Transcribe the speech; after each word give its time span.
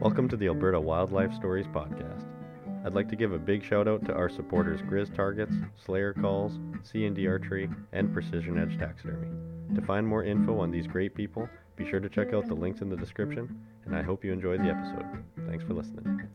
Welcome 0.00 0.28
to 0.30 0.36
the 0.38 0.46
Alberta 0.46 0.80
Wildlife 0.80 1.34
Stories 1.34 1.66
Podcast. 1.66 2.24
I'd 2.86 2.94
like 2.94 3.10
to 3.10 3.16
give 3.16 3.32
a 3.32 3.38
big 3.38 3.62
shout 3.62 3.86
out 3.86 4.02
to 4.06 4.14
our 4.14 4.30
supporters 4.30 4.80
Grizz 4.80 5.14
Targets, 5.14 5.54
Slayer 5.84 6.14
Calls, 6.14 6.58
C&D 6.82 7.26
Archery, 7.26 7.68
and 7.92 8.14
Precision 8.14 8.58
Edge 8.58 8.78
Taxidermy. 8.78 9.57
To 9.74 9.82
find 9.82 10.06
more 10.06 10.24
info 10.24 10.58
on 10.60 10.70
these 10.70 10.86
great 10.86 11.14
people, 11.14 11.48
be 11.76 11.88
sure 11.88 12.00
to 12.00 12.08
check 12.08 12.32
out 12.32 12.46
the 12.46 12.54
links 12.54 12.80
in 12.80 12.88
the 12.88 12.96
description, 12.96 13.60
and 13.84 13.94
I 13.94 14.02
hope 14.02 14.24
you 14.24 14.32
enjoyed 14.32 14.60
the 14.60 14.70
episode. 14.70 15.06
Thanks 15.46 15.64
for 15.64 15.74
listening. 15.74 16.28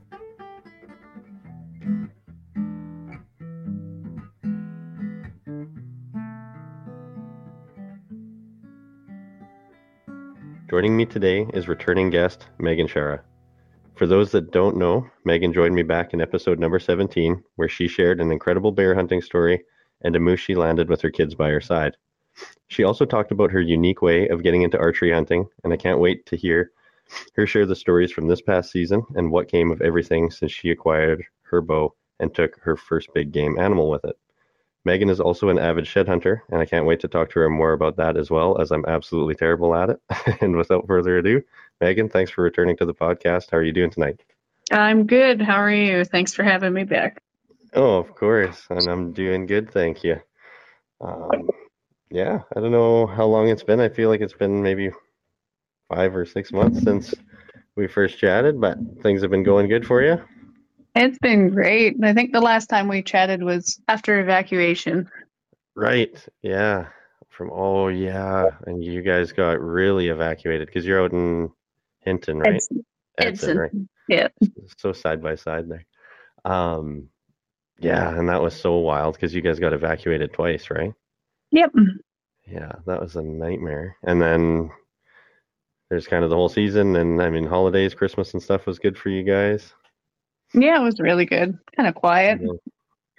Joining 10.70 10.98
me 10.98 11.06
today 11.06 11.46
is 11.54 11.68
returning 11.68 12.10
guest 12.10 12.48
Megan 12.58 12.88
Sharra. 12.88 13.20
For 13.96 14.08
those 14.08 14.32
that 14.32 14.52
don't 14.52 14.78
know, 14.78 15.06
Megan 15.24 15.54
joined 15.54 15.76
me 15.76 15.84
back 15.84 16.14
in 16.14 16.22
episode 16.22 16.58
number 16.60 16.80
17, 16.80 17.44
where 17.58 17.70
she 17.70 17.88
shared 17.88 18.20
an 18.20 18.32
incredible 18.32 18.72
bear 18.72 18.96
hunting 18.96 19.22
story 19.22 19.64
and 20.02 20.16
a 20.16 20.20
moose 20.20 20.40
she 20.40 20.56
landed 20.56 20.90
with 20.90 21.02
her 21.02 21.12
kids 21.12 21.36
by 21.36 21.50
her 21.50 21.62
side. 21.62 21.96
She 22.74 22.84
also 22.84 23.06
talked 23.06 23.32
about 23.32 23.52
her 23.52 23.62
unique 23.62 24.02
way 24.02 24.28
of 24.30 24.42
getting 24.42 24.64
into 24.64 24.80
archery 24.80 25.12
hunting, 25.12 25.48
and 25.64 25.72
I 25.72 25.78
can't 25.78 26.00
wait 26.00 26.26
to 26.26 26.36
hear 26.36 26.72
her 27.36 27.46
share 27.46 27.68
the 27.68 27.76
stories 27.76 28.12
from 28.12 28.28
this 28.28 28.42
past 28.42 28.72
season 28.72 29.04
and 29.14 29.32
what 29.32 29.48
came 29.48 29.70
of 29.70 29.84
everything 29.84 30.32
since 30.32 30.52
she 30.52 30.72
acquired 30.72 31.24
her 31.44 31.62
bow 31.62 31.94
and 32.20 32.34
took 32.34 32.60
her 32.62 32.76
first 32.76 33.14
big 33.14 33.32
game 33.32 33.60
animal 33.60 33.92
with 33.92 34.04
it. 34.06 34.18
Megan 34.86 35.12
is 35.12 35.20
also 35.20 35.50
an 35.50 35.60
avid 35.60 35.86
shed 35.86 36.08
hunter, 36.08 36.42
and 36.50 36.60
I 36.60 36.66
can't 36.66 36.88
wait 36.88 37.00
to 37.02 37.08
talk 37.08 37.30
to 37.30 37.40
her 37.42 37.50
more 37.50 37.74
about 37.74 37.98
that 37.98 38.18
as 38.18 38.32
well, 38.32 38.60
as 38.60 38.72
I'm 38.72 38.86
absolutely 38.88 39.36
terrible 39.36 39.76
at 39.76 39.92
it. 39.92 40.00
and 40.42 40.56
without 40.56 40.88
further 40.88 41.20
ado, 41.20 41.44
Megan, 41.80 42.10
thanks 42.10 42.32
for 42.32 42.44
returning 42.44 42.76
to 42.78 42.86
the 42.86 42.94
podcast. 42.96 43.52
How 43.52 43.58
are 43.58 43.64
you 43.64 43.72
doing 43.72 43.92
tonight? 43.92 44.20
I'm 44.72 45.06
good. 45.06 45.44
How 45.44 45.58
are 45.58 45.72
you? 45.72 46.06
Thanks 46.06 46.34
for 46.34 46.42
having 46.42 46.74
me 46.74 46.86
back. 46.86 47.22
Oh, 47.76 47.98
of 47.98 48.16
course. 48.16 48.66
And 48.72 48.88
I'm 48.88 49.14
doing 49.14 49.46
good, 49.46 49.72
thank 49.72 50.04
you. 50.04 50.20
Um, 51.00 51.50
yeah, 52.14 52.42
I 52.56 52.60
don't 52.60 52.72
know 52.72 53.08
how 53.08 53.26
long 53.26 53.50
it's 53.50 53.64
been. 53.64 53.80
I 53.80 53.90
feel 53.90 54.08
like 54.08 54.22
it's 54.22 54.34
been 54.34 54.62
maybe 54.62 54.92
five 55.90 56.16
or 56.16 56.26
six 56.28 56.52
months 56.52 56.84
since 56.84 57.12
we 57.76 57.88
first 57.88 58.20
chatted, 58.20 58.62
but 58.62 58.78
things 59.02 59.24
have 59.24 59.32
been 59.32 59.42
going 59.42 59.68
good 59.68 59.86
for 59.86 60.04
you. 60.04 60.22
It's 60.94 61.18
been 61.18 61.50
great. 61.50 61.96
I 62.04 62.14
think 62.14 62.32
the 62.32 62.40
last 62.40 62.68
time 62.68 62.88
we 62.88 63.02
chatted 63.02 63.42
was 63.42 63.82
after 63.88 64.20
evacuation. 64.20 65.10
Right. 65.76 66.16
Yeah. 66.44 66.86
From 67.30 67.50
oh 67.52 67.88
yeah, 67.88 68.46
and 68.68 68.84
you 68.84 69.02
guys 69.02 69.32
got 69.32 69.60
really 69.60 70.10
evacuated 70.10 70.68
because 70.68 70.86
you're 70.86 71.04
out 71.04 71.14
in 71.14 71.50
Hinton, 72.02 72.38
right? 72.38 72.58
Edson. 72.58 72.86
Edson. 73.18 73.58
right? 73.58 73.72
Yeah. 74.08 74.28
So 74.78 74.94
side 74.94 75.24
by 75.24 75.34
side 75.34 75.68
there. 75.68 75.84
Um, 76.46 77.10
yeah, 77.80 78.16
and 78.16 78.30
that 78.30 78.44
was 78.44 78.56
so 78.56 78.78
wild 78.78 79.16
because 79.16 79.34
you 79.34 79.42
guys 79.42 79.58
got 79.58 79.74
evacuated 79.74 80.32
twice, 80.32 80.70
right? 80.70 80.94
Yep. 81.54 81.72
Yeah, 82.46 82.72
that 82.86 83.02
was 83.02 83.16
a 83.16 83.22
nightmare. 83.22 83.98
And 84.04 84.22
then 84.22 84.72
there's 85.90 86.08
kind 86.08 86.24
of 86.24 86.30
the 86.30 86.36
whole 86.36 86.50
season, 86.50 86.96
and 86.96 87.22
I 87.22 87.30
mean, 87.30 87.46
holidays, 87.46 87.94
Christmas, 87.94 88.34
and 88.34 88.42
stuff 88.42 88.66
was 88.66 88.80
good 88.80 88.98
for 88.98 89.10
you 89.10 89.24
guys. 89.24 89.74
Yeah, 90.54 90.80
it 90.80 90.84
was 90.84 91.00
really 91.00 91.26
good. 91.26 91.58
Kind 91.76 91.88
of 91.90 91.96
quiet. 91.96 92.40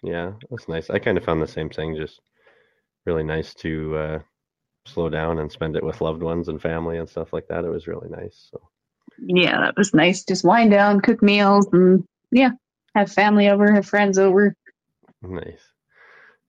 Yeah, 0.02 0.32
that's 0.50 0.68
nice. 0.68 0.90
I 0.90 0.98
kind 0.98 1.16
of 1.16 1.24
found 1.24 1.40
the 1.40 1.46
same 1.46 1.70
thing, 1.70 1.96
just 1.96 2.20
really 3.06 3.22
nice 3.22 3.54
to 3.54 3.96
uh, 3.96 4.18
slow 4.86 5.08
down 5.08 5.38
and 5.38 5.50
spend 5.50 5.76
it 5.76 5.84
with 5.84 6.00
loved 6.00 6.22
ones 6.22 6.48
and 6.48 6.60
family 6.60 6.98
and 6.98 7.08
stuff 7.08 7.32
like 7.32 7.48
that. 7.48 7.64
It 7.64 7.70
was 7.70 7.86
really 7.86 8.08
nice. 8.08 8.48
So 8.50 8.60
Yeah, 9.18 9.60
that 9.60 9.76
was 9.76 9.94
nice. 9.94 10.24
Just 10.24 10.44
wind 10.44 10.70
down, 10.70 11.00
cook 11.00 11.22
meals, 11.22 11.66
and 11.72 12.04
yeah, 12.30 12.50
have 12.94 13.10
family 13.12 13.48
over, 13.48 13.72
have 13.72 13.86
friends 13.86 14.18
over. 14.18 14.54
nice. 15.22 15.62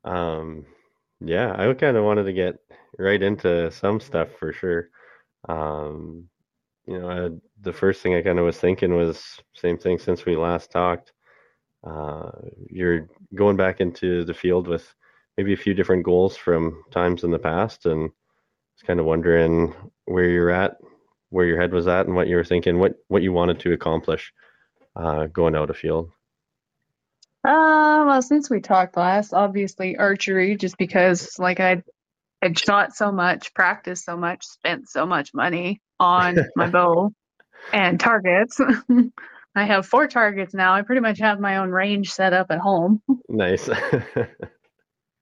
Um, 0.04 0.66
yeah, 1.20 1.56
I 1.58 1.74
kind 1.74 1.98
of 1.98 2.04
wanted 2.04 2.24
to 2.24 2.34
get 2.34 2.56
right 2.98 3.22
into 3.22 3.72
some 3.72 4.00
stuff 4.00 4.30
for 4.40 4.54
sure. 4.54 4.90
Um, 5.48 6.30
you 6.86 7.00
know, 7.00 7.10
I, 7.10 7.30
the 7.62 7.74
first 7.74 8.02
thing 8.02 8.16
I 8.16 8.22
kind 8.22 8.40
of 8.40 8.46
was 8.46 8.58
thinking 8.58 8.96
was 8.96 9.40
same 9.54 9.78
thing 9.78 9.98
since 10.00 10.26
we 10.26 10.36
last 10.36 10.72
talked. 10.72 11.14
Uh, 11.86 12.32
you're 12.70 13.10
going 13.34 13.58
back 13.58 13.80
into 13.82 14.24
the 14.26 14.34
field 14.34 14.68
with 14.68 14.94
maybe 15.38 15.54
a 15.54 15.58
few 15.58 15.74
different 15.74 16.04
goals 16.04 16.36
from 16.36 16.84
times 16.92 17.24
in 17.24 17.32
the 17.32 17.40
past, 17.40 17.86
and 17.86 18.10
just 18.76 18.88
kind 18.88 19.00
of 19.00 19.06
wondering 19.06 19.74
where 20.06 20.30
you're 20.30 20.50
at, 20.50 20.78
where 21.30 21.46
your 21.46 21.60
head 21.60 21.74
was 21.74 21.88
at, 21.88 22.08
and 22.08 22.16
what 22.16 22.28
you 22.28 22.36
were 22.36 22.44
thinking, 22.44 22.80
what 22.80 22.96
what 23.08 23.24
you 23.24 23.34
wanted 23.34 23.60
to 23.60 23.74
accomplish 23.74 24.32
uh, 24.96 25.26
going 25.28 25.56
out 25.56 25.70
of 25.70 25.78
field. 25.78 26.10
Uh, 27.46 28.04
well, 28.08 28.22
since 28.24 28.50
we 28.50 28.60
talked 28.60 28.98
last, 28.98 29.32
obviously 29.32 29.98
archery, 29.98 30.58
just 30.58 30.78
because 30.78 31.38
like 31.38 31.60
I 31.60 31.84
had 32.42 32.58
shot 32.58 32.96
so 32.96 33.12
much, 33.12 33.54
practiced 33.54 34.04
so 34.04 34.18
much, 34.18 34.44
spent 34.46 34.90
so 34.90 35.06
much 35.06 35.32
money 35.32 35.80
on 36.00 36.38
my 36.56 36.70
bow 36.70 37.14
and 37.72 38.00
targets. 38.00 38.60
I 39.56 39.64
have 39.64 39.86
four 39.86 40.08
targets 40.08 40.56
now. 40.56 40.74
I 40.74 40.82
pretty 40.82 41.02
much 41.02 41.20
have 41.20 41.40
my 41.40 41.58
own 41.58 41.70
range 41.70 42.12
set 42.12 42.34
up 42.34 42.48
at 42.50 42.60
home. 42.60 43.02
Nice. 43.30 43.70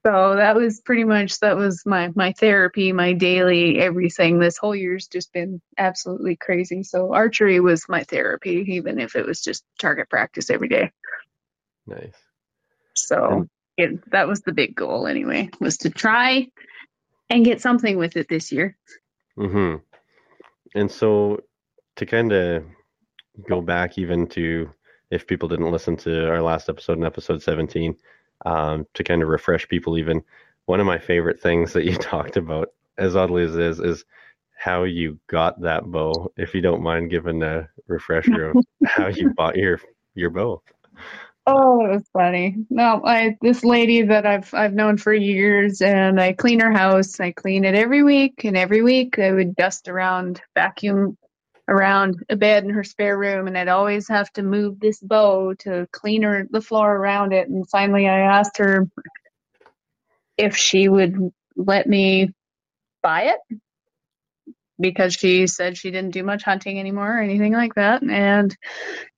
So 0.06 0.36
that 0.36 0.58
was 0.58 0.82
pretty 0.82 1.06
much 1.06 1.40
that 1.40 1.56
was 1.56 1.84
my 1.86 2.12
my 2.14 2.34
therapy, 2.34 2.92
my 2.92 3.14
daily 3.14 3.80
everything. 3.80 4.38
This 4.38 4.58
whole 4.58 4.76
year's 4.76 5.08
just 5.08 5.32
been 5.32 5.62
absolutely 5.78 6.36
crazy. 6.36 6.84
So 6.84 7.14
archery 7.14 7.62
was 7.62 7.88
my 7.88 8.04
therapy, 8.04 8.66
even 8.68 9.00
if 9.00 9.16
it 9.16 9.26
was 9.26 9.40
just 9.40 9.64
target 9.80 10.10
practice 10.10 10.50
every 10.50 10.68
day. 10.68 10.92
Nice. 11.88 12.16
So 12.96 13.48
it, 13.78 14.12
that 14.12 14.28
was 14.28 14.42
the 14.42 14.54
big 14.54 14.76
goal 14.76 15.08
anyway, 15.08 15.50
was 15.60 15.78
to 15.80 15.90
try 15.90 16.48
and 17.30 17.46
get 17.46 17.62
something 17.62 17.98
with 17.98 18.18
it 18.18 18.28
this 18.30 18.52
year. 18.52 18.78
hmm 19.36 19.76
And 20.76 20.92
so 20.92 21.40
to 21.96 22.06
kind 22.06 22.32
of 22.32 22.64
go 23.48 23.62
back 23.62 23.98
even 23.98 24.28
to 24.28 24.70
if 25.12 25.28
people 25.28 25.50
didn't 25.50 25.72
listen 25.72 25.96
to 25.98 26.30
our 26.30 26.42
last 26.42 26.70
episode 26.70 26.98
in 26.98 27.04
episode 27.04 27.42
17, 27.42 27.96
um, 28.46 28.88
to 28.96 29.04
kind 29.04 29.22
of 29.22 29.30
refresh 29.30 29.68
people 29.68 29.98
even, 29.98 30.24
one 30.66 30.80
of 30.80 30.86
my 30.88 30.98
favorite 30.98 31.40
things 31.40 31.74
that 31.74 31.86
you 31.86 31.96
talked 31.98 32.38
about, 32.38 32.70
as 32.98 33.16
oddly 33.16 33.44
as 33.44 33.56
it 33.56 33.62
is, 33.62 33.80
is 33.80 34.06
how 34.58 34.84
you 34.84 35.20
got 35.28 35.62
that 35.62 35.86
bow. 35.86 36.32
If 36.38 36.54
you 36.56 36.62
don't 36.62 36.82
mind 36.84 37.10
giving 37.12 37.44
a 37.44 37.70
refresher 37.88 38.52
of 38.52 38.58
how 38.86 39.08
you 39.08 39.34
bought 39.36 39.56
your 39.58 39.80
your 40.16 40.30
bow. 40.30 40.62
Oh, 41.46 41.86
it 41.86 41.90
was 41.90 42.10
funny. 42.14 42.56
No, 42.70 43.02
I 43.04 43.38
this 43.42 43.66
lady 43.66 44.04
that 44.04 44.26
I've 44.26 44.54
I've 44.54 44.74
known 44.74 44.98
for 44.98 45.14
years, 45.14 45.82
and 45.82 46.20
I 46.20 46.32
clean 46.34 46.62
her 46.62 46.72
house. 46.72 47.20
I 47.20 47.32
clean 47.32 47.66
it 47.66 47.76
every 47.76 48.02
week, 48.02 48.46
and 48.46 48.56
every 48.56 48.82
week 48.82 49.20
I 49.20 49.32
would 49.34 49.56
dust 49.56 49.90
around, 49.90 50.42
vacuum 50.56 51.18
around 51.68 52.24
a 52.30 52.38
bed 52.38 52.64
in 52.64 52.70
her 52.70 52.84
spare 52.84 53.18
room, 53.18 53.48
and 53.48 53.58
I'd 53.58 53.68
always 53.68 54.08
have 54.08 54.32
to 54.34 54.44
move 54.44 54.80
this 54.80 55.00
bow 55.02 55.54
to 55.60 55.86
clean 55.92 56.24
her 56.24 56.48
the 56.50 56.62
floor 56.62 56.96
around 56.96 57.34
it. 57.34 57.50
And 57.50 57.70
finally, 57.70 58.08
I 58.08 58.20
asked 58.20 58.58
her 58.60 58.88
if 60.38 60.56
she 60.56 60.88
would 60.88 61.18
let 61.58 61.88
me 61.88 62.32
buy 63.02 63.24
it 63.34 63.60
because 64.80 65.14
she 65.14 65.48
said 65.48 65.78
she 65.78 65.92
didn't 65.92 66.12
do 66.12 66.24
much 66.24 66.44
hunting 66.44 66.80
anymore 66.80 67.18
or 67.18 67.22
anything 67.22 67.52
like 67.52 67.76
that, 67.76 68.02
and 68.02 68.56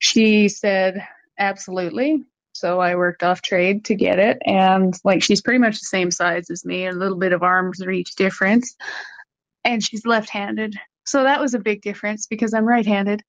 she 0.00 0.48
said 0.48 1.06
absolutely. 1.38 2.24
So 2.52 2.80
I 2.80 2.96
worked 2.96 3.22
off 3.22 3.42
trade 3.42 3.84
to 3.84 3.94
get 3.94 4.18
it, 4.18 4.38
and 4.46 4.94
like 5.04 5.22
she's 5.22 5.42
pretty 5.42 5.58
much 5.58 5.78
the 5.78 5.86
same 5.86 6.10
size 6.10 6.48
as 6.50 6.64
me, 6.64 6.86
a 6.86 6.92
little 6.92 7.18
bit 7.18 7.32
of 7.32 7.42
arms 7.42 7.84
reach 7.84 8.14
difference, 8.16 8.74
and 9.64 9.82
she's 9.82 10.06
left-handed. 10.06 10.74
So 11.04 11.22
that 11.22 11.40
was 11.40 11.52
a 11.52 11.58
big 11.58 11.82
difference 11.82 12.26
because 12.26 12.54
I'm 12.54 12.64
right-handed. 12.64 13.22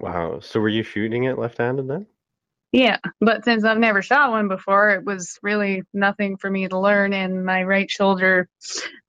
Wow. 0.00 0.40
So 0.40 0.58
were 0.58 0.70
you 0.70 0.82
shooting 0.82 1.24
it 1.24 1.38
left-handed 1.38 1.86
then? 1.86 2.06
Yeah, 2.72 2.96
but 3.20 3.44
since 3.44 3.62
I've 3.62 3.78
never 3.78 4.02
shot 4.02 4.32
one 4.32 4.48
before, 4.48 4.90
it 4.90 5.04
was 5.04 5.38
really 5.42 5.82
nothing 5.92 6.36
for 6.36 6.50
me 6.50 6.66
to 6.66 6.76
learn. 6.76 7.12
And 7.12 7.44
my 7.44 7.62
right 7.62 7.88
shoulder, 7.88 8.48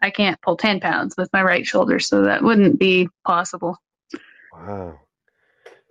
I 0.01 0.11
can't 0.11 0.39
pull 0.41 0.57
10 0.57 0.81
pounds 0.81 1.15
with 1.17 1.29
my 1.33 1.41
right 1.41 1.65
shoulder, 1.65 1.99
so 1.99 2.21
that 2.21 2.43
wouldn't 2.43 2.77
be 2.77 3.09
possible. 3.25 3.77
Wow. 4.53 4.99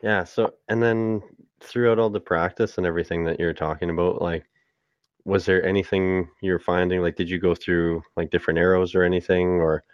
Yeah. 0.05 0.23
So, 0.23 0.55
and 0.69 0.81
then 0.81 1.23
throughout 1.65 1.99
all 1.99 2.11
the 2.11 2.21
practice 2.21 2.79
and 2.79 2.87
everything 2.87 3.25
that 3.25 3.41
you're 3.41 3.55
talking 3.55 3.91
about, 3.91 4.23
like, 4.23 4.45
was 5.25 5.47
there 5.47 5.65
anything 5.65 6.29
you're 6.43 6.59
finding? 6.59 7.01
Like, 7.01 7.17
did 7.17 7.31
you 7.31 7.39
go 7.39 7.55
through 7.55 8.03
like 8.17 8.31
different 8.31 8.59
arrows 8.59 8.95
or 8.95 9.03
anything, 9.03 9.61
or 9.61 9.85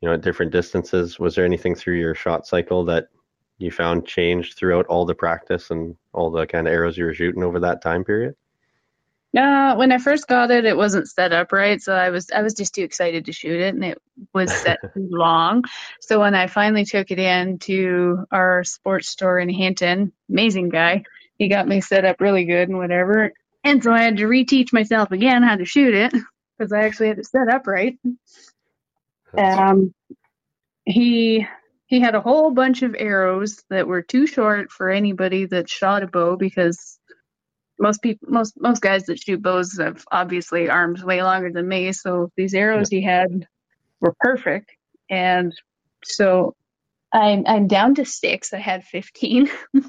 you 0.00 0.08
know, 0.08 0.14
at 0.14 0.22
different 0.22 0.52
distances? 0.52 1.18
Was 1.18 1.34
there 1.34 1.44
anything 1.44 1.74
through 1.74 1.96
your 1.98 2.14
shot 2.14 2.46
cycle 2.46 2.84
that 2.86 3.08
you 3.58 3.70
found 3.70 4.06
changed 4.06 4.56
throughout 4.58 4.86
all 4.86 5.06
the 5.06 5.14
practice 5.14 5.70
and 5.70 5.96
all 6.12 6.30
the 6.30 6.46
kind 6.46 6.66
of 6.66 6.72
arrows 6.74 6.98
you 6.98 7.04
were 7.04 7.14
shooting 7.14 7.44
over 7.44 7.60
that 7.60 7.82
time 7.82 8.04
period? 8.04 8.34
Uh, 9.36 9.74
when 9.76 9.92
I 9.92 9.98
first 9.98 10.28
got 10.28 10.50
it, 10.50 10.66
it 10.66 10.76
wasn't 10.76 11.08
set 11.08 11.32
up 11.32 11.52
right, 11.52 11.80
so 11.80 11.94
I 11.94 12.10
was 12.10 12.30
I 12.30 12.42
was 12.42 12.52
just 12.52 12.74
too 12.74 12.82
excited 12.82 13.24
to 13.24 13.32
shoot 13.32 13.60
it, 13.60 13.74
and 13.74 13.82
it 13.82 13.98
was 14.34 14.52
set 14.52 14.78
too 14.94 15.08
long. 15.10 15.64
So 16.00 16.20
when 16.20 16.34
I 16.34 16.46
finally 16.46 16.84
took 16.84 17.10
it 17.10 17.18
in 17.18 17.58
to 17.60 18.26
our 18.30 18.62
sports 18.62 19.08
store 19.08 19.38
in 19.38 19.48
Hinton, 19.48 20.12
amazing 20.28 20.68
guy, 20.68 21.04
he 21.38 21.48
got 21.48 21.66
me 21.66 21.80
set 21.80 22.04
up 22.04 22.20
really 22.20 22.44
good 22.44 22.68
and 22.68 22.76
whatever. 22.76 23.32
And 23.64 23.82
so 23.82 23.92
I 23.92 24.02
had 24.02 24.18
to 24.18 24.26
reteach 24.26 24.72
myself 24.72 25.12
again 25.12 25.42
how 25.42 25.56
to 25.56 25.64
shoot 25.64 25.94
it 25.94 26.12
because 26.58 26.72
I 26.72 26.82
actually 26.82 27.08
had 27.08 27.18
it 27.18 27.26
set 27.26 27.48
up 27.48 27.66
right. 27.66 27.98
Um, 29.36 29.94
he 30.84 31.46
he 31.86 32.00
had 32.00 32.14
a 32.14 32.20
whole 32.20 32.50
bunch 32.50 32.82
of 32.82 32.96
arrows 32.98 33.62
that 33.70 33.86
were 33.86 34.02
too 34.02 34.26
short 34.26 34.70
for 34.70 34.90
anybody 34.90 35.46
that 35.46 35.68
shot 35.68 36.02
a 36.02 36.06
bow 36.06 36.36
because 36.36 36.98
most 37.78 38.02
people 38.02 38.28
most 38.30 38.54
most 38.60 38.80
guys 38.82 39.04
that 39.04 39.18
shoot 39.18 39.42
bows 39.42 39.78
have 39.78 40.04
obviously 40.12 40.68
arms 40.68 41.04
way 41.04 41.22
longer 41.22 41.50
than 41.50 41.66
me 41.68 41.92
so 41.92 42.30
these 42.36 42.54
arrows 42.54 42.88
he 42.88 43.02
had 43.02 43.46
were 44.00 44.14
perfect. 44.20 44.72
And 45.10 45.54
so 46.04 46.54
i'm 47.12 47.44
i'm 47.46 47.66
down 47.68 47.94
to 47.96 48.04
six. 48.04 48.52
I 48.52 48.58
had 48.58 48.84
15 48.84 49.50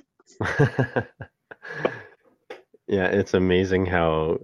yeah 2.88 3.08
it's 3.08 3.34
amazing 3.34 3.86
how 3.86 4.40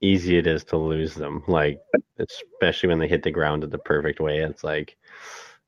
easy 0.00 0.36
it 0.36 0.46
is 0.46 0.64
to 0.64 0.76
lose 0.76 1.14
them. 1.14 1.44
Like 1.46 1.80
especially 2.18 2.88
when 2.88 2.98
they 2.98 3.08
hit 3.08 3.22
the 3.22 3.30
ground 3.30 3.64
in 3.64 3.70
the 3.70 3.78
perfect 3.78 4.20
way 4.20 4.38
it's 4.38 4.64
like 4.64 4.96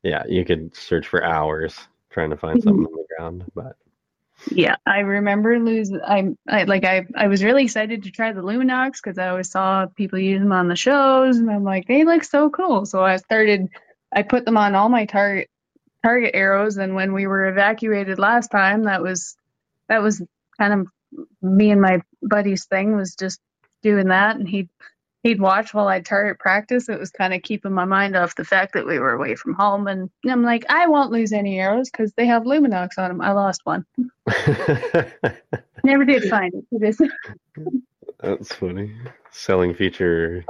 yeah 0.03 0.25
you 0.29 0.45
could 0.45 0.75
search 0.77 1.07
for 1.07 1.25
hours 1.25 1.79
trying 2.11 2.31
to 2.31 2.37
find 2.37 2.59
mm-hmm. 2.59 2.69
something 2.69 2.87
on 2.87 2.93
the 2.93 3.07
ground 3.17 3.45
but 3.55 3.77
yeah, 4.51 4.77
I 4.87 5.01
remember 5.01 5.59
losing. 5.59 6.01
I, 6.03 6.35
I 6.49 6.65
like 6.65 6.85
I 6.85 7.07
I 7.17 7.29
was 7.29 7.43
really 7.43 7.65
excited 7.65 8.03
to 8.05 8.11
try 8.11 8.33
the 8.33 8.43
Lumenoks 8.43 9.03
because 9.03 9.19
I 9.19 9.29
always 9.29 9.51
saw 9.51 9.87
people 9.87 10.19
use 10.19 10.41
them 10.41 10.53
on 10.53 10.69
the 10.69 10.77
shows, 10.77 11.39
and 11.39 11.51
I'm 11.51 11.65
like, 11.65 11.87
they 11.87 12.05
look 12.05 12.25
so 12.25 12.51
cool. 12.51 12.87
So 12.87 13.03
I 13.03 13.17
started. 13.17 13.69
I 14.15 14.23
put 14.23 14.45
them 14.45 14.57
on 14.57 14.75
all 14.75 14.89
my 14.89 15.07
target 15.07 15.49
target 16.05 16.33
arrows, 16.35 16.77
and 16.77 16.95
when 16.95 17.13
we 17.13 17.27
were 17.27 17.47
evacuated 17.49 18.19
last 18.19 18.49
time, 18.49 18.85
that 18.85 19.03
was 19.03 19.37
that 19.89 20.03
was 20.03 20.23
kind 20.59 20.73
of 20.73 20.87
me 21.43 21.71
and 21.71 21.81
my 21.81 22.01
buddy's 22.23 22.67
thing 22.67 22.97
was 22.97 23.15
just 23.15 23.41
doing 23.83 24.09
that, 24.09 24.37
and 24.37 24.49
he 24.49 24.69
he'd 25.25 25.41
watch 25.41 25.75
while 25.75 25.89
I'd 25.89 26.05
target 26.07 26.39
practice. 26.39 26.89
It 26.89 27.01
was 27.01 27.11
kind 27.11 27.35
of 27.35 27.43
keeping 27.43 27.73
my 27.73 27.87
mind 27.87 28.15
off 28.15 28.37
the 28.37 28.45
fact 28.45 28.75
that 28.75 28.87
we 28.87 28.99
were 29.01 29.13
away 29.13 29.35
from 29.35 29.55
home. 29.55 29.89
And 29.89 30.09
I'm 30.29 30.45
like, 30.45 30.65
I 30.69 30.87
won't 30.87 31.11
lose 31.11 31.33
any 31.33 31.59
arrows 31.59 31.91
because 31.91 32.13
they 32.13 32.27
have 32.27 32.45
Lumenoks 32.45 32.99
on 32.99 33.09
them. 33.09 33.21
I 33.21 33.33
lost 33.33 33.63
one. 33.65 33.85
Never 35.83 36.05
did 36.05 36.25
find 36.31 36.53
it. 36.71 37.13
That's 38.21 38.55
funny. 38.55 38.95
Selling 39.33 39.75
feature. 39.75 40.45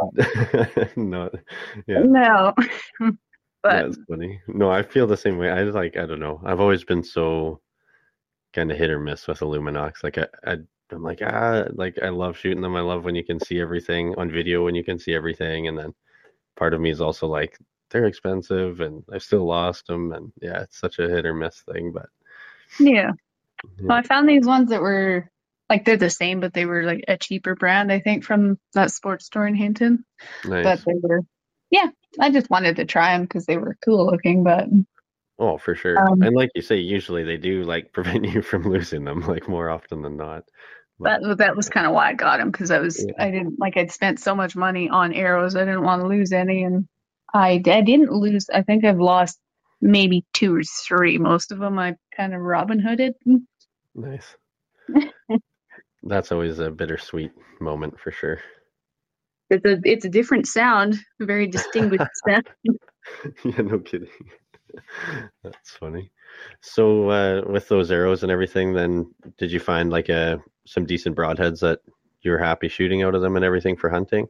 Not. 0.97 1.35
Yeah. 1.87 2.01
No. 2.01 2.53
but 2.99 3.15
That's 3.63 3.99
funny. 4.09 4.41
No, 4.49 4.71
I 4.71 4.83
feel 4.83 5.07
the 5.07 5.17
same 5.17 5.39
way. 5.39 5.51
I 5.51 5.63
like. 5.63 5.97
I 5.97 6.05
don't 6.05 6.21
know. 6.21 6.41
I've 6.45 6.61
always 6.61 6.85
been 6.85 7.03
so 7.03 7.61
kind 8.53 8.71
of 8.71 8.77
hit 8.77 8.91
or 8.91 9.01
miss 9.01 9.27
with 9.27 9.39
the 9.39 9.47
Lumenoks. 9.47 10.03
Like 10.03 10.19
I, 10.19 10.27
I 10.45 10.57
I'm 10.95 11.03
like, 11.03 11.21
ah, 11.23 11.65
like 11.73 11.99
I 12.03 12.09
love 12.09 12.39
shooting 12.39 12.63
them. 12.63 12.77
I 12.77 12.81
love 12.81 13.05
when 13.05 13.15
you 13.15 13.25
can 13.25 13.41
see 13.41 13.61
everything 13.61 14.15
on 14.17 14.31
video, 14.31 14.65
when 14.65 14.75
you 14.75 14.85
can 14.85 14.99
see 14.99 15.15
everything. 15.15 15.69
And 15.69 15.79
then 15.79 15.95
part 16.57 16.75
of 16.75 16.81
me 16.81 16.91
is 16.91 17.01
also 17.01 17.27
like, 17.27 17.59
they're 17.91 18.07
expensive 18.07 18.81
and 18.81 19.05
I've 19.13 19.23
still 19.23 19.47
lost 19.47 19.87
them. 19.87 20.13
And 20.13 20.33
yeah, 20.41 20.63
it's 20.63 20.79
such 20.79 20.99
a 20.99 21.09
hit 21.09 21.27
or 21.27 21.35
miss 21.35 21.61
thing. 21.61 21.93
But 21.93 22.07
yeah. 22.81 23.13
Well, 23.81 23.99
I 23.99 24.03
found 24.03 24.29
these 24.29 24.47
ones 24.47 24.71
that 24.71 24.81
were 24.81 25.31
like 25.69 25.85
they're 25.85 25.97
the 25.97 26.11
same, 26.11 26.41
but 26.41 26.53
they 26.53 26.67
were 26.67 26.83
like 26.83 27.05
a 27.09 27.17
cheaper 27.17 27.55
brand, 27.55 27.91
I 27.91 28.01
think, 28.01 28.25
from 28.25 28.59
that 28.75 28.91
sports 28.91 29.27
store 29.27 29.47
in 29.47 29.55
Hinton. 29.55 30.05
nice. 30.49 30.65
But 30.65 30.85
they 30.87 30.99
were, 31.01 31.21
yeah, 31.71 31.89
I 32.21 32.31
just 32.31 32.51
wanted 32.51 32.77
to 32.77 32.85
try 32.85 33.13
them 33.13 33.23
because 33.23 33.47
they 33.47 33.57
were 33.57 33.77
cool 33.85 34.07
looking. 34.07 34.45
But 34.45 34.69
Oh, 35.39 35.59
for 35.59 35.75
sure. 35.75 35.99
Um, 35.99 36.23
and 36.23 36.35
like 36.35 36.51
you 36.55 36.63
say, 36.63 36.77
usually 36.77 37.25
they 37.25 37.37
do 37.37 37.65
like 37.65 37.93
prevent 37.93 38.25
you 38.27 38.43
from 38.43 38.65
losing 38.65 39.05
them, 39.05 39.21
like 39.21 39.49
more 39.49 39.71
often 39.71 40.03
than 40.03 40.17
not. 40.17 40.45
That 41.01 41.21
that 41.39 41.57
was 41.57 41.69
kind 41.69 41.87
of 41.87 41.93
why 41.93 42.11
I 42.11 42.15
got 42.15 42.41
him 42.41 42.51
because 42.51 42.71
I 42.71 42.79
was 42.79 43.05
Yeah. 43.07 43.15
I 43.19 43.31
didn't 43.31 43.59
like 43.59 43.77
I'd 43.77 43.93
spent 43.93 44.21
so 44.21 44.35
much 44.35 44.57
money 44.57 44.89
on 44.89 45.13
arrows 45.13 45.57
I 45.57 45.61
didn't 45.65 45.83
want 45.83 46.03
to 46.03 46.09
lose 46.09 46.33
any 46.33 46.63
and 46.65 46.87
I 47.35 47.63
I 47.67 47.81
didn't 47.83 48.13
lose 48.13 48.47
I 48.53 48.63
think 48.63 48.85
I've 48.85 49.01
lost 49.01 49.39
maybe 49.81 50.25
two 50.33 50.57
or 50.57 50.63
three 50.63 51.19
most 51.19 51.53
of 51.53 51.59
them 51.59 51.79
I 51.79 51.97
kind 52.17 52.35
of 52.35 52.41
Robin 52.41 52.79
Hooded 52.79 53.15
nice. 53.95 54.37
That's 56.05 56.33
always 56.33 56.59
a 56.61 56.71
bittersweet 56.71 57.33
moment 57.61 57.99
for 58.01 58.13
sure. 58.13 58.41
it's 59.51 59.65
a 59.65 59.79
it's 59.85 60.05
a 60.05 60.11
different 60.11 60.47
sound 60.47 60.97
a 61.21 61.27
very 61.27 61.47
distinguished 61.59 62.11
sound 62.29 62.49
yeah, 63.45 63.63
no 63.63 63.79
kidding. 63.81 64.09
That's 65.43 65.71
funny. 65.81 66.11
So 66.61 67.11
uh, 67.11 67.43
with 67.47 67.69
those 67.69 67.91
arrows 67.91 68.23
and 68.23 68.33
everything, 68.33 68.73
then 68.73 69.13
did 69.39 69.53
you 69.53 69.61
find 69.61 69.91
like 69.91 70.09
a 70.09 70.41
some 70.67 70.87
decent 70.87 71.17
broadheads 71.17 71.61
that 71.61 71.81
you're 72.23 72.39
happy 72.39 72.69
shooting 72.69 73.03
out 73.03 73.15
of 73.15 73.23
them 73.23 73.37
and 73.37 73.45
everything 73.45 73.77
for 73.77 73.91
hunting? 73.91 74.27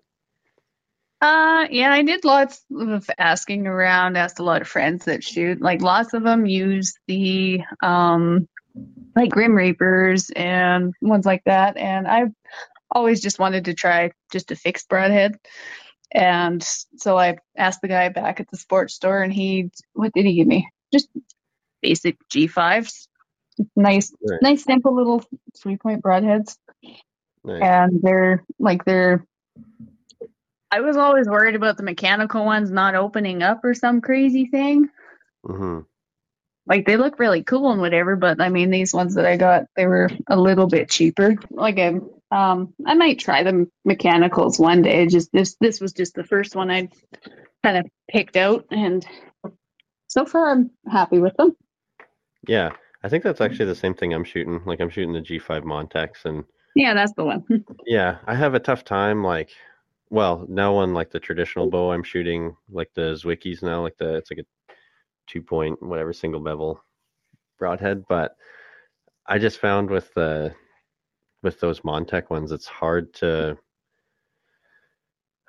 Uh, 1.21 1.67
yeah, 1.71 1.91
I 1.93 2.03
did 2.03 2.25
lots 2.25 2.62
of 2.77 3.09
asking 3.19 3.67
around, 3.67 4.17
asked 4.17 4.41
a 4.41 4.45
lot 4.45 4.61
of 4.61 4.69
friends 4.69 5.06
that 5.06 5.25
shoot. 5.25 5.61
Like 5.62 5.81
lots 5.81 6.12
of 6.12 6.23
them 6.23 6.45
use 6.45 6.95
the 7.06 7.62
um 7.83 8.47
like 9.17 9.31
Grim 9.31 9.55
Reapers 9.55 10.31
and 10.31 10.93
ones 11.00 11.25
like 11.25 11.43
that. 11.45 11.77
And 11.77 12.07
I've 12.07 12.33
always 12.91 13.23
just 13.23 13.39
wanted 13.39 13.67
to 13.67 13.75
try 13.75 14.11
just 14.33 14.50
a 14.50 14.57
fixed 14.57 14.89
broadhead. 14.89 15.39
And 16.12 16.62
so 16.97 17.17
I 17.17 17.39
asked 17.57 17.81
the 17.81 17.89
guy 17.89 18.09
back 18.09 18.41
at 18.41 18.50
the 18.50 18.57
sports 18.57 18.95
store 18.95 19.23
and 19.23 19.33
he 19.33 19.71
what 19.95 20.12
did 20.12 20.26
he 20.26 20.35
give 20.35 20.47
me? 20.47 20.69
Just 20.93 21.09
basic 21.85 22.17
G5s. 22.31 23.09
Nice 23.76 24.12
Right. 24.29 24.43
nice 24.43 24.64
simple 24.64 24.97
little 24.97 25.23
three 25.62 25.76
point 25.76 26.03
broadheads 26.03 26.57
Nice. 27.45 27.62
and 27.62 28.00
they're 28.03 28.43
like 28.59 28.85
they're 28.85 29.25
I 30.73 30.81
was 30.81 30.97
always 30.97 31.29
worried 31.29 31.55
about 31.55 31.76
the 31.76 31.85
mechanical 31.85 32.45
ones 32.45 32.71
not 32.71 32.97
opening 32.97 33.45
up 33.45 33.61
or 33.64 33.75
some 33.75 34.00
crazy 34.00 34.47
thing. 34.47 34.88
hmm 35.47 35.81
Like 36.67 36.85
they 36.87 36.97
look 36.97 37.21
really 37.21 37.45
cool 37.45 37.71
and 37.71 37.81
whatever, 37.81 38.17
but 38.17 38.41
I 38.41 38.49
mean 38.49 38.71
these 38.71 38.93
ones 38.93 39.14
that 39.14 39.26
I 39.26 39.37
got 39.37 39.67
they 39.76 39.87
were 39.87 40.11
a 40.29 40.37
little 40.37 40.67
bit 40.67 40.91
cheaper. 40.91 41.37
Like 41.50 41.79
I 41.79 41.88
um 42.33 42.75
I 42.85 42.95
might 42.95 43.21
try 43.21 43.45
the 43.45 43.69
mechanicals 43.85 44.59
one 44.59 44.83
day. 44.83 45.07
Just 45.07 45.31
this 45.33 45.57
this 45.61 45.81
was 45.81 45.93
just 45.93 46.14
the 46.14 46.25
first 46.25 46.57
one 46.57 46.71
I 46.73 46.88
kind 47.62 47.76
of 47.79 47.87
picked 48.11 48.37
out 48.37 48.67
and 48.73 49.07
so 50.09 50.25
far 50.26 50.50
I'm 50.50 50.71
happy 50.91 51.21
with 51.21 51.37
them. 51.37 51.55
Yeah, 52.49 52.71
I 53.03 53.09
think 53.09 53.25
that's 53.25 53.41
mm-hmm. 53.41 53.51
actually 53.51 53.67
the 53.67 53.75
same 53.75 53.95
thing 53.95 54.13
I'm 54.13 54.25
shooting. 54.25 54.63
Like 54.65 54.81
I'm 54.81 54.91
shooting 54.91 55.13
the 55.13 55.21
G5 55.21 55.63
Montecs, 55.63 56.25
and 56.25 56.45
Yeah, 56.75 56.95
that's 56.95 57.13
the 57.13 57.25
one. 57.25 57.45
yeah, 57.87 58.19
I 58.27 58.35
have 58.35 58.55
a 58.55 58.61
tough 58.61 58.85
time. 58.85 59.23
Like, 59.23 59.51
well, 60.11 60.47
now 60.49 60.77
on 60.77 60.95
like 60.95 61.11
the 61.11 61.21
traditional 61.21 61.71
bow, 61.71 61.93
I'm 61.93 62.03
shooting 62.03 62.57
like 62.71 62.91
the 62.95 63.13
Zwickeys 63.13 63.63
now. 63.63 63.83
Like 63.83 63.97
the 63.99 64.15
it's 64.15 64.31
like 64.31 64.41
a 64.41 64.75
two 65.27 65.43
point 65.43 65.83
whatever 65.83 66.13
single 66.13 66.41
bevel 66.41 66.83
broadhead, 67.59 68.05
but 68.09 68.37
I 69.27 69.39
just 69.39 69.59
found 69.59 69.91
with 69.91 70.13
the 70.15 70.55
with 71.43 71.61
those 71.61 71.81
Montec 71.81 72.31
ones, 72.31 72.53
it's 72.53 72.67
hard 72.67 73.13
to. 73.15 73.59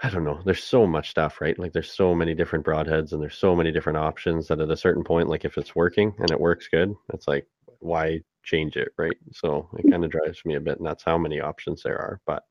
I 0.04 0.10
don't 0.10 0.26
know. 0.26 0.42
There's 0.44 0.64
so 0.64 0.86
much 0.86 1.10
stuff, 1.10 1.40
right? 1.40 1.58
Like 1.58 1.72
there's 1.72 1.92
so 1.92 2.14
many 2.14 2.34
different 2.34 2.66
broadheads 2.66 3.14
and 3.14 3.22
there's 3.22 3.38
so 3.38 3.56
many 3.56 3.72
different 3.72 3.98
options 3.98 4.48
that 4.48 4.60
at 4.60 4.70
a 4.70 4.78
certain 4.78 5.04
point, 5.04 5.30
like 5.30 5.46
if 5.46 5.58
it's 5.58 5.76
working 5.76 6.14
and 6.20 6.30
it 6.32 6.40
works 6.40 6.68
good, 6.68 6.94
it's 7.14 7.28
like 7.28 7.48
why 7.80 8.20
change 8.44 8.76
it, 8.76 8.90
right? 8.98 9.18
So 9.32 9.70
it 9.78 9.90
kind 9.90 10.04
of 10.04 10.12
drives 10.12 10.44
me 10.46 10.56
a 10.56 10.60
bit, 10.60 10.78
and 10.78 10.86
that's 10.86 11.04
how 11.04 11.18
many 11.18 11.40
options 11.40 11.84
there 11.84 11.98
are. 11.98 12.20
But 12.26 12.44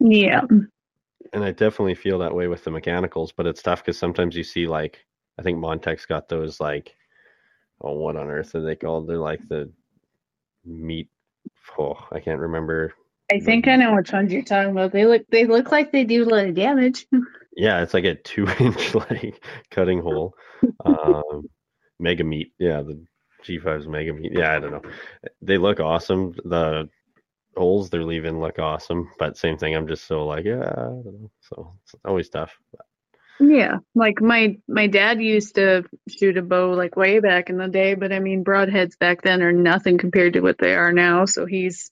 yeah. 0.00 0.42
and 1.32 1.44
I 1.44 1.52
definitely 1.52 1.94
feel 1.94 2.18
that 2.18 2.34
way 2.34 2.48
with 2.48 2.64
the 2.64 2.70
mechanicals, 2.70 3.32
but 3.32 3.46
it's 3.46 3.62
tough 3.62 3.82
because 3.82 3.98
sometimes 3.98 4.36
you 4.36 4.44
see 4.44 4.66
like 4.66 5.04
I 5.38 5.42
think 5.42 5.58
Montec's 5.58 6.06
got 6.06 6.28
those 6.28 6.60
like 6.60 6.94
oh 7.80 7.92
what 7.92 8.16
on 8.16 8.28
earth 8.28 8.54
are 8.54 8.62
they 8.62 8.76
called? 8.76 9.06
They're 9.08 9.18
like 9.18 9.46
the 9.48 9.70
meat 10.64 11.10
oh 11.78 11.96
I 12.12 12.20
can't 12.20 12.40
remember. 12.40 12.94
I 13.30 13.40
think 13.40 13.68
I 13.68 13.76
know 13.76 13.94
which 13.94 14.12
ones 14.12 14.32
you're 14.32 14.42
talking 14.42 14.70
about. 14.70 14.92
They 14.92 15.04
look 15.04 15.26
they 15.30 15.44
look 15.44 15.70
like 15.70 15.92
they 15.92 16.04
do 16.04 16.24
a 16.24 16.28
lot 16.28 16.46
of 16.46 16.54
damage. 16.54 17.06
Yeah, 17.60 17.82
it's 17.82 17.92
like 17.92 18.04
a 18.04 18.14
two 18.14 18.46
inch 18.60 18.94
like 18.94 19.42
cutting 19.72 20.00
hole. 20.00 20.36
Um 20.84 21.48
mega 21.98 22.22
meat. 22.22 22.52
Yeah, 22.56 22.82
the 22.82 23.04
G5's 23.44 23.88
mega 23.88 24.12
meat. 24.12 24.30
Yeah, 24.32 24.54
I 24.54 24.60
don't 24.60 24.70
know. 24.70 24.90
They 25.42 25.58
look 25.58 25.80
awesome. 25.80 26.34
The 26.44 26.88
holes 27.56 27.90
they're 27.90 28.04
leaving 28.04 28.40
look 28.40 28.60
awesome, 28.60 29.10
but 29.18 29.36
same 29.36 29.58
thing. 29.58 29.74
I'm 29.74 29.88
just 29.88 30.06
so 30.06 30.24
like, 30.24 30.44
yeah, 30.44 30.60
I 30.60 30.84
don't 30.84 31.04
know. 31.04 31.30
so 31.40 31.74
it's 31.82 31.96
always 32.04 32.28
tough. 32.28 32.56
Yeah, 33.40 33.78
like 33.94 34.20
my 34.20 34.58
my 34.68 34.86
dad 34.86 35.20
used 35.20 35.56
to 35.56 35.84
shoot 36.08 36.38
a 36.38 36.42
bow 36.42 36.70
like 36.70 36.96
way 36.96 37.20
back 37.20 37.50
in 37.50 37.56
the 37.56 37.68
day, 37.68 37.94
but 37.94 38.12
I 38.12 38.20
mean 38.20 38.44
broadheads 38.44 38.98
back 38.98 39.22
then 39.22 39.42
are 39.42 39.52
nothing 39.52 39.98
compared 39.98 40.34
to 40.34 40.40
what 40.40 40.58
they 40.58 40.74
are 40.74 40.92
now. 40.92 41.24
So 41.24 41.46
he's 41.46 41.90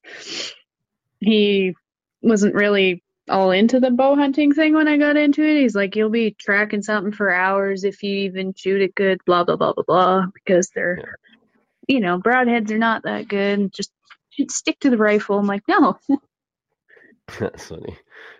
he 1.20 1.74
wasn't 2.22 2.54
really 2.54 3.02
all 3.28 3.50
into 3.50 3.80
the 3.80 3.90
bow 3.90 4.14
hunting 4.14 4.52
thing 4.52 4.74
when 4.74 4.88
I 4.88 4.96
got 4.96 5.16
into 5.16 5.42
it. 5.42 5.60
He's 5.60 5.74
like, 5.74 5.96
you'll 5.96 6.10
be 6.10 6.36
tracking 6.38 6.82
something 6.82 7.12
for 7.12 7.32
hours 7.32 7.84
if 7.84 8.02
you 8.02 8.16
even 8.18 8.54
shoot 8.54 8.82
it 8.82 8.94
good, 8.94 9.20
blah 9.26 9.44
blah 9.44 9.56
blah 9.56 9.72
blah 9.72 9.84
blah, 9.86 10.26
because 10.34 10.70
they're, 10.74 10.98
yeah. 10.98 11.94
you 11.94 12.00
know, 12.00 12.20
broadheads 12.20 12.70
are 12.70 12.78
not 12.78 13.02
that 13.04 13.28
good. 13.28 13.72
Just 13.72 13.90
stick 14.48 14.78
to 14.80 14.90
the 14.90 14.98
rifle. 14.98 15.38
I'm 15.38 15.46
like, 15.46 15.62
no. 15.68 15.98
That's 17.38 17.66
funny. 17.66 17.96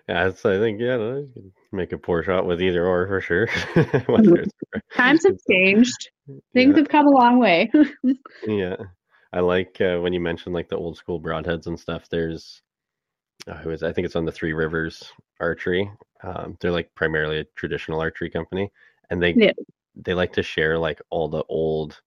Yeah, 0.08 0.28
it's, 0.28 0.44
I 0.44 0.58
think 0.58 0.80
yeah, 0.80 0.96
you 0.96 1.30
can 1.34 1.52
make 1.72 1.92
a 1.92 1.98
poor 1.98 2.22
shot 2.22 2.46
with 2.46 2.62
either 2.62 2.86
or 2.86 3.08
for 3.08 3.20
sure. 3.20 3.48
Times 4.94 5.24
have 5.24 5.36
changed. 5.50 6.10
Things 6.54 6.74
yeah. 6.74 6.78
have 6.78 6.88
come 6.88 7.08
a 7.08 7.10
long 7.10 7.38
way. 7.40 7.70
yeah, 8.46 8.76
I 9.32 9.40
like 9.40 9.80
uh, 9.80 9.98
when 9.98 10.12
you 10.12 10.20
mentioned 10.20 10.54
like 10.54 10.68
the 10.68 10.76
old 10.76 10.96
school 10.96 11.20
broadheads 11.20 11.66
and 11.66 11.78
stuff. 11.78 12.08
There's 12.08 12.62
uh, 13.46 13.54
who 13.54 13.70
is 13.70 13.82
I 13.82 13.92
think 13.92 14.06
it's 14.06 14.16
on 14.16 14.24
the 14.24 14.32
Three 14.32 14.52
Rivers 14.52 15.12
Archery. 15.40 15.90
Um, 16.22 16.56
they're 16.60 16.70
like 16.70 16.94
primarily 16.94 17.40
a 17.40 17.44
traditional 17.56 18.00
archery 18.00 18.30
company, 18.30 18.70
and 19.10 19.22
they 19.22 19.34
yeah. 19.34 19.52
they 19.94 20.14
like 20.14 20.32
to 20.34 20.42
share 20.42 20.78
like 20.78 21.00
all 21.10 21.28
the 21.28 21.44
old 21.48 22.00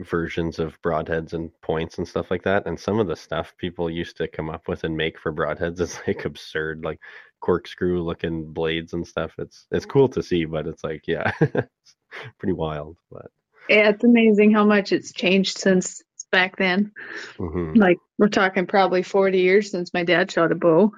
versions 0.00 0.58
of 0.58 0.80
broadheads 0.82 1.32
and 1.34 1.50
points 1.60 1.98
and 1.98 2.08
stuff 2.08 2.30
like 2.30 2.42
that. 2.44 2.66
And 2.66 2.78
some 2.78 2.98
of 2.98 3.06
the 3.06 3.16
stuff 3.16 3.54
people 3.58 3.90
used 3.90 4.16
to 4.16 4.28
come 4.28 4.48
up 4.48 4.68
with 4.68 4.84
and 4.84 4.96
make 4.96 5.18
for 5.18 5.32
broadheads 5.32 5.80
is 5.80 6.00
like 6.06 6.24
absurd, 6.24 6.84
like 6.84 7.00
corkscrew 7.40 8.02
looking 8.02 8.52
blades 8.52 8.92
and 8.92 9.06
stuff. 9.06 9.32
It's 9.38 9.66
it's 9.70 9.86
cool 9.86 10.08
to 10.10 10.22
see, 10.22 10.44
but 10.44 10.66
it's 10.66 10.84
like 10.84 11.06
yeah, 11.06 11.32
it's 11.40 11.96
pretty 12.38 12.54
wild. 12.54 12.96
But 13.10 13.30
yeah, 13.68 13.90
it's 13.90 14.04
amazing 14.04 14.52
how 14.52 14.64
much 14.64 14.92
it's 14.92 15.12
changed 15.12 15.58
since 15.58 16.02
back 16.32 16.56
then. 16.56 16.90
Mm-hmm. 17.36 17.74
Like 17.78 17.98
we're 18.18 18.28
talking 18.28 18.66
probably 18.66 19.02
40 19.02 19.38
years 19.38 19.70
since 19.70 19.94
my 19.94 20.02
dad 20.02 20.30
shot 20.30 20.50
a 20.50 20.56
bow. 20.56 20.92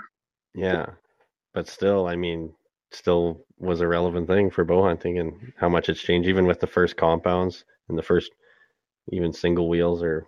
Yeah. 0.55 0.87
But 1.53 1.69
still, 1.69 2.07
I 2.07 2.17
mean, 2.17 2.55
still 2.91 3.45
was 3.59 3.81
a 3.81 3.88
relevant 3.88 4.29
thing 4.29 4.50
for 4.50 4.64
bow 4.64 4.83
hunting 4.83 5.19
and 5.19 5.53
how 5.57 5.69
much 5.69 5.88
it's 5.88 6.00
changed 6.00 6.29
even 6.29 6.47
with 6.47 6.61
the 6.61 6.67
first 6.67 6.97
compounds 6.97 7.64
and 7.88 7.99
the 7.99 8.03
first 8.03 8.31
even 9.11 9.33
single 9.33 9.69
wheels 9.69 10.03
or 10.03 10.26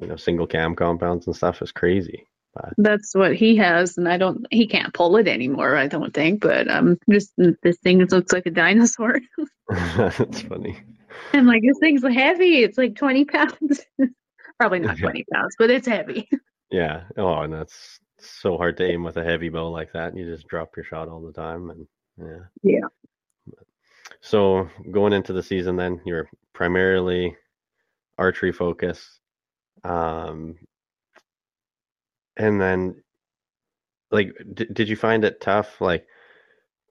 you 0.00 0.06
know 0.06 0.16
single 0.16 0.46
cam 0.46 0.74
compounds 0.74 1.26
and 1.26 1.34
stuff 1.34 1.62
is 1.62 1.72
crazy. 1.72 2.26
But... 2.54 2.74
That's 2.78 3.14
what 3.14 3.34
he 3.34 3.56
has, 3.56 3.98
and 3.98 4.08
I 4.08 4.16
don't. 4.16 4.46
He 4.50 4.66
can't 4.66 4.94
pull 4.94 5.16
it 5.16 5.28
anymore. 5.28 5.76
I 5.76 5.86
don't 5.86 6.12
think. 6.12 6.40
But 6.40 6.68
um, 6.70 6.98
just 7.10 7.32
this 7.36 7.78
thing 7.78 7.98
looks 8.00 8.32
like 8.32 8.46
a 8.46 8.50
dinosaur. 8.64 9.20
That's 9.68 10.42
funny. 10.42 10.78
And 11.32 11.46
like 11.46 11.62
this 11.62 11.78
thing's 11.78 12.02
heavy. 12.02 12.62
It's 12.62 12.78
like 12.78 12.96
twenty 12.96 13.24
pounds. 13.24 13.80
Probably 14.58 14.80
not 14.80 14.98
20 14.98 15.24
pounds, 15.32 15.54
but 15.58 15.70
it's 15.70 15.86
heavy. 15.86 16.28
Yeah. 16.70 17.04
Oh, 17.16 17.40
and 17.40 17.50
that's 17.50 17.98
so 18.18 18.58
hard 18.58 18.76
to 18.76 18.84
aim 18.84 19.02
with 19.02 19.16
a 19.16 19.24
heavy 19.24 19.48
bow 19.48 19.70
like 19.70 19.90
that. 19.94 20.14
You 20.14 20.26
just 20.26 20.46
drop 20.48 20.76
your 20.76 20.84
shot 20.84 21.08
all 21.08 21.22
the 21.22 21.32
time. 21.32 21.70
And 21.70 21.86
yeah. 22.18 22.44
Yeah. 22.62 23.54
So 24.20 24.68
going 24.90 25.14
into 25.14 25.32
the 25.32 25.42
season, 25.42 25.76
then 25.76 26.02
you're 26.04 26.28
primarily 26.52 27.34
archery 28.18 28.52
focus. 28.52 29.18
Um, 29.82 30.56
and 32.36 32.60
then, 32.60 33.02
like, 34.10 34.32
d- 34.52 34.68
did 34.70 34.90
you 34.90 34.96
find 34.96 35.24
it 35.24 35.40
tough? 35.40 35.80
Like, 35.80 36.06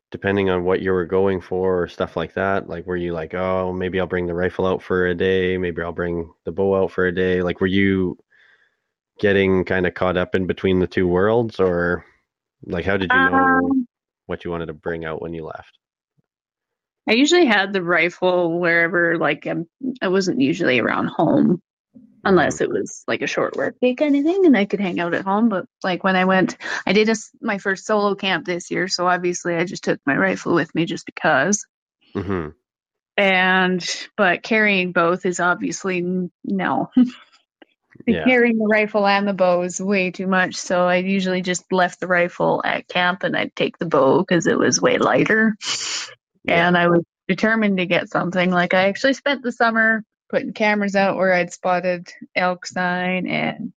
depending 0.10 0.50
on 0.50 0.64
what 0.64 0.82
you 0.82 0.92
were 0.92 1.06
going 1.06 1.42
for 1.42 1.84
or 1.84 1.88
stuff 1.88 2.16
like 2.16 2.34
that 2.34 2.70
like 2.70 2.86
were 2.86 2.96
you 2.96 3.14
like 3.14 3.34
oh 3.34 3.74
maybe 3.74 4.00
i'll 4.00 4.08
bring 4.08 4.26
the 4.26 4.34
rifle 4.34 4.66
out 4.66 4.82
for 4.82 5.08
a 5.08 5.16
day 5.16 5.58
maybe 5.58 5.82
i'll 5.82 5.92
bring 5.92 6.32
the 6.46 6.52
bow 6.52 6.82
out 6.82 6.92
for 6.92 7.08
a 7.08 7.12
day 7.14 7.42
like 7.42 7.60
were 7.60 7.68
you 7.68 8.18
getting 9.20 9.66
kind 9.66 9.86
of 9.86 9.94
caught 9.94 10.18
up 10.18 10.36
in 10.36 10.48
between 10.48 10.80
the 10.80 10.88
two 10.88 11.08
worlds 11.08 11.60
or 11.60 12.06
like 12.66 12.86
how 12.86 12.98
did 12.98 13.12
you 13.12 13.20
know 13.20 13.34
um, 13.34 13.88
what 14.26 14.44
you 14.44 14.52
wanted 14.52 14.68
to 14.68 14.74
bring 14.74 15.06
out 15.06 15.22
when 15.22 15.34
you 15.34 15.46
left? 15.46 15.78
I 17.10 17.14
usually 17.14 17.46
had 17.46 17.72
the 17.72 17.82
rifle 17.82 18.60
wherever 18.60 19.18
like 19.18 19.46
I'm, 19.46 19.68
i 20.02 20.08
wasn't 20.10 20.42
usually 20.42 20.80
around 20.80 21.08
home 21.08 21.62
unless 22.28 22.62
it 22.62 22.70
was 22.70 23.04
like 23.08 23.22
a 23.22 23.28
short 23.28 23.56
work 23.56 23.76
day 23.82 23.96
kind 23.96 24.16
of 24.16 24.24
thing 24.24 24.46
and 24.46 24.58
I 24.58 24.66
could 24.66 24.80
hang 24.80 25.00
out 25.00 25.14
at 25.14 25.26
home. 25.26 25.50
But 25.50 25.66
like 25.84 26.04
when 26.04 26.16
I 26.16 26.26
went, 26.26 26.58
I 26.86 26.94
did 26.94 27.10
a, 27.10 27.16
my 27.42 27.58
first 27.58 27.86
solo 27.86 28.16
camp 28.16 28.46
this 28.46 28.70
year. 28.70 28.88
So 28.88 29.08
obviously 29.08 29.56
I 29.56 29.64
just 29.64 29.84
took 29.84 30.00
my 30.06 30.16
rifle 30.16 30.54
with 30.54 30.74
me 30.76 30.86
just 30.86 31.06
because. 31.06 31.66
Mm-hmm. 32.16 32.50
And, 33.18 34.08
but 34.16 34.44
carrying 34.44 34.92
both 34.92 35.26
is 35.26 35.40
obviously 35.40 36.30
no. 36.44 36.92
yeah. 38.08 38.26
Carrying 38.26 38.58
the 38.58 38.68
rifle 38.68 39.08
and 39.08 39.28
the 39.28 39.34
bow 39.34 39.62
is 39.64 39.82
way 39.82 40.12
too 40.12 40.28
much. 40.28 40.56
So 40.56 40.86
I 40.86 40.98
usually 40.98 41.42
just 41.42 41.72
left 41.72 42.00
the 42.00 42.08
rifle 42.08 42.62
at 42.64 42.88
camp 42.88 43.24
and 43.24 43.36
I'd 43.36 43.56
take 43.56 43.78
the 43.78 43.86
bow 43.86 44.20
because 44.20 44.48
it 44.48 44.58
was 44.58 44.82
way 44.82 44.98
lighter. 44.98 45.56
Yeah. 46.44 46.68
And 46.68 46.78
I 46.78 46.88
was 46.88 47.04
determined 47.28 47.78
to 47.78 47.86
get 47.86 48.10
something. 48.10 48.52
Like 48.52 48.74
I 48.74 48.88
actually 48.88 49.14
spent 49.14 49.44
the 49.44 49.52
summer 49.52 50.04
putting 50.30 50.54
cameras 50.54 50.96
out 50.96 51.18
where 51.18 51.34
I'd 51.34 51.54
spotted 51.54 52.12
elk 52.36 52.66
sign 52.66 53.28
and 53.28 53.74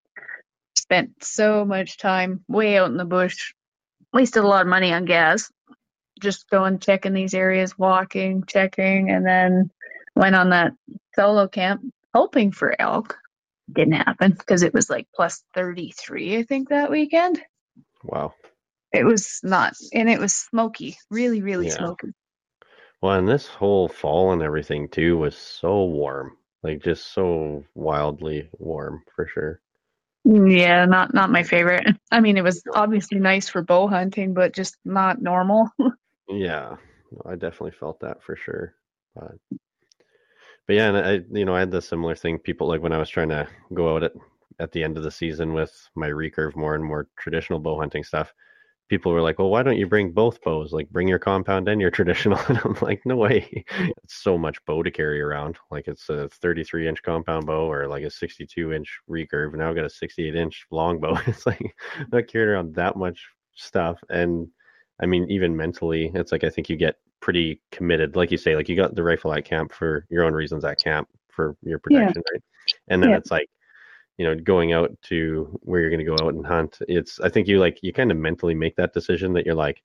spent 0.77 1.25
so 1.25 1.65
much 1.65 1.99
time 1.99 2.45
way 2.49 2.77
out 2.77 2.91
in 2.91 2.97
the 2.97 3.05
bush, 3.05 3.55
wasted 4.13 4.43
a 4.43 4.49
lot 4.49 4.63
of 4.63 4.69
money 4.69 4.93
on 4.93 5.05
gas, 5.05 5.51
just 6.21 6.51
going 6.51 6.79
checking 6.79 7.13
these 7.13 7.35
areas, 7.35 7.79
walking, 7.79 8.45
checking, 8.47 9.11
and 9.11 9.25
then 9.25 9.71
went 10.17 10.35
on 10.35 10.51
that 10.51 10.73
solo 11.15 11.47
camp 11.47 11.83
hoping 12.15 12.53
for 12.53 12.75
elk. 12.81 13.17
Didn't 13.73 13.93
happen 13.95 14.33
because 14.33 14.63
it 14.63 14.75
was 14.75 14.91
like 14.91 15.07
plus 15.15 15.45
33, 15.55 16.39
I 16.39 16.43
think, 16.43 16.71
that 16.71 16.91
weekend. 16.91 17.41
Wow. 18.03 18.35
It 18.93 19.05
was 19.05 19.39
not, 19.45 19.75
and 19.95 20.11
it 20.11 20.19
was 20.19 20.35
smoky, 20.35 20.97
really, 21.09 21.41
really 21.41 21.69
yeah. 21.69 21.77
smoky. 21.77 22.09
Well, 23.01 23.15
and 23.15 23.29
this 23.29 23.47
whole 23.47 23.89
fall 23.89 24.33
and 24.33 24.43
everything 24.43 24.89
too 24.89 25.17
was 25.17 25.37
so 25.37 25.85
warm 25.85 26.37
like 26.63 26.83
just 26.83 27.13
so 27.13 27.65
wildly 27.75 28.49
warm 28.59 29.03
for 29.15 29.27
sure. 29.27 29.61
Yeah, 30.25 30.85
not 30.85 31.15
not 31.15 31.31
my 31.31 31.43
favorite. 31.43 31.87
I 32.11 32.21
mean, 32.21 32.37
it 32.37 32.45
was 32.45 32.63
obviously 32.75 33.19
nice 33.19 33.49
for 33.49 33.63
bow 33.63 33.89
hunting, 33.89 34.35
but 34.35 34.55
just 34.55 34.77
not 34.85 35.23
normal. 35.23 35.71
yeah, 36.29 36.77
I 37.27 37.33
definitely 37.33 37.73
felt 37.73 38.01
that 38.01 38.23
for 38.23 38.37
sure. 38.37 38.75
But 39.15 39.33
but 40.67 40.77
yeah, 40.77 40.89
and 40.89 40.97
I 40.97 41.21
you 41.33 41.45
know 41.45 41.55
I 41.55 41.61
had 41.61 41.71
the 41.71 41.81
similar 41.81 42.15
thing. 42.15 42.39
People 42.39 42.69
like 42.69 42.83
when 42.83 42.93
I 42.93 42.99
was 42.99 43.09
trying 43.09 43.31
to 43.31 43.49
go 43.73 43.95
out 43.95 44.03
at 44.03 44.13
at 44.59 44.73
the 44.73 44.85
end 44.85 44.99
of 44.99 45.05
the 45.05 45.11
season 45.11 45.55
with 45.55 45.73
my 45.97 46.09
recurve 46.09 46.55
more 46.55 46.75
and 46.75 46.85
more 46.85 47.09
traditional 47.19 47.59
bow 47.59 47.79
hunting 47.79 48.05
stuff 48.05 48.35
people 48.91 49.13
were 49.13 49.23
like, 49.23 49.39
well, 49.39 49.49
why 49.49 49.63
don't 49.63 49.79
you 49.79 49.87
bring 49.87 50.11
both 50.11 50.43
bows? 50.43 50.73
Like, 50.73 50.91
bring 50.91 51.07
your 51.07 51.21
compound 51.21 51.69
and 51.69 51.81
your 51.81 51.91
traditional. 51.99 52.39
And 52.49 52.61
I'm 52.65 52.77
like, 52.83 53.01
no 53.07 53.17
way. 53.17 53.65
It's 54.03 54.23
so 54.23 54.37
much 54.37 54.63
bow 54.67 54.83
to 54.83 54.91
carry 54.91 55.21
around. 55.21 55.57
Like, 55.71 55.87
it's 55.87 56.09
a 56.09 56.29
33 56.29 56.89
inch 56.89 57.03
compound 57.03 57.47
bow 57.47 57.71
or 57.71 57.87
like 57.87 58.03
a 58.03 58.11
62 58.11 58.73
inch 58.73 58.99
recurve. 59.09 59.55
Now 59.55 59.71
I've 59.71 59.77
got 59.77 59.85
a 59.85 59.91
68 59.91 60.35
inch 60.35 60.67
longbow. 60.71 61.17
It's 61.27 61.47
like, 61.47 61.75
not 62.13 62.27
carrying 62.27 62.51
around 62.51 62.75
that 62.75 62.97
much 62.97 63.25
stuff. 63.55 63.99
And 64.11 64.49
I 65.01 65.07
mean, 65.07 65.31
even 65.31 65.57
mentally, 65.57 66.11
it's 66.15 66.33
like, 66.33 66.45
I 66.45 66.51
think 66.51 66.69
you 66.69 66.77
get 66.77 66.97
pretty 67.21 67.63
committed. 67.71 68.17
Like 68.17 68.33
you 68.33 68.39
say, 68.39 68.57
like, 68.57 68.69
you 68.69 68.77
got 68.77 68.97
the 68.97 69.05
rifle 69.05 69.33
at 69.33 69.45
camp 69.45 69.73
for 69.73 70.05
your 70.11 70.25
own 70.25 70.35
reasons 70.35 70.65
at 70.65 70.81
camp 70.83 71.09
for 71.29 71.57
your 71.63 71.79
protection, 71.79 72.23
yeah. 72.27 72.33
right? 72.33 72.43
And 72.89 73.03
then 73.03 73.11
yeah. 73.11 73.17
it's 73.19 73.31
like, 73.31 73.49
you 74.21 74.27
know 74.27 74.35
going 74.35 74.75
out 74.75 74.91
to 75.01 75.59
where 75.63 75.81
you're 75.81 75.89
going 75.89 76.05
to 76.05 76.05
go 76.05 76.23
out 76.23 76.35
and 76.35 76.47
hunt 76.47 76.77
it's 76.89 77.19
i 77.21 77.29
think 77.31 77.49
you 77.49 77.59
like 77.59 77.79
you 77.83 77.91
kind 77.91 78.11
of 78.11 78.19
mentally 78.19 78.55
make 78.55 78.77
that 78.77 78.93
decision 78.93 79.33
that 79.33 79.47
you're 79.47 79.55
like 79.55 79.83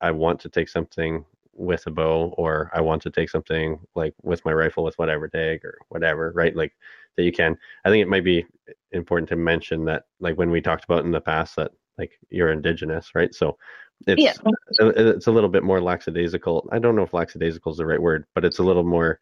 i 0.00 0.10
want 0.10 0.40
to 0.40 0.48
take 0.48 0.66
something 0.66 1.22
with 1.52 1.86
a 1.86 1.90
bow 1.90 2.34
or 2.38 2.70
i 2.72 2.80
want 2.80 3.02
to 3.02 3.10
take 3.10 3.28
something 3.28 3.78
like 3.94 4.14
with 4.22 4.42
my 4.46 4.52
rifle 4.52 4.82
with 4.82 4.98
whatever 4.98 5.28
tag 5.28 5.62
or 5.62 5.76
whatever 5.90 6.32
right? 6.34 6.56
Like 6.56 6.72
that 7.16 7.24
you 7.24 7.32
can. 7.32 7.56
I 7.84 7.90
think 7.90 8.02
it 8.02 8.08
might 8.08 8.24
be 8.24 8.46
important 8.92 9.28
to 9.30 9.36
mention 9.36 9.84
that 9.86 10.04
like 10.20 10.36
when 10.36 10.50
we 10.50 10.60
talked 10.60 10.84
about 10.84 11.04
in 11.04 11.10
the 11.10 11.20
past 11.20 11.56
that 11.56 11.72
like 11.98 12.12
you're 12.30 12.52
indigenous 12.52 13.14
right? 13.14 13.34
So 13.34 13.58
it's 14.06 14.22
yeah. 14.22 14.34
Uh, 14.80 14.86
uh, 14.86 14.92
it's 14.96 15.26
a 15.26 15.32
little 15.32 15.48
bit 15.48 15.64
more 15.64 15.80
lackadaisical. 15.80 16.68
I 16.70 16.78
don't 16.78 16.96
know 16.96 17.02
if 17.02 17.14
lackadaisical 17.14 17.72
is 17.72 17.78
the 17.78 17.86
right 17.86 18.00
word 18.00 18.26
but 18.34 18.44
it's 18.44 18.58
a 18.58 18.64
little 18.64 18.84
more 18.84 19.20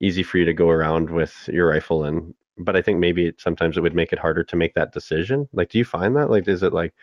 easy 0.00 0.22
for 0.22 0.38
you 0.38 0.44
to 0.44 0.52
go 0.52 0.68
around 0.68 1.08
with 1.10 1.48
your 1.48 1.68
rifle 1.68 2.04
and 2.04 2.34
but 2.58 2.76
I 2.76 2.82
think 2.82 2.98
maybe 2.98 3.32
sometimes 3.38 3.76
it 3.76 3.80
would 3.82 3.94
make 3.94 4.12
it 4.12 4.18
harder 4.18 4.44
to 4.44 4.56
make 4.56 4.74
that 4.74 4.92
decision. 4.92 5.48
Like, 5.52 5.70
do 5.70 5.78
you 5.78 5.84
find 5.84 6.16
that? 6.16 6.30
Like, 6.30 6.48
is 6.48 6.62
it 6.62 6.72
like, 6.72 6.94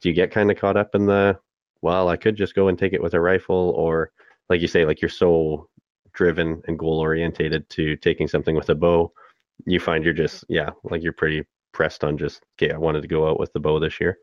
do 0.00 0.08
you 0.08 0.14
get 0.14 0.30
kind 0.30 0.50
of 0.50 0.56
caught 0.56 0.76
up 0.76 0.94
in 0.94 1.06
the, 1.06 1.38
well, 1.82 2.08
I 2.08 2.16
could 2.16 2.36
just 2.36 2.54
go 2.54 2.68
and 2.68 2.78
take 2.78 2.92
it 2.92 3.02
with 3.02 3.14
a 3.14 3.20
rifle, 3.20 3.74
or 3.76 4.12
like 4.48 4.60
you 4.60 4.68
say, 4.68 4.84
like 4.84 5.00
you're 5.00 5.08
so 5.08 5.68
driven 6.12 6.62
and 6.66 6.78
goal 6.78 6.98
orientated 6.98 7.68
to 7.70 7.96
taking 7.96 8.28
something 8.28 8.56
with 8.56 8.68
a 8.70 8.74
bow, 8.74 9.12
you 9.66 9.78
find 9.80 10.04
you're 10.04 10.12
just, 10.14 10.44
yeah, 10.48 10.70
like 10.84 11.02
you're 11.02 11.12
pretty 11.12 11.44
pressed 11.72 12.02
on 12.04 12.18
just 12.18 12.42
okay, 12.56 12.72
I 12.72 12.78
wanted 12.78 13.02
to 13.02 13.08
go 13.08 13.28
out 13.28 13.38
with 13.38 13.52
the 13.52 13.60
bow 13.60 13.78
this 13.78 14.00
year? 14.00 14.18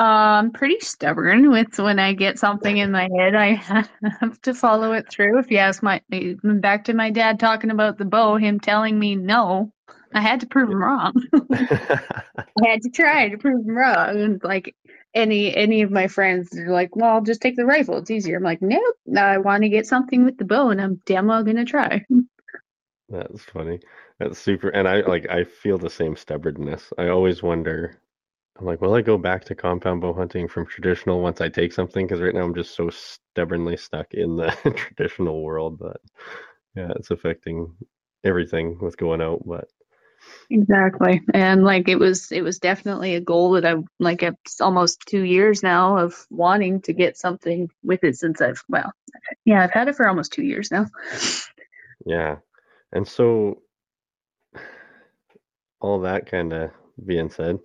I'm 0.00 0.50
pretty 0.52 0.80
stubborn 0.80 1.50
with 1.50 1.78
when 1.78 1.98
I 1.98 2.14
get 2.14 2.38
something 2.38 2.78
in 2.78 2.90
my 2.90 3.08
head, 3.18 3.34
I 3.34 3.52
have 4.20 4.40
to 4.42 4.54
follow 4.54 4.92
it 4.92 5.10
through. 5.10 5.38
If 5.38 5.50
you 5.50 5.58
ask 5.58 5.82
my 5.82 6.00
back 6.42 6.84
to 6.84 6.94
my 6.94 7.10
dad 7.10 7.38
talking 7.38 7.70
about 7.70 7.98
the 7.98 8.06
bow, 8.06 8.36
him 8.36 8.58
telling 8.58 8.98
me 8.98 9.14
no, 9.14 9.70
I 10.14 10.22
had 10.22 10.40
to 10.40 10.46
prove 10.46 10.70
him 10.70 10.82
wrong. 10.82 11.12
I 11.52 12.66
had 12.66 12.80
to 12.82 12.90
try 12.90 13.28
to 13.28 13.36
prove 13.36 13.66
him 13.66 13.76
wrong. 13.76 14.20
And 14.20 14.42
like 14.42 14.74
any 15.14 15.54
any 15.54 15.82
of 15.82 15.90
my 15.90 16.06
friends, 16.06 16.48
they're 16.50 16.70
like, 16.70 16.96
"Well, 16.96 17.20
just 17.20 17.42
take 17.42 17.56
the 17.56 17.66
rifle; 17.66 17.98
it's 17.98 18.10
easier." 18.10 18.38
I'm 18.38 18.42
like, 18.42 18.62
"Nope, 18.62 18.96
I 19.18 19.36
want 19.36 19.64
to 19.64 19.68
get 19.68 19.86
something 19.86 20.24
with 20.24 20.38
the 20.38 20.46
bow, 20.46 20.70
and 20.70 20.80
I'm 20.80 21.02
damn 21.04 21.26
well 21.26 21.44
gonna 21.44 21.66
try." 21.66 22.06
That's 23.10 23.44
funny. 23.44 23.80
That's 24.18 24.38
super. 24.38 24.70
And 24.70 24.88
I 24.88 25.00
like 25.02 25.28
I 25.28 25.44
feel 25.44 25.76
the 25.76 25.90
same 25.90 26.16
stubbornness. 26.16 26.90
I 26.96 27.08
always 27.08 27.42
wonder. 27.42 28.00
I'm 28.60 28.66
like, 28.66 28.82
will 28.82 28.94
I 28.94 29.00
go 29.00 29.16
back 29.16 29.44
to 29.46 29.54
compound 29.54 30.02
bow 30.02 30.12
hunting 30.12 30.46
from 30.46 30.66
traditional 30.66 31.22
once 31.22 31.40
I 31.40 31.48
take 31.48 31.72
something? 31.72 32.06
Because 32.06 32.20
right 32.20 32.34
now 32.34 32.42
I'm 32.42 32.54
just 32.54 32.74
so 32.74 32.90
stubbornly 32.90 33.76
stuck 33.78 34.12
in 34.12 34.36
the 34.36 34.50
traditional 34.76 35.42
world 35.42 35.78
that 35.78 35.96
yeah, 36.76 36.92
it's 36.96 37.10
affecting 37.10 37.74
everything 38.22 38.78
with 38.78 38.98
going 38.98 39.22
out. 39.22 39.42
But 39.46 39.68
Exactly. 40.50 41.22
And 41.32 41.64
like 41.64 41.88
it 41.88 41.98
was 41.98 42.30
it 42.32 42.42
was 42.42 42.58
definitely 42.58 43.14
a 43.14 43.20
goal 43.20 43.52
that 43.52 43.64
I 43.64 43.76
like 43.98 44.22
it's 44.22 44.60
almost 44.60 45.06
2 45.06 45.22
years 45.22 45.62
now 45.62 45.96
of 45.96 46.26
wanting 46.28 46.82
to 46.82 46.92
get 46.92 47.16
something 47.16 47.70
with 47.82 48.04
it 48.04 48.16
since 48.16 48.42
I've 48.42 48.62
well, 48.68 48.92
yeah, 49.46 49.62
I've 49.62 49.72
had 49.72 49.88
it 49.88 49.96
for 49.96 50.06
almost 50.06 50.32
2 50.32 50.42
years 50.42 50.70
now. 50.70 50.86
yeah. 52.04 52.36
And 52.92 53.08
so 53.08 53.62
all 55.80 56.00
that 56.00 56.26
kind 56.26 56.52
of 56.52 56.72
being 57.06 57.30
said, 57.30 57.60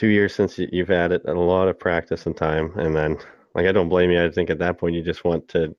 2 0.00 0.08
years 0.08 0.34
since 0.34 0.58
you've 0.58 0.88
had 0.88 1.12
it, 1.12 1.22
a 1.26 1.34
lot 1.34 1.68
of 1.68 1.78
practice 1.78 2.24
and 2.26 2.36
time 2.36 2.72
and 2.78 2.96
then 2.96 3.18
like 3.54 3.66
I 3.66 3.72
don't 3.72 3.88
blame 3.90 4.10
you. 4.10 4.24
I 4.24 4.30
think 4.30 4.48
at 4.48 4.58
that 4.60 4.78
point 4.78 4.94
you 4.94 5.02
just 5.02 5.24
want 5.24 5.46
to 5.48 5.76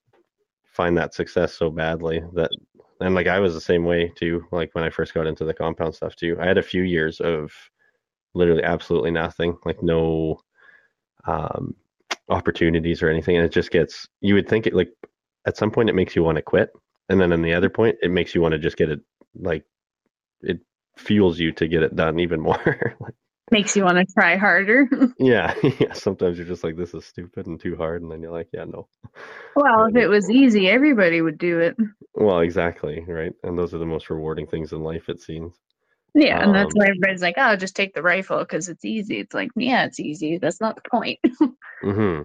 find 0.66 0.96
that 0.98 1.14
success 1.14 1.54
so 1.54 1.72
badly 1.72 2.22
that 2.34 2.52
and 3.00 3.16
like 3.16 3.28
I 3.28 3.40
was 3.40 3.56
the 3.56 3.62
same 3.62 3.84
way 3.84 4.12
too. 4.16 4.46
Like 4.52 4.70
when 4.74 4.84
I 4.84 4.92
first 4.92 5.14
got 5.16 5.26
into 5.26 5.44
the 5.44 5.54
compound 5.54 5.96
stuff 5.96 6.16
too, 6.16 6.38
I 6.40 6.46
had 6.46 6.60
a 6.60 6.64
few 6.64 6.84
years 6.84 7.20
of 7.20 7.52
literally 8.36 8.64
absolutely 8.64 9.12
nothing, 9.12 9.58
like 9.66 9.82
no 9.82 10.40
um, 11.26 11.76
opportunities 12.30 13.02
or 13.02 13.10
anything, 13.10 13.38
and 13.38 13.46
it 13.46 13.52
just 13.52 13.72
gets. 13.72 14.08
You 14.22 14.36
would 14.36 14.48
think 14.48 14.68
it 14.68 14.76
like 14.76 14.92
at 15.48 15.58
some 15.58 15.72
point 15.72 15.90
it 15.90 15.96
makes 15.96 16.16
you 16.16 16.24
want 16.24 16.36
to 16.38 16.44
quit, 16.44 16.70
and 17.10 17.20
then 17.20 17.32
in 17.32 17.42
the 17.42 17.54
other 17.54 17.70
point 17.70 17.98
it 18.04 18.12
makes 18.12 18.36
you 18.36 18.42
want 18.42 18.54
to 18.54 18.60
just 18.60 18.78
get 18.78 18.90
it 18.90 19.00
like 19.36 19.66
it 20.42 20.60
fuels 20.98 21.40
you 21.40 21.52
to 21.54 21.68
get 21.68 21.84
it 21.84 21.96
done 21.96 22.20
even 22.20 22.40
more. 22.50 22.96
Makes 23.52 23.76
you 23.76 23.84
want 23.84 23.98
to 23.98 24.14
try 24.14 24.38
harder. 24.38 24.88
yeah, 25.20 25.54
yeah. 25.80 25.94
Sometimes 25.94 26.38
you're 26.38 26.48
just 26.48 26.64
like, 26.64 26.76
this 26.76 26.94
is 26.94 27.06
stupid 27.06 27.48
and 27.48 27.60
too 27.60 27.76
hard, 27.76 28.02
and 28.02 28.12
then 28.12 28.22
you're 28.22 28.32
like, 28.32 28.50
yeah, 28.54 28.66
no. 28.66 28.88
Well, 29.56 29.86
if 29.86 29.96
it 29.96 30.08
was 30.08 30.30
easy, 30.30 30.70
everybody 30.70 31.22
would 31.22 31.38
do 31.38 31.60
it. 31.60 31.76
Well, 32.16 32.40
exactly, 32.40 33.04
right. 33.08 33.34
And 33.44 33.58
those 33.58 33.74
are 33.74 33.80
the 33.80 33.86
most 33.86 34.10
rewarding 34.10 34.48
things 34.48 34.72
in 34.72 34.82
life, 34.82 35.10
it 35.10 35.22
seems. 35.22 35.56
Yeah, 36.14 36.44
and 36.44 36.54
that's 36.54 36.68
um, 36.68 36.72
why 36.76 36.86
everybody's 36.88 37.22
like, 37.22 37.36
"Oh, 37.38 37.56
just 37.56 37.76
take 37.76 37.94
the 37.94 38.02
rifle 38.02 38.40
because 38.40 38.68
it's 38.68 38.84
easy." 38.84 39.20
It's 39.20 39.34
like, 39.34 39.50
yeah, 39.56 39.86
it's 39.86 40.00
easy. 40.00 40.38
That's 40.38 40.60
not 40.60 40.76
the 40.76 40.90
point. 40.90 41.20
mm-hmm. 41.84 42.24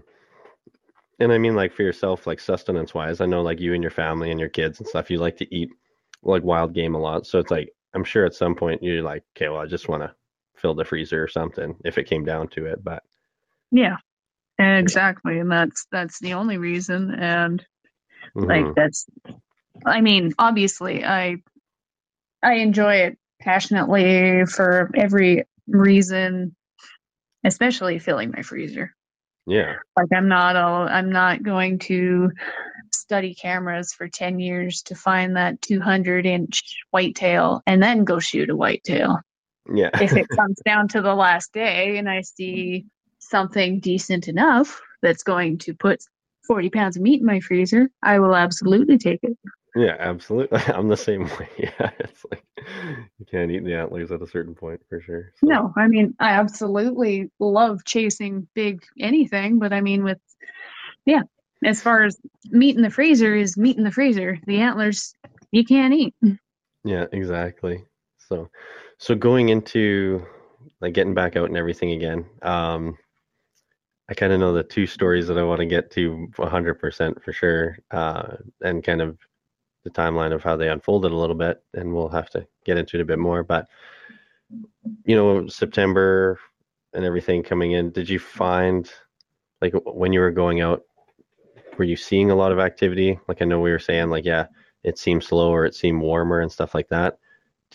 And 1.21 1.33
I 1.33 1.39
mean, 1.39 1.55
like 1.55 1.73
for 1.73 1.83
yourself, 1.83 2.27
like 2.27 2.41
sustenance 2.41 2.95
wise, 2.95 3.21
I 3.21 3.27
know 3.27 3.43
like 3.43 3.61
you 3.61 3.75
and 3.75 3.83
your 3.83 3.93
family 3.93 4.31
and 4.31 4.41
your 4.41 4.49
kids 4.49 4.81
and 4.81 4.89
stuff, 4.89 5.11
you 5.11 5.19
like 5.19 5.37
to 5.37 5.55
eat 5.55 5.71
like 6.23 6.43
wild 6.43 6.75
game 6.75 6.97
a 6.97 6.99
lot. 6.99 7.27
So 7.27 7.39
it's 7.39 7.51
like 7.51 7.71
I'm 7.95 8.05
sure 8.05 8.27
at 8.27 8.35
some 8.35 8.55
point 8.55 8.83
you're 8.83 9.03
like, 9.03 9.23
okay, 9.37 9.49
well, 9.49 9.61
I 9.61 9.67
just 9.67 9.89
want 9.89 10.03
to 10.03 10.13
fill 10.57 10.75
the 10.75 10.85
freezer 10.85 11.23
or 11.23 11.29
something 11.29 11.77
if 11.85 11.99
it 11.99 12.09
came 12.09 12.25
down 12.25 12.49
to 12.49 12.67
it. 12.67 12.83
But 12.83 13.03
yeah, 13.71 13.97
exactly, 14.59 15.39
and 15.39 15.51
that's 15.51 15.87
that's 15.91 16.19
the 16.21 16.35
only 16.35 16.59
reason. 16.59 17.15
And 17.15 17.65
mm-hmm. 18.37 18.45
like 18.49 18.75
that's, 18.75 19.07
I 19.85 20.01
mean, 20.01 20.33
obviously, 20.39 21.05
I 21.05 21.37
I 22.43 22.55
enjoy 22.55 22.97
it 22.97 23.19
passionately 23.41 24.47
for 24.47 24.91
every 24.95 25.45
reason, 25.67 26.57
especially 27.45 27.99
filling 27.99 28.31
my 28.31 28.43
freezer. 28.43 28.95
Yeah, 29.47 29.75
like 29.97 30.09
I'm 30.15 30.29
not 30.29 30.57
all 30.57 30.89
I'm 30.89 31.11
not 31.11 31.43
going 31.43 31.79
to 31.81 32.31
study 32.93 33.35
cameras 33.35 33.93
for 33.93 34.09
10 34.09 34.41
years 34.41 34.83
to 34.83 34.95
find 34.95 35.37
that 35.37 35.61
200 35.63 36.27
inch 36.27 36.63
whitetail 36.91 37.63
and 37.67 37.83
then 37.83 38.05
go 38.05 38.19
shoot 38.19 38.51
a 38.51 38.57
whitetail. 38.57 39.21
Yeah. 39.73 39.91
if 40.01 40.13
it 40.17 40.29
comes 40.37 40.59
down 40.65 40.89
to 40.89 41.03
the 41.03 41.15
last 41.15 41.53
day 41.53 41.99
and 41.99 42.09
I 42.09 42.23
see 42.23 42.87
something 43.19 43.81
decent 43.81 44.29
enough 44.29 44.81
that's 45.03 45.23
going 45.23 45.59
to 45.59 45.75
put 45.75 46.01
40 46.47 46.71
pounds 46.71 46.97
of 46.97 47.03
meat 47.03 47.21
in 47.21 47.27
my 47.27 47.41
freezer, 47.41 47.91
I 48.03 48.19
will 48.19 48.35
absolutely 48.35 48.99
take 48.99 49.21
it. 49.23 49.37
Yeah, 49.75 49.97
absolutely. 49.99 50.59
I'm 50.69 50.89
the 50.89 50.97
same 50.97 51.25
way. 51.25 51.49
Yeah, 51.59 51.91
it's 51.99 52.25
like 52.31 52.45
you 53.19 53.27
can't 53.31 53.51
eat 53.51 53.65
the 53.65 53.75
antlers 53.75 54.11
at 54.11 54.23
a 54.23 54.27
certain 54.27 54.55
point 54.55 54.81
for 54.89 55.01
sure. 55.01 55.33
So. 55.37 55.47
No, 55.47 55.73
I 55.77 55.87
mean, 55.89 56.15
I 56.19 56.31
absolutely 56.31 57.31
love 57.39 57.85
chasing 57.85 58.49
big 58.55 58.83
anything, 58.99 59.59
but 59.59 59.73
I 59.73 59.81
mean, 59.81 60.03
with, 60.03 60.19
yeah, 61.05 61.23
as 61.65 61.83
far 61.83 62.05
as 62.05 62.19
meat 62.47 62.77
in 62.77 62.83
the 62.83 62.91
freezer 62.91 63.35
is 63.35 63.57
meat 63.57 63.77
in 63.77 63.85
the 63.85 63.91
freezer. 63.91 64.39
The 64.47 64.61
antlers, 64.61 65.15
you 65.51 65.65
can't 65.65 65.95
eat. 65.95 66.15
Yeah, 66.85 67.07
exactly. 67.13 67.85
So, 68.29 68.49
so 68.99 69.15
going 69.15 69.51
into 69.51 70.25
like 70.81 70.95
getting 70.95 71.15
back 71.15 71.37
out 71.37 71.49
and 71.49 71.57
everything 71.57 71.93
again, 71.93 72.27
um, 72.43 72.97
I 74.09 74.15
kind 74.15 74.33
of 74.33 74.41
know 74.41 74.53
the 74.53 74.63
two 74.63 74.87
stories 74.87 75.27
that 75.27 75.39
I 75.39 75.43
want 75.43 75.61
to 75.61 75.67
get 75.67 75.91
to 75.93 76.29
100% 76.37 77.23
for 77.23 77.33
sure, 77.33 77.79
uh, 77.91 78.37
and 78.63 78.85
kind 78.85 79.01
of 79.01 79.19
the 79.85 79.91
timeline 79.91 80.33
of 80.33 80.43
how 80.43 80.57
they 80.57 80.69
unfolded 80.69 81.13
a 81.13 81.17
little 81.17 81.35
bit, 81.35 81.63
and 81.75 81.93
we'll 81.93 82.09
have 82.09 82.31
to 82.31 82.47
get 82.65 82.79
into 82.79 82.97
it 82.97 83.03
a 83.03 83.07
bit 83.07 83.19
more. 83.19 83.43
But 83.43 83.67
you 85.05 85.17
know, 85.17 85.49
September 85.49 86.39
and 86.93 87.05
everything 87.05 87.43
coming 87.43 87.73
in, 87.73 87.91
did 87.91 88.09
you 88.09 88.19
find 88.19 88.91
like 89.61 89.75
when 89.85 90.13
you 90.13 90.21
were 90.21 90.31
going 90.31 90.61
out, 90.61 90.83
were 91.77 91.85
you 91.85 91.97
seeing 91.97 92.31
a 92.31 92.37
lot 92.37 92.53
of 92.53 92.61
activity? 92.61 93.19
Like 93.29 93.43
I 93.43 93.45
know 93.45 93.61
we 93.61 93.73
were 93.73 93.79
saying, 93.79 94.09
like 94.09 94.25
yeah, 94.25 94.47
it 94.85 94.99
seemed 94.99 95.25
slower, 95.25 95.67
it 95.67 95.75
seemed 95.75 96.01
warmer, 96.01 96.41
and 96.41 96.51
stuff 96.51 96.75
like 96.75 96.89
that 96.89 97.19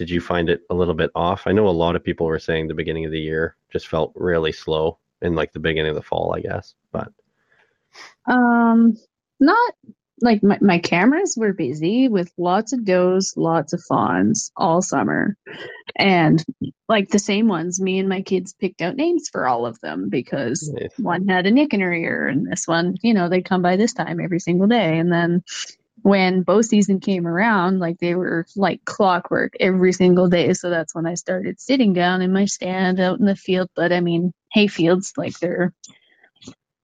did 0.01 0.09
you 0.09 0.19
find 0.19 0.49
it 0.49 0.63
a 0.71 0.73
little 0.73 0.95
bit 0.95 1.11
off? 1.13 1.43
I 1.45 1.51
know 1.51 1.67
a 1.67 1.69
lot 1.69 1.95
of 1.95 2.03
people 2.03 2.25
were 2.25 2.39
saying 2.39 2.67
the 2.67 2.73
beginning 2.73 3.05
of 3.05 3.11
the 3.11 3.21
year 3.21 3.55
just 3.71 3.87
felt 3.87 4.11
really 4.15 4.51
slow 4.51 4.97
in 5.21 5.35
like 5.35 5.53
the 5.53 5.59
beginning 5.59 5.91
of 5.91 5.95
the 5.95 6.01
fall, 6.01 6.33
I 6.33 6.39
guess. 6.39 6.73
But 6.91 7.13
um 8.25 8.97
not 9.39 9.73
like 10.19 10.41
my, 10.41 10.57
my 10.59 10.79
cameras 10.79 11.35
were 11.37 11.53
busy 11.53 12.07
with 12.07 12.33
lots 12.35 12.73
of 12.73 12.83
does, 12.83 13.35
lots 13.37 13.73
of 13.73 13.83
fawns 13.83 14.51
all 14.57 14.81
summer. 14.81 15.37
And 15.95 16.43
like 16.89 17.09
the 17.09 17.19
same 17.19 17.47
ones, 17.47 17.79
me 17.79 17.99
and 17.99 18.09
my 18.09 18.23
kids 18.23 18.53
picked 18.53 18.81
out 18.81 18.95
names 18.95 19.29
for 19.31 19.47
all 19.47 19.67
of 19.67 19.79
them 19.81 20.09
because 20.09 20.67
nice. 20.73 20.97
one 20.97 21.27
had 21.27 21.45
a 21.45 21.51
nick 21.51 21.75
in 21.75 21.81
her 21.81 21.93
ear 21.93 22.27
and 22.27 22.51
this 22.51 22.67
one, 22.67 22.97
you 23.03 23.13
know, 23.13 23.29
they'd 23.29 23.45
come 23.45 23.61
by 23.61 23.75
this 23.75 23.93
time 23.93 24.19
every 24.19 24.39
single 24.39 24.67
day. 24.67 24.97
And 24.97 25.13
then 25.13 25.43
when 26.03 26.43
bow 26.43 26.61
season 26.61 26.99
came 26.99 27.27
around, 27.27 27.79
like 27.79 27.99
they 27.99 28.15
were 28.15 28.45
like 28.55 28.83
clockwork 28.85 29.53
every 29.59 29.93
single 29.93 30.29
day. 30.29 30.53
So 30.53 30.69
that's 30.69 30.95
when 30.95 31.05
I 31.05 31.13
started 31.13 31.59
sitting 31.59 31.93
down 31.93 32.21
in 32.21 32.33
my 32.33 32.45
stand 32.45 32.99
out 32.99 33.19
in 33.19 33.25
the 33.25 33.35
field. 33.35 33.69
But 33.75 33.91
I 33.91 33.99
mean, 33.99 34.33
hay 34.51 34.67
fields, 34.67 35.13
like 35.17 35.37
they're 35.39 35.73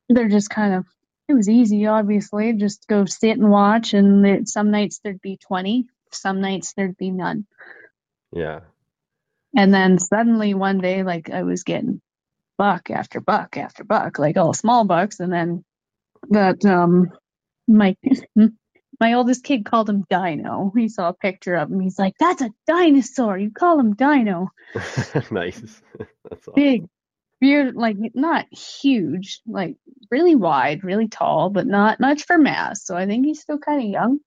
they're 0.09 0.29
just 0.29 0.49
kind 0.49 0.73
of 0.73 0.85
it 1.27 1.33
was 1.33 1.49
easy, 1.49 1.87
obviously, 1.87 2.53
just 2.53 2.87
go 2.87 3.05
sit 3.05 3.37
and 3.37 3.49
watch. 3.49 3.93
And 3.93 4.25
it, 4.25 4.47
some 4.47 4.71
nights 4.71 4.99
there'd 5.03 5.21
be 5.21 5.37
twenty, 5.37 5.87
some 6.11 6.41
nights 6.41 6.73
there'd 6.73 6.97
be 6.97 7.11
none. 7.11 7.45
Yeah. 8.31 8.61
And 9.55 9.73
then 9.73 9.97
suddenly 9.99 10.53
one 10.53 10.79
day, 10.79 11.03
like 11.03 11.29
I 11.29 11.43
was 11.43 11.63
getting 11.63 12.01
buck 12.57 12.89
after 12.89 13.19
buck 13.19 13.57
after 13.57 13.83
buck, 13.83 14.19
like 14.19 14.37
all 14.37 14.53
small 14.53 14.85
bucks, 14.85 15.19
and 15.19 15.31
then 15.31 15.63
that 16.29 16.63
um 16.65 17.11
my 17.67 17.95
my 18.99 19.13
oldest 19.13 19.43
kid 19.43 19.65
called 19.65 19.89
him 19.89 20.05
Dino. 20.09 20.71
He 20.75 20.89
saw 20.89 21.09
a 21.09 21.13
picture 21.13 21.55
of 21.55 21.71
him. 21.71 21.79
He's 21.79 21.99
like, 21.99 22.15
"That's 22.19 22.41
a 22.41 22.51
dinosaur. 22.65 23.37
You 23.37 23.51
call 23.51 23.79
him 23.79 23.93
Dino." 23.93 24.49
nice. 25.31 25.59
That's 26.29 26.47
awesome. 26.47 26.53
Big, 26.55 26.85
weird, 27.41 27.75
like 27.75 27.97
not 28.13 28.45
huge, 28.51 29.41
like 29.45 29.75
really 30.09 30.35
wide, 30.35 30.83
really 30.83 31.07
tall, 31.07 31.49
but 31.49 31.67
not 31.67 31.99
much 31.99 32.25
for 32.25 32.37
mass. 32.37 32.85
So 32.85 32.95
I 32.95 33.05
think 33.05 33.25
he's 33.25 33.41
still 33.41 33.59
kind 33.59 33.81
of 33.81 33.89
young. 33.89 34.19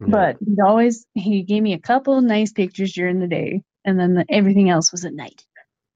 Yeah. 0.00 0.06
But 0.08 0.36
he 0.44 0.56
always 0.60 1.06
he 1.14 1.42
gave 1.42 1.62
me 1.62 1.74
a 1.74 1.78
couple 1.78 2.20
nice 2.20 2.52
pictures 2.52 2.92
during 2.92 3.20
the 3.20 3.28
day, 3.28 3.62
and 3.84 3.98
then 3.98 4.14
the, 4.14 4.26
everything 4.28 4.68
else 4.68 4.90
was 4.90 5.04
at 5.04 5.14
night, 5.14 5.44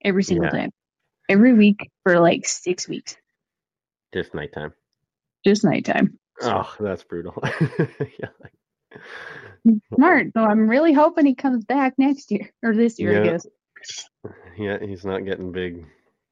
every 0.04 0.22
single 0.22 0.46
yeah. 0.46 0.52
time, 0.52 0.70
every 1.28 1.54
week 1.54 1.90
for 2.04 2.20
like 2.20 2.46
six 2.46 2.88
weeks. 2.88 3.16
Just 4.14 4.34
nighttime. 4.34 4.72
Just 5.44 5.64
nighttime. 5.64 6.18
Oh, 6.42 6.74
that's 6.81 7.05
brutal. 7.05 7.42
yeah. 8.18 8.29
Smart. 9.94 10.29
So 10.35 10.42
I'm 10.42 10.68
really 10.68 10.92
hoping 10.92 11.27
he 11.27 11.35
comes 11.35 11.64
back 11.64 11.94
next 11.98 12.31
year 12.31 12.51
or 12.62 12.74
this 12.74 12.98
year, 12.98 13.22
I 13.22 13.24
guess. 13.24 13.46
Yeah, 14.57 14.79
he's 14.81 15.05
not 15.05 15.24
getting 15.24 15.53
big. 15.53 15.87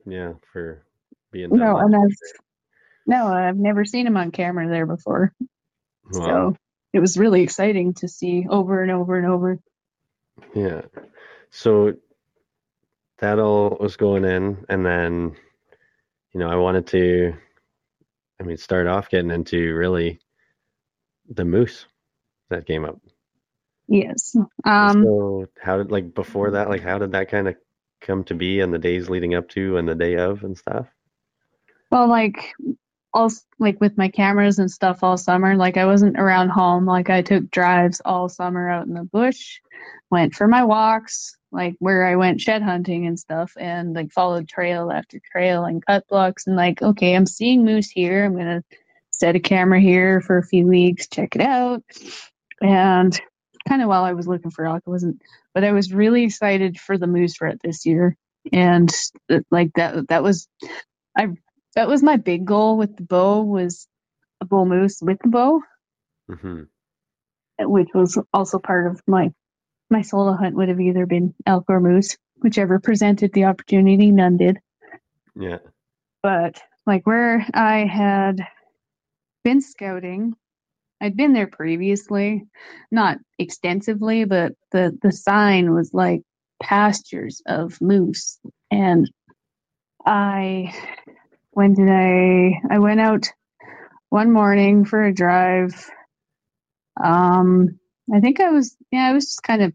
Yeah, 0.05 0.35
for 0.53 0.85
being 1.33 1.51
No, 1.51 1.77
and 1.77 1.95
I've 1.95 2.16
no, 3.07 3.29
I've 3.29 3.57
never 3.57 3.85
seen 3.85 4.07
him 4.07 4.16
on 4.16 4.33
camera 4.33 4.69
there 4.69 4.87
before. 4.87 5.33
Wow. 6.11 6.25
So 6.25 6.57
it 6.92 7.01
was 7.01 7.16
really 7.16 7.42
exciting 7.42 7.95
to 7.95 8.09
see 8.09 8.47
over 8.49 8.83
and 8.83 8.90
over 8.90 9.16
and 9.16 9.27
over. 9.27 9.59
Yeah. 10.55 10.83
So 11.51 11.95
that 13.19 13.38
all 13.38 13.77
was 13.81 13.97
going 13.97 14.25
in, 14.25 14.64
and 14.69 14.85
then, 14.85 15.37
you 16.33 16.40
know, 16.40 16.49
I 16.49 16.57
wanted 16.57 16.87
to, 16.88 17.35
I 18.40 18.44
mean, 18.44 18.57
start 18.57 18.87
off 18.87 19.09
getting 19.09 19.31
into 19.31 19.75
really 19.75 20.20
the 21.29 21.44
moose 21.44 21.87
that 22.51 22.66
came 22.66 22.85
up. 22.85 23.01
Yes. 23.88 24.37
Um 24.64 25.03
So 25.03 25.46
how 25.61 25.79
did 25.79 25.90
like 25.90 26.14
before 26.14 26.53
that, 26.53 26.68
like 26.68 26.83
how 26.83 26.99
did 26.99 27.12
that 27.12 27.31
kind 27.31 27.49
of 27.49 27.57
come 28.01 28.25
to 28.25 28.35
be 28.35 28.61
and 28.61 28.72
the 28.72 28.79
days 28.79 29.09
leading 29.09 29.35
up 29.35 29.49
to 29.51 29.77
and 29.77 29.88
the 29.88 29.94
day 29.94 30.16
of 30.16 30.44
and 30.44 30.57
stuff? 30.57 30.87
well 31.90 32.09
like 32.09 32.53
all 33.14 33.31
like 33.59 33.81
with 33.81 33.96
my 33.96 34.09
cameras 34.09 34.59
and 34.59 34.70
stuff 34.70 35.03
all 35.03 35.16
summer, 35.16 35.57
like 35.57 35.79
I 35.79 35.87
wasn't 35.87 36.18
around 36.18 36.51
home. 36.51 36.85
Like 36.85 37.09
I 37.09 37.22
took 37.22 37.51
drives 37.51 38.03
all 38.05 38.29
summer 38.29 38.68
out 38.68 38.87
in 38.87 38.92
the 38.92 39.05
bush, 39.05 39.61
went 40.11 40.35
for 40.35 40.46
my 40.46 40.64
walks, 40.64 41.37
like 41.57 41.77
where 41.81 42.07
I 42.07 42.16
went 42.16 42.40
shed 42.40 42.62
hunting 42.62 43.07
and 43.07 43.19
stuff 43.19 43.55
and 43.59 43.95
like 43.95 44.12
followed 44.12 44.49
trail 44.49 44.92
after 44.92 45.19
trail 45.33 45.64
and 45.64 45.85
cut 45.85 46.07
blocks 46.09 46.47
and 46.47 46.57
like, 46.57 46.83
okay, 46.83 47.16
I'm 47.16 47.27
seeing 47.27 47.64
moose 47.64 47.90
here. 47.90 48.25
I'm 48.25 48.37
gonna 48.37 48.62
set 49.11 49.37
a 49.37 49.40
camera 49.40 49.81
here 49.81 50.21
for 50.21 50.38
a 50.38 50.47
few 50.47 50.66
weeks, 50.66 51.09
check 51.09 51.35
it 51.35 51.42
out. 51.42 51.83
And 52.61 53.19
kind 53.69 53.83
of 53.83 53.88
while 53.88 54.05
I 54.05 54.12
was 54.12 54.29
looking 54.29 54.51
for 54.51 54.66
elk, 54.66 54.83
I 54.87 54.90
wasn't, 54.90 55.23
but 55.55 55.64
I 55.64 55.73
was 55.73 55.92
really 55.92 56.25
excited 56.25 56.79
for 56.79 56.99
the 56.99 57.07
moose 57.07 57.40
rut 57.40 57.59
this 57.62 57.87
year. 57.87 58.16
And 58.53 58.90
uh, 59.31 59.40
like 59.51 59.73
that, 59.75 60.09
that 60.09 60.23
was, 60.23 60.49
I, 61.16 61.29
that 61.75 61.88
was 61.88 62.03
my 62.03 62.16
big 62.16 62.45
goal 62.45 62.77
with 62.77 62.97
the 62.97 63.03
bow 63.03 63.42
was 63.42 63.88
a 64.40 64.45
bull 64.45 64.66
moose 64.66 64.99
with 65.03 65.19
the 65.23 65.29
bow, 65.31 65.62
hmm 66.31 66.64
which 67.59 67.88
was 67.95 68.19
also 68.35 68.59
part 68.59 68.87
of 68.87 69.01
my, 69.07 69.31
my 69.90 70.03
solo 70.03 70.33
hunt 70.35 70.57
would 70.57 70.68
have 70.68 70.81
either 70.81 71.07
been 71.07 71.35
elk 71.46 71.64
or 71.68 71.81
moose, 71.81 72.16
whichever 72.42 72.79
presented 72.81 73.33
the 73.33 73.44
opportunity. 73.44 74.11
None 74.11 74.37
did. 74.37 74.59
Yeah. 75.38 75.59
but 76.22 76.61
like 76.87 77.07
where 77.07 77.46
I 77.55 77.85
had 77.85 78.46
been 79.44 79.61
scouting, 79.61 80.35
I'd 81.01 81.16
been 81.16 81.35
there 81.35 81.46
previously, 81.46 82.46
not 82.90 83.18
extensively, 83.38 84.25
but 84.25 84.53
the 84.72 84.96
the 85.03 85.12
sign 85.12 85.75
was 85.75 85.92
like 85.92 86.22
pastures 86.62 87.42
of 87.46 87.81
moose, 87.83 88.38
and 88.70 89.11
I 90.07 90.75
when 91.51 91.75
did 91.75 91.88
I 91.88 92.61
I 92.70 92.79
went 92.79 93.01
out 93.01 93.29
one 94.09 94.33
morning 94.33 94.85
for 94.85 95.05
a 95.05 95.12
drive. 95.14 95.90
Um, 97.03 97.79
I 98.14 98.21
think 98.21 98.40
I 98.40 98.51
was 98.51 98.77
yeah 98.90 99.09
I 99.09 99.12
was 99.12 99.27
just 99.27 99.42
kind 99.42 99.62
of 99.62 99.73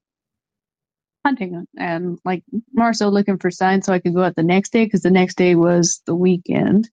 hunting 1.25 1.67
and 1.77 2.19
like 2.25 2.43
more 2.73 2.93
so 2.93 3.09
looking 3.09 3.37
for 3.37 3.51
signs 3.51 3.85
so 3.85 3.93
I 3.93 3.99
could 3.99 4.15
go 4.15 4.23
out 4.23 4.35
the 4.35 4.43
next 4.43 4.71
day 4.71 4.85
because 4.85 5.01
the 5.01 5.11
next 5.11 5.37
day 5.37 5.55
was 5.55 6.01
the 6.05 6.15
weekend, 6.15 6.89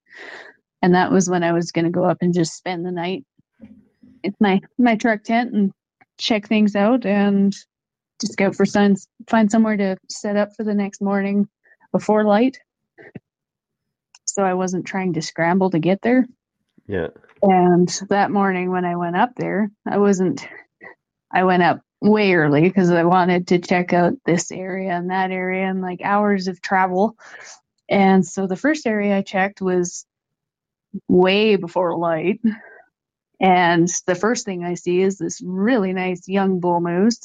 and 0.83 0.95
that 0.95 1.11
was 1.11 1.31
when 1.31 1.43
I 1.43 1.53
was 1.53 1.73
going 1.73 1.87
to 1.87 1.91
go 1.91 2.05
up 2.05 2.19
and 2.21 2.35
just 2.35 2.57
spend 2.57 2.85
the 2.85 2.93
night 2.93 3.25
in 4.23 4.35
my 4.41 4.61
my 4.79 4.97
truck 4.97 5.23
tent 5.23 5.55
and 5.55 5.73
check 6.19 6.47
things 6.49 6.75
out 6.77 7.07
and 7.07 7.55
just 8.21 8.33
scout 8.33 8.57
for 8.57 8.67
signs, 8.67 9.07
find 9.29 9.51
somewhere 9.51 9.77
to 9.77 9.97
set 10.09 10.37
up 10.37 10.55
for 10.57 10.65
the 10.65 10.75
next 10.75 11.01
morning 11.01 11.49
before 11.93 12.25
light. 12.25 12.59
So 14.25 14.43
I 14.43 14.55
wasn't 14.55 14.87
trying 14.87 15.13
to 15.15 15.23
scramble 15.23 15.71
to 15.71 15.79
get 15.79 16.03
there. 16.03 16.27
Yeah. 16.87 17.09
And 17.43 17.89
that 18.09 18.31
morning 18.31 18.71
when 18.71 18.85
I 18.85 18.97
went 18.97 19.17
up 19.17 19.31
there, 19.37 19.71
I 19.87 19.99
wasn't, 19.99 20.47
I 21.33 21.45
went 21.45 21.63
up 21.63 21.81
way 22.01 22.35
early 22.35 22.63
because 22.63 22.91
I 22.91 23.05
wanted 23.05 23.49
to 23.49 23.59
check 23.59 23.93
out 23.93 24.15
this 24.25 24.51
area 24.51 24.93
and 24.93 25.11
that 25.11 25.31
area 25.31 25.69
and 25.69 25.83
like 25.83 26.01
hours 26.03 26.49
of 26.49 26.61
travel. 26.61 27.17
And 27.89 28.27
so 28.27 28.47
the 28.47 28.57
first 28.57 28.87
area 28.87 29.17
I 29.17 29.23
checked 29.23 29.61
was 29.61 30.07
way 31.09 31.57
before 31.57 31.97
light. 31.97 32.41
And 33.41 33.89
the 34.07 34.15
first 34.15 34.45
thing 34.45 34.65
I 34.65 34.75
see 34.75 35.01
is 35.01 35.19
this 35.19 35.41
really 35.41 35.93
nice 35.93 36.27
young 36.29 36.61
bull 36.61 36.81
moose. 36.81 37.21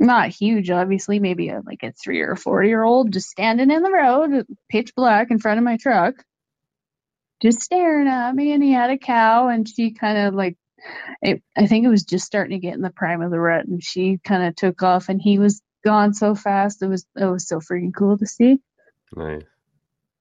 Not 0.00 0.30
huge, 0.30 0.70
obviously, 0.70 1.18
maybe 1.18 1.48
a, 1.48 1.60
like 1.64 1.82
a 1.82 1.92
three 1.92 2.20
or 2.20 2.36
four 2.36 2.62
year 2.62 2.82
old 2.82 3.12
just 3.12 3.28
standing 3.28 3.70
in 3.70 3.82
the 3.82 3.90
road, 3.90 4.46
pitch 4.68 4.94
black 4.94 5.30
in 5.30 5.38
front 5.38 5.58
of 5.58 5.64
my 5.64 5.76
truck 5.76 6.14
just 7.40 7.60
staring 7.60 8.08
at 8.08 8.34
me 8.34 8.52
and 8.52 8.62
he 8.62 8.72
had 8.72 8.90
a 8.90 8.98
cow 8.98 9.48
and 9.48 9.68
she 9.68 9.92
kind 9.92 10.18
of 10.18 10.34
like 10.34 10.56
it, 11.22 11.42
i 11.56 11.66
think 11.66 11.84
it 11.84 11.88
was 11.88 12.04
just 12.04 12.26
starting 12.26 12.58
to 12.58 12.66
get 12.66 12.74
in 12.74 12.82
the 12.82 12.90
prime 12.90 13.22
of 13.22 13.30
the 13.30 13.40
rut 13.40 13.66
and 13.66 13.82
she 13.82 14.18
kind 14.24 14.42
of 14.42 14.54
took 14.56 14.82
off 14.82 15.08
and 15.08 15.20
he 15.20 15.38
was 15.38 15.62
gone 15.84 16.12
so 16.14 16.34
fast 16.34 16.82
it 16.82 16.88
was 16.88 17.06
it 17.16 17.24
was 17.24 17.46
so 17.46 17.60
freaking 17.60 17.94
cool 17.94 18.18
to 18.18 18.26
see. 18.26 18.58
Nice. 19.14 19.42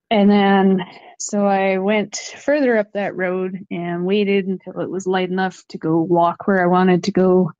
and 0.09 0.29
then 0.29 0.81
so 1.19 1.45
i 1.45 1.77
went 1.77 2.15
further 2.15 2.77
up 2.77 2.93
that 2.93 3.15
road 3.15 3.65
and 3.69 4.05
waited 4.05 4.47
until 4.47 4.79
it 4.79 4.89
was 4.89 5.07
light 5.07 5.29
enough 5.29 5.63
to 5.69 5.77
go 5.77 5.99
walk 5.99 6.47
where 6.47 6.61
i 6.61 6.67
wanted 6.67 7.03
to 7.03 7.11
go 7.11 7.51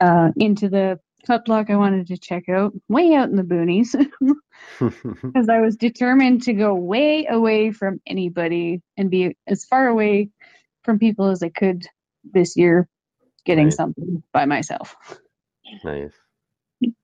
uh, 0.00 0.30
into 0.36 0.68
the 0.68 0.98
cut 1.26 1.44
block 1.44 1.70
i 1.70 1.76
wanted 1.76 2.06
to 2.06 2.16
check 2.16 2.48
out 2.48 2.72
way 2.88 3.14
out 3.14 3.28
in 3.28 3.36
the 3.36 3.42
boonies. 3.42 3.94
Because 4.78 5.48
I 5.48 5.60
was 5.60 5.76
determined 5.76 6.42
to 6.42 6.52
go 6.52 6.74
way 6.74 7.26
away 7.26 7.72
from 7.72 8.00
anybody 8.06 8.82
and 8.96 9.10
be 9.10 9.36
as 9.46 9.64
far 9.64 9.86
away 9.86 10.30
from 10.84 10.98
people 10.98 11.28
as 11.28 11.42
I 11.42 11.48
could 11.48 11.86
this 12.32 12.56
year, 12.56 12.88
getting 13.44 13.66
Right. 13.66 13.74
something 13.74 14.22
by 14.32 14.44
myself. 14.46 14.96
nice. 15.84 16.12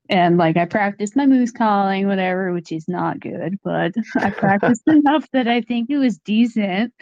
And 0.09 0.37
like 0.37 0.57
I 0.57 0.67
practiced 0.67 1.17
my 1.17 1.27
moose 1.27 1.51
calling, 1.51 2.07
whatever, 2.07 2.53
which 2.53 2.71
is 2.73 2.87
not 2.89 3.21
good, 3.21 3.59
but 3.65 3.93
I 4.17 4.31
practiced 4.31 4.83
enough 4.87 5.27
that 5.33 5.49
I 5.49 5.63
think 5.63 5.91
it 5.91 5.99
was 5.99 6.19
decent. 6.19 6.93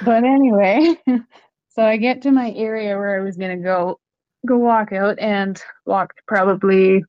But 0.00 0.24
anyway, 0.24 0.96
so 1.68 1.84
I 1.84 1.96
get 1.98 2.22
to 2.22 2.32
my 2.32 2.50
area 2.52 2.96
where 2.96 3.20
I 3.20 3.24
was 3.24 3.36
gonna 3.36 3.58
go 3.58 4.00
go 4.46 4.56
walk 4.58 4.92
out 4.92 5.18
and 5.18 5.60
walked 5.86 6.22
probably 6.26 7.02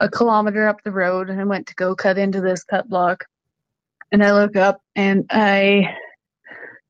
a 0.00 0.08
kilometer 0.08 0.68
up 0.68 0.82
the 0.84 0.92
road 0.92 1.30
and 1.30 1.40
I 1.40 1.44
went 1.44 1.66
to 1.68 1.74
go 1.74 1.94
cut 1.96 2.18
into 2.18 2.40
this 2.40 2.64
cut 2.64 2.88
block. 2.88 3.24
And 4.12 4.22
I 4.24 4.32
look 4.32 4.56
up 4.56 4.80
and 4.94 5.24
I 5.30 5.96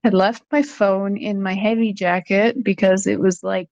had 0.06 0.14
left 0.14 0.44
my 0.52 0.62
phone 0.62 1.16
in 1.16 1.42
my 1.42 1.54
heavy 1.54 1.92
jacket 1.92 2.62
because 2.62 3.08
it 3.08 3.18
was 3.18 3.42
like 3.42 3.68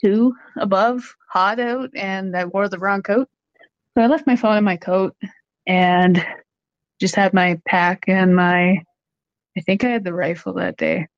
two 0.00 0.32
above, 0.56 1.16
hot 1.28 1.58
out, 1.58 1.90
and 1.96 2.36
I 2.36 2.44
wore 2.44 2.68
the 2.68 2.78
wrong 2.78 3.02
coat. 3.02 3.28
So 3.96 4.04
I 4.04 4.06
left 4.06 4.28
my 4.28 4.36
phone 4.36 4.58
in 4.58 4.62
my 4.62 4.76
coat 4.76 5.16
and 5.66 6.24
just 7.00 7.16
had 7.16 7.34
my 7.34 7.60
pack 7.66 8.04
and 8.06 8.36
my 8.36 8.84
I 9.58 9.60
think 9.66 9.82
I 9.82 9.88
had 9.88 10.04
the 10.04 10.14
rifle 10.14 10.52
that 10.54 10.76
day. 10.76 11.08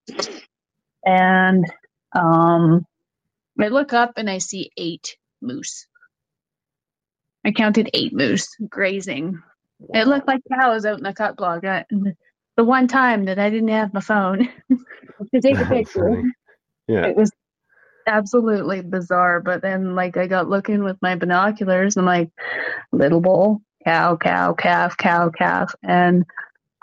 And 1.04 1.66
um 2.16 2.86
I 3.60 3.68
look 3.68 3.92
up 3.92 4.14
and 4.16 4.30
I 4.30 4.38
see 4.38 4.70
eight 4.78 5.18
moose. 5.42 5.86
I 7.44 7.52
counted 7.52 7.90
eight 7.92 8.14
moose 8.14 8.48
grazing. 8.66 9.42
It 9.92 10.06
looked 10.06 10.26
like 10.26 10.40
cows 10.50 10.86
out 10.86 10.96
in 10.96 11.04
the 11.04 11.12
cut 11.12 11.36
block. 11.36 11.64
The 12.56 12.64
one 12.64 12.86
time 12.86 13.24
that 13.24 13.38
I 13.38 13.50
didn't 13.50 13.68
have 13.68 13.94
my 13.94 14.00
phone 14.00 14.48
to 15.34 15.40
take 15.40 15.58
a 15.58 15.66
picture. 15.68 16.22
Yeah. 16.86 17.06
it 17.06 17.16
was 17.16 17.30
absolutely 18.06 18.82
bizarre. 18.82 19.40
But 19.40 19.62
then, 19.62 19.94
like, 19.94 20.16
I 20.16 20.26
got 20.26 20.48
looking 20.48 20.84
with 20.84 21.00
my 21.02 21.16
binoculars. 21.16 21.96
And 21.96 22.08
I'm 22.08 22.20
like, 22.20 22.30
little 22.92 23.20
bull, 23.20 23.62
cow, 23.84 24.16
cow, 24.16 24.52
calf, 24.54 24.96
cow, 24.96 25.30
calf, 25.30 25.74
and 25.82 26.24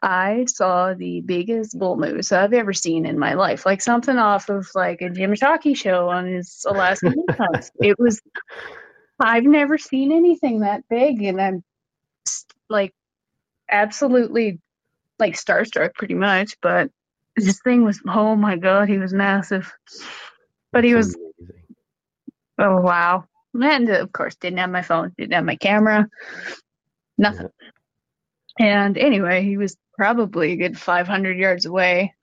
I 0.03 0.45
saw 0.47 0.93
the 0.95 1.21
biggest 1.21 1.77
bull 1.77 1.95
moose 1.95 2.31
I've 2.31 2.53
ever 2.53 2.73
seen 2.73 3.05
in 3.05 3.19
my 3.19 3.35
life. 3.35 3.65
Like 3.65 3.81
something 3.81 4.17
off 4.17 4.49
of 4.49 4.67
like 4.73 5.01
a 5.01 5.09
Jim 5.09 5.33
Shockey 5.33 5.77
show 5.77 6.09
on 6.09 6.25
his 6.25 6.65
Alaska. 6.67 7.13
It 7.79 7.99
was. 7.99 8.21
I've 9.19 9.43
never 9.43 9.77
seen 9.77 10.11
anything 10.11 10.61
that 10.61 10.83
big, 10.89 11.21
and 11.21 11.39
I'm 11.39 11.63
like 12.69 12.93
absolutely 13.69 14.59
like 15.21 15.35
starstruck, 15.35 15.93
pretty 15.93 16.15
much. 16.15 16.57
But 16.61 16.91
this 17.37 17.61
thing 17.61 17.85
was, 17.85 18.01
oh 18.07 18.35
my 18.35 18.57
god, 18.57 18.89
he 18.89 18.97
was 18.97 19.13
massive. 19.13 19.73
But 20.73 20.83
he 20.83 20.95
was 20.95 21.15
amazing. 21.15 21.75
Oh 22.57 22.81
wow! 22.81 23.25
And 23.53 23.89
of 23.89 24.11
course, 24.11 24.35
didn't 24.35 24.59
have 24.59 24.69
my 24.69 24.81
phone, 24.81 25.13
didn't 25.17 25.33
have 25.33 25.45
my 25.45 25.55
camera, 25.55 26.07
nothing. 27.17 27.49
And 28.59 28.97
anyway, 28.97 29.43
he 29.43 29.57
was 29.57 29.77
probably 29.97 30.51
a 30.51 30.57
good 30.57 30.77
500 30.77 31.37
yards 31.37 31.65
away, 31.65 32.13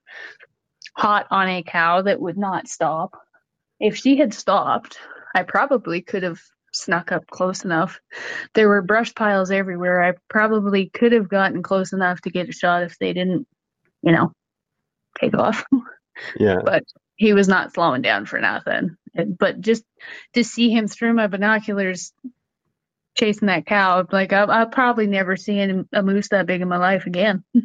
hot 0.95 1.27
on 1.31 1.47
a 1.47 1.63
cow 1.63 2.03
that 2.03 2.21
would 2.21 2.37
not 2.37 2.67
stop. 2.67 3.19
if 3.79 3.95
she 3.95 4.17
had 4.17 4.33
stopped, 4.33 4.97
I 5.33 5.43
probably 5.43 6.01
could 6.01 6.23
have 6.23 6.41
snuck 6.71 7.11
up 7.11 7.27
close 7.27 7.63
enough. 7.63 7.99
There 8.53 8.69
were 8.69 8.81
brush 8.81 9.13
piles 9.15 9.51
everywhere. 9.51 10.03
I 10.03 10.13
probably 10.29 10.89
could 10.89 11.11
have 11.11 11.29
gotten 11.29 11.63
close 11.63 11.93
enough 11.93 12.21
to 12.21 12.31
get 12.31 12.49
a 12.49 12.53
shot 12.53 12.83
if 12.83 12.97
they 12.99 13.13
didn't, 13.13 13.47
you 14.01 14.11
know, 14.11 14.31
take 15.19 15.35
off. 15.35 15.65
Yeah. 16.37 16.57
But 16.65 16.83
he 17.15 17.31
was 17.31 17.47
not 17.47 17.73
slowing 17.73 18.01
down 18.01 18.25
for 18.25 18.41
nothing. 18.41 18.97
But 19.39 19.61
just 19.61 19.85
to 20.33 20.43
see 20.43 20.69
him 20.69 20.85
through 20.85 21.13
my 21.13 21.27
binoculars 21.27 22.11
chasing 23.17 23.47
that 23.47 23.65
cow, 23.65 24.05
like 24.11 24.33
I'll, 24.33 24.51
I'll 24.51 24.67
probably 24.67 25.07
never 25.07 25.37
see 25.37 25.57
any, 25.57 25.85
a 25.93 26.03
moose 26.03 26.27
that 26.29 26.45
big 26.45 26.59
in 26.59 26.67
my 26.67 26.77
life 26.77 27.05
again. 27.05 27.43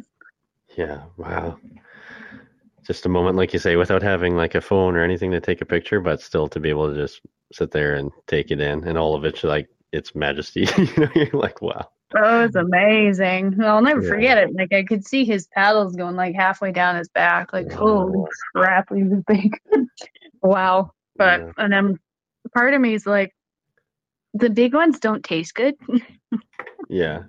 Yeah. 0.77 1.03
Wow. 1.15 1.57
Just 2.85 3.05
a 3.05 3.09
moment, 3.09 3.37
like 3.37 3.53
you 3.53 3.59
say, 3.59 3.77
without 3.77 4.01
having 4.01 4.35
like 4.35 4.55
a 4.55 4.61
phone 4.61 4.97
or 4.97 5.03
anything 5.03 5.31
to 5.31 5.39
take 5.39 5.61
a 5.61 5.65
picture, 5.65 6.01
but 6.01 6.19
still 6.19 6.49
to 6.49 6.59
be 6.59 6.69
able 6.69 6.93
to 6.93 7.01
just 7.01 7.21
sit 7.53 7.71
there 7.71 7.95
and 7.95 8.11
take 8.27 8.51
it 8.51 8.59
in 8.59 8.83
and 8.87 8.97
all 8.97 9.15
of 9.15 9.25
it's 9.25 9.43
like 9.43 9.67
its 9.91 10.15
majesty. 10.15 10.61
you 10.77 10.87
know, 10.97 11.09
you're 11.15 11.29
like, 11.33 11.61
wow. 11.61 11.89
Oh, 12.17 12.45
it's 12.45 12.55
amazing. 12.55 13.61
I'll 13.61 13.81
never 13.81 14.01
Yeah. 14.01 14.09
forget 14.09 14.37
it. 14.37 14.55
Like 14.55 14.73
I 14.73 14.83
could 14.83 15.05
see 15.05 15.25
his 15.25 15.47
paddles 15.47 15.95
going 15.95 16.15
like 16.15 16.35
halfway 16.35 16.71
down 16.71 16.95
his 16.95 17.09
back. 17.09 17.51
Like, 17.53 17.67
Wow. 17.71 17.77
holy 17.77 18.25
crap, 18.55 18.93
he 18.93 19.03
was 19.03 19.23
big. 19.27 19.59
wow. 20.41 20.91
But 21.17 21.41
Yeah. 21.41 21.51
and 21.57 21.73
then 21.73 21.99
part 22.53 22.73
of 22.73 22.81
me 22.81 22.93
is 22.93 23.05
like, 23.05 23.33
the 24.33 24.49
big 24.49 24.73
ones 24.73 24.99
don't 24.99 25.23
taste 25.23 25.55
good. 25.55 25.75
Yeah. 26.89 27.23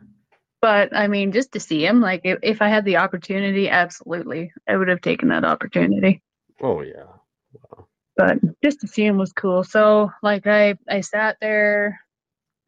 But 0.60 0.94
I 0.94 1.06
mean, 1.06 1.32
just 1.32 1.52
to 1.52 1.60
see 1.60 1.84
him, 1.86 2.00
like 2.00 2.22
if, 2.24 2.38
if 2.42 2.62
I 2.62 2.68
had 2.68 2.84
the 2.84 2.96
opportunity, 2.96 3.68
absolutely, 3.68 4.52
I 4.68 4.76
would 4.76 4.88
have 4.88 5.00
taken 5.00 5.28
that 5.28 5.44
opportunity. 5.44 6.22
Oh 6.60 6.80
yeah. 6.82 7.04
But 8.16 8.38
just 8.64 8.80
to 8.80 8.88
see 8.88 9.04
him 9.04 9.18
was 9.18 9.32
cool. 9.32 9.62
So 9.64 10.10
like 10.22 10.46
I 10.46 10.76
I 10.88 11.00
sat 11.02 11.36
there. 11.40 12.00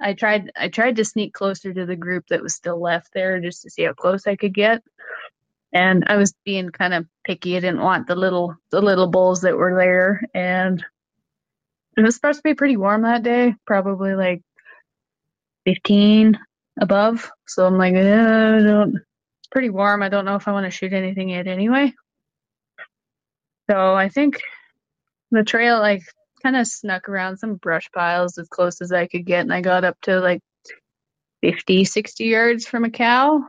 I 0.00 0.12
tried 0.12 0.52
I 0.56 0.68
tried 0.68 0.96
to 0.96 1.04
sneak 1.04 1.32
closer 1.34 1.72
to 1.72 1.86
the 1.86 1.96
group 1.96 2.26
that 2.28 2.42
was 2.42 2.54
still 2.54 2.80
left 2.80 3.12
there 3.14 3.40
just 3.40 3.62
to 3.62 3.70
see 3.70 3.84
how 3.84 3.94
close 3.94 4.26
I 4.26 4.36
could 4.36 4.54
get. 4.54 4.82
And 5.72 6.04
I 6.06 6.16
was 6.16 6.34
being 6.44 6.70
kind 6.70 6.94
of 6.94 7.06
picky. 7.24 7.56
I 7.56 7.60
didn't 7.60 7.80
want 7.80 8.06
the 8.06 8.14
little 8.14 8.56
the 8.70 8.80
little 8.80 9.08
bulls 9.08 9.40
that 9.42 9.56
were 9.56 9.74
there. 9.76 10.22
And 10.34 10.84
it 11.96 12.02
was 12.02 12.14
supposed 12.14 12.38
to 12.38 12.42
be 12.42 12.54
pretty 12.54 12.76
warm 12.76 13.02
that 13.02 13.22
day, 13.22 13.54
probably 13.66 14.14
like 14.14 14.42
15 15.64 16.38
above. 16.80 17.30
So 17.46 17.66
I'm 17.66 17.76
like, 17.76 17.94
eh, 17.94 18.56
I 18.56 18.62
don't. 18.62 18.96
It's 18.96 19.48
pretty 19.50 19.70
warm. 19.70 20.02
I 20.02 20.08
don't 20.08 20.24
know 20.24 20.36
if 20.36 20.46
I 20.46 20.52
want 20.52 20.64
to 20.64 20.70
shoot 20.70 20.92
anything 20.92 21.30
yet 21.30 21.46
anyway. 21.46 21.92
So 23.70 23.94
I 23.94 24.08
think 24.08 24.40
the 25.30 25.44
trail 25.44 25.78
like 25.78 26.02
kind 26.42 26.56
of 26.56 26.66
snuck 26.66 27.08
around 27.08 27.38
some 27.38 27.56
brush 27.56 27.88
piles 27.92 28.38
as 28.38 28.48
close 28.48 28.80
as 28.80 28.92
I 28.92 29.06
could 29.06 29.26
get, 29.26 29.40
and 29.40 29.52
I 29.52 29.60
got 29.60 29.84
up 29.84 30.00
to 30.02 30.20
like 30.20 30.40
50, 31.42 31.84
60 31.84 32.24
yards 32.24 32.66
from 32.66 32.84
a 32.84 32.90
cow. 32.90 33.42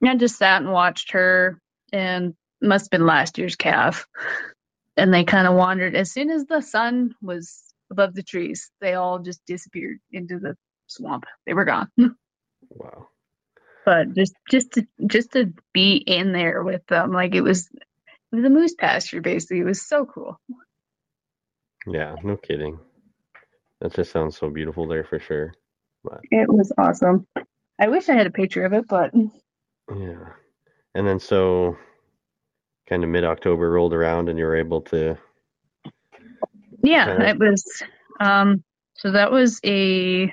And 0.00 0.10
I 0.10 0.16
just 0.16 0.36
sat 0.38 0.62
and 0.62 0.72
watched 0.72 1.12
her, 1.12 1.60
and 1.92 2.34
must 2.60 2.86
have 2.86 2.90
been 2.90 3.06
last 3.06 3.38
year's 3.38 3.56
calf. 3.56 4.06
And 4.96 5.12
they 5.12 5.24
kind 5.24 5.46
of 5.46 5.54
wandered. 5.54 5.94
As 5.94 6.12
soon 6.12 6.30
as 6.30 6.46
the 6.46 6.60
sun 6.60 7.14
was 7.22 7.62
above 7.90 8.14
the 8.14 8.22
trees, 8.22 8.70
they 8.80 8.94
all 8.94 9.18
just 9.18 9.40
disappeared 9.46 9.98
into 10.12 10.38
the 10.38 10.56
swamp. 10.86 11.24
They 11.46 11.54
were 11.54 11.64
gone. 11.64 11.90
Wow. 12.68 13.08
but 13.84 14.12
just 14.14 14.34
just 14.50 14.72
to 14.72 14.86
just 15.06 15.32
to 15.32 15.52
be 15.72 15.94
in 15.96 16.32
there 16.32 16.64
with 16.64 16.84
them, 16.86 17.12
like 17.12 17.34
it 17.36 17.42
was 17.42 17.68
a 18.44 18.50
moose 18.50 18.74
pasture 18.74 19.20
basically. 19.20 19.60
It 19.60 19.64
was 19.64 19.86
so 19.86 20.04
cool. 20.06 20.40
Yeah. 21.86 22.16
No 22.22 22.36
kidding. 22.36 22.78
That 23.80 23.94
just 23.94 24.10
sounds 24.10 24.36
so 24.36 24.50
beautiful 24.50 24.86
there 24.86 25.04
for 25.04 25.18
sure. 25.18 25.54
It 26.30 26.48
was 26.48 26.72
awesome. 26.78 27.26
I 27.80 27.88
wish 27.88 28.08
I 28.08 28.14
had 28.14 28.26
a 28.26 28.30
picture 28.30 28.64
of 28.64 28.72
it, 28.72 28.86
but 28.88 29.12
Yeah. 29.94 30.30
And 30.94 31.06
then 31.06 31.20
so 31.20 31.76
kind 32.88 33.04
of 33.04 33.10
mid 33.10 33.24
October 33.24 33.70
rolled 33.70 33.92
around 33.92 34.28
and 34.28 34.38
you 34.38 34.44
were 34.44 34.56
able 34.56 34.80
to 34.82 35.18
yeah, 36.82 37.10
Okay. 37.10 37.30
it 37.30 37.38
was. 37.38 37.82
Um, 38.20 38.62
so 38.94 39.10
that 39.12 39.30
was 39.32 39.60
a 39.64 40.32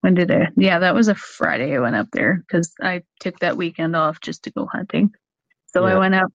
when 0.00 0.14
did 0.14 0.30
I? 0.30 0.48
Yeah, 0.56 0.78
that 0.78 0.94
was 0.94 1.08
a 1.08 1.14
Friday. 1.14 1.76
I 1.76 1.80
went 1.80 1.96
up 1.96 2.08
there 2.12 2.42
because 2.46 2.72
I 2.80 3.02
took 3.20 3.38
that 3.40 3.56
weekend 3.56 3.94
off 3.94 4.20
just 4.20 4.44
to 4.44 4.50
go 4.50 4.66
hunting. 4.66 5.12
So 5.66 5.84
I 5.84 5.98
went 5.98 6.14
up. 6.14 6.32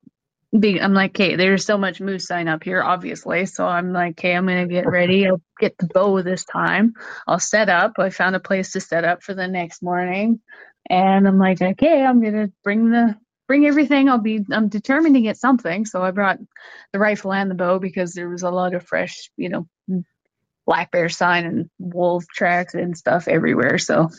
Be, 0.57 0.79
I'm 0.79 0.93
like, 0.93 1.11
okay, 1.11 1.35
there's 1.35 1.65
so 1.65 1.77
much 1.77 1.99
moose 1.99 2.27
sign 2.27 2.47
up 2.47 2.63
here, 2.63 2.81
obviously. 2.81 3.45
So 3.45 3.65
I'm 3.65 3.91
like, 3.91 4.11
okay, 4.19 4.33
I'm 4.35 4.47
gonna 4.47 4.67
get 4.67 4.87
ready. 4.87 5.27
I'll 5.27 5.41
get 5.59 5.77
the 5.77 5.87
bow 5.87 6.21
this 6.21 6.45
time. 6.45 6.93
I'll 7.27 7.39
set 7.39 7.67
up. 7.67 7.93
I 7.99 8.09
found 8.09 8.35
a 8.35 8.39
place 8.39 8.71
to 8.71 8.79
set 8.79 9.03
up 9.03 9.21
for 9.21 9.33
the 9.33 9.47
next 9.47 9.83
morning, 9.83 10.39
and 10.89 11.27
I'm 11.27 11.37
like, 11.37 11.61
okay, 11.61 12.05
I'm 12.05 12.23
gonna 12.23 12.51
bring 12.63 12.89
the 12.89 13.17
bring 13.47 13.65
everything. 13.65 14.07
I'll 14.07 14.19
be. 14.19 14.45
I'm 14.51 14.69
determined 14.69 15.15
to 15.15 15.21
get 15.21 15.37
something. 15.37 15.85
So 15.85 16.01
I 16.01 16.11
brought 16.11 16.39
the 16.93 16.99
rifle 16.99 17.33
and 17.33 17.51
the 17.51 17.55
bow 17.55 17.79
because 17.79 18.13
there 18.13 18.29
was 18.29 18.43
a 18.43 18.51
lot 18.51 18.73
of 18.73 18.85
fresh, 18.87 19.29
you 19.35 19.49
know, 19.49 19.67
black 20.65 20.91
bear 20.91 21.09
sign 21.09 21.45
and 21.45 21.69
wolf 21.79 22.25
tracks 22.33 22.73
and 22.73 22.97
stuff 22.97 23.27
everywhere. 23.27 23.77
So 23.77 24.09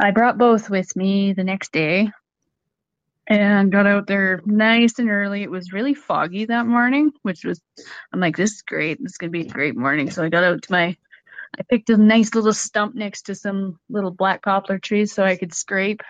I 0.00 0.10
brought 0.10 0.38
both 0.38 0.70
with 0.70 0.94
me 0.96 1.32
the 1.32 1.44
next 1.44 1.72
day 1.72 2.10
and 3.28 3.70
got 3.70 3.86
out 3.86 4.06
there 4.06 4.42
nice 4.46 4.98
and 4.98 5.10
early. 5.10 5.42
It 5.42 5.50
was 5.50 5.72
really 5.72 5.94
foggy 5.94 6.46
that 6.46 6.66
morning, 6.66 7.12
which 7.22 7.44
was, 7.44 7.60
I'm 8.12 8.20
like, 8.20 8.36
this 8.36 8.52
is 8.52 8.62
great. 8.62 8.98
This 9.02 9.12
is 9.12 9.18
going 9.18 9.32
to 9.32 9.38
be 9.38 9.46
a 9.46 9.52
great 9.52 9.76
morning. 9.76 10.10
So 10.10 10.24
I 10.24 10.30
got 10.30 10.44
out 10.44 10.62
to 10.62 10.72
my, 10.72 10.96
I 11.58 11.62
picked 11.68 11.90
a 11.90 11.96
nice 11.98 12.34
little 12.34 12.54
stump 12.54 12.94
next 12.94 13.22
to 13.22 13.34
some 13.34 13.78
little 13.90 14.10
black 14.10 14.42
poplar 14.42 14.78
trees 14.78 15.12
so 15.12 15.24
I 15.24 15.36
could 15.36 15.54
scrape 15.54 16.02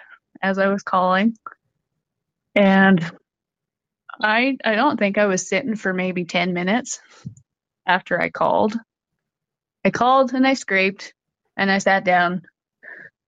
as 0.42 0.58
I 0.58 0.68
was 0.68 0.82
calling. 0.82 1.36
And 2.54 3.04
I 4.20 4.56
I 4.64 4.74
don't 4.74 4.98
think 4.98 5.18
I 5.18 5.26
was 5.26 5.48
sitting 5.48 5.76
for 5.76 5.92
maybe 5.92 6.24
10 6.24 6.52
minutes 6.52 7.00
after 7.86 8.20
I 8.20 8.30
called. 8.30 8.76
I 9.84 9.90
called 9.90 10.32
and 10.34 10.46
I 10.46 10.54
scraped 10.54 11.14
and 11.56 11.70
I 11.70 11.78
sat 11.78 12.04
down 12.04 12.42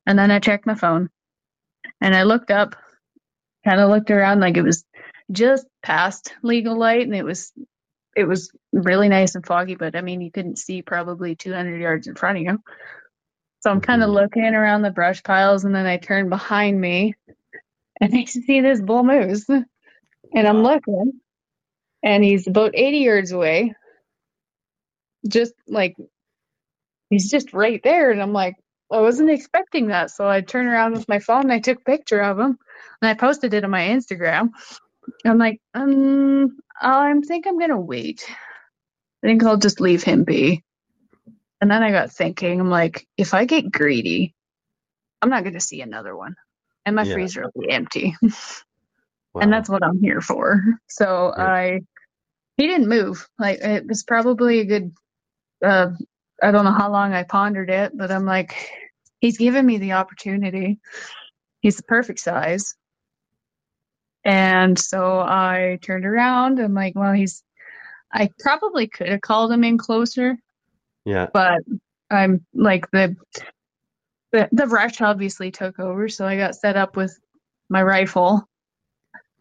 and 0.06 0.18
then 0.18 0.30
I 0.30 0.38
checked 0.40 0.66
my 0.66 0.74
phone 0.74 1.10
and 2.00 2.14
I 2.14 2.24
looked 2.24 2.50
up, 2.50 2.76
kind 3.64 3.80
of 3.80 3.90
looked 3.90 4.10
around 4.10 4.40
like 4.40 4.56
it 4.56 4.62
was 4.62 4.84
just 5.32 5.66
past 5.82 6.34
legal 6.42 6.78
light 6.78 7.02
and 7.06 7.14
it 7.16 7.24
was 7.24 7.52
it 8.16 8.24
was 8.24 8.52
really 8.72 9.08
nice 9.08 9.34
and 9.36 9.46
foggy, 9.46 9.76
but 9.76 9.96
I 9.96 10.02
mean 10.02 10.20
you 10.22 10.32
couldn't 10.32 10.58
see 10.58 10.82
probably 10.82 11.36
200 11.36 11.80
yards 11.80 12.08
in 12.08 12.16
front 12.16 12.38
of 12.38 12.44
you. 12.44 12.58
So 13.60 13.70
I'm 13.70 13.80
kind 13.82 14.02
of 14.02 14.10
Mhm. 14.10 14.14
looking 14.14 14.54
around 14.54 14.82
the 14.82 14.90
brush 14.92 15.22
piles 15.22 15.64
and 15.64 15.74
then 15.74 15.86
I 15.86 15.98
turn 15.98 16.28
behind 16.30 16.80
me 16.80 17.14
and 18.00 18.14
I 18.16 18.24
see 18.26 18.60
this 18.62 18.80
bull 18.82 19.04
moose. 19.04 19.46
And 20.34 20.48
I'm 20.48 20.62
looking, 20.62 21.20
and 22.02 22.24
he's 22.24 22.46
about 22.48 22.72
80 22.74 22.98
yards 22.98 23.32
away. 23.32 23.74
Just 25.28 25.54
like 25.68 25.96
he's 27.10 27.30
just 27.30 27.52
right 27.54 27.80
there. 27.84 28.10
And 28.10 28.22
I'm 28.22 28.32
like, 28.34 28.56
I 28.92 29.00
wasn't 29.00 29.30
expecting 29.30 29.88
that. 29.88 30.12
So 30.12 30.28
I 30.28 30.42
turned 30.42 30.68
around 30.68 30.92
with 30.94 31.08
my 31.08 31.20
phone 31.20 31.42
and 31.42 31.52
I 31.52 31.60
took 31.60 31.78
a 31.80 31.84
picture 31.84 32.20
of 32.22 32.38
him 32.38 32.58
and 33.02 33.10
I 33.10 33.14
posted 33.14 33.54
it 33.54 33.64
on 33.64 33.70
my 33.70 33.88
Instagram. 33.88 34.50
I'm 35.26 35.38
like, 35.38 35.60
um, 35.74 36.58
I 36.80 37.14
think 37.26 37.46
I'm 37.46 37.58
gonna 37.58 37.80
wait. 37.80 38.24
I 39.24 39.28
think 39.28 39.44
I'll 39.44 39.58
just 39.58 39.80
leave 39.80 40.04
him 40.04 40.24
be. 40.24 40.64
And 41.60 41.70
then 41.70 41.82
I 41.82 41.92
got 41.92 42.12
thinking, 42.12 42.60
I'm 42.60 42.70
like, 42.70 43.06
if 43.18 43.34
I 43.34 43.46
get 43.46 43.72
greedy, 43.72 44.34
I'm 45.22 45.30
not 45.30 45.44
gonna 45.44 45.60
see 45.60 45.82
another 45.82 46.16
one. 46.16 46.36
And 46.86 46.96
my 46.96 47.04
Yeah. 47.04 47.06
freezer 47.06 47.42
will 47.54 47.62
be 47.62 47.70
empty 47.70 48.16
Wow. 49.34 49.40
and 49.40 49.52
that's 49.52 49.68
what 49.70 49.84
I'm 49.84 50.00
here 50.00 50.20
for. 50.22 50.62
So 50.88 51.32
Yeah. 51.36 51.48
I, 51.48 51.80
he 52.56 52.66
didn't 52.68 52.88
move. 52.88 53.28
Like 53.38 53.60
it 53.60 53.86
was 53.88 54.04
probably 54.04 54.60
a 54.60 54.66
good, 54.66 54.92
uh, 55.64 55.90
I 56.42 56.52
don't 56.52 56.64
know 56.66 56.72
how 56.72 56.92
long 56.92 57.14
I 57.14 57.24
pondered 57.24 57.70
it, 57.70 57.92
but 57.96 58.10
I'm 58.12 58.26
like, 58.26 58.54
he's 59.20 59.38
given 59.38 59.64
me 59.64 59.78
the 59.78 59.92
opportunity. 59.92 60.78
He's 61.60 61.76
the 61.76 61.82
perfect 61.84 62.20
size. 62.20 62.74
And 64.24 64.78
so 64.78 65.20
I 65.20 65.78
turned 65.82 66.04
around. 66.04 66.58
I'm 66.58 66.74
like, 66.74 66.94
well, 66.94 67.12
he's, 67.12 67.42
I 68.12 68.30
probably 68.38 68.86
could 68.86 69.08
have 69.08 69.20
called 69.20 69.52
him 69.52 69.64
in 69.64 69.78
closer, 69.78 70.36
yeah. 71.04 71.26
but 71.32 71.60
I'm 72.10 72.44
like 72.52 72.90
the, 72.90 73.16
the, 74.32 74.48
the 74.52 74.66
rush 74.66 75.00
obviously 75.00 75.50
took 75.50 75.78
over. 75.78 76.08
So 76.08 76.26
I 76.26 76.36
got 76.36 76.54
set 76.54 76.76
up 76.76 76.96
with 76.96 77.18
my 77.68 77.82
rifle 77.82 78.46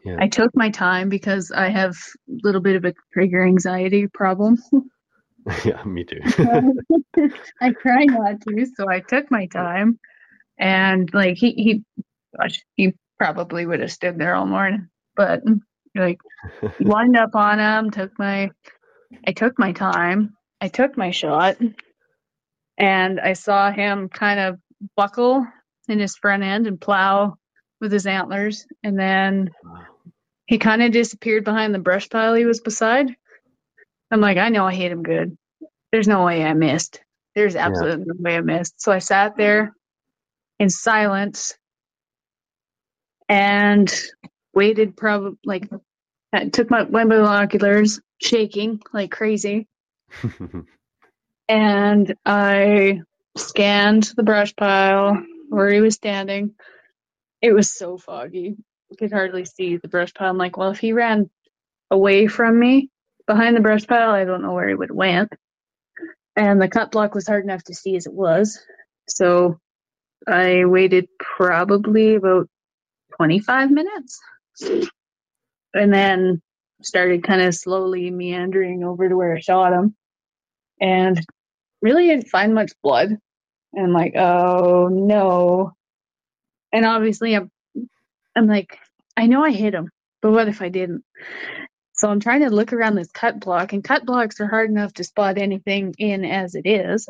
Yeah. 0.03 0.15
I 0.19 0.27
took 0.27 0.55
my 0.55 0.69
time 0.69 1.09
because 1.09 1.51
I 1.51 1.69
have 1.69 1.91
a 1.93 2.39
little 2.43 2.61
bit 2.61 2.75
of 2.75 2.85
a 2.85 2.93
trigger 3.11 3.45
anxiety 3.45 4.07
problem. 4.07 4.57
yeah. 5.65 5.83
Me 5.83 6.03
too. 6.03 6.21
I 7.61 7.71
try 7.81 8.05
not 8.05 8.41
to, 8.41 8.65
so 8.75 8.89
I 8.89 8.99
took 8.99 9.31
my 9.31 9.47
oh. 9.53 9.57
time. 9.57 9.99
And 10.57 11.09
like 11.13 11.37
he 11.37 11.51
he 11.51 11.83
gosh, 12.37 12.61
he 12.75 12.93
probably 13.17 13.65
would 13.65 13.79
have 13.79 13.91
stood 13.91 14.17
there 14.17 14.35
all 14.35 14.45
morning. 14.45 14.89
But 15.15 15.41
like 15.95 16.19
lined 16.79 17.17
up 17.17 17.35
on 17.35 17.59
him, 17.59 17.91
took 17.91 18.17
my 18.19 18.51
I 19.25 19.31
took 19.31 19.57
my 19.57 19.71
time. 19.71 20.35
I 20.61 20.67
took 20.67 20.97
my 20.97 21.11
shot, 21.11 21.57
and 22.77 23.19
I 23.19 23.33
saw 23.33 23.71
him 23.71 24.09
kind 24.09 24.39
of 24.39 24.57
buckle 24.97 25.45
in 25.87 25.99
his 25.99 26.17
front 26.17 26.43
end 26.43 26.67
and 26.67 26.79
plow 26.79 27.35
with 27.79 27.93
his 27.93 28.05
antlers, 28.05 28.65
and 28.83 28.99
then 28.99 29.51
he 30.47 30.57
kind 30.57 30.83
of 30.83 30.91
disappeared 30.91 31.45
behind 31.45 31.73
the 31.73 31.79
brush 31.79 32.09
pile 32.09 32.33
he 32.33 32.45
was 32.45 32.59
beside. 32.59 33.15
I'm 34.11 34.21
like, 34.21 34.37
I 34.37 34.49
know 34.49 34.65
I 34.65 34.73
hit 34.73 34.91
him 34.91 35.03
good. 35.03 35.37
There's 35.91 36.07
no 36.07 36.25
way 36.25 36.43
I 36.43 36.53
missed. 36.53 37.01
There's 37.35 37.55
absolutely 37.55 38.05
no 38.07 38.15
way 38.17 38.37
I 38.37 38.41
missed. 38.41 38.81
So 38.81 38.91
I 38.91 38.99
sat 38.99 39.37
there 39.37 39.73
in 40.59 40.69
silence 40.69 41.55
and 43.27 43.93
waited 44.53 44.97
probably 44.97 45.37
like 45.45 45.69
I 46.33 46.49
took 46.49 46.69
my, 46.69 46.83
my 46.83 47.05
binoculars 47.05 47.99
shaking 48.21 48.81
like 48.93 49.11
crazy 49.11 49.67
and 51.47 52.15
I 52.25 53.01
scanned 53.37 54.11
the 54.15 54.23
brush 54.23 54.55
pile 54.55 55.23
where 55.49 55.69
he 55.69 55.81
was 55.81 55.95
standing. 55.95 56.55
It 57.41 57.53
was 57.53 57.73
so 57.73 57.97
foggy. 57.97 58.55
I 58.91 58.95
could 58.95 59.11
hardly 59.11 59.45
see 59.45 59.77
the 59.77 59.87
brush 59.87 60.13
pile. 60.13 60.29
I'm 60.29 60.37
like, 60.37 60.57
well, 60.57 60.71
if 60.71 60.79
he 60.79 60.93
ran 60.93 61.29
away 61.91 62.27
from 62.27 62.59
me 62.59 62.89
behind 63.29 63.55
the 63.55 63.61
brush 63.61 63.85
pile, 63.85 64.09
I 64.09 64.25
don't 64.25 64.41
know 64.41 64.53
where 64.53 64.67
he 64.67 64.73
would 64.73 64.89
went. 64.89 65.31
And 66.35 66.59
the 66.59 66.67
cut 66.67 66.91
block 66.91 67.13
was 67.13 67.27
hard 67.27 67.43
enough 67.43 67.63
to 67.65 67.75
see 67.75 67.95
as 67.95 68.07
it 68.07 68.13
was. 68.13 68.59
So 69.07 69.59
I 70.27 70.65
waited 70.65 71.07
probably 71.19 72.15
about 72.15 72.49
25 73.17 73.69
minutes 73.69 74.19
and 75.73 75.93
then 75.93 76.41
started 76.81 77.23
kind 77.23 77.41
of 77.41 77.53
slowly 77.53 78.09
meandering 78.09 78.83
over 78.83 79.07
to 79.07 79.15
where 79.15 79.35
I 79.35 79.39
shot 79.39 79.73
him 79.73 79.95
and 80.81 81.23
really 81.83 82.07
didn't 82.07 82.29
find 82.29 82.55
much 82.55 82.71
blood. 82.81 83.15
And 83.73 83.93
like, 83.93 84.15
oh 84.15 84.87
no. 84.91 85.73
And 86.73 86.83
obviously 86.83 87.35
I'm 87.35 87.51
I'm 88.35 88.47
like, 88.47 88.75
I 89.15 89.27
know 89.27 89.43
I 89.43 89.51
hit 89.51 89.75
him, 89.75 89.91
but 90.23 90.31
what 90.31 90.47
if 90.47 90.63
I 90.63 90.69
didn't? 90.69 91.03
So 91.99 92.09
I'm 92.09 92.21
trying 92.21 92.41
to 92.43 92.49
look 92.49 92.71
around 92.71 92.95
this 92.95 93.11
cut 93.11 93.41
block, 93.41 93.73
and 93.73 93.83
cut 93.83 94.05
blocks 94.05 94.39
are 94.39 94.47
hard 94.47 94.69
enough 94.69 94.93
to 94.93 95.03
spot 95.03 95.37
anything 95.37 95.93
in 95.97 96.23
as 96.23 96.55
it 96.55 96.65
is. 96.65 97.05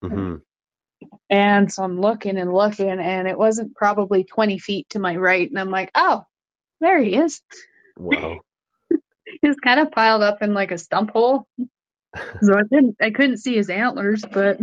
hmm 0.00 0.36
And 1.28 1.72
so 1.72 1.82
I'm 1.82 2.00
looking 2.00 2.38
and 2.38 2.54
looking, 2.54 3.00
and 3.00 3.26
it 3.26 3.36
wasn't 3.36 3.74
probably 3.74 4.22
20 4.22 4.60
feet 4.60 4.88
to 4.90 5.00
my 5.00 5.16
right. 5.16 5.50
And 5.50 5.58
I'm 5.58 5.70
like, 5.70 5.90
oh, 5.96 6.22
there 6.80 7.02
he 7.02 7.16
is. 7.16 7.42
Wow. 7.96 8.38
He 9.26 9.38
was 9.48 9.56
kind 9.56 9.80
of 9.80 9.90
piled 9.90 10.22
up 10.22 10.40
in 10.40 10.54
like 10.54 10.70
a 10.70 10.78
stump 10.78 11.10
hole. 11.10 11.46
So 12.42 12.54
I 12.54 12.62
didn't, 12.70 12.96
I 13.02 13.10
couldn't 13.10 13.36
see 13.38 13.54
his 13.56 13.68
antlers, 13.70 14.24
but 14.24 14.58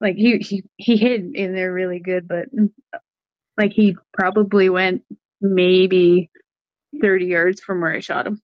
like 0.00 0.16
he 0.16 0.38
he 0.38 0.64
he 0.76 0.96
hid 0.96 1.34
in 1.34 1.54
there 1.54 1.72
really 1.72 1.98
good. 1.98 2.28
But 2.28 2.48
like 3.56 3.72
he 3.72 3.96
probably 4.12 4.68
went 4.68 5.02
maybe 5.40 6.30
30 7.00 7.26
yards 7.26 7.60
from 7.60 7.80
where 7.80 7.92
I 7.92 8.00
shot 8.00 8.26
him. 8.26 8.40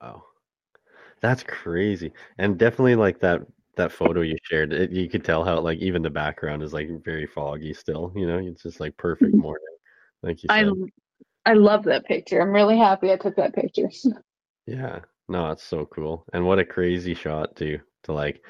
Wow. 0.00 0.24
That's 1.20 1.42
crazy. 1.42 2.12
And 2.38 2.58
definitely 2.58 2.94
like 2.94 3.20
that 3.20 3.42
that 3.76 3.92
photo 3.92 4.22
you 4.22 4.36
shared, 4.42 4.72
it, 4.72 4.90
you 4.90 5.08
could 5.08 5.24
tell 5.24 5.44
how 5.44 5.60
like 5.60 5.78
even 5.78 6.02
the 6.02 6.10
background 6.10 6.62
is 6.62 6.72
like 6.72 6.88
very 7.04 7.26
foggy 7.26 7.72
still, 7.72 8.12
you 8.14 8.26
know, 8.26 8.38
it's 8.38 8.62
just 8.62 8.80
like 8.80 8.96
perfect 8.96 9.32
mm-hmm. 9.32 9.42
morning. 9.42 9.76
Like 10.22 10.42
you 10.42 10.48
I 10.50 10.64
said. 10.64 10.74
I 11.46 11.54
love 11.54 11.84
that 11.84 12.04
picture. 12.04 12.42
I'm 12.42 12.50
really 12.50 12.76
happy 12.76 13.10
I 13.10 13.16
took 13.16 13.36
that 13.36 13.54
picture. 13.54 13.90
Yeah. 14.66 14.98
No, 15.30 15.50
it's 15.50 15.62
so 15.62 15.86
cool. 15.86 16.26
And 16.34 16.44
what 16.44 16.58
a 16.58 16.64
crazy 16.64 17.14
shot 17.14 17.56
too. 17.56 17.80
To 18.02 18.12
like 18.12 18.44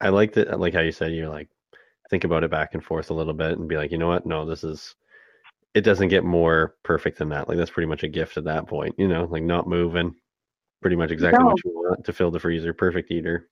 I 0.00 0.08
like 0.08 0.32
that 0.32 0.58
like 0.58 0.72
how 0.72 0.80
you 0.80 0.90
said 0.90 1.12
you're 1.12 1.28
like 1.28 1.50
think 2.08 2.24
about 2.24 2.44
it 2.44 2.50
back 2.50 2.72
and 2.72 2.82
forth 2.82 3.10
a 3.10 3.14
little 3.14 3.34
bit 3.34 3.58
and 3.58 3.68
be 3.68 3.76
like, 3.76 3.92
you 3.92 3.98
know 3.98 4.08
what? 4.08 4.24
No, 4.24 4.46
this 4.46 4.64
is 4.64 4.94
it 5.74 5.82
doesn't 5.82 6.08
get 6.08 6.24
more 6.24 6.76
perfect 6.82 7.18
than 7.18 7.28
that. 7.30 7.46
Like 7.46 7.58
that's 7.58 7.70
pretty 7.70 7.88
much 7.88 8.04
a 8.04 8.08
gift 8.08 8.38
at 8.38 8.44
that 8.44 8.66
point, 8.66 8.94
you 8.96 9.08
know, 9.08 9.24
like 9.24 9.42
not 9.42 9.68
moving. 9.68 10.14
Pretty 10.84 10.96
much 10.96 11.12
exactly 11.12 11.42
No. 11.42 11.46
what 11.46 11.64
you 11.64 11.70
want 11.72 12.04
to 12.04 12.12
fill 12.12 12.30
the 12.30 12.38
freezer. 12.38 12.74
Perfect 12.74 13.10
eater. 13.10 13.48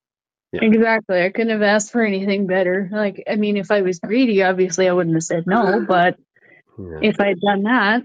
Yeah. 0.52 0.64
Exactly. 0.64 1.22
I 1.22 1.30
couldn't 1.30 1.48
have 1.48 1.62
asked 1.62 1.90
for 1.90 2.04
anything 2.04 2.46
better. 2.46 2.90
Like, 2.92 3.24
I 3.26 3.36
mean, 3.36 3.56
if 3.56 3.70
I 3.70 3.80
was 3.80 4.00
greedy, 4.00 4.42
obviously 4.42 4.86
I 4.86 4.92
wouldn't 4.92 5.16
have 5.16 5.22
said 5.22 5.46
no. 5.46 5.82
But 5.88 6.18
Yeah. 6.78 6.98
if 7.00 7.18
I'd 7.18 7.40
done 7.40 7.62
that, 7.62 8.02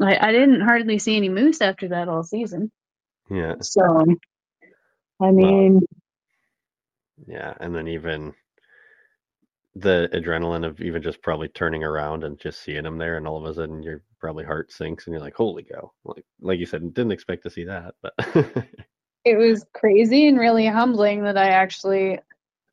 I, 0.00 0.28
I 0.28 0.30
didn't 0.30 0.60
hardly 0.60 1.00
see 1.00 1.16
any 1.16 1.28
moose 1.28 1.60
after 1.60 1.88
that 1.88 2.06
all 2.06 2.22
season. 2.22 2.70
Yeah. 3.28 3.54
So, 3.60 4.06
I 5.20 5.32
mean, 5.32 5.80
Yeah. 7.26 7.52
And 7.58 7.74
then 7.74 7.88
even 7.88 8.34
the 9.80 10.08
adrenaline 10.12 10.66
of 10.66 10.80
even 10.80 11.02
just 11.02 11.22
probably 11.22 11.48
turning 11.48 11.82
around 11.84 12.24
and 12.24 12.38
just 12.38 12.62
seeing 12.62 12.84
him 12.84 12.98
there 12.98 13.16
and 13.16 13.26
all 13.26 13.38
of 13.38 13.50
a 13.50 13.54
sudden 13.54 13.82
your 13.82 14.02
probably 14.18 14.44
heart 14.44 14.70
sinks 14.70 15.06
and 15.06 15.14
you're 15.14 15.22
like, 15.22 15.34
holy 15.34 15.62
cow. 15.62 15.90
Like 16.04 16.24
like 16.40 16.58
you 16.58 16.66
said, 16.66 16.94
didn't 16.94 17.12
expect 17.12 17.42
to 17.44 17.50
see 17.50 17.64
that. 17.64 17.94
But 18.02 18.12
it 19.24 19.36
was 19.36 19.64
crazy 19.74 20.28
and 20.28 20.38
really 20.38 20.66
humbling 20.66 21.24
that 21.24 21.36
I 21.36 21.48
actually 21.48 22.18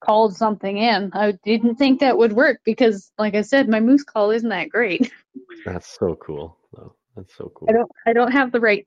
called 0.04 0.36
something 0.36 0.78
in. 0.78 1.12
I 1.14 1.34
didn't 1.44 1.76
think 1.76 2.00
that 2.00 2.18
would 2.18 2.34
work 2.34 2.60
because, 2.64 3.12
like 3.18 3.36
I 3.36 3.42
said, 3.42 3.68
my 3.70 3.80
moose 3.80 4.04
call 4.04 4.32
isn't 4.32 4.50
that 4.50 4.70
great. 4.70 5.12
that's 5.66 5.98
so 5.98 6.16
cool. 6.16 6.58
though. 6.74 6.94
That's 7.16 7.36
so 7.36 7.52
cool. 7.56 7.68
I 7.70 7.74
don't, 7.74 7.92
I 8.06 8.14
don't 8.14 8.32
have 8.32 8.52
the 8.52 8.60
right 8.60 8.86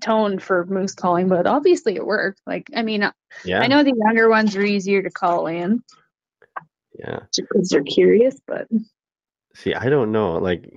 tone 0.00 0.38
for 0.38 0.66
moose 0.66 0.94
calling, 0.94 1.28
but 1.28 1.46
obviously 1.46 1.94
it 1.94 2.04
worked. 2.04 2.40
Like, 2.46 2.68
I 2.74 2.82
mean, 2.82 3.08
Yeah. 3.44 3.60
I 3.60 3.66
know 3.68 3.82
the 3.84 3.94
younger 4.04 4.28
ones 4.28 4.56
are 4.56 4.64
easier 4.64 5.02
to 5.02 5.10
call 5.10 5.46
in 5.46 5.82
Yeah. 6.98 7.20
because 7.36 7.68
they're 7.68 7.82
curious, 7.82 8.36
but 8.46 8.68
See, 9.54 9.74
I 9.74 9.88
don't 9.88 10.12
know. 10.12 10.38
Like, 10.38 10.72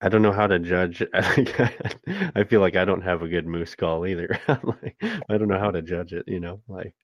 I 0.00 0.08
don't 0.08 0.22
know 0.22 0.32
how 0.32 0.46
to 0.46 0.58
judge. 0.58 1.02
I 1.14 2.44
feel 2.48 2.60
like 2.60 2.76
I 2.76 2.84
don't 2.84 3.02
have 3.02 3.22
a 3.22 3.28
good 3.28 3.46
moose 3.46 3.74
call 3.74 4.06
either. 4.06 4.38
Like, 4.48 4.96
I 5.28 5.36
don't 5.36 5.48
know 5.48 5.58
how 5.58 5.70
to 5.70 5.82
judge 5.82 6.12
it. 6.12 6.26
You 6.26 6.40
know, 6.40 6.60
like, 6.68 6.94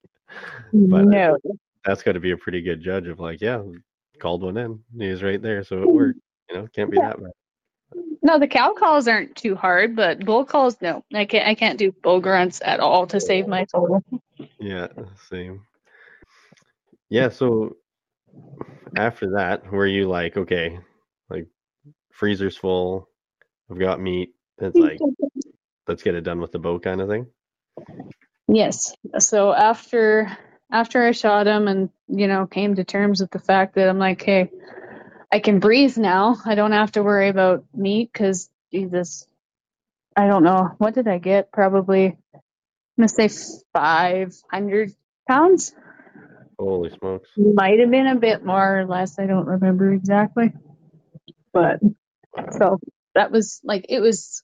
but 0.73 1.07
no. 1.07 1.37
that's 1.85 2.03
got 2.03 2.13
to 2.13 2.21
be 2.21 2.31
a 2.31 2.37
pretty 2.37 2.63
good 2.63 2.83
judge 2.83 3.07
of 3.09 3.21
like, 3.21 3.41
yeah, 3.41 3.63
called 4.19 4.43
one 4.43 4.57
in. 4.57 4.81
he's 4.99 5.23
right 5.23 5.43
there, 5.43 5.65
so 5.65 5.77
it 5.77 5.81
mm-hmm. 5.81 5.97
worked. 5.97 6.21
You 6.49 6.57
know, 6.57 6.69
can't 6.75 6.91
be 6.91 6.99
that 6.99 7.21
bad. 7.21 7.33
No, 8.23 8.39
the 8.39 8.47
cow 8.47 8.73
calls 8.73 9.09
aren't 9.09 9.37
too 9.37 9.55
hard, 9.55 9.95
but 9.97 10.25
bull 10.25 10.45
calls, 10.45 10.77
no. 10.81 11.05
I 11.15 11.25
can't. 11.25 11.47
I 11.47 11.55
can't 11.55 11.79
do 11.79 11.93
bull 12.03 12.21
grunts 12.21 12.61
at 12.65 12.81
all 12.81 13.07
to 13.09 13.21
save 13.21 13.47
my 13.49 13.65
soul. 13.67 14.03
Yeah, 14.59 14.89
same. 15.29 15.63
Yeah, 17.09 17.29
so 17.29 17.77
after 18.97 19.33
that, 19.37 19.71
were 19.71 19.87
you 19.87 20.09
like, 20.09 20.37
okay, 20.37 20.79
like 21.29 21.47
freezer's 22.13 22.57
full, 22.57 23.09
I've 23.71 23.79
got 23.79 24.01
meat. 24.01 24.31
It's 24.59 24.77
like, 24.77 24.99
let's 25.89 26.03
get 26.03 26.15
it 26.15 26.23
done 26.23 26.41
with 26.41 26.53
the 26.53 26.59
bow 26.59 26.79
kind 26.79 27.01
of 27.01 27.09
thing. 27.09 27.27
Yes. 28.49 28.95
So 29.19 29.53
after 29.53 30.37
after 30.71 31.07
I 31.07 31.13
shot 31.13 31.47
him 31.47 31.69
and 31.69 31.91
you 32.09 32.27
know 32.27 32.47
came 32.47 32.75
to 32.77 32.85
terms 32.85 33.21
with 33.21 33.31
the 33.31 33.39
fact 33.39 33.75
that 33.75 33.89
I'm 33.89 33.99
like, 33.99 34.23
hey, 34.23 34.51
I 35.33 35.41
can 35.41 35.59
breathe 35.59 35.97
now. 35.97 36.37
I 36.45 36.55
don't 36.55 36.73
have 36.73 36.93
to 36.93 37.03
worry 37.03 37.29
about 37.29 37.65
meat 37.75 38.11
because 38.13 38.49
Jesus, 38.73 39.27
I 40.17 40.27
don't 40.27 40.45
know 40.45 40.75
what 40.79 40.95
did 40.95 41.09
I 41.09 41.19
get? 41.19 41.53
Probably 41.53 42.07
I'm 42.07 43.07
gonna 43.07 43.09
say 43.09 43.29
500 43.75 44.93
pounds. 45.29 45.75
Holy 46.59 46.91
smokes. 46.91 47.29
Might 47.37 47.81
have 47.81 47.91
been 47.91 48.07
a 48.07 48.17
bit 48.17 48.45
more 48.45 48.81
or 48.81 48.87
less. 48.87 49.19
I 49.19 49.27
don't 49.27 49.47
remember 49.47 49.93
exactly. 49.93 50.53
But 51.53 51.81
so 52.53 52.79
that 53.15 53.31
was 53.33 53.61
like 53.65 53.87
it 53.89 54.01
was 54.01 54.43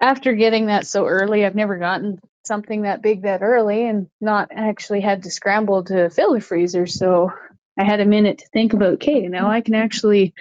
after 0.00 0.34
getting 0.34 0.66
that 0.66 0.86
so 0.86 1.06
early. 1.06 1.44
I've 1.44 1.54
never 1.56 1.78
gotten 1.78 2.20
something 2.46 2.82
that 2.82 3.02
big 3.02 3.22
that 3.22 3.42
early 3.42 3.88
and 3.88 4.08
not 4.20 4.50
actually 4.54 5.00
had 5.02 5.24
to 5.24 5.30
scramble 5.30 5.84
to 5.84 6.10
fill 6.10 6.34
the 6.34 6.40
freezer. 6.40 6.86
So 6.86 7.32
I 7.78 7.84
had 7.84 8.00
a 8.00 8.06
minute 8.06 8.38
to 8.38 8.48
think 8.52 8.74
about, 8.74 8.94
okay, 8.94 9.28
now 9.28 9.50
I 9.50 9.62
can 9.62 9.74
actually 9.74 10.34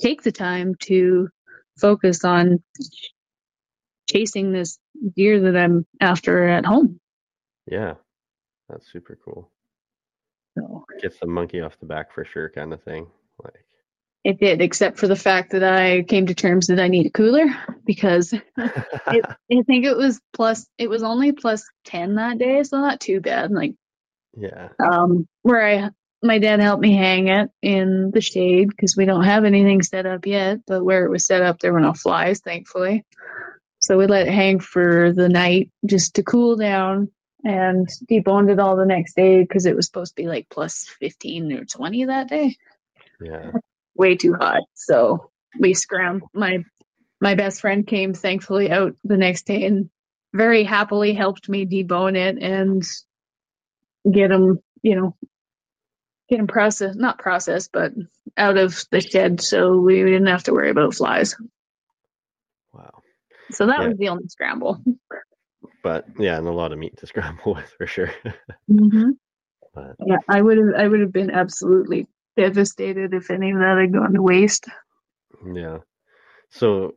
take 0.00 0.22
the 0.22 0.32
time 0.32 0.76
to 0.82 1.28
focus 1.78 2.24
on 2.24 2.62
chasing 4.10 4.52
this 4.52 4.78
deer 5.16 5.40
that 5.40 5.56
I'm 5.56 5.86
after 6.00 6.48
at 6.48 6.66
home. 6.66 7.00
Yeah, 7.70 7.94
that's 8.68 8.90
super 8.92 9.18
cool. 9.24 9.50
So 10.58 10.84
Gets 11.00 11.18
the 11.20 11.26
monkey 11.26 11.60
off 11.60 11.78
the 11.80 11.86
back 11.86 12.12
for 12.12 12.24
sure, 12.24 12.48
kind 12.48 12.72
of 12.72 12.82
thing. 12.82 13.06
Like, 13.42 13.64
it 14.22 14.38
did, 14.38 14.60
except 14.60 14.98
for 14.98 15.06
the 15.06 15.16
fact 15.16 15.52
that 15.52 15.64
I 15.64 16.02
came 16.02 16.26
to 16.26 16.34
terms 16.34 16.66
that 16.66 16.78
I 16.78 16.88
need 16.88 17.06
a 17.06 17.10
cooler 17.10 17.46
because 17.86 18.34
I 18.58 19.22
think 19.48 19.86
it 19.86 19.96
was 19.96 20.20
plus, 20.34 20.66
it 20.76 20.90
was 20.90 21.02
only 21.02 21.32
plus 21.32 21.64
10 21.86 22.16
that 22.16 22.38
day, 22.38 22.62
so 22.62 22.78
not 22.78 23.00
too 23.00 23.20
bad. 23.20 23.50
Like, 23.50 23.74
yeah, 24.36 24.68
um, 24.78 25.26
where 25.42 25.66
I, 25.66 25.90
my 26.22 26.38
dad 26.38 26.60
helped 26.60 26.82
me 26.82 26.94
hang 26.94 27.28
it 27.28 27.50
in 27.62 28.10
the 28.10 28.20
shade 28.20 28.68
because 28.68 28.94
we 28.94 29.06
don't 29.06 29.24
have 29.24 29.44
anything 29.44 29.82
set 29.82 30.04
up 30.04 30.26
yet, 30.26 30.58
but 30.66 30.84
where 30.84 31.06
it 31.06 31.10
was 31.10 31.26
set 31.26 31.42
up, 31.42 31.58
there 31.58 31.72
were 31.72 31.80
no 31.80 31.94
flies, 31.94 32.40
thankfully. 32.40 33.04
So 33.78 33.96
we 33.96 34.06
let 34.06 34.28
it 34.28 34.34
hang 34.34 34.60
for 34.60 35.12
the 35.12 35.30
night 35.30 35.70
just 35.86 36.16
to 36.16 36.22
cool 36.22 36.56
down. 36.56 37.10
And 37.44 37.88
deboned 38.10 38.50
it 38.50 38.58
all 38.58 38.76
the 38.76 38.86
next 38.86 39.14
day 39.16 39.40
because 39.40 39.66
it 39.66 39.76
was 39.76 39.86
supposed 39.86 40.16
to 40.16 40.22
be 40.22 40.28
like 40.28 40.48
plus 40.50 40.86
15 41.00 41.52
or 41.52 41.64
20 41.64 42.04
that 42.06 42.28
day. 42.28 42.56
Yeah. 43.20 43.52
Way 43.94 44.16
too 44.16 44.34
hot. 44.34 44.62
So 44.74 45.30
we 45.58 45.74
scram 45.74 46.22
my 46.32 46.64
my 47.20 47.34
best 47.34 47.60
friend 47.60 47.86
came 47.86 48.14
thankfully 48.14 48.70
out 48.70 48.94
the 49.04 49.16
next 49.18 49.42
day 49.46 49.64
and 49.66 49.90
very 50.32 50.64
happily 50.64 51.12
helped 51.12 51.48
me 51.48 51.66
debone 51.66 52.16
it 52.16 52.42
and 52.42 52.82
get 54.10 54.30
him, 54.30 54.58
you 54.82 54.96
know, 54.96 55.16
get 56.30 56.40
him 56.40 56.46
processed, 56.46 56.98
not 56.98 57.18
processed, 57.18 57.72
but 57.72 57.92
out 58.38 58.56
of 58.56 58.84
the 58.90 59.00
shed 59.02 59.40
so 59.42 59.76
we 59.76 60.02
didn't 60.02 60.28
have 60.28 60.44
to 60.44 60.52
worry 60.52 60.70
about 60.70 60.94
flies. 60.94 61.36
Wow. 62.72 63.02
So 63.50 63.66
that 63.66 63.80
Yeah. 63.80 63.88
was 63.88 63.98
the 63.98 64.08
only 64.08 64.28
scramble. 64.28 64.82
But 65.82 66.06
yeah, 66.18 66.36
and 66.38 66.46
a 66.46 66.52
lot 66.52 66.72
of 66.72 66.78
meat 66.78 66.96
to 66.98 67.06
scramble 67.08 67.54
with 67.54 67.72
for 67.78 67.86
sure. 67.86 68.12
Mm-hmm. 68.70 69.10
But- 69.72 69.94
Yeah, 70.04 70.16
I 70.28 70.42
would 70.42 70.58
have 70.58 70.74
I 70.76 70.88
would 70.88 70.98
have 71.00 71.12
been 71.12 71.30
absolutely 71.30 72.08
devastated 72.36 73.14
if 73.14 73.30
any 73.30 73.52
of 73.52 73.58
that 73.58 73.78
had 73.78 73.92
gone 73.92 74.12
to 74.14 74.22
waste. 74.22 74.66
yeah. 75.54 75.78
So 76.50 76.94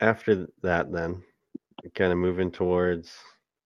after 0.00 0.46
that, 0.62 0.92
then 0.92 1.22
kind 1.94 2.12
of 2.12 2.18
moving 2.18 2.50
towards 2.52 3.12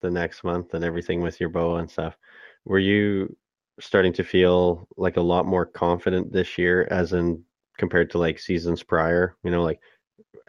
the 0.00 0.10
next 0.10 0.44
month 0.44 0.72
and 0.72 0.82
everything 0.84 1.20
with 1.20 1.40
your 1.40 1.50
bow 1.50 1.76
and 1.76 1.90
stuff, 1.90 2.16
were 2.64 2.78
you 2.78 3.36
starting 3.80 4.12
to 4.14 4.24
feel 4.24 4.88
like 4.96 5.18
a 5.18 5.20
lot 5.22 5.44
more 5.46 5.66
confident 5.66 6.32
this 6.32 6.56
year, 6.56 6.88
as 6.90 7.12
in 7.12 7.42
compared 7.76 8.08
to 8.10 8.18
like 8.18 8.38
seasons 8.38 8.82
prior? 8.82 9.36
You 9.44 9.50
know, 9.50 9.62
like 9.62 9.80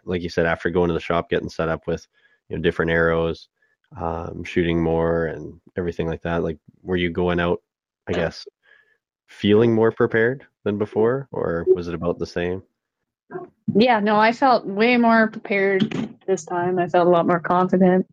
like 0.06 0.22
you 0.22 0.30
said, 0.30 0.46
after 0.46 0.70
going 0.70 0.88
to 0.88 0.94
the 0.94 1.00
shop, 1.00 1.28
getting 1.28 1.50
set 1.50 1.68
up 1.68 1.86
with 1.86 2.06
you 2.52 2.58
know 2.58 2.62
different 2.62 2.90
arrows, 2.90 3.48
um, 3.98 4.44
shooting 4.44 4.82
more, 4.82 5.26
and 5.26 5.58
everything 5.76 6.06
like 6.06 6.20
that. 6.22 6.42
Like, 6.42 6.58
were 6.82 6.96
you 6.96 7.08
going 7.10 7.40
out? 7.40 7.62
I 8.06 8.12
guess 8.12 8.46
feeling 9.26 9.74
more 9.74 9.90
prepared 9.90 10.44
than 10.64 10.76
before, 10.76 11.28
or 11.32 11.64
was 11.68 11.88
it 11.88 11.94
about 11.94 12.18
the 12.18 12.26
same? 12.26 12.62
Yeah, 13.74 14.00
no, 14.00 14.16
I 14.16 14.32
felt 14.32 14.66
way 14.66 14.98
more 14.98 15.28
prepared 15.28 16.18
this 16.26 16.44
time. 16.44 16.78
I 16.78 16.88
felt 16.88 17.06
a 17.06 17.10
lot 17.10 17.26
more 17.26 17.40
confident. 17.40 18.06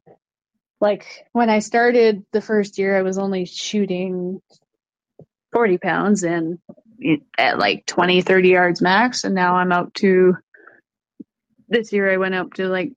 Like 0.79 1.25
when 1.33 1.49
I 1.49 1.59
started 1.59 2.23
the 2.31 2.39
first 2.39 2.77
year, 2.77 2.97
I 2.97 3.01
was 3.01 3.17
only 3.17 3.43
shooting 3.43 4.41
40 5.51 5.77
pounds 5.79 6.23
and 6.23 6.59
at 7.37 7.59
like 7.59 7.85
20, 7.87 8.21
30 8.21 8.47
yards 8.47 8.81
max. 8.81 9.25
And 9.25 9.35
now 9.35 9.55
I'm 9.55 9.73
up 9.73 9.93
to 9.95 10.37
this 11.67 11.91
year, 11.91 12.09
I 12.09 12.17
went 12.17 12.35
up 12.35 12.53
to 12.53 12.69
like 12.69 12.93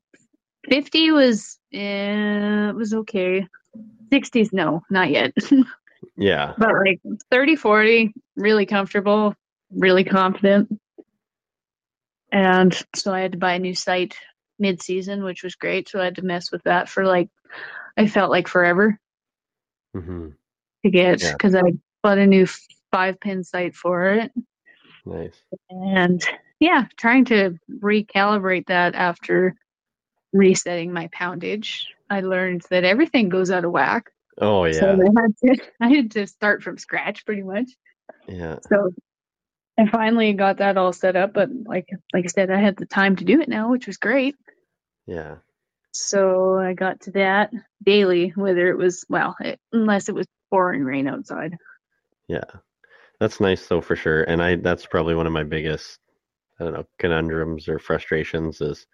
50 0.69 1.11
was, 1.13 1.59
eh, 1.73 2.69
it 2.69 2.75
was 2.75 2.95
okay. 2.95 3.47
60s, 4.13 4.53
no, 4.53 4.83
not 4.91 5.11
yet. 5.11 5.33
Yeah, 6.17 6.55
but 6.59 6.71
like 6.85 7.01
30 7.31 7.57
40 7.57 8.13
really 8.37 8.67
comfortable 8.67 9.35
really 9.71 10.05
confident 10.05 10.69
and 12.31 12.77
so 12.95 13.13
i 13.13 13.21
had 13.21 13.33
to 13.33 13.39
buy 13.39 13.55
a 13.55 13.59
new 13.59 13.75
sight 13.75 14.17
mid-season 14.59 15.25
which 15.25 15.43
was 15.43 15.55
great 15.55 15.89
so 15.89 16.01
i 16.01 16.05
had 16.05 16.17
to 16.17 16.23
mess 16.23 16.53
with 16.53 16.63
that 16.65 16.89
for 16.89 17.05
like 17.05 17.29
i 17.97 18.07
felt 18.07 18.31
like 18.31 18.49
forever 18.49 18.99
mm-hmm. 19.97 20.29
to 20.85 20.91
get 20.91 21.23
Yeah. 21.23 21.33
because 21.33 21.55
i 21.55 21.73
bought 22.03 22.19
a 22.19 22.27
new 22.27 22.47
five 22.91 23.19
pin 23.21 23.45
sight 23.45 23.75
for 23.75 24.07
it 24.13 24.33
nice. 25.07 25.43
and 25.71 26.23
yeah 26.61 26.87
trying 26.97 27.25
to 27.27 27.59
recalibrate 27.81 28.67
that 28.67 28.95
after 28.95 29.55
resetting 30.33 30.93
my 30.93 31.09
poundage 31.13 31.87
i 32.11 32.21
learned 32.21 32.63
that 32.71 32.85
everything 32.85 33.29
goes 33.29 33.51
out 33.51 33.65
of 33.65 33.73
whack 33.73 34.11
Oh 34.39 34.65
yeah, 34.65 34.81
so 34.81 34.87
I 35.17 35.23
had 35.23 35.37
to 35.59 35.65
I 35.81 35.89
had 35.91 36.11
to 36.13 36.27
start 36.27 36.63
from 36.63 36.79
scratch 36.79 37.25
pretty 37.27 37.43
much. 37.43 37.71
yeah, 38.29 38.59
So 38.69 38.93
I 39.79 39.89
finally 39.89 40.33
got 40.35 40.59
that 40.59 40.77
all 40.79 40.93
set 40.93 41.17
up, 41.17 41.33
but 41.35 41.51
like 41.67 41.89
like 42.15 42.25
I 42.25 42.29
said, 42.29 42.51
I 42.51 42.61
had 42.61 42.77
the 42.77 42.87
time 42.87 43.17
to 43.17 43.25
do 43.25 43.41
it 43.41 43.49
now, 43.49 43.71
which 43.71 43.87
was 43.87 43.99
great. 43.99 44.37
yeah, 45.07 45.37
So 45.93 46.59
I 46.59 46.75
got 46.75 47.01
to 47.03 47.13
that 47.13 47.51
daily, 47.83 48.31
whether 48.35 48.69
it 48.69 48.79
was 48.79 49.05
well, 49.09 49.37
it, 49.41 49.61
unless 49.73 50.09
it 50.09 50.15
was 50.15 50.27
pouring 50.51 50.85
rain 50.85 51.09
outside. 51.09 51.57
yeah. 52.29 52.45
That's 53.21 53.41
nice 53.41 53.67
though 53.69 53.81
for 53.81 53.97
sure. 53.97 54.25
And 54.25 54.43
I 54.43 54.57
that's 54.57 54.87
probably 54.87 55.15
one 55.15 55.27
of 55.27 55.33
my 55.33 55.45
biggest 55.45 55.99
I 56.61 56.65
don't 56.65 56.75
know 56.75 56.87
conundrums 56.99 57.69
or 57.69 57.79
frustrations 57.79 58.61
is 58.61 58.87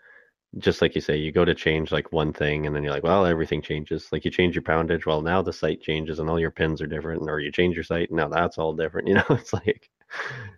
just 0.57 0.81
like 0.81 0.95
you 0.95 1.01
say, 1.01 1.17
you 1.17 1.31
go 1.31 1.45
to 1.45 1.55
change 1.55 1.93
like 1.93 2.11
one 2.11 2.33
thing 2.33 2.67
and 2.67 2.75
then 2.75 2.83
you're 2.83 2.93
like, 2.93 3.03
well, 3.03 3.27
everything 3.27 3.61
changes. 3.61 4.09
Like 4.11 4.25
you 4.25 4.31
change 4.31 4.55
your 4.55 4.63
poundage, 4.63 5.05
well 5.07 5.21
now 5.21 5.43
the 5.43 5.53
sight 5.53 5.83
changes 5.83 6.19
and 6.19 6.31
all 6.31 6.41
your 6.41 6.51
pins 6.51 6.81
are 6.81 6.87
different, 6.87 7.29
or 7.29 7.39
you 7.41 7.53
change 7.53 7.75
your 7.75 7.85
sight 7.85 8.09
and 8.09 8.17
now 8.17 8.29
that's 8.29 8.59
all 8.59 8.73
different. 8.73 9.09
You 9.09 9.15
know, 9.15 9.25
it's 9.31 9.53
like 9.53 9.91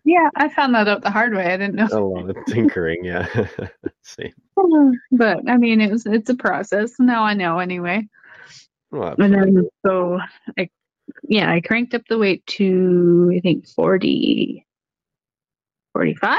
Yeah, 0.05 0.29
I 0.37 0.49
found 0.49 0.75
that 0.75 0.89
out 0.89 1.03
the 1.03 1.11
hard 1.11 1.35
way. 1.35 1.53
I 1.53 1.57
didn't 1.57 1.75
know, 1.75 1.89
a 1.91 1.99
lot 1.99 2.31
of 2.31 2.37
tinkering. 2.47 3.05
Yeah, 3.05 3.27
same. 4.03 4.33
but 5.13 5.39
I 5.49 5.57
mean, 5.57 5.81
it 5.81 5.91
was 5.91 6.07
it's 6.07 6.31
a 6.31 6.37
process. 6.37 6.93
Now 6.99 7.25
I 7.25 7.35
know 7.35 7.59
anyway. 7.59 8.09
Well, 8.93 9.15
And 9.19 9.35
then 9.35 9.69
so 9.85 10.21
I 10.59 10.69
yeah, 11.25 11.51
I 11.51 11.61
cranked 11.61 11.95
up 11.95 12.03
the 12.09 12.19
weight 12.19 12.47
to 12.47 13.33
I 13.37 13.41
think 13.41 13.67
40 13.69 14.67
45 15.93 16.39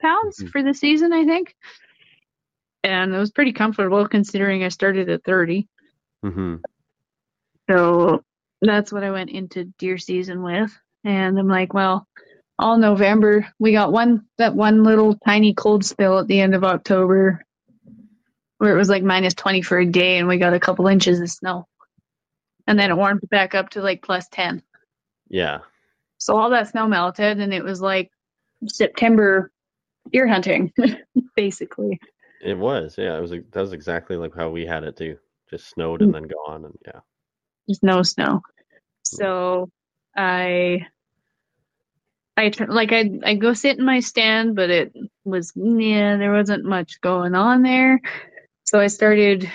pounds 0.00 0.38
Mhm. 0.38 0.48
for 0.50 0.62
the 0.62 0.74
season, 0.74 1.12
I 1.12 1.24
think. 1.24 1.54
And 2.84 3.14
it 3.14 3.18
was 3.18 3.30
pretty 3.30 3.52
comfortable 3.52 4.06
considering 4.06 4.62
I 4.62 4.68
started 4.68 5.08
at 5.08 5.24
30. 5.24 5.66
Mhm. 6.22 6.60
So 7.68 8.22
that's 8.60 8.92
what 8.92 9.02
I 9.02 9.10
went 9.10 9.30
into 9.30 9.64
deer 9.78 9.96
season 9.96 10.42
with. 10.42 10.70
And 11.02 11.38
I'm 11.38 11.48
like, 11.48 11.72
well, 11.72 12.06
all 12.58 12.76
November, 12.76 13.48
we 13.58 13.72
got 13.72 13.90
one 13.90 14.26
that 14.36 14.54
one 14.54 14.84
little 14.84 15.16
tiny 15.26 15.54
cold 15.54 15.84
spell 15.84 16.18
at 16.18 16.26
the 16.26 16.40
end 16.40 16.54
of 16.54 16.62
October 16.62 17.44
where 18.58 18.72
it 18.72 18.78
was 18.78 18.88
like 18.88 19.02
minus 19.02 19.34
20 19.34 19.62
for 19.62 19.78
a 19.78 19.86
day 19.86 20.18
and 20.18 20.28
we 20.28 20.38
got 20.38 20.54
a 20.54 20.60
couple 20.60 20.86
inches 20.86 21.20
of 21.20 21.30
snow. 21.30 21.66
And 22.66 22.78
then 22.78 22.90
it 22.90 22.96
warmed 22.96 23.28
back 23.30 23.54
up 23.54 23.70
to 23.70 23.82
like 23.82 24.02
plus 24.02 24.28
10. 24.28 24.62
Yeah. 25.28 25.60
So 26.18 26.36
all 26.36 26.50
that 26.50 26.68
snow 26.68 26.86
melted 26.86 27.40
and 27.40 27.52
it 27.52 27.64
was 27.64 27.80
like 27.80 28.10
September 28.66 29.50
deer 30.12 30.28
hunting, 30.28 30.72
basically. 31.36 31.98
It 32.44 32.58
was. 32.58 32.96
Yeah. 32.98 33.16
It 33.16 33.20
was. 33.20 33.30
That 33.30 33.60
was 33.60 33.72
exactly 33.72 34.16
like 34.16 34.34
how 34.34 34.50
we 34.50 34.66
had 34.66 34.84
it 34.84 34.96
too. 34.96 35.18
Just 35.50 35.70
snowed 35.70 36.02
and 36.02 36.10
mm. 36.10 36.14
then 36.14 36.28
gone, 36.46 36.64
and 36.64 36.78
yeah. 36.86 37.00
Just 37.68 37.82
no 37.82 38.02
snow. 38.02 38.42
So 39.02 39.70
I 40.16 40.86
I 42.36 42.52
like 42.66 42.92
I 42.92 43.10
I 43.24 43.34
go 43.34 43.52
sit 43.54 43.78
in 43.78 43.84
my 43.84 44.00
stand, 44.00 44.56
but 44.56 44.70
it 44.70 44.92
was 45.24 45.52
yeah, 45.54 46.16
there 46.16 46.32
wasn't 46.32 46.64
much 46.64 47.00
going 47.00 47.34
on 47.34 47.62
there. 47.62 48.00
So 48.64 48.80
I 48.80 48.88
started 48.88 49.50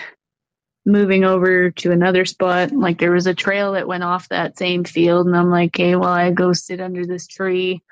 moving 0.86 1.24
over 1.24 1.70
to 1.70 1.92
another 1.92 2.24
spot. 2.24 2.72
Like 2.72 2.98
there 2.98 3.12
was 3.12 3.26
a 3.26 3.34
trail 3.34 3.72
that 3.72 3.88
went 3.88 4.04
off 4.04 4.28
that 4.30 4.58
same 4.58 4.84
field, 4.84 5.26
and 5.26 5.36
I'm 5.36 5.50
like, 5.50 5.70
okay, 5.70 5.94
well 5.96 6.08
I 6.08 6.30
go 6.30 6.52
sit 6.52 6.80
under 6.80 7.06
this 7.06 7.26
tree 7.26 7.82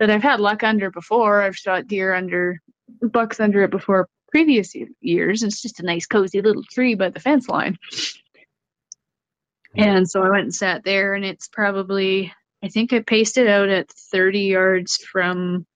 that 0.00 0.10
I've 0.10 0.22
had 0.22 0.40
luck 0.40 0.64
under 0.64 0.90
before. 0.90 1.42
I've 1.42 1.56
shot 1.56 1.86
deer 1.86 2.12
under 2.14 2.60
bucks 3.00 3.40
under 3.40 3.62
it 3.62 3.70
before 3.70 4.08
previous 4.34 4.74
years. 5.00 5.44
It's 5.44 5.62
just 5.62 5.78
a 5.78 5.84
nice 5.84 6.06
cozy 6.06 6.42
little 6.42 6.64
tree 6.64 6.96
by 6.96 7.10
the 7.10 7.20
fence 7.20 7.48
line. 7.48 7.78
And 9.76 10.10
so 10.10 10.24
I 10.24 10.30
went 10.30 10.42
and 10.42 10.54
sat 10.54 10.82
there, 10.82 11.14
and 11.14 11.24
it's 11.24 11.46
probably, 11.46 12.32
I 12.60 12.68
think 12.68 12.92
I 12.92 12.98
paced 12.98 13.38
it 13.38 13.46
out 13.46 13.68
at 13.68 13.88
30 13.90 14.40
yards 14.40 14.96
from 14.96 15.66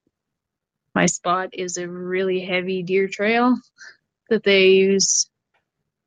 my 0.93 1.07
spot, 1.07 1.51
is 1.53 1.77
a 1.77 1.87
really 1.89 2.41
heavy 2.41 2.83
deer 2.83 3.07
trail 3.07 3.57
that 4.29 4.43
they 4.43 4.71
use 4.71 5.31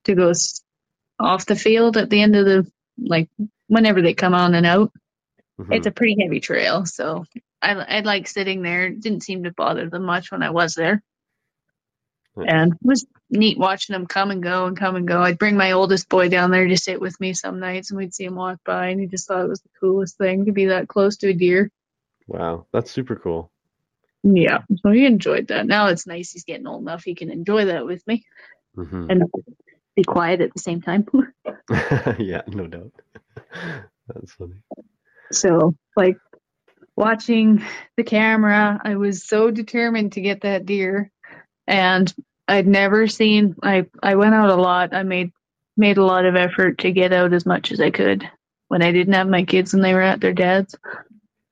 to 0.04 0.14
go 0.14 0.34
off 1.22 1.46
the 1.46 1.56
field 1.56 1.96
at 1.96 2.10
the 2.10 2.22
end 2.22 2.36
of 2.36 2.46
the, 2.46 2.70
like, 3.02 3.30
whenever 3.68 4.02
they 4.02 4.14
come 4.14 4.34
on 4.34 4.56
and 4.56 4.66
out. 4.66 4.92
Mhm. 5.58 5.74
It's 5.74 5.88
a 5.88 5.92
pretty 5.92 6.18
heavy 6.22 6.42
trail. 6.42 6.86
So 6.86 7.24
I, 7.62 7.72
I 7.76 8.00
like 8.02 8.28
sitting 8.28 8.62
there. 8.62 8.88
It 8.88 9.00
didn't 9.00 9.24
seem 9.24 9.44
to 9.46 9.52
bother 9.52 9.90
them 9.90 10.04
much 10.04 10.34
when 10.34 10.44
I 10.44 10.50
was 10.50 10.76
there. 10.76 11.02
Nice. 12.36 12.48
And 12.50 12.74
it 12.74 12.80
was 12.82 13.06
neat 13.30 13.58
watching 13.58 13.94
them 13.94 14.08
come 14.08 14.32
and 14.32 14.42
go 14.42 14.66
and 14.66 14.78
come 14.78 14.96
and 14.96 15.08
go. 15.08 15.22
I'd 15.22 15.38
bring 15.38 15.58
my 15.58 15.74
oldest 15.74 16.08
boy 16.08 16.30
down 16.30 16.52
there 16.52 16.68
to 16.68 16.78
sit 16.78 17.02
with 17.02 17.20
me 17.20 17.34
some 17.34 17.60
nights 17.60 17.92
and 17.92 17.98
we'd 17.98 18.14
see 18.14 18.26
him 18.26 18.36
walk 18.36 18.60
by 18.66 18.88
and 18.88 19.00
he 19.00 19.08
just 19.08 19.28
thought 19.28 19.44
it 19.44 19.50
was 19.50 19.62
the 19.62 19.70
coolest 19.80 20.18
thing 20.18 20.46
to 20.46 20.52
be 20.52 20.66
that 20.66 20.88
close 20.88 21.18
to 21.18 21.30
a 21.30 21.34
deer. 21.34 21.72
Wow, 22.28 22.68
that's 22.72 22.92
super 22.92 23.16
cool. 23.16 23.52
Yeah. 24.24 24.60
So 24.82 24.92
he 24.92 25.06
enjoyed 25.06 25.48
that. 25.48 25.68
Now 25.68 25.88
it's 25.88 26.08
nice 26.08 26.32
he's 26.32 26.46
getting 26.46 26.68
old 26.68 26.84
enough 26.84 27.04
he 27.04 27.16
can 27.16 27.32
enjoy 27.32 27.66
that 27.66 27.86
with 27.86 28.06
me 28.08 28.26
hmm 28.76 29.08
and 29.10 29.24
be 29.96 30.04
quiet 30.04 30.40
at 30.40 30.54
the 30.54 30.60
same 30.60 30.82
time. 30.82 31.06
yeah, 32.18 32.42
no 32.48 32.68
doubt. 32.68 32.92
That's 34.08 34.32
funny. 34.34 34.56
so 35.32 35.76
like 35.98 36.18
watching 36.96 37.64
the 37.98 38.04
camera, 38.04 38.80
I 38.84 38.96
was 38.96 39.26
so 39.26 39.52
determined 39.52 40.14
to 40.14 40.22
get 40.22 40.42
that 40.42 40.66
deer 40.66 41.12
and 41.72 42.14
I'd 42.50 42.68
never 42.68 43.08
seen 43.08 43.56
I 43.64 43.88
I 44.04 44.16
went 44.16 44.36
out 44.36 44.50
a 44.50 44.56
lot. 44.56 44.94
I 44.94 45.04
made 45.04 45.32
made 45.78 45.98
a 45.98 46.06
lot 46.06 46.26
of 46.26 46.36
effort 46.36 46.78
to 46.80 46.92
get 46.92 47.14
out 47.14 47.34
as 47.34 47.46
much 47.46 47.72
as 47.72 47.80
I 47.80 47.90
could 47.90 48.30
when 48.68 48.84
I 48.84 48.92
didn't 48.92 49.14
have 49.14 49.28
my 49.28 49.44
kids 49.44 49.74
and 49.74 49.84
they 49.84 49.94
were 49.94 50.02
at 50.02 50.20
their 50.20 50.34
dad's. 50.34 50.76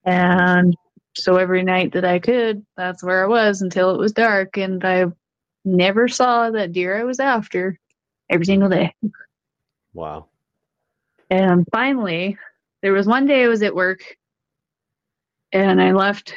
And 0.03 0.76
so 1.15 1.38
every 1.38 1.63
night 1.63 1.93
that 1.93 2.05
I 2.05 2.20
could, 2.20 2.65
that's 2.76 3.01
where 3.01 3.24
I 3.24 3.28
was 3.28 3.61
until 3.61 3.95
it 3.95 3.97
was 3.97 4.11
dark. 4.11 4.57
And 4.57 4.84
I 4.84 5.05
never 5.63 6.07
saw 6.09 6.51
that 6.51 6.74
deer 6.74 6.99
I 6.99 7.03
was 7.05 7.20
after 7.20 7.80
every 8.30 8.45
single 8.45 8.70
day. 8.70 8.93
Wow. 9.93 10.28
And 11.30 11.65
finally, 11.72 12.38
there 12.82 12.93
was 12.93 13.07
one 13.07 13.26
day 13.26 13.43
I 13.43 13.47
was 13.47 13.63
at 13.63 13.76
work 13.76 14.01
and 15.51 15.82
I 15.82 15.93
left 15.93 16.36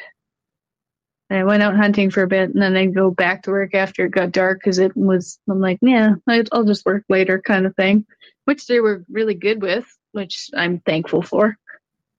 and 1.33 1.39
I 1.39 1.45
went 1.45 1.63
out 1.63 1.75
hunting 1.75 2.11
for 2.11 2.21
a 2.21 2.27
bit 2.27 2.51
and 2.51 2.61
then 2.61 2.77
I 2.77 2.85
go 2.85 3.09
back 3.09 3.41
to 3.43 3.49
work 3.49 3.73
after 3.73 4.05
it 4.05 4.11
got 4.11 4.31
dark 4.31 4.59
because 4.59 4.77
it 4.77 4.95
was, 4.95 5.39
I'm 5.49 5.59
like, 5.59 5.79
yeah, 5.81 6.13
I'll 6.51 6.63
just 6.63 6.85
work 6.85 7.05
later 7.09 7.41
kind 7.41 7.65
of 7.65 7.75
thing, 7.75 8.05
which 8.45 8.67
they 8.67 8.79
were 8.79 9.03
really 9.09 9.33
good 9.33 9.59
with, 9.59 9.83
which 10.11 10.51
I'm 10.55 10.79
thankful 10.81 11.23
for. 11.23 11.57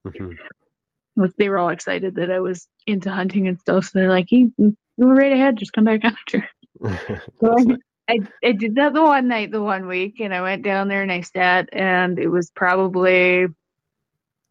Mm-hmm. 0.05 1.27
They 1.39 1.49
were 1.49 1.59
all 1.59 1.69
excited 1.69 2.17
that 2.17 2.33
I 2.33 2.41
was 2.41 2.67
into 2.89 3.09
hunting 3.09 3.47
and 3.47 3.61
stuff. 3.61 3.85
So 3.85 4.01
they're 4.01 4.09
like, 4.09 4.33
you, 4.33 4.53
you 4.59 4.77
were 4.97 5.15
right 5.15 5.33
ahead, 5.33 5.59
just 5.59 5.73
come 5.73 5.85
back 5.85 6.01
after. 6.05 6.49
so 6.83 7.57
I, 7.57 7.77
I, 8.09 8.19
I 8.43 8.51
did 8.51 8.75
that 8.75 8.95
the 8.95 9.03
one 9.03 9.29
night, 9.29 9.53
the 9.53 9.63
one 9.63 9.87
week, 9.87 10.19
and 10.19 10.35
I 10.35 10.43
went 10.43 10.65
down 10.65 10.89
there 10.89 11.03
and 11.03 11.13
I 11.13 11.21
sat, 11.21 11.69
and 11.73 12.19
it 12.19 12.27
was 12.27 12.51
probably 12.51 13.47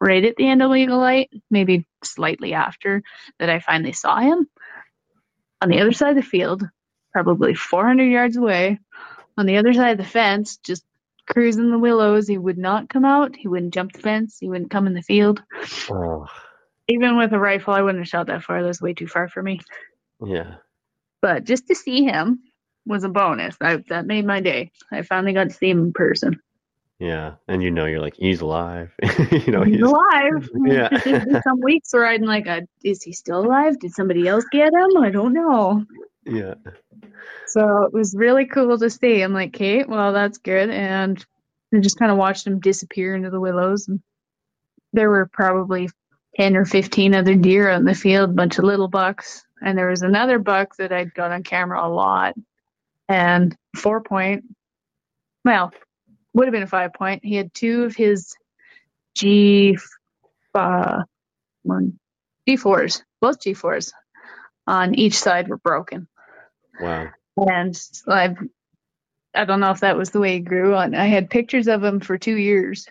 right 0.00 0.24
at 0.24 0.36
the 0.36 0.48
end 0.48 0.62
of 0.62 0.70
legal 0.70 0.98
light, 0.98 1.28
maybe 1.50 1.86
slightly 2.02 2.54
after, 2.54 3.02
that 3.38 3.50
I 3.50 3.60
finally 3.60 3.92
saw 3.92 4.20
him 4.20 4.48
on 5.64 5.70
the 5.70 5.80
other 5.80 5.92
side 5.92 6.10
of 6.10 6.16
the 6.16 6.22
field, 6.22 6.62
probably 7.10 7.54
400 7.54 8.04
yards 8.04 8.36
away, 8.36 8.78
on 9.38 9.46
the 9.46 9.56
other 9.56 9.72
side 9.72 9.92
of 9.92 9.96
the 9.96 10.04
fence, 10.04 10.58
just 10.58 10.84
cruising 11.26 11.70
the 11.70 11.78
willows. 11.78 12.28
He 12.28 12.36
would 12.36 12.58
not 12.58 12.90
come 12.90 13.06
out. 13.06 13.34
He 13.34 13.48
wouldn't 13.48 13.72
jump 13.72 13.94
the 13.94 14.02
fence. 14.02 14.36
He 14.38 14.50
wouldn't 14.50 14.70
come 14.70 14.86
in 14.86 14.92
the 14.92 15.00
field. 15.00 15.42
Oh. 15.90 16.26
Even 16.86 17.16
with 17.16 17.32
a 17.32 17.38
rifle, 17.38 17.72
I 17.72 17.80
wouldn't 17.80 18.02
have 18.02 18.08
shot 18.08 18.26
that 18.26 18.42
far. 18.42 18.60
That 18.60 18.68
was 18.68 18.82
way 18.82 18.92
too 18.92 19.06
far 19.06 19.26
for 19.26 19.42
me. 19.42 19.58
Yeah. 20.22 20.56
But 21.22 21.44
just 21.44 21.66
to 21.68 21.74
see 21.74 22.04
him 22.04 22.40
was 22.84 23.04
a 23.04 23.08
bonus. 23.08 23.56
I, 23.58 23.76
that 23.88 24.04
made 24.04 24.26
my 24.26 24.42
day. 24.42 24.70
I 24.92 25.00
finally 25.00 25.32
got 25.32 25.44
to 25.44 25.54
see 25.54 25.70
him 25.70 25.78
in 25.78 25.92
person. 25.94 26.42
Yeah, 27.00 27.34
and 27.48 27.62
you 27.62 27.70
know 27.70 27.86
you're 27.86 28.00
like 28.00 28.14
he's 28.16 28.40
alive. 28.40 28.90
you 29.02 29.52
know 29.52 29.62
he's, 29.62 29.76
he's 29.76 29.82
alive. 29.82 30.48
Yeah. 30.66 30.88
some 31.42 31.60
weeks 31.60 31.92
where 31.92 32.06
I'm 32.06 32.22
like, 32.22 32.46
uh, 32.46 32.62
is 32.84 33.02
he 33.02 33.12
still 33.12 33.40
alive? 33.40 33.78
Did 33.80 33.92
somebody 33.92 34.28
else 34.28 34.44
get 34.52 34.72
him? 34.72 35.02
I 35.02 35.10
don't 35.10 35.32
know. 35.32 35.84
Yeah. 36.24 36.54
So 37.46 37.82
it 37.82 37.92
was 37.92 38.14
really 38.16 38.46
cool 38.46 38.78
to 38.78 38.88
see. 38.88 39.22
I'm 39.22 39.32
like, 39.34 39.52
Kate, 39.52 39.88
well, 39.88 40.12
that's 40.12 40.38
good, 40.38 40.70
and 40.70 41.24
I 41.74 41.80
just 41.80 41.98
kind 41.98 42.12
of 42.12 42.18
watched 42.18 42.46
him 42.46 42.60
disappear 42.60 43.14
into 43.14 43.30
the 43.30 43.40
willows. 43.40 43.88
And 43.88 44.00
there 44.92 45.10
were 45.10 45.26
probably 45.32 45.90
ten 46.36 46.56
or 46.56 46.64
fifteen 46.64 47.14
other 47.14 47.34
deer 47.34 47.70
on 47.70 47.84
the 47.84 47.94
field, 47.94 48.30
a 48.30 48.34
bunch 48.34 48.58
of 48.58 48.64
little 48.64 48.88
bucks, 48.88 49.44
and 49.60 49.76
there 49.76 49.90
was 49.90 50.02
another 50.02 50.38
buck 50.38 50.76
that 50.76 50.92
I'd 50.92 51.12
got 51.12 51.32
on 51.32 51.42
camera 51.42 51.84
a 51.84 51.90
lot, 51.90 52.34
and 53.08 53.56
four 53.76 54.00
point. 54.00 54.44
Well, 55.44 55.72
would 56.34 56.46
have 56.46 56.52
been 56.52 56.62
a 56.62 56.66
five 56.68 56.92
point. 56.92 57.24
He 57.24 57.36
had 57.36 57.54
two 57.54 57.84
of 57.84 57.96
his 57.96 58.34
G 59.14 59.78
uh, 60.54 61.02
one 61.62 61.98
G 62.46 62.56
fours, 62.56 63.02
both 63.20 63.40
G 63.40 63.54
fours 63.54 63.92
on 64.66 64.94
each 64.94 65.14
side 65.14 65.48
were 65.48 65.58
broken. 65.58 66.08
Wow. 66.80 67.08
And 67.36 67.80
I've 68.06 68.36
I 69.34 69.44
don't 69.44 69.60
know 69.60 69.70
if 69.70 69.80
that 69.80 69.96
was 69.96 70.10
the 70.10 70.20
way 70.20 70.34
he 70.34 70.40
grew 70.40 70.74
on. 70.74 70.94
I 70.94 71.06
had 71.06 71.30
pictures 71.30 71.66
of 71.66 71.82
him 71.82 72.00
for 72.00 72.16
two 72.16 72.36
years. 72.36 72.86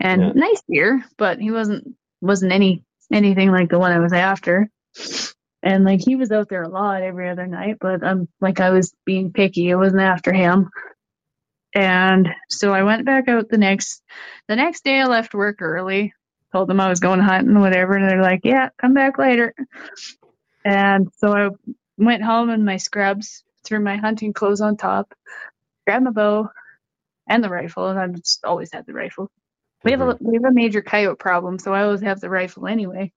And 0.00 0.22
yeah. 0.22 0.32
nice 0.34 0.62
deer, 0.68 1.04
but 1.16 1.38
he 1.40 1.50
wasn't 1.50 1.94
wasn't 2.20 2.52
any 2.52 2.84
anything 3.12 3.50
like 3.50 3.70
the 3.70 3.78
one 3.78 3.92
I 3.92 3.98
was 3.98 4.12
after. 4.12 4.70
And 5.62 5.84
like 5.84 6.00
he 6.00 6.16
was 6.16 6.30
out 6.30 6.48
there 6.48 6.62
a 6.62 6.68
lot 6.68 7.02
every 7.02 7.28
other 7.28 7.46
night, 7.46 7.76
but 7.80 8.04
I'm 8.04 8.28
like 8.40 8.60
I 8.60 8.70
was 8.70 8.94
being 9.04 9.32
picky. 9.32 9.72
I 9.72 9.76
wasn't 9.76 10.02
after 10.02 10.32
him. 10.32 10.70
And 11.74 12.28
so 12.48 12.72
I 12.72 12.82
went 12.82 13.04
back 13.04 13.28
out 13.28 13.48
the 13.48 13.58
next 13.58 14.02
the 14.48 14.56
next 14.56 14.84
day 14.84 15.00
I 15.00 15.06
left 15.06 15.34
work 15.34 15.60
early, 15.60 16.14
told 16.52 16.68
them 16.68 16.80
I 16.80 16.88
was 16.88 17.00
going 17.00 17.20
hunting, 17.20 17.60
whatever, 17.60 17.94
and 17.96 18.08
they're 18.08 18.22
like, 18.22 18.40
Yeah, 18.44 18.70
come 18.80 18.94
back 18.94 19.18
later. 19.18 19.54
And 20.64 21.08
so 21.18 21.32
I 21.32 21.50
went 21.96 22.22
home 22.22 22.50
in 22.50 22.64
my 22.64 22.76
scrubs, 22.78 23.44
threw 23.64 23.80
my 23.80 23.96
hunting 23.96 24.32
clothes 24.32 24.60
on 24.60 24.76
top, 24.76 25.12
grabbed 25.86 26.04
my 26.04 26.10
bow 26.10 26.48
and 27.28 27.44
the 27.44 27.50
rifle, 27.50 27.88
and 27.88 27.98
I've 27.98 28.14
just 28.14 28.44
always 28.44 28.72
had 28.72 28.86
the 28.86 28.94
rifle. 28.94 29.30
We 29.84 29.92
have 29.92 30.00
a 30.00 30.04
mm-hmm. 30.06 30.26
we 30.26 30.34
have 30.34 30.44
a 30.44 30.52
major 30.52 30.82
coyote 30.82 31.18
problem, 31.18 31.58
so 31.58 31.72
I 31.72 31.82
always 31.82 32.00
have 32.00 32.20
the 32.20 32.30
rifle 32.30 32.66
anyway. 32.66 33.12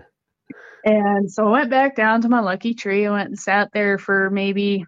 and 0.84 1.30
so 1.30 1.46
I 1.46 1.50
went 1.50 1.70
back 1.70 1.94
down 1.94 2.22
to 2.22 2.28
my 2.28 2.40
lucky 2.40 2.74
tree. 2.74 3.06
I 3.06 3.10
went 3.10 3.28
and 3.28 3.38
sat 3.38 3.70
there 3.72 3.98
for 3.98 4.30
maybe 4.30 4.84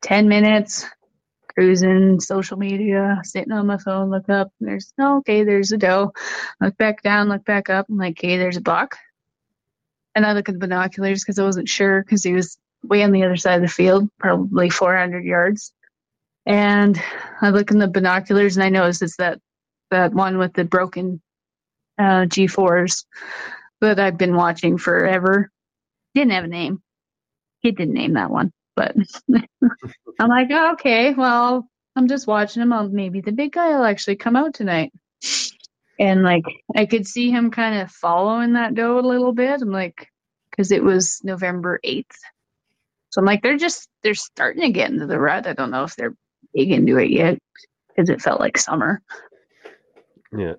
ten 0.00 0.28
minutes, 0.28 0.86
cruising 1.54 2.20
social 2.20 2.56
media, 2.56 3.20
sitting 3.24 3.52
on 3.52 3.66
my 3.66 3.78
phone, 3.78 4.10
look 4.10 4.28
up, 4.28 4.52
and 4.60 4.68
there's 4.68 4.92
oh, 4.98 5.18
okay, 5.18 5.44
there's 5.44 5.72
a 5.72 5.78
doe. 5.78 6.12
Look 6.60 6.76
back 6.76 7.02
down, 7.02 7.28
look 7.28 7.44
back 7.44 7.70
up, 7.70 7.86
I'm 7.88 7.98
like, 7.98 8.18
okay, 8.18 8.36
there's 8.36 8.56
a 8.56 8.62
buck. 8.62 8.96
And 10.14 10.26
I 10.26 10.32
look 10.32 10.48
at 10.48 10.54
the 10.54 10.58
binoculars 10.58 11.22
because 11.22 11.38
I 11.38 11.44
wasn't 11.44 11.68
sure 11.68 12.02
because 12.02 12.22
he 12.22 12.32
was 12.32 12.58
way 12.82 13.02
on 13.02 13.12
the 13.12 13.24
other 13.24 13.36
side 13.36 13.56
of 13.56 13.62
the 13.62 13.68
field, 13.68 14.08
probably 14.18 14.68
400 14.70 15.24
yards. 15.24 15.72
And 16.44 17.00
I 17.40 17.50
look 17.50 17.70
in 17.70 17.78
the 17.78 17.88
binoculars 17.88 18.56
and 18.56 18.64
I 18.64 18.68
notice 18.68 19.00
it's 19.02 19.16
that 19.16 19.38
that 19.90 20.12
one 20.12 20.38
with 20.38 20.54
the 20.54 20.64
broken 20.64 21.20
uh, 21.98 22.24
G4s 22.24 23.04
that 23.80 24.00
I've 24.00 24.18
been 24.18 24.34
watching 24.34 24.78
forever. 24.78 25.50
Didn't 26.14 26.32
have 26.32 26.44
a 26.44 26.48
name. 26.48 26.82
He 27.60 27.72
didn't 27.72 27.94
name 27.94 28.14
that 28.14 28.30
one. 28.30 28.52
But 28.82 28.96
I'm 30.18 30.28
like, 30.28 30.48
oh, 30.50 30.72
okay, 30.72 31.12
well, 31.14 31.66
I'm 31.96 32.08
just 32.08 32.26
watching 32.26 32.62
him. 32.62 32.72
I'll, 32.72 32.88
maybe 32.88 33.20
the 33.20 33.32
big 33.32 33.52
guy 33.52 33.68
will 33.68 33.84
actually 33.84 34.16
come 34.16 34.36
out 34.36 34.54
tonight. 34.54 34.92
And 35.98 36.22
like, 36.22 36.44
I 36.74 36.86
could 36.86 37.06
see 37.06 37.30
him 37.30 37.50
kind 37.50 37.80
of 37.80 37.90
following 37.90 38.54
that 38.54 38.74
doe 38.74 38.98
a 38.98 39.00
little 39.00 39.32
bit. 39.32 39.60
I'm 39.60 39.70
like, 39.70 40.08
because 40.50 40.72
it 40.72 40.82
was 40.82 41.20
November 41.22 41.80
8th. 41.84 42.06
So 43.10 43.20
I'm 43.20 43.26
like, 43.26 43.42
they're 43.42 43.58
just, 43.58 43.88
they're 44.02 44.14
starting 44.14 44.62
to 44.62 44.70
get 44.70 44.90
into 44.90 45.06
the 45.06 45.18
rut. 45.18 45.46
I 45.46 45.52
don't 45.52 45.70
know 45.70 45.84
if 45.84 45.94
they're 45.96 46.14
big 46.54 46.72
into 46.72 46.98
it 46.98 47.10
yet 47.10 47.38
because 47.88 48.08
it 48.08 48.22
felt 48.22 48.40
like 48.40 48.56
summer. 48.56 49.02
Yeah. 50.36 50.54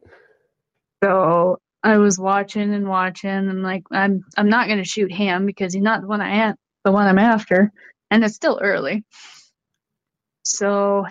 So 1.03 1.57
I 1.81 1.97
was 1.97 2.19
watching 2.19 2.73
and 2.73 2.87
watching. 2.87 3.29
and 3.29 3.49
i'm 3.49 3.63
like, 3.63 3.83
I'm, 3.91 4.23
I'm 4.37 4.49
not 4.49 4.67
going 4.67 4.77
to 4.77 4.87
shoot 4.87 5.11
him 5.11 5.45
because 5.45 5.73
he's 5.73 5.83
not 5.83 6.01
the 6.01 6.07
one 6.07 6.21
I 6.21 6.29
am, 6.29 6.55
the 6.85 6.91
one 6.91 7.07
I'm 7.07 7.19
after 7.19 7.71
and 8.13 8.23
it's 8.23 8.35
still 8.35 8.59
early. 8.61 9.03
So 10.43 11.05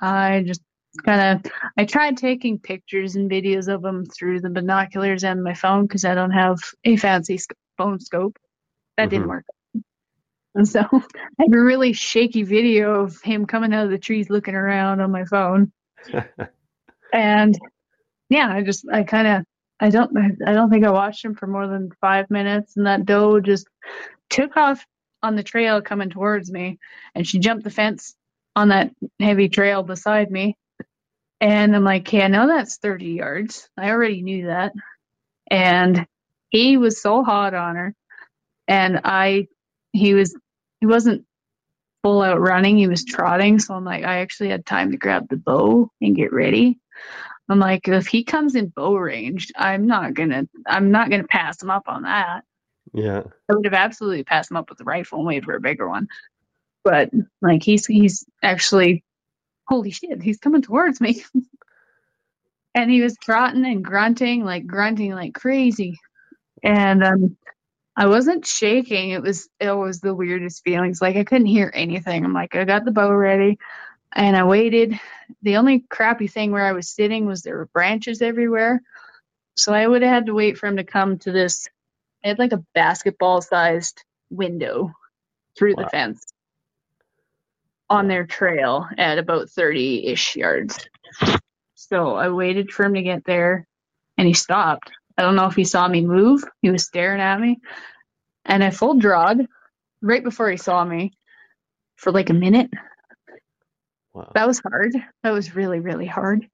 I 0.00 0.42
just 0.46 0.62
kind 1.04 1.44
of 1.44 1.52
I 1.76 1.84
tried 1.84 2.16
taking 2.16 2.58
pictures 2.58 3.14
and 3.14 3.30
videos 3.30 3.68
of 3.68 3.82
them 3.82 4.06
through 4.06 4.40
the 4.40 4.48
binoculars 4.48 5.22
and 5.22 5.44
my 5.44 5.52
phone 5.52 5.82
because 5.82 6.06
I 6.06 6.14
don't 6.14 6.30
have 6.30 6.58
a 6.84 6.96
fancy 6.96 7.38
phone 7.76 8.00
scope. 8.00 8.38
That 8.96 9.04
mm-hmm. 9.04 9.10
didn't 9.10 9.28
work. 9.28 9.44
And 10.54 10.66
so 10.66 10.80
I 10.92 11.42
have 11.42 11.52
a 11.52 11.62
really 11.62 11.92
shaky 11.92 12.42
video 12.42 13.02
of 13.02 13.20
him 13.20 13.44
coming 13.44 13.74
out 13.74 13.84
of 13.84 13.90
the 13.90 13.98
trees 13.98 14.30
looking 14.30 14.54
around 14.54 15.02
on 15.02 15.12
my 15.12 15.26
phone. 15.26 15.72
and 17.12 17.58
yeah, 18.30 18.50
I 18.50 18.62
just 18.62 18.86
I 18.90 19.02
kind 19.02 19.26
of 19.28 19.44
I 19.78 19.90
don't 19.90 20.16
I 20.46 20.54
don't 20.54 20.70
think 20.70 20.86
I 20.86 20.90
watched 20.90 21.22
him 21.22 21.34
for 21.34 21.46
more 21.46 21.68
than 21.68 21.90
five 22.00 22.30
minutes, 22.30 22.78
and 22.78 22.86
that 22.86 23.04
doe 23.04 23.40
just 23.40 23.66
took 24.30 24.56
off 24.56 24.82
on 25.22 25.36
the 25.36 25.42
trail 25.42 25.82
coming 25.82 26.10
towards 26.10 26.50
me, 26.50 26.78
and 27.14 27.26
she 27.26 27.38
jumped 27.38 27.64
the 27.64 27.70
fence 27.70 28.14
on 28.54 28.68
that 28.68 28.92
heavy 29.20 29.48
trail 29.48 29.82
beside 29.82 30.30
me. 30.30 30.56
And 31.40 31.76
I'm 31.76 31.84
like, 31.84 32.02
okay, 32.08 32.22
I 32.22 32.28
know 32.28 32.46
that's 32.46 32.78
30 32.78 33.06
yards. 33.06 33.68
I 33.76 33.90
already 33.90 34.22
knew 34.22 34.46
that. 34.46 34.72
And 35.50 36.06
he 36.50 36.76
was 36.76 37.00
so 37.00 37.22
hot 37.24 37.54
on 37.54 37.76
her. 37.76 37.94
And 38.68 39.00
I, 39.04 39.48
he 39.92 40.14
was, 40.14 40.36
he 40.80 40.86
wasn't 40.86 41.24
full 42.02 42.22
out 42.22 42.40
running. 42.40 42.78
He 42.78 42.88
was 42.88 43.04
trotting. 43.04 43.58
So 43.58 43.74
I'm 43.74 43.84
like, 43.84 44.04
I 44.04 44.18
actually 44.18 44.50
had 44.50 44.66
time 44.66 44.92
to 44.92 44.96
grab 44.96 45.28
the 45.28 45.36
bow 45.36 45.90
and 46.00 46.16
get 46.16 46.32
ready. 46.32 46.78
I'm 47.48 47.58
like, 47.60 47.88
if 47.88 48.08
he 48.08 48.24
comes 48.24 48.56
in 48.56 48.68
bow 48.68 48.96
range, 48.96 49.52
I'm 49.56 49.86
not 49.86 50.14
gonna, 50.14 50.48
I'm 50.66 50.90
not 50.90 51.10
gonna 51.10 51.24
pass 51.24 51.62
him 51.62 51.70
up 51.70 51.84
on 51.88 52.02
that. 52.02 52.42
Yeah. 52.94 53.24
I 53.50 53.54
would 53.54 53.66
have 53.66 53.74
absolutely 53.74 54.24
passed 54.24 54.50
him 54.50 54.58
up 54.58 54.70
with 54.70 54.80
a 54.80 54.84
rifle 54.84 55.18
and 55.20 55.26
waited 55.28 55.44
for 55.44 55.56
a 55.56 55.60
bigger 55.60 55.88
one. 55.88 56.08
But 56.84 57.10
like 57.42 57.62
he's 57.62 57.86
he's 57.86 58.24
actually 58.42 59.04
holy 59.68 59.90
shit, 59.92 60.22
he's 60.22 60.38
coming 60.38 60.62
towards 60.62 61.00
me. 61.00 61.24
and 62.74 62.90
he 62.90 63.02
was 63.02 63.16
trotting 63.22 63.66
and 63.66 63.84
grunting, 63.84 64.44
like 64.44 64.66
grunting 64.66 65.14
like 65.14 65.34
crazy. 65.34 65.98
And 66.64 67.04
um 67.04 67.36
I 67.96 68.06
wasn't 68.08 68.46
shaking. 68.46 69.10
It 69.10 69.22
was 69.22 69.48
it 69.60 69.72
was 69.72 70.00
the 70.00 70.14
weirdest 70.14 70.64
feelings. 70.64 71.02
Like 71.02 71.16
I 71.16 71.24
couldn't 71.24 71.46
hear 71.48 71.72
anything. 71.74 72.24
I'm 72.24 72.34
like, 72.34 72.56
I 72.56 72.64
got 72.64 72.84
the 72.84 72.92
bow 72.92 73.10
ready. 73.12 73.50
and 74.14 74.36
I 74.36 74.44
waited. 74.44 74.98
The 75.42 75.58
only 75.58 75.80
crappy 75.80 76.28
thing 76.28 76.52
where 76.52 76.66
I 76.66 76.72
was 76.72 76.88
sitting 76.90 77.26
was 77.26 77.42
there 77.42 77.58
were 77.58 77.66
branches 77.68 78.22
everywhere. 78.22 78.82
So 79.56 79.72
I 79.74 79.86
would 79.86 80.02
have 80.02 80.12
had 80.12 80.26
to 80.26 80.34
wait 80.34 80.58
for 80.58 80.66
him 80.66 80.76
to 80.78 80.84
come 80.84 81.18
to 81.20 81.32
this. 81.32 81.68
Had 82.26 82.38
like 82.40 82.52
a 82.52 82.64
basketball 82.74 83.40
sized 83.40 84.02
window 84.30 84.92
through 85.56 85.74
Wow. 85.76 85.84
the 85.84 85.90
fence 85.90 86.26
on 87.88 88.08
their 88.08 88.26
trail 88.26 88.88
at 88.98 89.18
about 89.18 89.48
30 89.48 90.08
ish 90.08 90.34
yards. 90.34 90.88
So 91.76 92.16
I 92.16 92.30
waited 92.30 92.72
for 92.72 92.84
him 92.84 92.94
to 92.94 93.02
get 93.02 93.24
there 93.24 93.66
and 94.18 94.26
he 94.26 94.34
stopped. 94.34 94.90
I 95.16 95.22
don't 95.22 95.36
know 95.36 95.46
if 95.46 95.54
he 95.54 95.64
saw 95.64 95.86
me 95.86 96.04
move. 96.04 96.42
He 96.62 96.70
was 96.70 96.84
staring 96.84 97.20
at 97.20 97.40
me. 97.40 97.60
And 98.44 98.64
I 98.64 98.70
full 98.70 98.94
drawed 98.94 99.46
right 100.02 100.24
before 100.24 100.50
he 100.50 100.56
saw 100.56 100.84
me 100.84 101.12
for 101.96 102.10
like 102.10 102.28
a 102.30 102.34
minute. 102.34 102.70
Wow. 104.12 104.32
That 104.34 104.48
was 104.48 104.58
hard. 104.58 104.94
That 105.22 105.30
was 105.30 105.54
really, 105.54 105.78
really 105.78 106.06
hard. 106.06 106.48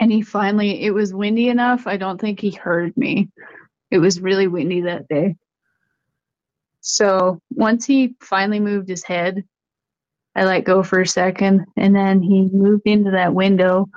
And 0.00 0.10
he 0.10 0.22
finally, 0.22 0.82
it 0.82 0.92
was 0.92 1.12
windy 1.12 1.48
enough. 1.48 1.86
I 1.86 1.98
don't 1.98 2.20
think 2.20 2.40
he 2.40 2.52
heard 2.52 2.96
me. 2.96 3.28
It 3.92 3.98
was 3.98 4.22
really 4.22 4.48
windy 4.48 4.80
that 4.80 5.06
day. 5.06 5.36
So 6.80 7.40
once 7.50 7.84
he 7.84 8.16
finally 8.20 8.58
moved 8.58 8.88
his 8.88 9.04
head, 9.04 9.44
I 10.34 10.44
let 10.44 10.64
go 10.64 10.82
for 10.82 11.02
a 11.02 11.06
second 11.06 11.66
and 11.76 11.94
then 11.94 12.22
he 12.22 12.48
moved 12.50 12.86
into 12.86 13.10
that 13.10 13.34
window. 13.34 13.90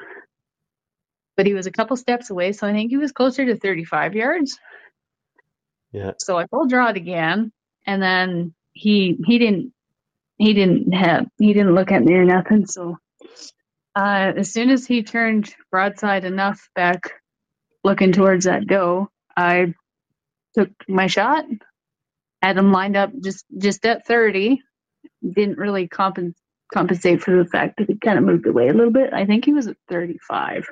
But 1.37 1.45
he 1.45 1.53
was 1.53 1.65
a 1.65 1.71
couple 1.71 1.95
steps 1.95 2.29
away, 2.29 2.51
so 2.51 2.67
I 2.67 2.73
think 2.73 2.91
he 2.91 2.97
was 2.97 3.13
closer 3.13 3.45
to 3.45 3.55
35 3.55 4.15
yards. 4.15 4.59
Yeah. 5.93 6.11
So 6.19 6.37
I 6.37 6.45
full 6.47 6.67
draw 6.67 6.89
it 6.89 6.97
again, 6.97 7.53
and 7.85 8.01
then 8.01 8.53
he 8.73 9.17
he 9.25 9.37
didn't 9.37 9.73
he 10.37 10.53
didn't 10.53 10.93
have 10.93 11.27
he 11.37 11.53
didn't 11.53 11.75
look 11.75 11.91
at 11.91 12.03
me 12.03 12.13
or 12.13 12.25
nothing. 12.25 12.65
So 12.67 12.97
uh, 13.95 14.33
as 14.37 14.51
soon 14.51 14.69
as 14.69 14.85
he 14.85 15.03
turned 15.03 15.53
broadside 15.71 16.25
enough 16.25 16.69
back, 16.73 17.13
looking 17.83 18.13
towards 18.13 18.45
that 18.45 18.67
doe, 18.67 19.09
I 19.35 19.73
took 20.57 20.69
my 20.87 21.07
shot. 21.07 21.45
Had 22.41 22.57
him 22.57 22.71
lined 22.71 22.95
up 22.97 23.11
just 23.23 23.45
just 23.57 23.85
at 23.85 24.05
30. 24.05 24.61
Didn't 25.33 25.57
really 25.57 25.87
compen- 25.87 26.35
compensate 26.73 27.21
for 27.21 27.35
the 27.41 27.49
fact 27.49 27.77
that 27.77 27.87
he 27.87 27.97
kind 27.97 28.17
of 28.17 28.23
moved 28.23 28.45
away 28.47 28.67
a 28.69 28.73
little 28.73 28.91
bit. 28.93 29.13
I 29.13 29.25
think 29.25 29.45
he 29.45 29.53
was 29.53 29.67
at 29.67 29.77
35. 29.89 30.65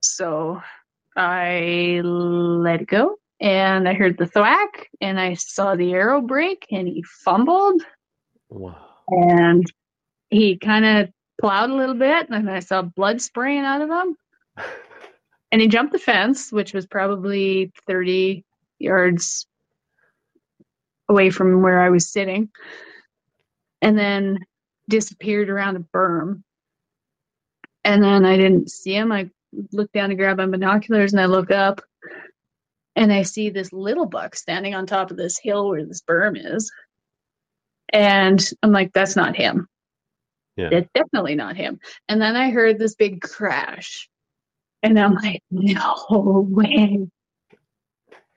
So 0.00 0.60
I 1.16 2.00
let 2.04 2.82
it 2.82 2.88
go 2.88 3.16
and 3.40 3.88
I 3.88 3.94
heard 3.94 4.18
the 4.18 4.26
thwack 4.26 4.88
and 5.00 5.18
I 5.18 5.34
saw 5.34 5.74
the 5.74 5.92
arrow 5.92 6.20
break 6.20 6.66
and 6.70 6.86
he 6.86 7.02
fumbled 7.24 7.82
Wow. 8.48 8.76
and 9.08 9.64
he 10.30 10.58
kind 10.58 10.84
of 10.84 11.08
plowed 11.40 11.70
a 11.70 11.74
little 11.74 11.94
bit 11.94 12.28
and 12.30 12.48
I 12.50 12.60
saw 12.60 12.82
blood 12.82 13.20
spraying 13.20 13.64
out 13.64 13.82
of 13.82 13.90
him 13.90 14.16
and 15.52 15.60
he 15.60 15.68
jumped 15.68 15.92
the 15.92 15.98
fence 15.98 16.52
which 16.52 16.72
was 16.72 16.86
probably 16.86 17.72
30 17.86 18.44
yards 18.78 19.46
away 21.08 21.30
from 21.30 21.62
where 21.62 21.80
I 21.80 21.90
was 21.90 22.08
sitting 22.08 22.50
and 23.80 23.98
then 23.98 24.40
disappeared 24.88 25.48
around 25.48 25.76
a 25.76 25.80
berm 25.80 26.42
and 27.84 28.02
then 28.02 28.24
I 28.24 28.36
didn't 28.36 28.70
see 28.70 28.94
him 28.94 29.12
I 29.12 29.30
looked 29.72 29.92
down 29.92 30.10
to 30.10 30.14
grab 30.14 30.38
my 30.38 30.46
binoculars 30.46 31.12
and 31.12 31.20
I 31.20 31.26
look 31.26 31.50
up 31.50 31.80
and 32.96 33.12
I 33.12 33.22
see 33.22 33.50
this 33.50 33.72
little 33.72 34.06
buck 34.06 34.34
standing 34.34 34.74
on 34.74 34.86
top 34.86 35.10
of 35.10 35.16
this 35.16 35.38
hill 35.38 35.68
where 35.68 35.84
this 35.84 36.02
berm 36.02 36.36
is. 36.42 36.72
And 37.92 38.42
I'm 38.62 38.72
like, 38.72 38.92
that's 38.92 39.16
not 39.16 39.36
him. 39.36 39.68
Yeah. 40.56 40.70
It's 40.72 40.90
definitely 40.94 41.34
not 41.34 41.56
him. 41.56 41.78
And 42.08 42.20
then 42.20 42.34
I 42.36 42.50
heard 42.50 42.78
this 42.78 42.94
big 42.94 43.20
crash. 43.20 44.08
And 44.82 44.98
I'm 44.98 45.14
like, 45.14 45.42
no 45.50 46.46
way. 46.48 47.06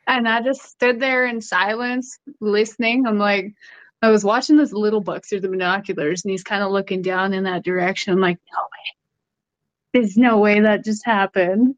And 0.09 0.27
I 0.27 0.41
just 0.41 0.63
stood 0.63 0.99
there 0.99 1.27
in 1.27 1.39
silence, 1.39 2.17
listening. 2.41 3.05
I'm 3.05 3.19
like, 3.19 3.53
I 4.01 4.09
was 4.09 4.23
watching 4.23 4.57
this 4.57 4.73
little 4.73 5.01
buck 5.01 5.23
through 5.23 5.41
the 5.41 5.49
binoculars, 5.49 6.25
and 6.25 6.31
he's 6.31 6.43
kind 6.43 6.63
of 6.63 6.71
looking 6.71 7.03
down 7.03 7.31
in 7.31 7.43
that 7.43 7.63
direction. 7.63 8.13
I'm 8.13 8.19
like, 8.19 8.39
no 8.51 8.59
way. 8.59 10.01
There's 10.01 10.17
no 10.17 10.39
way 10.39 10.61
that 10.61 10.83
just 10.83 11.05
happened. 11.05 11.75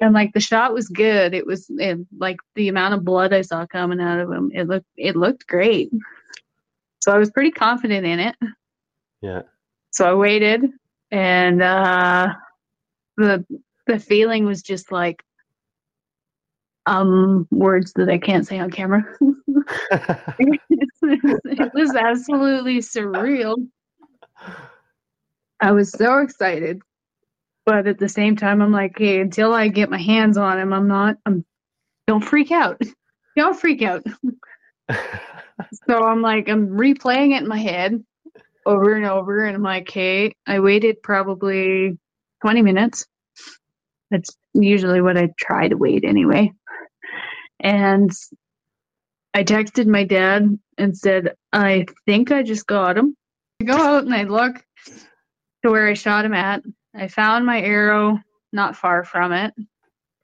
And 0.00 0.12
like 0.12 0.32
the 0.32 0.40
shot 0.40 0.74
was 0.74 0.88
good. 0.88 1.34
It 1.34 1.46
was 1.46 1.70
it, 1.70 2.00
like 2.18 2.38
the 2.56 2.66
amount 2.66 2.94
of 2.94 3.04
blood 3.04 3.32
I 3.32 3.42
saw 3.42 3.64
coming 3.66 4.00
out 4.00 4.18
of 4.18 4.32
him. 4.32 4.50
It 4.52 4.66
looked 4.66 4.88
it 4.96 5.14
looked 5.14 5.46
great. 5.46 5.92
So 6.98 7.12
I 7.12 7.18
was 7.18 7.30
pretty 7.30 7.52
confident 7.52 8.04
in 8.04 8.18
it. 8.18 8.34
Yeah. 9.20 9.42
So 9.92 10.10
I 10.10 10.14
waited, 10.14 10.64
and 11.12 11.62
uh, 11.62 12.34
the 13.16 13.46
the 13.86 14.00
feeling 14.00 14.46
was 14.46 14.62
just 14.62 14.90
like 14.90 15.22
um 16.86 17.46
words 17.50 17.92
that 17.94 18.08
I 18.08 18.18
can't 18.18 18.46
say 18.46 18.58
on 18.58 18.70
camera. 18.70 19.04
it 20.40 21.72
was 21.74 21.94
absolutely 21.94 22.78
surreal. 22.78 23.56
I 25.60 25.72
was 25.72 25.90
so 25.90 26.18
excited, 26.18 26.80
but 27.64 27.86
at 27.86 27.98
the 27.98 28.08
same 28.08 28.36
time, 28.36 28.60
I'm 28.60 28.72
like, 28.72 28.98
hey, 28.98 29.20
until 29.20 29.54
I 29.54 29.68
get 29.68 29.90
my 29.90 30.00
hands 30.00 30.36
on 30.36 30.58
him, 30.58 30.72
I'm 30.72 30.88
not. 30.88 31.16
I'm. 31.24 31.44
Don't 32.06 32.24
freak 32.24 32.50
out. 32.50 32.80
Don't 33.36 33.58
freak 33.58 33.82
out. 33.82 34.04
So 35.88 36.02
I'm 36.02 36.22
like, 36.22 36.48
I'm 36.48 36.68
replaying 36.70 37.36
it 37.36 37.42
in 37.42 37.48
my 37.48 37.58
head 37.58 38.02
over 38.66 38.94
and 38.94 39.06
over, 39.06 39.44
and 39.44 39.54
I'm 39.56 39.62
like, 39.62 39.88
hey, 39.90 40.34
I 40.46 40.60
waited 40.60 41.02
probably 41.02 41.98
20 42.42 42.62
minutes. 42.62 43.06
That's 44.10 44.36
usually 44.54 45.00
what 45.00 45.16
I 45.16 45.30
try 45.38 45.68
to 45.68 45.76
wait 45.76 46.04
anyway. 46.04 46.52
And 47.62 48.10
I 49.32 49.44
texted 49.44 49.86
my 49.86 50.04
dad 50.04 50.58
and 50.76 50.98
said, 50.98 51.34
I 51.52 51.86
think 52.06 52.32
I 52.32 52.42
just 52.42 52.66
got 52.66 52.98
him. 52.98 53.16
I 53.60 53.64
go 53.64 53.76
out 53.76 54.04
and 54.04 54.12
I 54.12 54.24
look 54.24 54.56
to 55.64 55.70
where 55.70 55.86
I 55.86 55.94
shot 55.94 56.24
him 56.24 56.34
at. 56.34 56.62
I 56.94 57.08
found 57.08 57.46
my 57.46 57.60
arrow 57.62 58.18
not 58.52 58.76
far 58.76 59.04
from 59.04 59.32
it, 59.32 59.54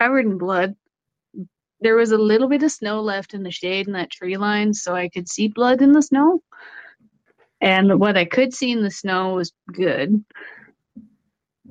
covered 0.00 0.26
in 0.26 0.36
blood. 0.36 0.74
There 1.80 1.94
was 1.94 2.10
a 2.10 2.18
little 2.18 2.48
bit 2.48 2.64
of 2.64 2.72
snow 2.72 3.00
left 3.00 3.32
in 3.34 3.44
the 3.44 3.52
shade 3.52 3.86
in 3.86 3.92
that 3.92 4.10
tree 4.10 4.36
line, 4.36 4.74
so 4.74 4.94
I 4.94 5.08
could 5.08 5.28
see 5.28 5.46
blood 5.46 5.80
in 5.80 5.92
the 5.92 6.02
snow. 6.02 6.42
And 7.60 8.00
what 8.00 8.16
I 8.16 8.24
could 8.24 8.52
see 8.52 8.72
in 8.72 8.82
the 8.82 8.90
snow 8.90 9.34
was 9.34 9.52
good. 9.72 10.24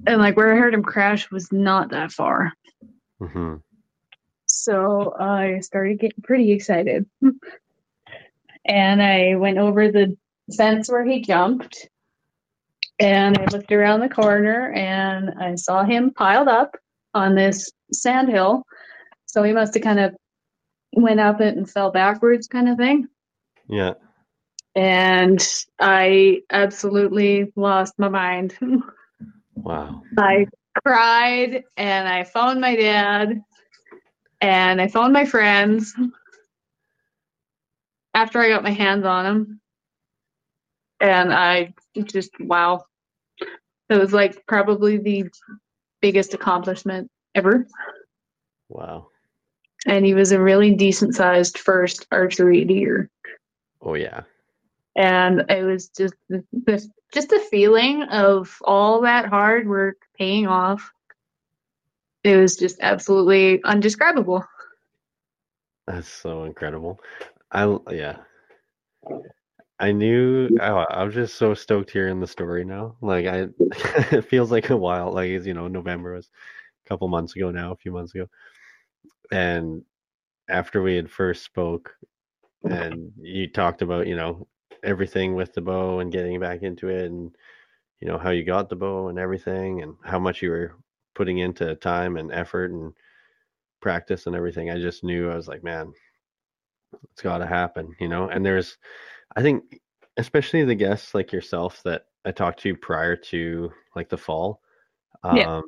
And 0.08 0.22
like 0.22 0.38
where 0.38 0.54
I 0.54 0.58
heard 0.58 0.74
him 0.74 0.84
crash 0.84 1.30
was 1.30 1.52
not 1.52 1.90
that 1.90 2.12
far. 2.12 2.54
Mm 3.22 3.32
hmm 3.32 3.56
So 4.48 5.16
I 5.20 5.60
started 5.60 6.00
getting 6.00 6.24
pretty 6.24 6.52
excited. 6.52 7.06
And 8.66 9.02
I 9.02 9.36
went 9.36 9.58
over 9.58 9.92
the 9.92 10.18
fence 10.56 10.90
where 10.90 11.06
he 11.06 11.22
jumped. 11.22 11.90
And 13.00 13.38
I 13.38 13.46
looked 13.46 13.72
around 13.72 14.00
the 14.00 14.10
corner 14.10 14.74
and 14.74 15.30
I 15.40 15.56
saw 15.56 15.84
him 15.84 16.12
piled 16.12 16.48
up 16.48 16.76
on 17.14 17.36
this 17.36 17.72
sand 17.94 18.30
hill. 18.30 18.64
So 19.26 19.44
he 19.44 19.54
must 19.54 19.74
have 19.76 19.84
kind 19.84 20.00
of 20.00 20.16
went 20.94 21.20
up 21.20 21.40
it 21.42 21.56
and 21.56 21.70
fell 21.70 21.92
backwards, 21.92 22.48
kind 22.48 22.68
of 22.68 22.78
thing. 22.78 23.08
Yeah. 23.68 23.94
And 24.76 25.46
I 25.80 26.42
absolutely 26.52 27.52
lost 27.56 27.94
my 27.98 28.10
mind. 28.10 28.58
Wow. 29.64 30.04
I 30.20 30.46
cried 30.86 31.64
and 31.78 32.08
I 32.08 32.24
phoned 32.24 32.62
my 32.62 32.76
dad 32.76 33.42
and 34.42 34.82
I 34.82 34.88
phoned 34.88 35.14
my 35.14 35.26
friends 35.26 35.94
after 38.14 38.40
I 38.40 38.50
got 38.50 38.64
my 38.64 38.72
hands 38.72 39.06
on 39.06 39.26
him. 39.26 39.62
And 41.00 41.34
I 41.34 41.74
just, 42.04 42.32
wow. 42.40 42.86
It 43.90 43.98
was 43.98 44.14
like 44.14 44.46
probably 44.48 44.98
the 44.98 45.30
biggest 46.02 46.34
accomplishment 46.34 47.10
ever. 47.36 47.68
Wow. 48.70 49.08
And 49.86 50.06
he 50.06 50.14
was 50.14 50.32
a 50.32 50.42
really 50.42 50.74
decent 50.74 51.16
sized 51.16 51.58
first 51.60 52.08
archery 52.12 52.66
deer. 52.66 53.10
Oh 53.82 53.94
yeah. 53.94 54.22
and 54.98 55.46
it 55.50 55.64
was 55.64 55.90
just 55.90 56.16
the, 56.28 56.44
the 56.52 56.86
just 57.14 57.30
the 57.30 57.40
feeling 57.52 58.04
of 58.04 58.58
all 58.64 59.02
that 59.02 59.28
hard 59.28 59.68
work 59.70 59.98
paying 60.18 60.48
off 60.48 60.92
it 62.24 62.38
was 62.38 62.56
just 62.56 62.78
absolutely 62.82 63.64
undescribable 63.64 64.44
That's 65.88 66.10
so 66.10 66.44
incredible. 66.44 67.00
I 67.52 67.78
yeah. 67.92 68.18
I 69.80 69.92
knew 69.92 70.50
I, 70.60 70.70
I 70.70 71.04
was 71.04 71.14
just 71.14 71.36
so 71.36 71.54
stoked 71.54 71.92
hearing 71.92 72.20
the 72.20 72.28
story 72.28 72.66
now. 72.66 72.98
Like 73.02 73.26
I 73.26 73.48
it 74.12 74.26
feels 74.26 74.52
like 74.52 74.70
a 74.70 74.78
while 74.78 75.14
like 75.14 75.30
you 75.30 75.54
know 75.54 75.68
November 75.68 76.16
was 76.16 76.30
a 76.86 76.90
couple 76.90 77.08
months 77.08 77.36
ago 77.36 77.52
now, 77.52 77.72
a 77.72 77.78
few 77.78 77.92
months 77.92 78.14
ago. 78.14 78.28
And 79.32 79.84
after 80.50 80.82
we 80.82 80.96
had 80.96 81.10
first 81.10 81.44
spoke 81.44 81.96
and 82.64 83.12
you 83.20 83.50
talked 83.50 83.82
about, 83.82 84.08
you 84.08 84.16
know, 84.16 84.48
everything 84.84 85.36
with 85.36 85.54
the 85.54 85.62
bow 85.62 86.00
and 86.00 86.12
getting 86.12 86.40
back 86.40 86.64
into 86.64 86.90
it 86.90 87.06
and 87.06 87.36
you 88.00 88.08
know, 88.08 88.18
how 88.18 88.30
you 88.30 88.44
got 88.44 88.70
the 88.70 88.76
bow 88.76 89.08
and 89.08 89.18
everything 89.20 89.82
and 89.82 89.96
how 90.04 90.20
much 90.20 90.42
you 90.42 90.50
were 90.52 90.76
putting 91.18 91.40
into 91.40 91.76
time 91.78 92.16
and 92.16 92.32
effort 92.32 92.72
and 92.72 92.94
practice 93.82 94.28
and 94.28 94.36
everything. 94.36 94.70
I 94.70 94.80
just 94.80 95.04
knew 95.04 95.32
I 95.32 95.36
was 95.36 95.48
like, 95.48 95.64
man, 95.64 95.92
it's 97.12 97.24
got 97.24 97.40
to 97.40 97.48
happen, 97.48 97.96
you 98.00 98.08
know. 98.08 98.30
And 98.30 98.46
there's, 98.46 98.78
I 99.36 99.42
think, 99.42 99.82
especially 100.18 100.64
the 100.64 100.76
guests 100.76 101.16
like 101.16 101.32
yourself 101.32 101.82
that 101.86 102.06
I 102.24 102.32
talked 102.32 102.60
to 102.62 102.76
prior 102.76 103.16
to 103.16 103.72
like 103.96 104.10
the 104.10 104.18
fall. 104.18 104.62
Um, 105.24 105.38
yeah. 105.38 105.64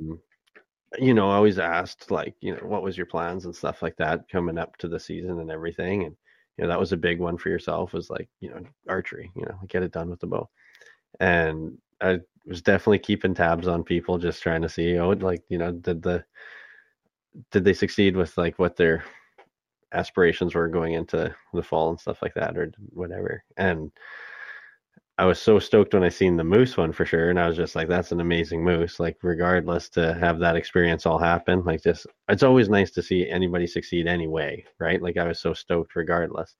You 0.99 1.13
know, 1.15 1.31
I 1.31 1.35
always 1.35 1.57
asked 1.57 2.11
like, 2.11 2.35
you 2.41 2.53
know, 2.53 2.61
what 2.61 2.83
was 2.83 2.95
your 2.95 3.07
plans 3.07 3.45
and 3.45 3.55
stuff 3.55 3.81
like 3.81 3.97
that 3.97 4.29
coming 4.29 4.57
up 4.59 4.77
to 4.77 4.87
the 4.87 4.99
season 4.99 5.39
and 5.39 5.49
everything. 5.49 6.03
And 6.03 6.15
you 6.57 6.63
know, 6.63 6.69
that 6.69 6.79
was 6.79 6.91
a 6.91 6.97
big 6.97 7.19
one 7.19 7.37
for 7.37 7.49
yourself 7.49 7.93
was 7.93 8.09
like, 8.11 8.29
you 8.39 8.49
know, 8.49 8.61
archery. 8.87 9.31
You 9.35 9.45
know, 9.45 9.59
get 9.67 9.83
it 9.83 9.91
done 9.93 10.09
with 10.11 10.19
the 10.19 10.27
bow. 10.27 10.47
And 11.19 11.77
I 12.01 12.19
was 12.49 12.61
definitely 12.61 12.99
keeping 12.99 13.33
tabs 13.33 13.67
on 13.67 13.83
people, 13.83 14.17
just 14.17 14.43
trying 14.43 14.61
to 14.63 14.69
see, 14.69 14.97
oh, 14.97 15.11
like, 15.11 15.43
you 15.49 15.57
know, 15.57 15.71
did 15.71 16.01
the 16.01 16.25
did 17.51 17.63
they 17.63 17.73
succeed 17.73 18.15
with 18.17 18.37
like 18.37 18.57
what 18.57 18.75
their 18.75 19.03
aspirations 19.93 20.55
were 20.55 20.67
going 20.67 20.93
into 20.93 21.33
the 21.53 21.63
fall 21.63 21.89
and 21.89 21.99
stuff 21.99 22.21
like 22.21 22.33
that 22.33 22.57
or 22.57 22.71
whatever. 22.91 23.43
And 23.57 23.91
i 25.17 25.25
was 25.25 25.37
so 25.39 25.59
stoked 25.59 25.93
when 25.93 26.03
i 26.03 26.07
seen 26.09 26.37
the 26.37 26.43
moose 26.45 26.77
one 26.77 26.93
for 26.93 27.05
sure 27.05 27.29
and 27.29 27.37
i 27.37 27.45
was 27.45 27.57
just 27.57 27.75
like 27.75 27.89
that's 27.89 28.13
an 28.13 28.21
amazing 28.21 28.63
moose. 28.63 28.99
Like 28.99 29.17
regardless 29.21 29.89
to 29.89 30.13
have 30.13 30.39
that 30.39 30.55
experience 30.55 31.05
all 31.05 31.19
happen 31.19 31.63
like 31.65 31.83
just 31.83 32.07
it's 32.29 32.43
always 32.43 32.69
nice 32.69 32.91
to 32.91 33.03
see 33.03 33.29
anybody 33.29 33.67
succeed 33.67 34.07
anyway 34.07 34.63
right? 34.79 35.01
Like 35.01 35.17
i 35.17 35.27
was 35.27 35.39
so 35.39 35.53
stoked 35.53 35.95
regardless 35.95 36.55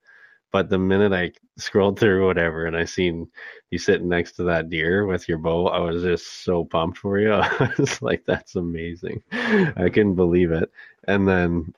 but 0.52 0.68
the 0.68 0.78
minute 0.78 1.12
i 1.12 1.30
scrolled 1.58 1.98
through 1.98 2.26
whatever 2.26 2.66
and 2.66 2.76
i 2.76 2.84
seen 2.84 3.28
you 3.70 3.78
sitting 3.78 4.08
next 4.08 4.32
to 4.32 4.42
that 4.42 4.68
deer 4.68 5.06
with 5.06 5.28
your 5.28 5.38
bow 5.38 5.66
i 5.68 5.78
was 5.78 6.02
just 6.02 6.44
so 6.44 6.64
pumped 6.64 6.98
for 6.98 7.18
you. 7.18 7.32
I 7.32 7.72
was 7.78 8.02
like 8.02 8.24
that's 8.26 8.56
amazing. 8.56 9.22
I 9.32 9.88
couldn't 9.92 10.16
believe 10.16 10.50
it. 10.52 10.70
And 11.06 11.26
then 11.26 11.72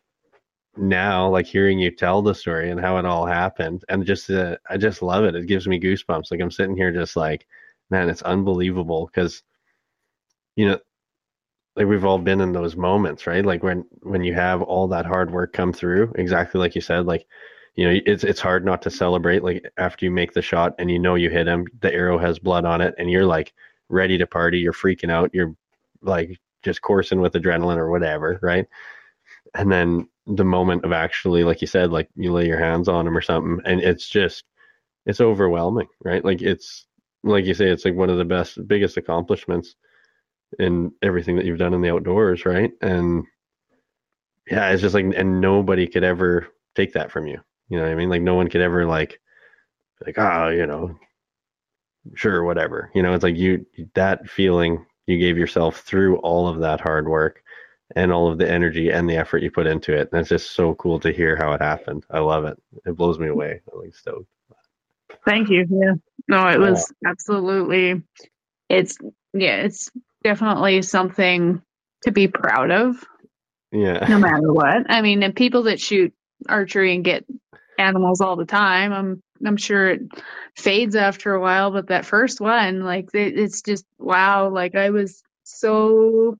now 0.77 1.29
like 1.29 1.47
hearing 1.47 1.79
you 1.79 1.91
tell 1.91 2.23
the 2.23 2.35
story 2.35 2.71
and 2.71 2.81
how 2.81 2.97
it 2.97 3.05
all 3.05 3.27
happened 3.27 3.85
and 3.91 4.07
just 4.07 4.31
uh, 4.31 4.57
i 4.71 4.77
just 4.77 5.03
love 5.03 5.25
it. 5.25 5.35
It 5.35 5.47
gives 5.47 5.69
me 5.69 5.81
goosebumps. 5.81 6.31
Like 6.31 6.41
i'm 6.41 6.51
sitting 6.51 6.77
here 6.77 6.93
just 6.93 7.17
like 7.17 7.47
man 7.91 8.09
it's 8.09 8.23
unbelievable. 8.23 9.07
Because 9.07 9.43
you 10.57 10.67
know 10.69 10.79
like 11.77 11.87
we've 11.87 12.05
all 12.05 12.19
been 12.19 12.41
in 12.41 12.53
those 12.53 12.77
moments 12.77 13.27
right? 13.27 13.45
Like 13.45 13.63
when 13.63 13.85
when 14.03 14.25
you 14.25 14.35
have 14.35 14.63
all 14.63 14.89
that 14.89 15.07
hard 15.07 15.31
work 15.31 15.53
come 15.53 15.73
through 15.73 16.13
exactly 16.17 16.59
like 16.59 16.75
you 16.75 16.81
said 16.81 17.07
like 17.07 17.27
you 17.75 17.89
know 17.89 18.01
it's 18.07 18.25
it's 18.25 18.41
hard 18.41 18.65
not 18.65 18.83
to 18.83 18.91
celebrate 18.91 19.43
like 19.43 19.65
after 19.79 20.05
you 20.05 20.11
make 20.11 20.33
the 20.33 20.43
shot 20.43 20.75
and 20.79 20.91
you 20.91 20.99
know 20.99 21.15
you 21.15 21.31
hit 21.31 21.47
him 21.47 21.67
the 21.81 21.93
arrow 21.93 22.19
has 22.19 22.39
blood 22.39 22.65
on 22.65 22.81
it 22.81 22.95
and 22.99 23.11
you're 23.11 23.27
like 23.27 23.53
ready 23.89 24.19
to 24.19 24.27
party 24.27 24.59
you're 24.59 24.73
freaking 24.73 25.11
out 25.11 25.31
you're 25.33 25.55
like 26.03 26.39
just 26.63 26.83
coursing 26.83 27.21
with 27.21 27.35
adrenaline 27.35 27.77
or 27.77 27.91
whatever 27.91 28.39
right? 28.43 28.67
And 29.55 29.71
then 29.71 30.09
the 30.27 30.45
moment 30.45 30.85
of 30.85 30.93
actually 30.93 31.45
like 31.45 31.61
you 31.61 31.67
said 31.67 31.91
like 31.91 32.09
you 32.17 32.33
lay 32.33 32.47
your 32.47 32.59
hands 32.59 32.89
on 32.89 33.07
him 33.07 33.17
or 33.17 33.21
something 33.21 33.61
and 33.65 33.81
it's 33.81 34.09
just 34.09 34.45
it's 35.07 35.21
overwhelming 35.21 35.89
right? 36.05 36.25
Like 36.25 36.43
it's 36.43 36.87
like 37.25 37.45
you 37.45 37.55
say 37.55 37.69
it's 37.71 37.85
like 37.85 37.95
one 37.95 38.11
of 38.11 38.19
the 38.19 38.25
best 38.25 38.67
biggest 38.67 38.97
accomplishments 38.97 39.75
in 40.59 40.93
everything 41.03 41.37
that 41.37 41.45
you've 41.45 41.59
done 41.59 41.75
in 41.75 41.81
the 41.81 41.93
outdoors 41.93 42.47
right? 42.47 42.73
And 42.81 43.25
yeah 44.51 44.71
it's 44.71 44.83
just 44.83 44.95
like 44.95 45.07
and 45.17 45.41
nobody 45.41 45.87
could 45.87 46.05
ever 46.05 46.49
take 46.75 46.93
that 46.95 47.11
from 47.11 47.27
you 47.27 47.41
you 47.73 47.79
know 47.79 47.85
what 47.85 47.93
i 47.93 47.95
mean 47.97 48.11
like 48.11 48.23
no 48.23 48.35
one 48.35 48.49
could 48.49 48.61
ever 48.61 48.87
like 48.87 49.21
like 50.05 50.19
oh 50.19 50.49
you 50.49 50.67
know 50.67 50.95
sure 52.15 52.45
whatever 52.45 52.91
you 52.95 53.03
know 53.03 53.15
it's 53.15 53.25
like 53.25 53.37
you 53.37 53.65
that 53.95 54.29
feeling 54.29 54.85
you 55.07 55.19
gave 55.19 55.39
yourself 55.39 55.81
through 55.81 56.17
all 56.19 56.49
of 56.49 56.61
that 56.61 56.81
hard 56.81 57.09
work 57.09 57.43
and 57.97 58.13
all 58.13 58.31
of 58.31 58.39
the 58.39 58.51
energy 58.51 58.91
and 58.91 59.09
the 59.09 59.17
effort 59.17 59.43
you 59.43 59.51
put 59.51 59.67
into 59.67 59.93
it. 59.93 60.09
And 60.13 60.21
it's 60.21 60.29
just 60.29 60.53
so 60.53 60.75
cool 60.77 60.99
to 61.01 61.13
hear 61.13 61.37
how 61.37 61.53
it 61.53 61.61
happened. 61.61 62.05
I 62.11 62.21
love 62.21 62.45
it. 62.45 62.61
It 62.87 62.97
blows 62.97 63.19
me 63.19 63.29
away. 63.29 63.61
I'm 63.73 63.81
like 63.81 63.95
stoked. 63.95 64.29
Thank 65.25 65.51
you. 65.51 65.67
Yeah. 65.69 65.95
No, 66.29 66.49
it 66.49 66.59
was 66.59 66.93
absolutely 67.07 68.03
it's 68.69 68.97
yeah, 69.35 69.57
it's 69.57 69.91
definitely 70.25 70.83
something 70.83 71.61
to 72.05 72.11
be 72.11 72.29
proud 72.29 72.71
of. 72.71 73.05
Yeah. 73.71 74.07
No 74.09 74.19
matter 74.19 74.53
what. 74.53 74.91
I 74.91 75.03
mean, 75.03 75.23
and 75.23 75.35
people 75.35 75.65
that 75.65 75.81
shoot 75.81 76.13
archery 76.49 76.95
and 76.95 77.05
get 77.05 77.25
animals 77.79 78.21
all 78.21 78.37
the 78.37 78.45
time, 78.45 78.93
I'm 78.93 79.23
I'm 79.45 79.57
sure 79.57 79.91
it 79.91 80.03
fades 80.57 80.95
after 80.95 81.35
a 81.35 81.41
while, 81.41 81.71
but 81.71 81.89
that 81.89 82.07
first 82.07 82.41
one, 82.41 82.83
like 82.83 83.09
it, 83.15 83.39
it's 83.39 83.63
just 83.63 83.85
wow, 83.99 84.49
like 84.49 84.75
I 84.75 84.91
was 84.91 85.23
so 85.45 86.37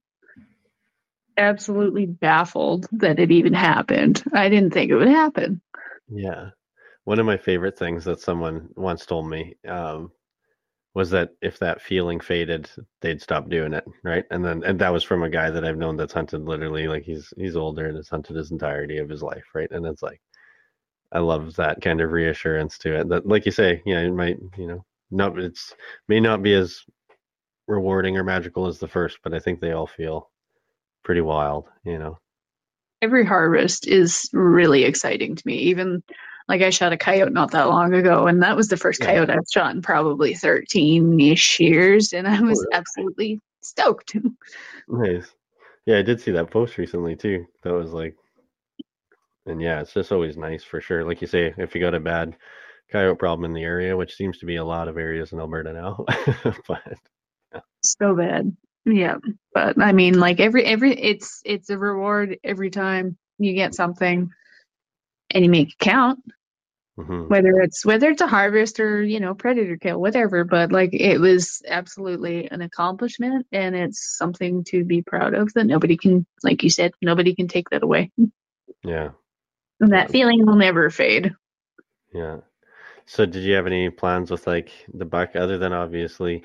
absolutely 1.37 2.05
baffled 2.05 2.87
that 2.91 3.19
it 3.19 3.31
even 3.31 3.53
happened. 3.53 4.23
I 4.33 4.49
didn't 4.49 4.71
think 4.71 4.91
it 4.91 4.95
would 4.95 5.07
happen. 5.07 5.61
Yeah. 6.09 6.49
One 7.05 7.19
of 7.19 7.25
my 7.25 7.37
favorite 7.37 7.77
things 7.77 8.05
that 8.05 8.21
someone 8.21 8.69
once 8.75 9.05
told 9.05 9.29
me 9.29 9.55
um, 9.67 10.11
was 10.93 11.09
that 11.09 11.31
if 11.41 11.59
that 11.59 11.81
feeling 11.81 12.19
faded, 12.19 12.69
they'd 13.01 13.21
stop 13.21 13.49
doing 13.49 13.73
it, 13.73 13.83
right? 14.03 14.25
And 14.31 14.45
then 14.45 14.63
and 14.63 14.79
that 14.79 14.93
was 14.93 15.03
from 15.03 15.23
a 15.23 15.29
guy 15.29 15.49
that 15.49 15.65
I've 15.65 15.77
known 15.77 15.97
that's 15.97 16.13
hunted 16.13 16.43
literally 16.43 16.87
like 16.87 17.03
he's 17.03 17.33
he's 17.35 17.57
older 17.57 17.87
and 17.87 17.97
has 17.97 18.09
hunted 18.09 18.35
his 18.35 18.51
entirety 18.51 18.99
of 18.99 19.09
his 19.09 19.23
life, 19.23 19.43
right? 19.53 19.69
And 19.71 19.85
it's 19.85 20.03
like 20.03 20.21
I 21.13 21.19
love 21.19 21.55
that 21.55 21.81
kind 21.81 22.01
of 22.01 22.11
reassurance 22.11 22.77
to 22.79 22.99
it. 22.99 23.09
That 23.09 23.27
like 23.27 23.45
you 23.45 23.51
say, 23.51 23.81
yeah, 23.85 23.99
it 23.99 24.11
might, 24.11 24.37
you 24.57 24.67
know, 24.67 24.85
not 25.11 25.37
it's 25.39 25.73
may 26.07 26.19
not 26.19 26.41
be 26.41 26.53
as 26.53 26.81
rewarding 27.67 28.17
or 28.17 28.23
magical 28.23 28.67
as 28.67 28.79
the 28.79 28.87
first, 28.87 29.19
but 29.23 29.33
I 29.33 29.39
think 29.39 29.59
they 29.59 29.71
all 29.71 29.87
feel 29.87 30.29
pretty 31.03 31.21
wild, 31.21 31.69
you 31.85 31.99
know. 31.99 32.17
Every 33.01 33.25
harvest 33.25 33.87
is 33.87 34.29
really 34.33 34.85
exciting 34.85 35.35
to 35.35 35.43
me. 35.45 35.57
Even 35.57 36.01
like 36.47 36.61
I 36.61 36.71
shot 36.71 36.93
a 36.93 36.97
coyote 36.97 37.31
not 37.31 37.51
that 37.51 37.69
long 37.69 37.93
ago, 37.93 38.27
and 38.27 38.41
that 38.41 38.55
was 38.55 38.69
the 38.69 38.77
first 38.77 39.01
yeah. 39.01 39.07
coyote 39.07 39.29
I've 39.29 39.39
shot 39.53 39.75
in 39.75 39.81
probably 39.81 40.33
13 40.33 41.19
ish 41.19 41.59
years, 41.59 42.11
and 42.11 42.27
I 42.27 42.39
oh, 42.39 42.43
was 42.43 42.59
oh, 42.59 42.63
really? 42.63 42.73
absolutely 42.73 43.41
stoked. 43.61 44.15
nice. 44.87 45.27
Yeah, 45.85 45.97
I 45.97 46.01
did 46.01 46.21
see 46.21 46.31
that 46.31 46.49
post 46.49 46.77
recently 46.77 47.15
too. 47.15 47.45
That 47.63 47.73
was 47.73 47.91
like, 47.91 48.15
and 49.45 49.61
yeah, 49.61 49.81
it's 49.81 49.93
just 49.93 50.11
always 50.11 50.37
nice 50.37 50.63
for 50.63 50.81
sure. 50.81 51.03
Like 51.05 51.21
you 51.21 51.27
say, 51.27 51.53
if 51.57 51.75
you 51.75 51.81
got 51.81 51.93
a 51.93 51.99
bad 51.99 52.35
coyote 52.91 53.17
problem 53.17 53.45
in 53.45 53.53
the 53.53 53.63
area, 53.63 53.97
which 53.97 54.15
seems 54.15 54.37
to 54.39 54.45
be 54.45 54.57
a 54.57 54.63
lot 54.63 54.87
of 54.87 54.97
areas 54.97 55.33
in 55.33 55.39
Alberta 55.39 55.73
now, 55.73 56.05
but 56.67 56.97
yeah. 57.53 57.61
so 57.81 58.15
bad. 58.15 58.55
Yeah, 58.85 59.15
but 59.53 59.81
I 59.81 59.93
mean, 59.93 60.19
like 60.19 60.39
every 60.39 60.65
every 60.65 60.93
it's 60.93 61.41
it's 61.45 61.69
a 61.69 61.77
reward 61.77 62.37
every 62.43 62.69
time 62.69 63.17
you 63.37 63.53
get 63.53 63.73
something, 63.73 64.29
and 65.29 65.43
you 65.43 65.49
make 65.49 65.69
it 65.69 65.79
count. 65.79 66.19
Mm-hmm. 66.97 67.23
Whether 67.27 67.59
it's 67.61 67.83
whether 67.83 68.09
it's 68.09 68.21
a 68.21 68.27
harvest 68.27 68.79
or 68.79 69.01
you 69.01 69.19
know 69.19 69.33
predator 69.33 69.77
kill, 69.77 69.99
whatever. 69.99 70.43
But 70.43 70.71
like 70.71 70.93
it 70.93 71.17
was 71.17 71.61
absolutely 71.67 72.49
an 72.51 72.61
accomplishment, 72.61 73.47
and 73.51 73.73
it's 73.73 74.15
something 74.17 74.63
to 74.65 74.83
be 74.83 75.01
proud 75.01 75.33
of 75.33 75.51
that 75.53 75.65
nobody 75.65 75.97
can, 75.97 76.25
like 76.43 76.61
you 76.61 76.69
said, 76.69 76.91
nobody 77.01 77.33
can 77.33 77.47
take 77.47 77.69
that 77.69 77.83
away. 77.83 78.11
Yeah, 78.83 79.11
that 79.89 80.11
feeling 80.11 80.45
will 80.45 80.55
never 80.55 80.89
fade. 80.89 81.33
Yeah. 82.13 82.37
So, 83.05 83.25
did 83.25 83.43
you 83.43 83.53
have 83.53 83.67
any 83.67 83.89
plans 83.89 84.31
with 84.31 84.47
like 84.47 84.71
the 84.93 85.05
buck 85.05 85.35
other 85.35 85.57
than 85.57 85.73
obviously? 85.73 86.43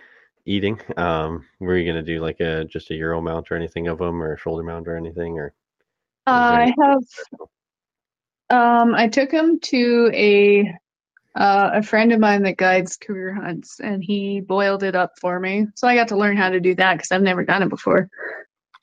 eating. 0.49 0.81
Um, 0.97 1.45
were 1.61 1.77
you 1.77 1.91
gonna 1.91 2.03
do 2.03 2.21
like 2.21 2.41
a 2.41 2.65
just 2.65 2.91
a 2.91 2.95
euro 2.95 3.21
mount 3.21 3.51
or 3.51 3.57
anything 3.57 3.87
of 3.87 3.99
them, 3.99 4.23
or 4.23 4.35
a 4.35 4.39
shoulder 4.39 4.63
mount 4.63 4.89
or 4.89 4.97
anything, 4.97 5.39
or? 5.39 5.55
I 6.27 6.75
have. 6.81 7.03
Um, 8.51 8.95
I 8.95 9.09
took 9.09 9.31
him 9.31 9.61
to 9.61 10.11
a 10.15 10.75
uh, 11.37 11.71
a 11.75 11.83
friend 11.83 12.13
of 12.13 12.21
mine 12.21 12.43
that 12.43 12.57
guides 12.57 12.97
career 12.97 13.35
hunts, 13.35 13.79
and 13.81 14.03
he 14.03 14.41
boiled 14.41 14.83
it 14.83 14.97
up 14.97 15.13
for 15.21 15.39
me. 15.39 15.67
So 15.75 15.87
I 15.87 15.95
got 15.95 16.09
to 16.09 16.17
learn 16.17 16.37
how 16.37 16.49
to 16.49 16.61
do 16.61 16.75
that 16.77 16.95
because 16.95 17.13
I've 17.13 17.23
never 17.23 17.45
done 17.45 17.63
it 17.63 17.69
before. 17.69 18.09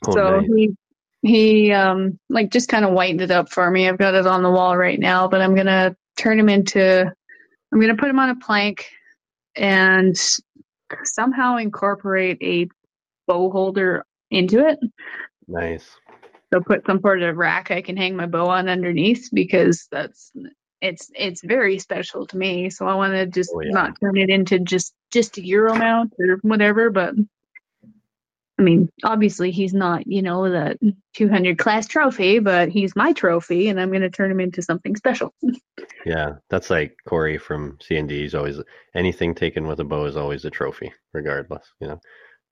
Oh, 0.07 0.13
so 0.13 0.39
nice. 0.39 0.49
he 0.55 0.75
he 1.25 1.71
um 1.71 2.19
like 2.29 2.51
just 2.51 2.69
kind 2.69 2.85
of 2.85 2.91
whitened 2.91 3.21
it 3.21 3.31
up 3.31 3.49
for 3.49 3.69
me. 3.69 3.89
I've 3.89 3.97
got 3.97 4.13
it 4.13 4.27
on 4.27 4.43
the 4.43 4.51
wall 4.51 4.77
right 4.77 4.99
now, 4.99 5.27
but 5.27 5.41
I'm 5.41 5.55
gonna 5.55 5.95
turn 6.17 6.39
him 6.39 6.49
into. 6.49 7.11
I'm 7.71 7.81
gonna 7.81 7.95
put 7.95 8.09
him 8.09 8.19
on 8.19 8.29
a 8.29 8.35
plank 8.35 8.85
and 9.55 10.15
somehow 11.03 11.57
incorporate 11.57 12.37
a 12.41 12.67
bow 13.27 13.49
holder 13.49 14.05
into 14.29 14.67
it. 14.67 14.79
Nice. 15.47 15.89
So 16.53 16.61
put 16.61 16.85
some 16.85 17.01
sort 17.01 17.23
of 17.23 17.37
rack 17.37 17.71
I 17.71 17.81
can 17.81 17.97
hang 17.97 18.15
my 18.15 18.27
bow 18.27 18.47
on 18.47 18.69
underneath 18.69 19.29
because 19.33 19.87
that's 19.91 20.31
it's 20.81 21.09
it's 21.15 21.43
very 21.43 21.79
special 21.79 22.27
to 22.27 22.37
me. 22.37 22.69
So 22.69 22.87
I 22.87 22.93
want 22.93 23.13
to 23.13 23.25
just 23.25 23.51
oh, 23.53 23.61
yeah. 23.61 23.71
not 23.71 23.99
turn 23.99 24.17
it 24.17 24.29
into 24.29 24.59
just 24.59 24.93
just 25.11 25.37
a 25.37 25.45
euro 25.45 25.73
mount 25.73 26.13
or 26.19 26.37
whatever, 26.43 26.91
but 26.91 27.15
I 28.57 28.61
mean, 28.61 28.89
obviously 29.03 29.51
he's 29.51 29.73
not, 29.73 30.07
you 30.07 30.21
know, 30.21 30.49
the 30.49 30.77
200 31.15 31.57
class 31.57 31.87
trophy, 31.87 32.39
but 32.39 32.69
he's 32.69 32.95
my 32.95 33.11
trophy, 33.11 33.67
and 33.67 33.79
I'm 33.79 33.89
going 33.89 34.01
to 34.01 34.09
turn 34.09 34.31
him 34.31 34.39
into 34.39 34.61
something 34.61 34.95
special. 34.95 35.33
Yeah, 36.05 36.33
that's 36.51 36.69
like 36.69 36.95
Corey 37.07 37.39
from 37.39 37.79
C&D. 37.81 38.21
He's 38.21 38.35
always 38.35 38.59
anything 38.93 39.33
taken 39.33 39.65
with 39.65 39.79
a 39.79 39.83
bow 39.83 40.05
is 40.05 40.15
always 40.15 40.45
a 40.45 40.51
trophy, 40.51 40.93
regardless. 41.13 41.65
You 41.79 41.87
know, 41.87 41.99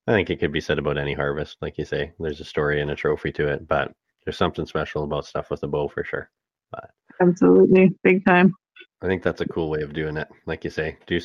I 0.08 0.12
think 0.12 0.32
it 0.32 0.39
could 0.39 0.51
be 0.51 0.60
said 0.60 0.80
about 0.80 0.97
any 0.97 1.14
harvest, 1.14 1.58
like 1.62 1.78
you 1.78 1.86
say. 1.86 2.14
There's 2.20 2.41
a 2.41 2.45
story 2.45 2.82
and 2.82 2.89
a 2.89 2.95
trophy 2.95 3.32
to 3.34 3.47
it, 3.47 3.68
but 3.68 3.91
there's 4.26 4.38
something 4.38 4.66
special 4.66 5.04
about 5.04 5.28
stuff 5.28 5.51
with 5.51 5.62
a 5.62 5.68
bow 5.68 5.88
for 5.88 6.04
sure. 6.04 6.32
But 6.72 6.89
Absolutely, 7.22 7.91
big 8.04 8.26
time. 8.26 8.54
I 9.04 9.08
think 9.08 9.22
that's 9.22 9.41
a 9.41 9.47
cool 9.47 9.70
way 9.70 9.82
of 9.82 9.93
doing 9.93 10.18
it. 10.18 10.28
Like 10.47 10.64
you 10.64 10.72
say, 10.72 10.97
do 11.06 11.20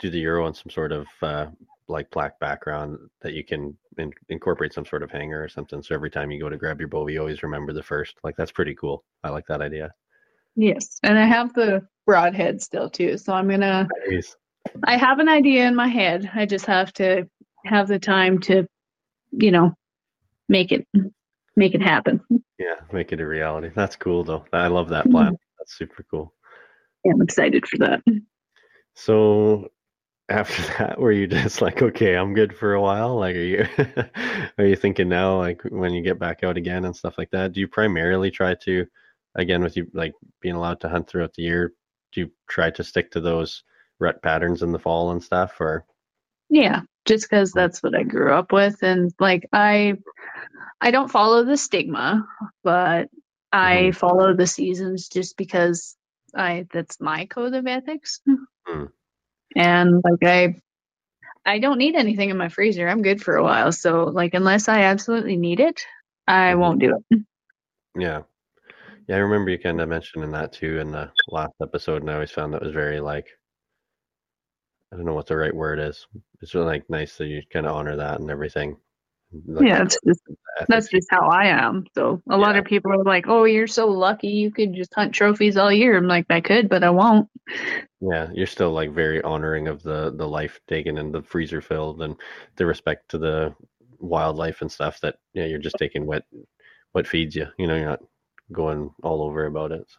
do 0.00 0.10
the 0.10 0.18
euro 0.18 0.46
on 0.46 0.54
some 0.54 0.70
sort 0.70 0.92
of 0.92 1.06
uh, 1.20 1.46
like 1.88 2.10
black 2.10 2.38
background 2.40 2.98
that 3.22 3.32
you 3.32 3.44
can 3.44 3.76
in- 3.98 4.12
incorporate 4.28 4.72
some 4.72 4.84
sort 4.84 5.02
of 5.02 5.10
hanger 5.10 5.42
or 5.42 5.48
something. 5.48 5.82
So 5.82 5.94
every 5.94 6.10
time 6.10 6.30
you 6.30 6.40
go 6.40 6.48
to 6.48 6.56
grab 6.56 6.80
your 6.80 6.88
bow, 6.88 7.06
you 7.06 7.20
always 7.20 7.42
remember 7.42 7.72
the 7.72 7.82
first. 7.82 8.16
Like 8.24 8.36
that's 8.36 8.52
pretty 8.52 8.74
cool. 8.74 9.04
I 9.22 9.30
like 9.30 9.46
that 9.46 9.60
idea. 9.60 9.92
Yes, 10.56 10.98
and 11.02 11.18
I 11.18 11.26
have 11.26 11.52
the 11.54 11.86
broadhead 12.06 12.62
still 12.62 12.88
too, 12.88 13.18
so 13.18 13.34
I'm 13.34 13.48
gonna. 13.48 13.88
Nice. 14.08 14.36
I 14.84 14.96
have 14.96 15.18
an 15.18 15.28
idea 15.28 15.66
in 15.66 15.74
my 15.74 15.88
head. 15.88 16.30
I 16.34 16.46
just 16.46 16.66
have 16.66 16.92
to 16.94 17.28
have 17.64 17.88
the 17.88 17.98
time 17.98 18.40
to, 18.40 18.66
you 19.32 19.50
know, 19.50 19.74
make 20.48 20.72
it 20.72 20.86
make 21.56 21.74
it 21.74 21.82
happen. 21.82 22.20
Yeah, 22.58 22.76
make 22.92 23.12
it 23.12 23.20
a 23.20 23.26
reality. 23.26 23.70
That's 23.74 23.96
cool 23.96 24.24
though. 24.24 24.44
I 24.52 24.68
love 24.68 24.88
that 24.88 25.04
mm-hmm. 25.04 25.12
plan. 25.12 25.36
That's 25.58 25.76
super 25.76 26.04
cool. 26.10 26.32
Yeah, 27.04 27.12
I'm 27.12 27.22
excited 27.22 27.66
for 27.68 27.78
that. 27.78 28.02
So 28.94 29.68
after 30.28 30.62
that, 30.78 30.98
were 30.98 31.12
you 31.12 31.26
just 31.26 31.62
like, 31.62 31.82
okay, 31.82 32.16
I'm 32.16 32.34
good 32.34 32.56
for 32.56 32.74
a 32.74 32.80
while? 32.80 33.16
Like, 33.16 33.36
are 33.36 33.40
you 33.40 33.66
are 34.58 34.66
you 34.66 34.76
thinking 34.76 35.08
now, 35.08 35.38
like 35.38 35.62
when 35.68 35.92
you 35.92 36.02
get 36.02 36.18
back 36.18 36.42
out 36.42 36.56
again 36.56 36.84
and 36.84 36.96
stuff 36.96 37.18
like 37.18 37.30
that? 37.30 37.52
Do 37.52 37.60
you 37.60 37.68
primarily 37.68 38.30
try 38.30 38.54
to, 38.54 38.86
again, 39.34 39.62
with 39.62 39.76
you 39.76 39.86
like 39.92 40.14
being 40.40 40.54
allowed 40.54 40.80
to 40.80 40.88
hunt 40.88 41.08
throughout 41.08 41.34
the 41.34 41.42
year, 41.42 41.72
do 42.12 42.22
you 42.22 42.30
try 42.48 42.70
to 42.70 42.84
stick 42.84 43.10
to 43.12 43.20
those 43.20 43.62
rut 43.98 44.22
patterns 44.22 44.62
in 44.62 44.72
the 44.72 44.78
fall 44.78 45.12
and 45.12 45.22
stuff, 45.22 45.60
or 45.60 45.84
Yeah, 46.48 46.82
just 47.04 47.28
because 47.28 47.50
mm. 47.50 47.54
that's 47.54 47.82
what 47.82 47.94
I 47.94 48.02
grew 48.02 48.32
up 48.32 48.52
with, 48.52 48.82
and 48.82 49.12
like 49.20 49.48
I, 49.52 49.94
I 50.80 50.90
don't 50.90 51.10
follow 51.10 51.44
the 51.44 51.56
stigma, 51.56 52.26
but 52.62 53.08
I 53.52 53.76
mm-hmm. 53.76 53.90
follow 53.92 54.34
the 54.34 54.46
seasons 54.46 55.08
just 55.08 55.36
because 55.36 55.96
I 56.34 56.66
that's 56.72 57.00
my 57.00 57.26
code 57.26 57.54
of 57.54 57.66
ethics. 57.66 58.20
and 59.56 60.02
like 60.04 60.24
I, 60.24 60.56
I 61.46 61.58
don't 61.60 61.78
need 61.78 61.96
anything 61.96 62.30
in 62.30 62.38
my 62.38 62.48
freezer. 62.50 62.88
I'm 62.88 63.02
good 63.02 63.22
for 63.22 63.36
a 63.36 63.44
while, 63.44 63.72
so 63.72 64.04
like 64.04 64.34
unless 64.34 64.68
I 64.68 64.82
absolutely 64.82 65.36
need 65.36 65.60
it, 65.60 65.82
I 66.28 66.54
Mhm. 66.54 66.56
won't 66.56 66.80
do 66.80 67.00
it. 67.10 67.20
yeah, 67.98 68.22
yeah? 69.08 69.16
I 69.16 69.18
remember 69.20 69.50
you 69.50 69.58
kind 69.58 69.80
of 69.80 69.88
mentioning 69.90 70.32
that 70.32 70.52
too 70.52 70.78
in 70.80 70.92
the 70.92 71.12
last 71.28 71.54
episode, 71.62 72.02
and 72.02 72.10
I 72.10 72.14
always 72.14 72.30
found 72.32 72.54
that 72.54 72.62
was 72.62 72.72
very 72.74 73.00
like, 73.00 73.28
I 74.92 74.96
don't 74.96 75.06
know 75.06 75.14
what 75.14 75.26
the 75.28 75.36
right 75.36 75.54
word 75.54 75.78
is. 75.78 76.06
It's 76.42 76.54
really 76.54 76.66
like 76.66 76.90
nice 76.90 77.16
that 77.18 77.26
you 77.26 77.42
kind 77.52 77.66
of 77.66 77.76
honor 77.76 77.96
that 77.96 78.20
and 78.20 78.30
everything. 78.30 78.76
Like, 79.32 79.66
yeah, 79.66 79.82
it's 79.82 79.98
just, 80.06 80.22
that's 80.68 80.88
just 80.88 81.08
how 81.10 81.28
I 81.28 81.46
am. 81.46 81.86
So 81.94 82.22
a 82.30 82.36
lot 82.36 82.56
of 82.56 82.64
people 82.64 82.92
are 82.92 83.04
like, 83.04 83.26
"Oh, 83.28 83.44
you're 83.44 83.66
so 83.66 83.88
lucky. 83.88 84.28
You 84.28 84.50
could 84.50 84.74
just 84.74 84.94
hunt 84.94 85.14
trophies 85.14 85.56
all 85.56 85.72
year." 85.72 85.96
I'm 85.96 86.06
like, 86.08 86.26
I 86.30 86.40
could, 86.40 86.68
but 86.68 86.84
I 86.84 86.90
won't. 86.90 87.28
Yeah, 88.00 88.28
you're 88.34 88.46
still 88.46 88.72
like 88.72 88.90
very 88.90 89.22
honoring 89.22 89.68
of 89.68 89.82
the 89.82 90.12
the 90.14 90.28
life 90.28 90.60
taken 90.68 90.98
and 90.98 91.14
the 91.14 91.22
freezer 91.22 91.60
filled 91.60 92.02
and 92.02 92.16
the 92.56 92.66
respect 92.66 93.10
to 93.10 93.18
the 93.18 93.54
wildlife 93.98 94.60
and 94.60 94.70
stuff 94.70 95.00
that 95.00 95.16
yeah, 95.32 95.44
you're 95.46 95.58
just 95.58 95.78
taking 95.78 96.06
what 96.06 96.24
what 96.92 97.06
feeds 97.06 97.34
you. 97.34 97.46
You 97.58 97.66
know, 97.66 97.76
you're 97.76 97.86
not 97.88 98.02
going 98.52 98.90
all 99.02 99.22
over 99.22 99.46
about 99.46 99.72
it. 99.72 99.84
So 99.88 99.98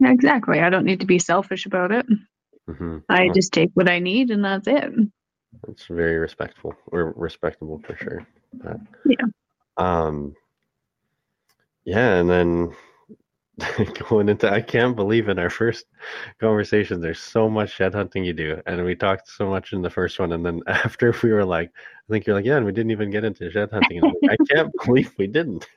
Yeah, 0.00 0.12
exactly. 0.12 0.60
I 0.60 0.70
don't 0.70 0.84
need 0.86 1.00
to 1.00 1.06
be 1.06 1.18
selfish 1.18 1.66
about 1.66 1.92
it. 1.92 2.06
hmm 2.66 2.98
I 3.08 3.28
just 3.28 3.52
take 3.52 3.70
what 3.74 3.88
I 3.88 3.98
need 3.98 4.30
and 4.30 4.44
that's 4.44 4.66
it. 4.66 4.92
it's 5.68 5.86
very 5.86 6.16
respectful 6.18 6.74
or 6.86 7.12
respectable 7.16 7.80
for 7.86 7.96
sure. 7.96 8.26
But, 8.52 8.78
Yeah. 9.04 9.26
Um. 9.76 10.34
Yeah, 11.84 12.16
and 12.16 12.28
then 12.28 12.76
going 14.08 14.28
into 14.28 14.50
I 14.50 14.60
can't 14.60 14.96
believe 14.96 15.28
in 15.28 15.38
our 15.38 15.50
first 15.50 15.86
conversation 16.40 17.00
there's 17.00 17.20
so 17.20 17.48
much 17.48 17.74
shed 17.74 17.94
hunting 17.94 18.24
you 18.24 18.32
do 18.32 18.60
and 18.66 18.84
we 18.84 18.94
talked 18.94 19.28
so 19.28 19.48
much 19.48 19.72
in 19.72 19.82
the 19.82 19.90
first 19.90 20.18
one 20.18 20.32
and 20.32 20.44
then 20.44 20.60
after 20.66 21.14
we 21.22 21.32
were 21.32 21.44
like 21.44 21.70
I 21.76 22.12
think 22.12 22.26
you're 22.26 22.36
like 22.36 22.44
yeah 22.44 22.56
and 22.56 22.66
we 22.66 22.72
didn't 22.72 22.90
even 22.90 23.10
get 23.10 23.24
into 23.24 23.50
shed 23.50 23.70
hunting 23.70 24.00
like, 24.02 24.38
I 24.40 24.54
can't 24.54 24.72
believe 24.84 25.12
we 25.18 25.26
didn't 25.26 25.68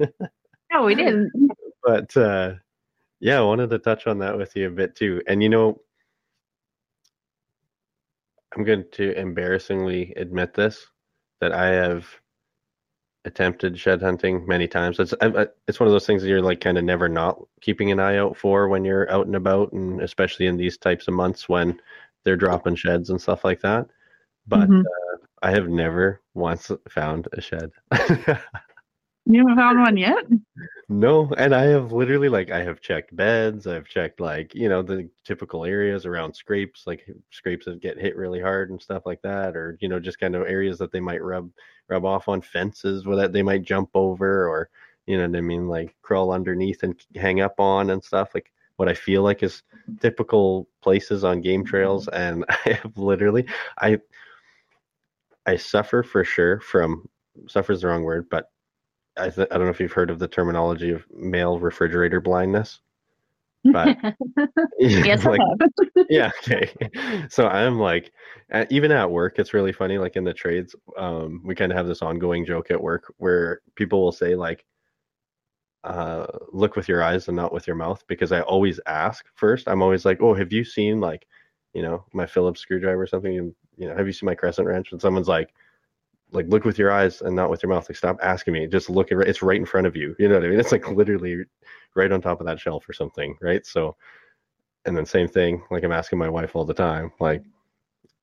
No, 0.71 0.83
we 0.83 0.95
didn't. 0.95 1.31
but 1.83 2.15
uh 2.15 2.53
yeah 3.19 3.39
I 3.39 3.43
wanted 3.43 3.69
to 3.71 3.79
touch 3.79 4.07
on 4.07 4.19
that 4.19 4.37
with 4.37 4.55
you 4.55 4.67
a 4.67 4.71
bit 4.71 4.95
too 4.95 5.21
and 5.27 5.41
you 5.43 5.49
know 5.49 5.81
I'm 8.55 8.63
going 8.63 8.85
to 8.93 9.17
embarrassingly 9.17 10.13
admit 10.15 10.53
this 10.53 10.85
that 11.41 11.51
I 11.51 11.67
have 11.67 12.05
attempted 13.25 13.79
shed 13.79 14.01
hunting 14.01 14.45
many 14.47 14.67
times. 14.67 14.99
It's 14.99 15.13
I, 15.21 15.47
it's 15.67 15.79
one 15.79 15.87
of 15.87 15.93
those 15.93 16.05
things 16.05 16.21
that 16.21 16.29
you're 16.29 16.41
like 16.41 16.59
kind 16.61 16.77
of 16.77 16.83
never 16.83 17.07
not 17.09 17.39
keeping 17.61 17.91
an 17.91 17.99
eye 17.99 18.17
out 18.17 18.37
for 18.37 18.67
when 18.67 18.83
you're 18.85 19.09
out 19.11 19.25
and 19.27 19.35
about, 19.35 19.71
and 19.73 20.01
especially 20.01 20.47
in 20.47 20.57
these 20.57 20.77
types 20.77 21.07
of 21.07 21.13
months 21.13 21.47
when 21.49 21.79
they're 22.23 22.37
dropping 22.37 22.75
sheds 22.75 23.09
and 23.09 23.21
stuff 23.21 23.43
like 23.43 23.61
that. 23.61 23.87
But 24.47 24.69
Mhm. 24.69 24.81
uh, 24.81 25.17
I 25.41 25.51
have 25.51 25.69
never 25.69 26.21
once 26.33 26.71
found 26.89 27.27
a 27.33 27.41
shed. 27.41 27.71
You 29.25 29.39
haven't 29.39 29.55
found 29.55 29.79
one 29.79 29.97
yet? 29.97 30.25
No, 30.89 31.31
and 31.37 31.55
I 31.55 31.63
have 31.63 31.93
literally 31.93 32.27
like 32.27 32.51
I 32.51 32.61
have 32.61 32.81
checked 32.81 33.15
beds, 33.15 33.67
I've 33.67 33.87
checked 33.87 34.19
like, 34.19 34.53
you 34.53 34.67
know, 34.67 34.81
the 34.81 35.09
typical 35.23 35.63
areas 35.63 36.05
around 36.05 36.35
scrapes, 36.35 36.85
like 36.85 37.07
scrapes 37.31 37.65
that 37.65 37.81
get 37.81 37.97
hit 37.97 38.17
really 38.17 38.41
hard 38.41 38.69
and 38.69 38.81
stuff 38.81 39.03
like 39.05 39.21
that, 39.21 39.55
or 39.55 39.77
you 39.79 39.87
know, 39.87 39.99
just 39.99 40.19
kind 40.19 40.35
of 40.35 40.43
areas 40.43 40.77
that 40.79 40.91
they 40.91 40.99
might 40.99 41.23
rub 41.23 41.49
rub 41.87 42.05
off 42.05 42.27
on 42.27 42.41
fences 42.41 43.05
where 43.05 43.15
that 43.15 43.31
they 43.31 43.41
might 43.41 43.63
jump 43.63 43.89
over 43.93 44.47
or 44.47 44.69
you 45.07 45.17
know 45.17 45.27
what 45.27 45.37
I 45.37 45.41
mean, 45.41 45.67
like 45.67 45.95
crawl 46.01 46.31
underneath 46.31 46.83
and 46.83 46.95
hang 47.15 47.41
up 47.41 47.59
on 47.59 47.89
and 47.91 48.03
stuff. 48.03 48.31
Like 48.33 48.51
what 48.75 48.89
I 48.89 48.93
feel 48.93 49.23
like 49.23 49.41
is 49.41 49.63
typical 50.01 50.67
places 50.81 51.23
on 51.23 51.41
game 51.41 51.63
trails 51.65 52.07
and 52.09 52.43
I 52.49 52.79
have 52.83 52.97
literally 52.97 53.45
I 53.77 53.99
I 55.45 55.55
suffer 55.55 56.03
for 56.03 56.25
sure 56.25 56.59
from 56.59 57.07
suffer 57.47 57.71
is 57.71 57.81
the 57.81 57.87
wrong 57.87 58.03
word, 58.03 58.27
but 58.29 58.49
I, 59.17 59.29
th- 59.29 59.47
I 59.51 59.57
don't 59.57 59.65
know 59.65 59.71
if 59.71 59.79
you've 59.79 59.91
heard 59.91 60.09
of 60.09 60.19
the 60.19 60.27
terminology 60.27 60.91
of 60.91 61.05
male 61.13 61.59
refrigerator 61.59 62.19
blindness. 62.19 62.79
But 63.63 63.97
yes, 64.79 65.25
like, 65.25 65.39
I 65.39 65.43
have. 65.49 66.05
yeah, 66.09 66.31
okay. 66.41 66.69
So 67.29 67.47
I'm 67.47 67.79
like, 67.79 68.11
at, 68.49 68.71
even 68.71 68.91
at 68.91 69.09
work, 69.09 69.39
it's 69.39 69.53
really 69.53 69.71
funny. 69.71 69.97
Like 69.97 70.15
in 70.15 70.23
the 70.23 70.33
trades, 70.33 70.75
um, 70.97 71.41
we 71.45 71.55
kind 71.55 71.71
of 71.71 71.77
have 71.77 71.87
this 71.87 72.01
ongoing 72.01 72.45
joke 72.45 72.71
at 72.71 72.81
work 72.81 73.13
where 73.17 73.61
people 73.75 74.03
will 74.03 74.11
say 74.11 74.35
like, 74.35 74.65
uh, 75.83 76.27
"Look 76.51 76.75
with 76.75 76.87
your 76.87 77.03
eyes 77.03 77.27
and 77.27 77.37
not 77.37 77.53
with 77.53 77.67
your 77.67 77.75
mouth," 77.75 78.03
because 78.07 78.31
I 78.31 78.41
always 78.41 78.79
ask 78.85 79.25
first. 79.35 79.67
I'm 79.67 79.81
always 79.81 80.05
like, 80.05 80.21
"Oh, 80.21 80.33
have 80.33 80.51
you 80.51 80.63
seen 80.63 80.99
like, 80.99 81.27
you 81.73 81.81
know, 81.81 82.05
my 82.13 82.25
Phillips 82.25 82.61
screwdriver 82.61 83.01
or 83.01 83.07
something? 83.07 83.37
And 83.37 83.55
you 83.77 83.87
know, 83.87 83.95
have 83.95 84.07
you 84.07 84.13
seen 84.13 84.27
my 84.27 84.35
crescent 84.35 84.67
wrench?" 84.67 84.91
And 84.91 85.01
someone's 85.01 85.27
like, 85.27 85.53
like 86.33 86.47
look 86.49 86.65
with 86.65 86.77
your 86.77 86.91
eyes 86.91 87.21
and 87.21 87.35
not 87.35 87.49
with 87.49 87.63
your 87.63 87.69
mouth. 87.69 87.87
Like 87.87 87.95
stop 87.95 88.17
asking 88.21 88.53
me. 88.53 88.67
Just 88.67 88.89
look 88.89 89.11
at 89.11 89.19
it. 89.19 89.27
It's 89.27 89.41
right 89.41 89.59
in 89.59 89.65
front 89.65 89.87
of 89.87 89.95
you. 89.95 90.15
You 90.19 90.27
know 90.27 90.35
what 90.35 90.45
I 90.45 90.49
mean? 90.49 90.59
It's 90.59 90.71
like 90.71 90.89
literally 90.89 91.43
right 91.95 92.11
on 92.11 92.21
top 92.21 92.39
of 92.39 92.47
that 92.47 92.59
shelf 92.59 92.87
or 92.89 92.93
something, 92.93 93.37
right? 93.41 93.65
So, 93.65 93.95
and 94.85 94.97
then 94.97 95.05
same 95.05 95.27
thing. 95.27 95.63
Like 95.71 95.83
I'm 95.83 95.91
asking 95.91 96.19
my 96.19 96.29
wife 96.29 96.55
all 96.55 96.65
the 96.65 96.73
time. 96.73 97.11
Like 97.19 97.43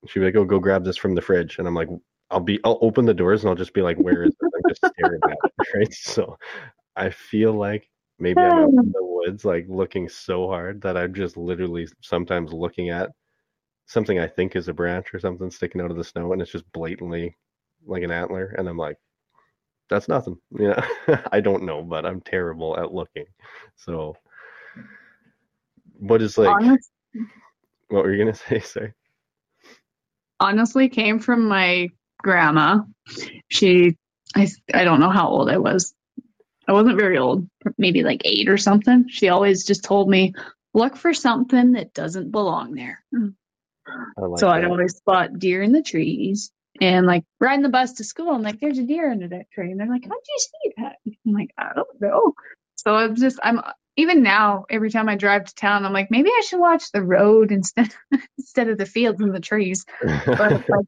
she'd 0.07 0.21
be 0.21 0.27
like, 0.27 0.37
"Oh, 0.37 0.45
go 0.45 0.59
grab 0.59 0.85
this 0.85 0.97
from 0.97 1.15
the 1.15 1.23
fridge," 1.23 1.59
and 1.59 1.69
I'm 1.69 1.75
like, 1.75 1.89
"I'll 2.31 2.41
be. 2.41 2.61
I'll 2.65 2.79
open 2.83 3.07
the 3.07 3.15
doors 3.15 3.43
and 3.43 3.51
I'll 3.51 3.57
just 3.57 3.75
be 3.75 3.83
like, 3.83 3.99
where 3.99 4.25
is 4.25 4.35
it?" 4.41 4.53
I'm 4.55 4.69
just 4.69 4.95
staring 4.95 5.21
at 5.25 5.31
it, 5.31 5.67
right? 5.75 5.95
So, 5.95 6.37
I 6.97 7.11
feel 7.11 7.53
like 7.53 7.89
maybe 8.19 8.41
I'm 8.41 8.53
out 8.53 8.69
in 8.69 8.93
the 8.93 9.05
woods, 9.05 9.45
like 9.45 9.67
looking 9.69 10.09
so 10.09 10.49
hard 10.49 10.83
that 10.83 10.97
I'm 10.97 11.15
just 11.15 11.37
literally 11.37 11.89
sometimes 12.01 12.53
looking 12.53 12.91
at 12.91 13.11
something 13.87 14.19
I 14.19 14.27
think 14.27 14.57
is 14.57 14.69
a 14.69 14.75
branch 14.75 15.15
or 15.15 15.21
something 15.21 15.51
sticking 15.51 15.81
out 15.81 15.91
of 15.91 15.97
the 15.97 16.05
snow, 16.05 16.33
and 16.33 16.43
it's 16.43 16.53
just 16.53 16.71
blatantly 16.73 17.37
like 17.87 18.03
an 18.03 18.11
antler, 18.11 18.55
and 18.57 18.69
I'm 18.69 18.77
like, 18.77 18.97
that's 19.89 20.09
nothing. 20.09 20.39
You 20.59 20.69
know, 20.69 20.83
I 21.33 21.41
don't 21.41 21.65
know, 21.65 21.83
but 21.83 22.07
I'm 22.07 22.21
terrible 22.21 22.79
at 22.79 22.93
looking. 22.93 23.27
So, 23.77 24.17
what 25.99 26.23
is 26.23 26.39
like? 26.39 26.49
Honest, 26.49 26.91
What 27.89 28.05
were 28.05 28.13
you 28.13 28.25
gonna 28.25 28.35
say? 28.49 28.61
Sorry. 28.61 28.93
honestly 30.39 30.89
came 30.89 31.19
from 31.19 31.47
my 31.49 31.89
grandma. 32.19 32.81
She, 33.49 33.97
I, 34.35 34.49
I 34.73 34.85
don't 34.85 35.01
know 35.01 35.11
how 35.11 35.29
old 35.29 35.51
I 35.51 35.59
was. 35.59 35.95
I 36.69 36.73
wasn't 36.73 36.99
very 36.99 37.19
old, 37.19 37.49
maybe 37.79 38.03
like 38.03 38.23
eight 38.25 38.49
or 38.49 38.57
something. 38.57 39.09
She 39.09 39.29
always 39.29 39.65
just 39.65 39.83
told 39.83 40.09
me, 40.09 40.35
look 40.73 40.97
for 40.97 41.13
something 41.13 41.73
that 41.73 41.93
doesn't 41.95 42.31
belong 42.31 42.75
there. 42.75 43.03
I 44.17 44.21
like 44.21 44.39
so 44.39 44.49
I'd 44.49 44.65
always 44.65 44.97
spot 44.97 45.39
deer 45.39 45.63
in 45.63 45.73
the 45.73 45.83
trees, 45.83 46.53
and 46.81 47.07
like 47.07 47.25
riding 47.41 47.63
the 47.63 47.69
bus 47.69 47.95
to 47.95 48.05
school. 48.05 48.31
I'm 48.31 48.43
like, 48.43 48.61
there's 48.61 48.79
a 48.79 48.85
deer 48.85 49.11
under 49.11 49.29
that 49.29 49.51
tree. 49.51 49.71
And 49.71 49.81
they're 49.81 49.89
like, 49.89 50.05
how'd 50.05 50.13
you 50.13 50.39
see 50.39 50.73
that? 50.79 50.97
I'm 51.27 51.33
like, 51.33 51.51
I 51.59 51.73
don't 51.75 52.01
know. 52.01 52.35
So 52.77 52.95
I'm 52.95 53.17
just, 53.17 53.39
I'm 53.43 53.61
even 53.97 54.23
now, 54.23 54.65
every 54.71 54.91
time 54.91 55.09
I 55.09 55.17
drive 55.17 55.45
to 55.45 55.55
town, 55.55 55.85
I'm 55.85 55.93
like, 55.93 56.11
maybe 56.11 56.31
I 56.31 56.43
should 56.47 56.61
watch 56.61 56.91
the 56.93 57.03
road 57.03 57.53
instead 57.53 57.95
instead 58.39 58.69
of 58.69 58.79
the 58.79 58.87
fields 58.87 59.21
and 59.21 59.35
the 59.35 59.41
trees. 59.41 59.85
But 60.03 60.27
like, 60.69 60.87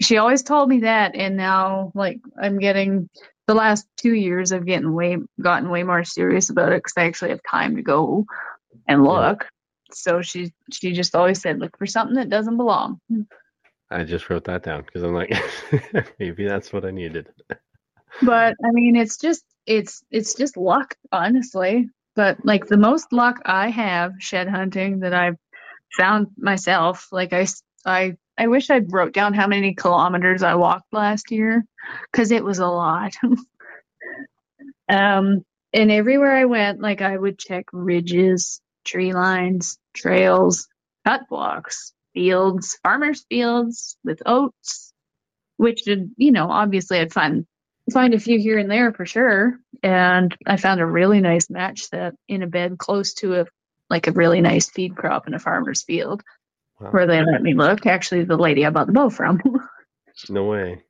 she 0.00 0.16
always 0.16 0.42
told 0.42 0.68
me 0.68 0.80
that, 0.80 1.14
and 1.14 1.36
now 1.36 1.92
like 1.94 2.20
I'm 2.40 2.58
getting 2.58 3.08
the 3.46 3.54
last 3.54 3.86
two 3.96 4.14
years, 4.14 4.52
I've 4.52 4.66
getting 4.66 4.94
way 4.94 5.18
gotten 5.40 5.68
way 5.68 5.82
more 5.82 6.04
serious 6.04 6.50
about 6.50 6.72
it 6.72 6.78
because 6.78 6.94
I 6.96 7.04
actually 7.04 7.30
have 7.30 7.40
time 7.48 7.76
to 7.76 7.82
go 7.82 8.24
and 8.88 9.04
look. 9.04 9.42
Yeah. 9.42 9.48
So 9.92 10.22
she 10.22 10.52
she 10.72 10.92
just 10.92 11.14
always 11.14 11.40
said, 11.40 11.60
look 11.60 11.76
for 11.76 11.86
something 11.86 12.16
that 12.16 12.30
doesn't 12.30 12.56
belong. 12.56 13.00
I 13.90 14.04
just 14.04 14.28
wrote 14.30 14.44
that 14.44 14.62
down 14.62 14.82
because 14.82 15.02
I'm 15.02 15.14
like, 15.14 15.32
maybe 16.18 16.46
that's 16.46 16.72
what 16.72 16.84
I 16.84 16.90
needed. 16.90 17.28
but 18.22 18.54
I 18.64 18.70
mean, 18.72 18.96
it's 18.96 19.18
just 19.18 19.44
it's 19.66 20.02
it's 20.10 20.34
just 20.34 20.56
luck, 20.56 20.94
honestly. 21.12 21.88
But 22.16 22.44
like 22.44 22.66
the 22.66 22.76
most 22.76 23.12
luck 23.12 23.40
I 23.44 23.70
have 23.70 24.12
shed 24.18 24.48
hunting 24.48 25.00
that 25.00 25.14
I've 25.14 25.36
found 25.96 26.28
myself, 26.36 27.08
like 27.12 27.32
I 27.32 27.46
I 27.84 28.16
I 28.36 28.48
wish 28.48 28.70
I 28.70 28.78
wrote 28.78 29.12
down 29.12 29.34
how 29.34 29.46
many 29.46 29.74
kilometers 29.74 30.42
I 30.42 30.54
walked 30.54 30.92
last 30.92 31.30
year 31.30 31.64
because 32.10 32.30
it 32.30 32.44
was 32.44 32.58
a 32.58 32.66
lot. 32.66 33.14
um, 34.88 35.44
and 35.72 35.90
everywhere 35.90 36.36
I 36.36 36.44
went, 36.44 36.80
like 36.80 37.02
I 37.02 37.16
would 37.16 37.38
check 37.38 37.66
ridges, 37.72 38.60
tree 38.84 39.12
lines, 39.12 39.78
trails, 39.92 40.68
cut 41.04 41.28
blocks, 41.28 41.92
fields, 42.14 42.78
farmers' 42.82 43.26
fields 43.28 43.96
with 44.04 44.22
oats, 44.24 44.92
which 45.56 45.86
you 45.86 46.32
know, 46.32 46.50
obviously 46.50 46.98
I'd 46.98 47.12
find 47.12 47.46
find 47.92 48.14
a 48.14 48.20
few 48.20 48.38
here 48.38 48.58
and 48.58 48.70
there 48.70 48.92
for 48.92 49.04
sure. 49.04 49.58
And 49.82 50.34
I 50.46 50.56
found 50.56 50.80
a 50.80 50.86
really 50.86 51.20
nice 51.20 51.50
match 51.50 51.88
set 51.88 52.14
in 52.28 52.42
a 52.42 52.46
bed 52.46 52.78
close 52.78 53.14
to 53.14 53.40
a 53.40 53.46
like 53.90 54.06
a 54.06 54.12
really 54.12 54.40
nice 54.40 54.70
feed 54.70 54.96
crop 54.96 55.26
in 55.26 55.34
a 55.34 55.38
farmer's 55.38 55.82
field 55.82 56.22
wow. 56.80 56.90
where 56.90 57.06
they 57.06 57.22
let 57.22 57.42
me 57.42 57.54
look. 57.54 57.86
Actually, 57.86 58.24
the 58.24 58.36
lady 58.36 58.64
I 58.64 58.70
bought 58.70 58.86
the 58.86 58.92
bow 58.92 59.10
from. 59.10 59.40
no 60.28 60.44
way. 60.44 60.82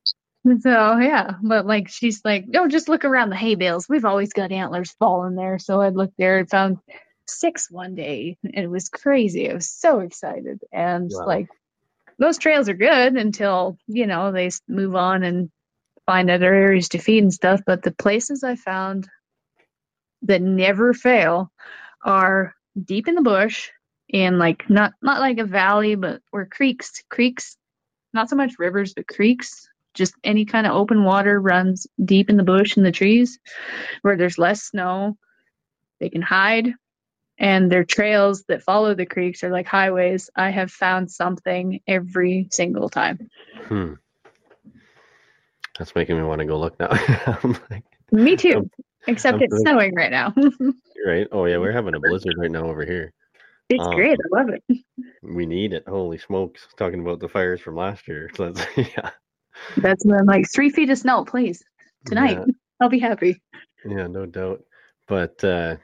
So 0.61 0.99
yeah, 0.99 1.37
but 1.43 1.67
like 1.67 1.89
she's 1.89 2.21
like, 2.25 2.45
no, 2.47 2.69
just 2.69 2.89
look 2.89 3.05
around 3.05 3.31
the 3.31 3.37
hay 3.37 3.55
bales. 3.55 3.89
We've 3.89 4.05
always 4.05 4.33
got 4.33 4.53
antlers 4.53 4.93
falling 4.99 5.37
there. 5.37 5.59
So 5.59 5.81
I 5.81 5.89
looked 5.89 6.19
there 6.19 6.39
and 6.39 6.49
found 6.49 6.79
six 7.27 7.71
one 7.71 7.95
day, 7.95 8.37
and 8.43 8.65
it 8.65 8.71
was 8.71 8.89
crazy. 8.89 9.51
I 9.51 9.55
was 9.55 9.69
so 9.69 10.01
excited, 10.01 10.61
and 10.73 11.11
wow. 11.13 11.27
like 11.27 11.49
those 12.19 12.39
trails 12.39 12.69
are 12.69 12.75
good 12.75 13.15
until 13.15 13.79
you 13.87 14.07
know 14.07 14.33
they 14.33 14.51
move 14.69 14.95
on 14.95 15.23
and 15.23 15.51
find 16.07 16.31
other 16.31 16.53
areas 16.53 16.89
to 16.91 16.99
feed 16.99 17.23
and 17.23 17.33
stuff. 17.33 17.61
But 17.67 17.83
the 17.83 17.93
places 17.93 18.45
I 18.45 18.57
found 18.57 19.09
that 20.23 20.43
never 20.43 20.93
fail 20.93 21.51
are 22.03 22.55
deep 22.83 23.09
in 23.09 23.15
the 23.15 23.23
bush 23.23 23.71
and 24.13 24.39
like 24.39 24.69
not 24.69 24.93
not 25.03 25.21
like 25.21 25.39
a 25.39 25.45
valley, 25.45 25.95
but 25.95 26.21
where 26.31 26.47
creeks 26.47 27.03
creeks, 27.11 27.57
not 28.13 28.29
so 28.29 28.37
much 28.37 28.59
rivers, 28.59 28.95
but 28.95 29.09
creeks 29.09 29.69
just 29.95 30.15
any 30.25 30.45
kind 30.45 30.67
of 30.67 30.75
open 30.75 31.05
water 31.05 31.41
runs 31.41 31.87
deep 32.05 32.29
in 32.29 32.37
the 32.37 32.43
bush 32.43 32.77
and 32.77 32.85
the 32.85 32.93
trees 32.93 33.39
where 34.03 34.17
there's 34.17 34.39
less 34.39 34.65
snow. 34.65 35.17
They 36.01 36.11
can 36.11 36.23
hide. 36.23 36.75
And 37.39 37.71
their 37.71 37.85
trails 37.85 38.45
that 38.49 38.63
follow 38.63 38.95
the 38.95 39.07
creeks 39.07 39.43
are 39.43 39.51
like 39.51 39.67
highways. 39.67 40.31
I 40.37 40.51
have 40.51 40.71
found 40.71 41.11
something 41.11 41.81
every 41.87 42.49
single 42.53 42.89
time. 42.89 43.29
Hmm. 43.65 43.95
That's 45.79 45.95
making 45.95 46.17
me 46.17 46.23
want 46.23 46.39
to 46.39 46.45
go 46.45 46.59
look 46.59 46.79
now. 46.79 46.91
like, 47.71 47.85
me 48.13 48.37
too. 48.37 48.59
I'm, 48.59 48.71
except 49.09 49.37
I'm 49.37 49.43
it's 49.43 49.59
snowing 49.59 49.95
right 49.95 50.11
now. 50.11 50.33
right? 51.07 51.27
Oh 51.33 51.47
yeah, 51.47 51.59
we're 51.59 51.73
having 51.73 51.95
a 51.95 52.01
blizzard 52.01 52.37
right 52.39 52.51
now 52.51 52.67
over 52.67 52.85
here. 52.85 53.13
It's 53.69 53.85
um, 53.85 53.95
great. 53.95 54.17
I 54.19 54.39
love 54.39 54.51
it. 54.51 54.85
We 55.23 55.47
need 55.47 55.73
it. 55.73 55.85
Holy 55.89 56.19
smokes! 56.19 56.69
Talking 56.77 57.01
about 57.01 57.19
the 57.19 57.29
fires 57.29 57.61
from 57.61 57.77
last 57.77 58.07
year. 58.07 58.31
So 58.37 58.51
that's 58.53 58.77
yeah. 58.77 59.11
That's 59.79 60.05
when 60.05 60.27
like 60.27 60.47
three 60.53 60.71
feet 60.71 60.91
of 60.91 60.99
snow, 60.99 61.25
please. 61.25 61.63
Tonight, 62.07 62.39
yeah. 62.39 62.53
I'll 62.81 62.89
be 62.89 62.99
happy. 62.99 63.41
Yeah, 63.85 64.07
no 64.07 64.27
doubt. 64.27 64.63
But 65.09 65.43
uh, 65.43 65.77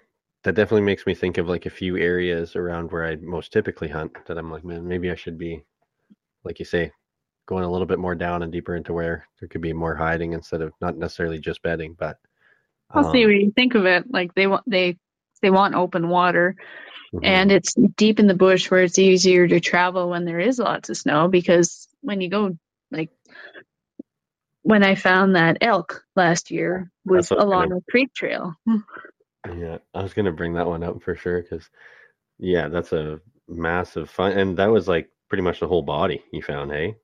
that 0.43 0.55
definitely 0.55 0.83
makes 0.83 1.07
me 1.07 1.15
think 1.15 1.39
of 1.39 1.49
like 1.49 1.67
a 1.67 1.71
few 1.71 1.97
areas 1.97 2.57
around 2.57 2.91
where 2.91 3.05
I 3.05 3.17
most 3.17 3.53
typically 3.53 3.89
hunt 3.89 4.13
that 4.27 4.39
I'm 4.39 4.51
like, 4.51 4.65
man, 4.65 4.87
maybe 4.87 5.11
I 5.11 5.15
should 5.15 5.39
be, 5.39 5.63
like 6.45 6.59
you 6.59 6.65
say, 6.65 6.93
going 7.47 7.65
a 7.65 7.71
little 7.71 7.87
bit 7.87 7.99
more 7.99 8.15
down 8.15 8.43
and 8.43 8.53
deeper 8.53 8.77
into 8.77 8.93
where 8.93 9.27
there 9.39 9.49
could 9.49 9.61
be 9.61 9.73
more 9.73 9.95
hiding 9.95 10.33
instead 10.33 10.63
of 10.63 10.73
not 10.81 10.97
necessarily 10.97 11.39
just 11.39 11.63
bedding. 11.63 11.95
But 11.99 12.17
um, 12.91 13.05
I'll 13.05 13.13
see 13.13 13.27
what 13.27 13.35
you 13.35 13.53
think 13.55 13.75
of 13.75 13.85
it. 13.85 14.05
Like 14.11 14.35
they 14.35 14.47
want 14.47 14.65
they 14.67 14.97
they 15.43 15.51
want 15.51 15.75
open 15.75 16.09
water, 16.09 16.57
mm-hmm. 17.13 17.25
and 17.25 17.53
it's 17.53 17.75
deep 17.97 18.19
in 18.19 18.27
the 18.27 18.35
bush 18.35 18.71
where 18.71 18.83
it's 18.83 18.99
easier 18.99 19.47
to 19.47 19.61
travel 19.61 20.09
when 20.09 20.25
there 20.25 20.41
is 20.41 20.59
lots 20.59 20.89
of 20.89 20.97
snow 20.97 21.29
because 21.29 21.87
when 22.01 22.23
you 22.23 22.31
go 22.31 22.57
like 22.91 23.11
when 24.63 24.83
I 24.83 24.95
found 24.95 25.37
that 25.37 25.59
elk 25.61 26.05
last 26.17 26.51
year 26.51 26.91
was 27.05 27.31
along 27.31 27.71
gonna, 27.71 27.81
creek 27.91 28.13
trail. 28.15 28.55
Yeah, 29.47 29.79
I 29.95 30.03
was 30.03 30.15
gonna 30.15 30.33
bring 30.33 30.55
that 30.55 30.67
one 30.67 30.83
up 30.83 31.03
for 31.03 31.15
sure 31.15 31.43
because 31.43 31.69
yeah, 32.39 32.69
that's 32.69 32.93
a 32.93 33.21
massive 33.49 34.11
fun, 34.11 34.33
and 34.33 34.57
that 34.59 34.71
was 34.71 34.89
like 34.89 35.09
pretty 35.29 35.43
much 35.43 35.61
the 35.61 35.69
whole 35.69 35.83
body 35.83 36.23
you 36.33 36.43
found, 36.43 36.71
hey? 36.73 36.97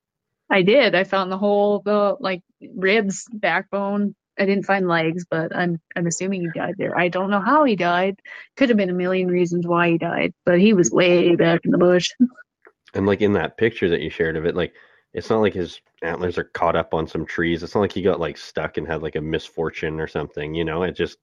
I 0.51 0.63
did. 0.63 0.95
I 0.95 1.05
found 1.05 1.31
the 1.31 1.39
whole 1.39 1.81
the 1.81 2.17
like 2.21 2.43
ribs, 2.75 3.27
backbone. 3.33 4.15
I 4.39 4.45
didn't 4.45 4.67
find 4.67 4.87
legs, 4.87 5.25
but 5.29 5.55
I'm 5.57 5.81
I'm 5.97 6.07
assuming 6.07 6.43
he 6.43 6.49
died 6.55 6.75
there. 6.79 6.97
I 6.97 7.09
don't 7.09 7.31
know 7.31 7.41
how 7.41 7.65
he 7.65 7.75
died. 7.75 8.21
Could 8.57 8.69
have 8.69 8.79
been 8.79 8.91
a 8.91 8.95
million 8.95 9.29
reasons 9.29 9.67
why 9.67 9.91
he 9.91 9.99
died, 9.99 10.33
but 10.45 10.61
he 10.61 10.73
was 10.75 10.91
way 10.91 11.37
back 11.37 11.61
in 11.65 11.71
the 11.71 11.79
bush. 11.79 12.11
And 12.95 13.05
like 13.05 13.21
in 13.21 13.35
that 13.35 13.59
picture 13.59 13.91
that 13.91 14.01
you 14.01 14.09
shared 14.09 14.39
of 14.39 14.47
it, 14.47 14.57
like 14.57 14.73
it's 15.13 15.29
not 15.29 15.43
like 15.43 15.53
his 15.53 15.81
antlers 16.03 16.39
are 16.39 16.45
caught 16.45 16.77
up 16.77 16.95
on 16.95 17.07
some 17.07 17.27
trees. 17.27 17.63
It's 17.63 17.75
not 17.75 17.83
like 17.83 17.93
he 17.93 18.01
got 18.01 18.21
like 18.21 18.39
stuck 18.39 18.79
and 18.79 18.87
had 18.87 19.03
like 19.03 19.17
a 19.17 19.21
misfortune 19.21 20.01
or 20.01 20.07
something. 20.07 20.55
You 20.55 20.65
know, 20.65 20.83
it 20.83 20.93
just 20.93 21.19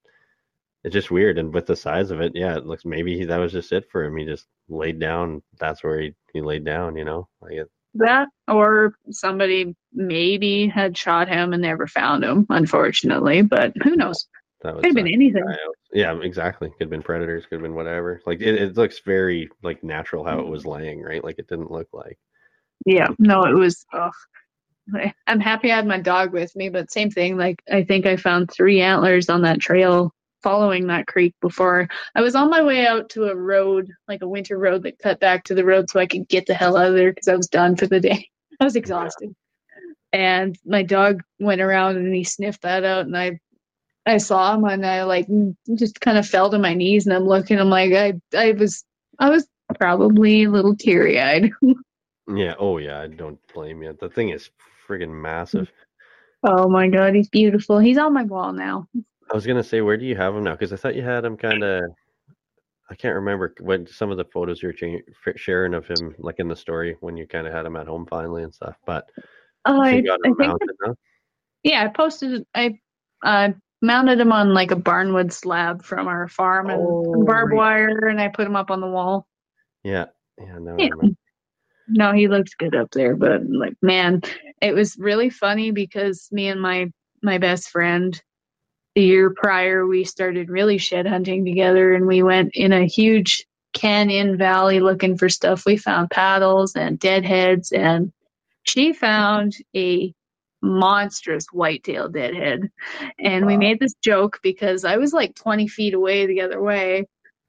it's 0.84 0.94
just 0.94 1.12
weird. 1.12 1.38
And 1.38 1.54
with 1.54 1.66
the 1.66 1.76
size 1.76 2.12
of 2.12 2.22
it, 2.22 2.34
yeah, 2.36 2.56
it 2.56 2.66
looks 2.66 2.86
maybe 2.86 3.18
he, 3.18 3.26
that 3.26 3.38
was 3.38 3.52
just 3.52 3.72
it 3.72 3.90
for 3.92 4.04
him. 4.04 4.18
He 4.18 4.26
just 4.26 4.48
laid 4.70 5.00
down. 5.00 5.42
That's 5.60 5.84
where 5.84 6.00
he 6.00 6.14
he 6.34 6.42
laid 6.42 6.66
down. 6.66 6.96
You 6.96 7.06
know, 7.06 7.28
like 7.42 7.54
it, 7.54 7.70
that 7.96 8.28
or 8.48 8.96
somebody 9.12 9.76
maybe 9.94 10.68
had 10.68 10.98
shot 10.98 11.28
him 11.28 11.54
and 11.54 11.62
never 11.62 11.88
found 11.88 12.24
him, 12.24 12.46
unfortunately. 12.50 13.42
But 13.42 13.74
who 13.84 13.96
knows? 13.96 14.28
That 14.62 14.76
could 14.76 14.86
have 14.86 14.96
been 14.96 15.08
anything. 15.08 15.44
Yeah, 15.92 16.18
exactly. 16.22 16.70
Could 16.70 16.86
have 16.86 16.90
been 16.90 17.04
predators. 17.04 17.46
Could 17.46 17.56
have 17.56 17.64
been 17.64 17.76
whatever. 17.76 18.22
Like 18.26 18.42
it, 18.42 18.56
it 18.56 18.78
looks 18.78 19.00
very 19.00 19.50
like 19.62 19.84
natural 19.84 20.24
how 20.24 20.40
it 20.40 20.48
was 20.48 20.66
laying, 20.66 21.02
right? 21.02 21.24
Like 21.24 21.38
it 21.38 21.48
didn't 21.48 21.72
look 21.72 21.88
like 21.92 22.18
yeah, 22.86 23.08
no, 23.20 23.44
it 23.44 23.54
was. 23.54 23.86
Oh, 23.94 24.12
I'm 25.28 25.40
happy 25.40 25.72
I 25.72 25.78
had 25.78 25.88
my 25.88 26.00
dog 26.00 26.34
with 26.34 26.56
me, 26.56 26.70
but 26.70 26.92
same 26.92 27.10
thing. 27.10 27.38
Like 27.38 27.62
I 27.72 27.84
think 27.84 28.06
I 28.06 28.18
found 28.18 28.52
three 28.52 28.82
antlers 28.82 29.30
on 29.30 29.44
that 29.44 29.60
trail 29.60 30.14
following 30.44 30.88
that 30.88 31.08
creek 31.08 31.34
before 31.42 31.88
I 32.16 32.22
was 32.22 32.36
on 32.36 32.50
my 32.50 32.62
way 32.62 32.86
out 32.86 33.10
to 33.12 33.26
a 33.26 33.36
road, 33.36 33.90
like 34.08 34.22
a 34.22 34.28
winter 34.28 34.58
road 34.58 34.84
that 34.84 35.00
cut 35.00 35.20
back 35.20 35.46
to 35.46 35.56
the 35.56 35.66
road 35.66 35.90
so 35.90 36.00
I 36.00 36.06
could 36.06 36.28
get 36.28 36.46
the 36.46 36.54
hell 36.54 36.78
out 36.78 36.90
of 36.90 36.96
there 36.96 37.12
because 37.12 37.28
I 37.28 37.36
was 37.36 37.48
done 37.48 37.76
for 37.76 37.88
the 37.88 38.00
day. 38.00 38.30
I 38.60 38.66
was 38.66 38.76
exhausted. 38.76 39.34
And 40.12 40.58
my 40.66 40.84
dog 40.84 41.24
went 41.40 41.62
around 41.62 41.98
and 41.98 42.14
he 42.14 42.24
sniffed 42.24 42.62
that 42.62 42.84
out 42.84 43.06
and 43.06 43.18
I 43.18 43.40
I 44.06 44.18
saw 44.18 44.54
him 44.54 44.66
and 44.66 44.86
I 44.86 45.04
like 45.04 45.28
just 45.76 46.02
kind 46.02 46.18
of 46.18 46.28
fell 46.28 46.52
to 46.52 46.60
my 46.60 46.74
knees 46.74 47.08
and 47.08 47.16
I'm 47.16 47.26
looking, 47.26 47.58
I'm 47.58 47.70
like 47.70 47.94
I 47.94 48.14
I 48.38 48.52
was 48.52 48.84
I 49.18 49.30
was 49.30 49.48
probably 49.80 50.44
a 50.44 50.52
little 50.52 50.76
teary 50.76 51.20
eyed. 51.20 51.52
Yeah. 52.34 52.54
Oh, 52.58 52.78
yeah. 52.78 53.02
I 53.02 53.08
don't 53.08 53.38
blame 53.54 53.84
you. 53.84 53.96
The 54.00 54.10
thing 54.10 54.30
is 54.30 54.50
friggin' 54.88 55.10
massive. 55.10 55.72
Oh 56.44 56.68
my 56.68 56.90
god, 56.90 57.16
he's 57.16 57.30
beautiful. 57.30 57.80
He's 57.80 57.98
on 57.98 58.14
my 58.14 58.24
wall 58.24 58.52
now. 58.52 58.88
I 59.34 59.36
was 59.36 59.48
gonna 59.48 59.64
say, 59.64 59.82
where 59.82 59.98
do 59.98 60.06
you 60.06 60.16
have 60.16 60.36
him 60.36 60.44
now? 60.44 60.52
Because 60.52 60.72
I 60.72 60.76
thought 60.76 60.96
you 60.96 61.02
had 61.02 61.26
him 61.26 61.38
kind 61.38 61.64
of. 61.64 61.84
I 62.92 62.96
can't 62.96 63.16
remember 63.16 63.56
when 63.62 63.88
some 63.88 64.12
of 64.12 64.18
the 64.18 64.26
photos 64.26 64.62
you 64.62 64.70
were 64.70 65.36
sharing 65.36 65.74
of 65.74 65.88
him, 65.88 66.14
like 66.20 66.36
in 66.38 66.48
the 66.48 66.56
story, 66.56 66.98
when 67.00 67.18
you 67.18 67.26
kind 67.26 67.48
of 67.48 67.54
had 67.54 67.66
him 67.66 67.76
at 67.76 67.88
home 67.88 68.06
finally 68.06 68.44
and 68.44 68.54
stuff. 68.54 68.76
But 68.86 69.10
uh, 69.66 69.80
I, 69.82 69.90
I 69.90 70.34
think, 70.38 70.38
yeah, 71.64 71.84
I 71.84 71.88
posted. 71.88 72.46
I 72.54 72.78
uh, 73.24 73.54
mounted 73.82 74.20
him 74.20 74.32
on 74.32 74.54
like 74.54 74.70
a 74.70 74.76
barnwood 74.76 75.32
slab 75.32 75.84
from 75.84 76.08
our 76.08 76.28
farm 76.28 76.70
and 76.70 76.80
oh, 76.80 77.24
barbed 77.26 77.54
wire, 77.54 78.08
and 78.10 78.22
I 78.22 78.28
put 78.28 78.46
him 78.46 78.56
up 78.56 78.70
on 78.70 78.82
the 78.82 78.88
wall. 78.88 79.26
Yeah, 79.84 80.06
yeah, 80.38 80.60
no, 80.60 80.76
yeah. 80.78 80.90
No, 81.88 82.12
he 82.14 82.28
looks 82.28 82.54
good 82.54 82.76
up 82.76 82.92
there, 82.92 83.16
but 83.16 83.42
like 83.50 83.74
man, 83.82 84.22
it 84.62 84.76
was 84.76 84.96
really 85.00 85.32
funny 85.32 85.72
because 85.72 86.28
me 86.32 86.50
and 86.50 86.62
my 86.62 86.92
my 87.24 87.40
best 87.40 87.70
friend 87.70 88.22
the 88.96 89.02
year 89.02 89.32
prior 89.32 89.88
we 89.88 90.04
started 90.04 90.50
really 90.50 90.78
shed 90.78 91.08
hunting 91.08 91.46
together 91.46 91.94
and 91.94 92.06
we 92.06 92.22
went 92.24 92.52
in 92.54 92.72
a 92.72 92.86
huge 92.86 93.46
canyon 93.74 94.38
valley 94.38 94.80
looking 94.80 95.18
for 95.18 95.30
stuff. 95.30 95.66
We 95.66 95.78
found 95.78 96.12
paddles 96.12 96.76
and 96.76 97.00
deadheads 97.00 97.72
and 97.72 98.12
she 98.64 98.94
found 98.94 99.56
a 99.76 100.14
monstrous 100.62 101.46
whitetail 101.52 102.08
deadhead. 102.08 102.72
And 103.20 103.46
wow. 103.46 103.52
we 103.52 103.58
made 103.58 103.80
this 103.80 103.94
joke 104.04 104.40
because 104.42 104.86
I 104.86 104.98
was 104.98 105.12
like 105.12 105.36
20 105.36 105.68
feet 105.68 105.94
away 105.94 106.26
the 106.26 106.42
other 106.42 106.62
way. 106.62 107.06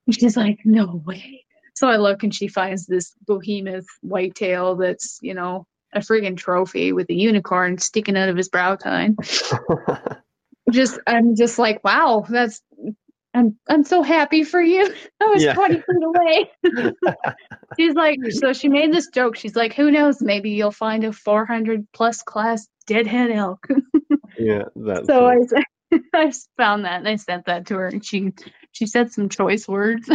And 0.07 0.15
she's 0.15 0.37
like, 0.37 0.59
no 0.65 1.03
way. 1.07 1.45
So 1.75 1.89
I 1.89 1.97
look 1.97 2.23
and 2.23 2.35
she 2.35 2.49
finds 2.49 2.87
this 2.87 3.15
behemoth 3.27 3.87
whitetail 4.03 4.77
that's, 4.77 5.19
you 5.23 5.35
know, 5.35 5.67
a 5.93 6.01
friggin' 6.01 6.37
trophy 6.37 6.93
with 6.93 7.09
a 7.11 7.15
unicorn 7.15 7.79
sticking 7.79 8.17
out 8.17 8.29
of 8.29 8.37
his 8.37 8.49
brow 8.49 8.75
tine. 8.75 9.17
just 10.71 10.99
I'm 11.07 11.37
just 11.37 11.59
like, 11.59 11.83
wow, 11.85 12.25
that's 12.29 12.63
I'm 13.35 13.59
I'm 13.69 13.85
so 13.85 14.03
happy 14.03 14.45
for 14.45 14.61
you. 14.61 14.95
I 15.21 15.27
was 15.27 15.43
yeah. 15.43 15.55
20 15.55 15.75
feet 15.75 15.85
away. 16.03 16.51
She's 17.79 17.95
like, 17.95 18.19
so 18.31 18.53
she 18.53 18.69
made 18.69 18.93
this 18.93 19.09
joke. 19.09 19.37
She's 19.37 19.57
like, 19.57 19.75
who 19.75 19.91
knows? 19.91 20.23
Maybe 20.23 20.51
you'll 20.51 20.71
find 20.71 21.05
a 21.05 21.13
400 21.13 21.87
plus 21.93 22.23
class 22.23 22.69
deadhead 22.87 23.31
elk. 23.33 23.67
yeah, 24.39 24.65
that's 24.77 25.07
so 25.07 25.27
I 25.27 25.39
I 26.15 26.33
found 26.57 26.85
that 26.85 26.99
and 27.01 27.09
I 27.09 27.17
sent 27.17 27.47
that 27.47 27.67
to 27.67 27.75
her, 27.77 27.89
and 27.89 28.05
she 28.05 28.33
she 28.73 28.87
said 28.87 29.13
some 29.13 29.29
choice 29.29 29.67
words. 29.67 30.09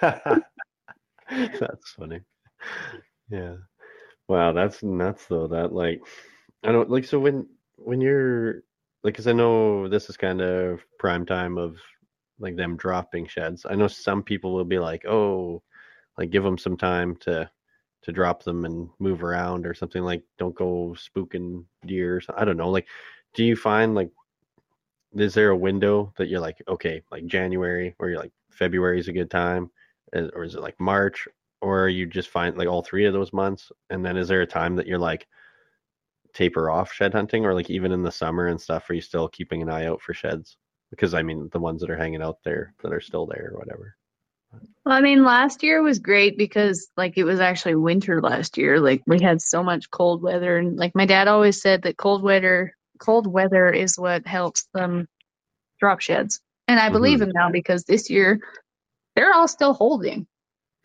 that's 0.00 1.90
funny. 1.98 2.20
Yeah. 3.30 3.56
Wow, 4.28 4.52
that's 4.52 4.82
nuts 4.82 5.26
though. 5.26 5.48
That 5.48 5.72
like, 5.72 6.00
I 6.64 6.72
don't 6.72 6.90
like. 6.90 7.04
So 7.04 7.18
when 7.18 7.48
when 7.76 8.00
you're 8.00 8.62
like, 9.06 9.14
because 9.14 9.28
I 9.28 9.32
know 9.32 9.86
this 9.86 10.10
is 10.10 10.16
kind 10.16 10.40
of 10.40 10.84
prime 10.98 11.24
time 11.24 11.58
of 11.58 11.76
like 12.40 12.56
them 12.56 12.76
dropping 12.76 13.28
sheds. 13.28 13.64
I 13.64 13.76
know 13.76 13.86
some 13.86 14.22
people 14.22 14.52
will 14.52 14.64
be 14.64 14.80
like, 14.80 15.06
oh, 15.06 15.62
like 16.18 16.30
give 16.30 16.42
them 16.42 16.58
some 16.58 16.76
time 16.76 17.14
to 17.20 17.48
to 18.02 18.12
drop 18.12 18.42
them 18.42 18.64
and 18.64 18.88
move 18.98 19.22
around 19.22 19.66
or 19.66 19.74
something 19.74 20.02
like 20.02 20.22
don't 20.38 20.54
go 20.54 20.94
spooking 20.96 21.64
deer 21.86 22.22
i 22.36 22.44
don't 22.44 22.56
know 22.56 22.70
like 22.70 22.86
do 23.34 23.44
you 23.44 23.56
find 23.56 23.94
like 23.96 24.10
is 25.16 25.34
there 25.34 25.50
a 25.50 25.56
window 25.56 26.12
that 26.16 26.28
you're 26.28 26.40
like 26.40 26.62
okay 26.68 27.02
like 27.10 27.26
january 27.26 27.96
or 27.98 28.08
you're 28.08 28.20
like 28.20 28.32
february 28.52 29.00
is 29.00 29.08
a 29.08 29.12
good 29.12 29.30
time 29.30 29.70
or 30.34 30.44
is 30.44 30.54
it 30.54 30.62
like 30.62 30.78
march 30.78 31.26
or 31.62 31.88
you 31.88 32.06
just 32.06 32.28
find 32.28 32.56
like 32.56 32.68
all 32.68 32.82
three 32.82 33.06
of 33.06 33.12
those 33.12 33.32
months 33.32 33.72
and 33.90 34.04
then 34.04 34.16
is 34.16 34.28
there 34.28 34.42
a 34.42 34.46
time 34.46 34.76
that 34.76 34.86
you're 34.86 34.98
like 34.98 35.26
taper 36.36 36.70
off 36.70 36.92
shed 36.92 37.14
hunting 37.14 37.46
or 37.46 37.54
like 37.54 37.70
even 37.70 37.92
in 37.92 38.02
the 38.02 38.12
summer 38.12 38.48
and 38.48 38.60
stuff 38.60 38.88
are 38.90 38.94
you 38.94 39.00
still 39.00 39.26
keeping 39.26 39.62
an 39.62 39.70
eye 39.70 39.86
out 39.86 40.02
for 40.02 40.12
sheds 40.12 40.58
because 40.90 41.14
i 41.14 41.22
mean 41.22 41.48
the 41.52 41.58
ones 41.58 41.80
that 41.80 41.88
are 41.88 41.96
hanging 41.96 42.22
out 42.22 42.36
there 42.44 42.74
that 42.82 42.92
are 42.92 43.00
still 43.00 43.24
there 43.26 43.52
or 43.54 43.58
whatever 43.58 43.96
well, 44.84 44.94
I 44.94 45.00
mean, 45.00 45.24
last 45.24 45.62
year 45.62 45.82
was 45.82 45.98
great 45.98 46.38
because 46.38 46.88
like 46.96 47.18
it 47.18 47.24
was 47.24 47.40
actually 47.40 47.74
winter 47.74 48.22
last 48.22 48.56
year. 48.56 48.80
Like 48.80 49.02
we 49.06 49.20
had 49.20 49.42
so 49.42 49.62
much 49.62 49.90
cold 49.90 50.22
weather, 50.22 50.56
and 50.56 50.76
like 50.76 50.94
my 50.94 51.06
dad 51.06 51.28
always 51.28 51.60
said 51.60 51.82
that 51.82 51.96
cold 51.96 52.22
weather, 52.22 52.72
cold 52.98 53.26
weather 53.26 53.70
is 53.70 53.98
what 53.98 54.26
helps 54.26 54.68
them 54.72 55.08
drop 55.80 56.00
sheds, 56.00 56.40
and 56.68 56.78
I 56.78 56.90
believe 56.90 57.18
mm-hmm. 57.18 57.30
him 57.30 57.34
now 57.34 57.50
because 57.50 57.84
this 57.84 58.08
year 58.08 58.40
they're 59.14 59.34
all 59.34 59.48
still 59.48 59.74
holding. 59.74 60.26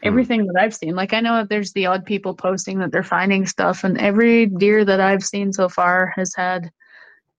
Everything 0.03 0.45
that 0.47 0.59
I've 0.59 0.75
seen. 0.75 0.95
Like 0.95 1.13
I 1.13 1.19
know 1.19 1.45
there's 1.45 1.73
the 1.73 1.87
odd 1.87 2.05
people 2.05 2.33
posting 2.33 2.79
that 2.79 2.91
they're 2.91 3.03
finding 3.03 3.45
stuff, 3.45 3.83
and 3.83 3.99
every 3.99 4.45
deer 4.45 4.83
that 4.85 4.99
I've 4.99 5.23
seen 5.23 5.53
so 5.53 5.69
far 5.69 6.13
has 6.15 6.33
had 6.35 6.71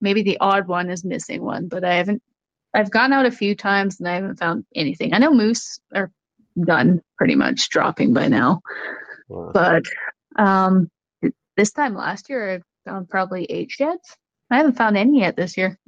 maybe 0.01 0.21
the 0.21 0.37
odd 0.39 0.67
one 0.67 0.89
is 0.89 1.03
missing 1.03 1.43
one, 1.43 1.67
but 1.67 1.83
I 1.83 1.95
haven't. 1.95 2.21
I've 2.75 2.91
gone 2.91 3.13
out 3.13 3.27
a 3.27 3.31
few 3.31 3.55
times 3.55 3.99
and 3.99 4.09
I 4.09 4.15
haven't 4.15 4.39
found 4.39 4.65
anything. 4.73 5.13
I 5.13 5.19
know 5.19 5.31
moose 5.31 5.79
are 5.93 6.11
done 6.59 7.01
pretty 7.17 7.35
much 7.35 7.69
dropping 7.69 8.13
by 8.13 8.27
now. 8.27 8.61
Wow. 9.27 9.51
But 9.53 9.83
um, 10.37 10.89
this 11.55 11.71
time 11.71 11.93
last 11.93 12.29
year, 12.29 12.55
I 12.55 12.89
found 12.89 13.09
probably 13.09 13.45
eight 13.45 13.69
sheds. 13.69 14.17
I 14.49 14.57
haven't 14.57 14.77
found 14.77 14.97
any 14.97 15.19
yet 15.19 15.35
this 15.35 15.55
year. 15.57 15.77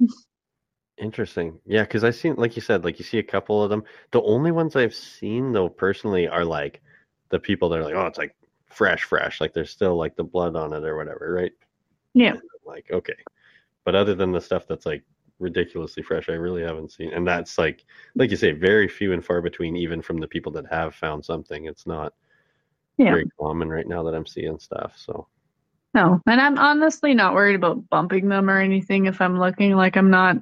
Interesting. 0.98 1.58
Yeah, 1.66 1.82
because 1.82 2.04
I 2.04 2.10
seen, 2.10 2.36
like 2.36 2.56
you 2.56 2.62
said, 2.62 2.84
like 2.84 2.98
you 2.98 3.04
see 3.04 3.18
a 3.18 3.22
couple 3.22 3.62
of 3.62 3.70
them. 3.70 3.84
The 4.12 4.22
only 4.22 4.50
ones 4.50 4.76
I've 4.76 4.94
seen 4.94 5.52
though 5.52 5.68
personally 5.68 6.26
are 6.26 6.44
like 6.44 6.80
the 7.28 7.38
people 7.38 7.68
that 7.68 7.80
are 7.80 7.84
like, 7.84 7.94
oh, 7.94 8.06
it's 8.06 8.18
like 8.18 8.34
fresh, 8.66 9.04
fresh, 9.04 9.40
like 9.40 9.52
there's 9.52 9.70
still 9.70 9.96
like 9.96 10.16
the 10.16 10.24
blood 10.24 10.56
on 10.56 10.72
it 10.72 10.84
or 10.84 10.96
whatever, 10.96 11.32
right? 11.32 11.52
Yeah. 12.14 12.36
Like 12.64 12.90
okay, 12.90 13.16
but 13.84 13.94
other 13.94 14.14
than 14.14 14.32
the 14.32 14.40
stuff 14.40 14.66
that's 14.66 14.86
like 14.86 15.04
ridiculously 15.38 16.02
fresh. 16.02 16.28
I 16.28 16.32
really 16.32 16.62
haven't 16.62 16.92
seen, 16.92 17.12
and 17.12 17.26
that's 17.26 17.58
like, 17.58 17.84
like 18.14 18.30
you 18.30 18.36
say, 18.36 18.52
very 18.52 18.88
few 18.88 19.12
and 19.12 19.24
far 19.24 19.42
between, 19.42 19.76
even 19.76 20.02
from 20.02 20.18
the 20.18 20.28
people 20.28 20.52
that 20.52 20.66
have 20.70 20.94
found 20.94 21.24
something. 21.24 21.66
It's 21.66 21.86
not 21.86 22.14
yeah. 22.96 23.10
very 23.10 23.28
common 23.38 23.68
right 23.68 23.86
now 23.86 24.02
that 24.04 24.14
I'm 24.14 24.26
seeing 24.26 24.58
stuff. 24.58 24.94
So, 24.96 25.26
no, 25.94 26.20
and 26.26 26.40
I'm 26.40 26.58
honestly 26.58 27.14
not 27.14 27.34
worried 27.34 27.56
about 27.56 27.88
bumping 27.90 28.28
them 28.28 28.50
or 28.50 28.60
anything. 28.60 29.06
If 29.06 29.20
I'm 29.20 29.38
looking, 29.38 29.72
like 29.72 29.96
I'm 29.96 30.10
not. 30.10 30.36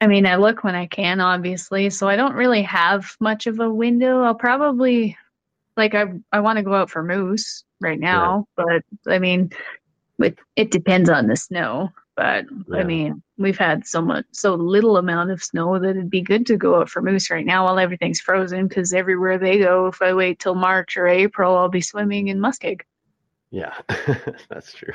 I 0.00 0.06
mean, 0.06 0.26
I 0.26 0.36
look 0.36 0.62
when 0.62 0.74
I 0.74 0.86
can, 0.86 1.20
obviously, 1.20 1.90
so 1.90 2.08
I 2.08 2.16
don't 2.16 2.34
really 2.34 2.62
have 2.62 3.16
much 3.20 3.46
of 3.46 3.58
a 3.58 3.70
window. 3.70 4.22
I'll 4.22 4.34
probably, 4.34 5.16
like, 5.76 5.94
I 5.94 6.06
I 6.32 6.40
want 6.40 6.58
to 6.58 6.62
go 6.62 6.74
out 6.74 6.90
for 6.90 7.02
moose 7.02 7.64
right 7.80 7.98
now, 7.98 8.46
yeah. 8.58 8.64
but 8.64 9.12
I 9.12 9.18
mean, 9.18 9.50
it 10.18 10.38
it 10.56 10.70
depends 10.70 11.10
on 11.10 11.26
the 11.26 11.36
snow. 11.36 11.90
But 12.16 12.46
yeah. 12.68 12.78
I 12.78 12.84
mean, 12.84 13.22
we've 13.36 13.58
had 13.58 13.86
so 13.86 14.02
much, 14.02 14.26
so 14.32 14.56
little 14.56 14.96
amount 14.96 15.30
of 15.30 15.42
snow 15.42 15.78
that 15.78 15.90
it'd 15.90 16.10
be 16.10 16.20
good 16.20 16.46
to 16.46 16.56
go 16.56 16.80
out 16.80 16.90
for 16.90 17.00
moose 17.00 17.30
right 17.30 17.46
now 17.46 17.64
while 17.64 17.78
everything's 17.78 18.20
frozen. 18.20 18.66
Because 18.66 18.92
everywhere 18.92 19.38
they 19.38 19.58
go, 19.58 19.86
if 19.86 20.02
I 20.02 20.12
wait 20.14 20.40
till 20.40 20.56
March 20.56 20.96
or 20.96 21.06
April, 21.06 21.56
I'll 21.56 21.68
be 21.68 21.80
swimming 21.80 22.26
in 22.26 22.40
muskeg. 22.40 22.80
Yeah, 23.50 23.74
that's 24.50 24.72
true. 24.72 24.94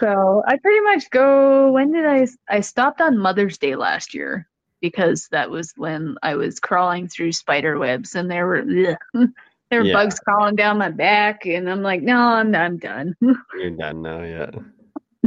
So 0.00 0.42
I 0.46 0.56
pretty 0.58 0.80
much 0.80 1.10
go. 1.10 1.72
When 1.72 1.92
did 1.92 2.06
I? 2.06 2.26
I 2.48 2.60
stopped 2.60 3.00
on 3.00 3.18
Mother's 3.18 3.58
Day 3.58 3.76
last 3.76 4.14
year 4.14 4.48
because 4.80 5.28
that 5.30 5.50
was 5.50 5.72
when 5.76 6.16
I 6.22 6.34
was 6.34 6.60
crawling 6.60 7.08
through 7.08 7.32
spider 7.32 7.78
webs 7.78 8.14
and 8.14 8.30
there 8.30 8.46
were 8.46 8.64
there 9.14 9.80
were 9.80 9.86
yeah. 9.86 9.92
bugs 9.92 10.18
crawling 10.20 10.56
down 10.56 10.78
my 10.78 10.90
back, 10.90 11.46
and 11.46 11.70
I'm 11.70 11.82
like, 11.82 12.02
no, 12.02 12.18
I'm 12.18 12.54
I'm 12.54 12.78
done. 12.78 13.16
You're 13.54 13.70
done 13.70 14.02
now, 14.02 14.22
yeah 14.22 14.50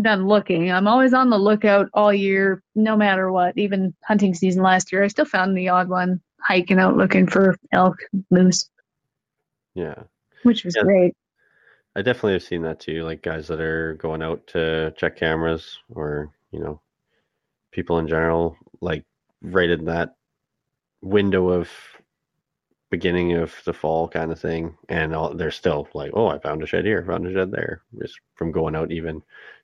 done 0.01 0.27
looking. 0.27 0.71
I'm 0.71 0.87
always 0.87 1.13
on 1.13 1.29
the 1.29 1.37
lookout 1.37 1.89
all 1.93 2.13
year, 2.13 2.61
no 2.75 2.97
matter 2.97 3.31
what. 3.31 3.57
Even 3.57 3.93
hunting 4.03 4.33
season 4.33 4.61
last 4.61 4.91
year, 4.91 5.03
I 5.03 5.07
still 5.07 5.25
found 5.25 5.57
the 5.57 5.69
odd 5.69 5.89
one 5.89 6.21
hiking 6.39 6.79
out 6.79 6.97
looking 6.97 7.27
for 7.27 7.57
elk, 7.71 7.97
moose. 8.29 8.69
Yeah. 9.73 10.03
Which 10.43 10.63
was 10.63 10.75
yeah. 10.75 10.83
great. 10.83 11.13
I 11.95 12.01
definitely 12.01 12.33
have 12.33 12.43
seen 12.43 12.63
that 12.63 12.79
too, 12.79 13.03
like 13.03 13.21
guys 13.21 13.47
that 13.47 13.61
are 13.61 13.93
going 13.93 14.21
out 14.21 14.47
to 14.47 14.93
check 14.97 15.15
cameras 15.15 15.79
or, 15.89 16.31
you 16.51 16.59
know, 16.59 16.81
people 17.71 17.99
in 17.99 18.07
general, 18.07 18.57
like 18.81 19.05
right 19.41 19.69
in 19.69 19.85
that 19.85 20.15
window 21.01 21.49
of 21.49 21.69
beginning 22.89 23.33
of 23.33 23.53
the 23.65 23.73
fall 23.73 24.07
kind 24.09 24.31
of 24.31 24.39
thing. 24.39 24.75
And 24.89 25.15
all, 25.15 25.33
they're 25.33 25.51
still 25.51 25.87
like, 25.93 26.11
oh, 26.13 26.27
I 26.27 26.39
found 26.39 26.63
a 26.63 26.65
shed 26.65 26.85
here, 26.85 27.03
found 27.05 27.27
a 27.27 27.33
shed 27.33 27.51
there, 27.51 27.81
just 28.01 28.19
from 28.35 28.51
going 28.51 28.75
out 28.75 28.91
even 28.91 29.21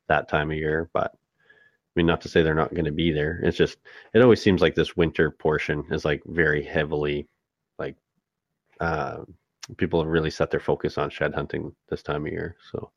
that 0.07 0.29
time 0.29 0.51
of 0.51 0.57
year. 0.57 0.89
But 0.93 1.11
I 1.13 1.93
mean, 1.95 2.05
not 2.05 2.21
to 2.21 2.29
say 2.29 2.41
they're 2.41 2.55
not 2.55 2.73
going 2.73 2.85
to 2.85 2.91
be 2.91 3.11
there. 3.11 3.41
It's 3.43 3.57
just 3.57 3.77
it 4.13 4.21
always 4.21 4.41
seems 4.41 4.61
like 4.61 4.75
this 4.75 4.95
winter 4.95 5.31
portion 5.31 5.83
is 5.91 6.05
like 6.05 6.21
very 6.25 6.63
heavily 6.63 7.27
like 7.77 7.97
uh, 8.79 9.23
people 9.77 10.01
have 10.01 10.11
really 10.11 10.29
set 10.29 10.51
their 10.51 10.59
focus 10.59 10.97
on 10.97 11.09
shed 11.09 11.33
hunting 11.33 11.73
this 11.89 12.03
time 12.03 12.25
of 12.25 12.31
year. 12.31 12.55
So 12.71 12.91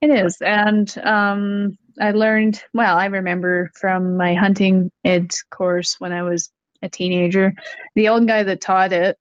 it 0.00 0.10
is, 0.10 0.40
and 0.40 0.96
um, 0.98 1.78
I 2.00 2.10
learned 2.12 2.62
well. 2.74 2.98
I 2.98 3.06
remember 3.06 3.70
from 3.74 4.16
my 4.16 4.34
hunting 4.34 4.90
ed 5.04 5.30
course 5.50 5.96
when 5.98 6.12
I 6.12 6.22
was 6.22 6.50
a 6.82 6.88
teenager, 6.88 7.54
the 7.94 8.08
old 8.08 8.26
guy 8.26 8.42
that 8.42 8.60
taught 8.60 8.92
it, 8.92 9.16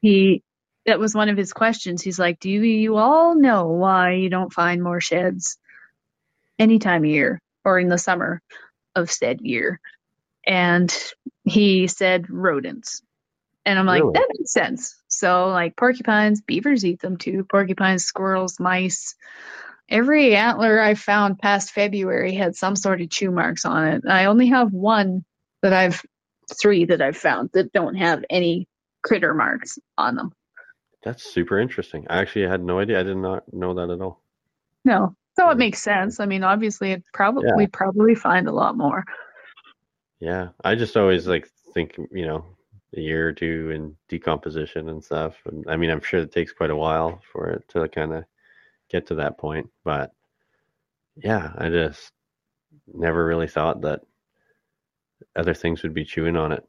he 0.00 0.42
that 0.86 0.98
was 0.98 1.14
one 1.14 1.28
of 1.28 1.36
his 1.36 1.52
questions. 1.52 2.02
He's 2.02 2.18
like, 2.18 2.40
"Do 2.40 2.50
you 2.50 2.96
all 2.96 3.34
know 3.34 3.66
why 3.66 4.12
you 4.12 4.30
don't 4.30 4.52
find 4.52 4.82
more 4.82 5.00
sheds?" 5.00 5.58
any 6.58 6.78
time 6.78 7.04
of 7.04 7.10
year 7.10 7.40
or 7.64 7.78
in 7.78 7.88
the 7.88 7.98
summer 7.98 8.40
of 8.94 9.10
said 9.10 9.40
year. 9.40 9.80
And 10.46 10.94
he 11.44 11.86
said 11.86 12.30
rodents. 12.30 13.02
And 13.66 13.78
I'm 13.78 13.86
like, 13.86 14.02
really? 14.02 14.12
that 14.14 14.28
makes 14.36 14.52
sense. 14.52 15.00
So, 15.08 15.48
like 15.48 15.76
porcupines, 15.76 16.42
beavers 16.42 16.84
eat 16.84 17.00
them 17.00 17.16
too. 17.16 17.46
Porcupines, 17.48 18.04
squirrels, 18.04 18.60
mice. 18.60 19.14
Every 19.88 20.34
antler 20.34 20.80
I 20.80 20.94
found 20.94 21.38
past 21.38 21.72
February 21.72 22.34
had 22.34 22.56
some 22.56 22.76
sort 22.76 23.00
of 23.00 23.10
chew 23.10 23.30
marks 23.30 23.64
on 23.64 23.86
it. 23.88 24.02
I 24.08 24.26
only 24.26 24.48
have 24.48 24.72
one 24.72 25.24
that 25.62 25.72
I've, 25.72 26.02
three 26.60 26.86
that 26.86 27.00
I've 27.00 27.16
found 27.16 27.50
that 27.54 27.72
don't 27.72 27.94
have 27.94 28.24
any 28.28 28.68
critter 29.02 29.34
marks 29.34 29.78
on 29.96 30.16
them. 30.16 30.32
That's 31.02 31.22
super 31.22 31.58
interesting. 31.58 32.06
I 32.08 32.20
actually 32.20 32.46
had 32.48 32.62
no 32.62 32.78
idea. 32.78 33.00
I 33.00 33.02
did 33.02 33.18
not 33.18 33.44
know 33.52 33.74
that 33.74 33.90
at 33.90 34.00
all. 34.00 34.22
No, 34.86 35.14
so 35.36 35.50
it 35.50 35.58
makes 35.58 35.82
sense. 35.82 36.20
I 36.20 36.26
mean, 36.26 36.44
obviously, 36.44 36.92
it 36.92 37.04
probably 37.12 37.48
yeah. 37.48 37.56
we 37.56 37.66
probably 37.66 38.14
find 38.14 38.48
a 38.48 38.52
lot 38.52 38.76
more. 38.76 39.04
Yeah, 40.20 40.48
I 40.62 40.74
just 40.74 40.96
always 40.96 41.26
like 41.26 41.48
think, 41.74 41.96
you 42.10 42.26
know, 42.26 42.56
a 42.96 43.00
year 43.00 43.28
or 43.28 43.32
two 43.32 43.70
in 43.74 43.96
decomposition 44.08 44.88
and 44.88 45.02
stuff. 45.02 45.34
And 45.46 45.64
I 45.68 45.76
mean, 45.76 45.90
I'm 45.90 46.02
sure 46.02 46.20
it 46.20 46.32
takes 46.32 46.52
quite 46.52 46.70
a 46.70 46.76
while 46.76 47.20
for 47.32 47.50
it 47.50 47.68
to 47.70 47.88
kind 47.88 48.12
of 48.12 48.24
get 48.90 49.06
to 49.08 49.16
that 49.16 49.38
point. 49.38 49.68
But 49.84 50.12
yeah, 51.16 51.52
I 51.56 51.68
just 51.68 52.10
never 52.92 53.24
really 53.24 53.48
thought 53.48 53.82
that 53.82 54.00
other 55.36 55.54
things 55.54 55.82
would 55.82 55.94
be 55.94 56.04
chewing 56.04 56.36
on 56.36 56.52
it 56.52 56.66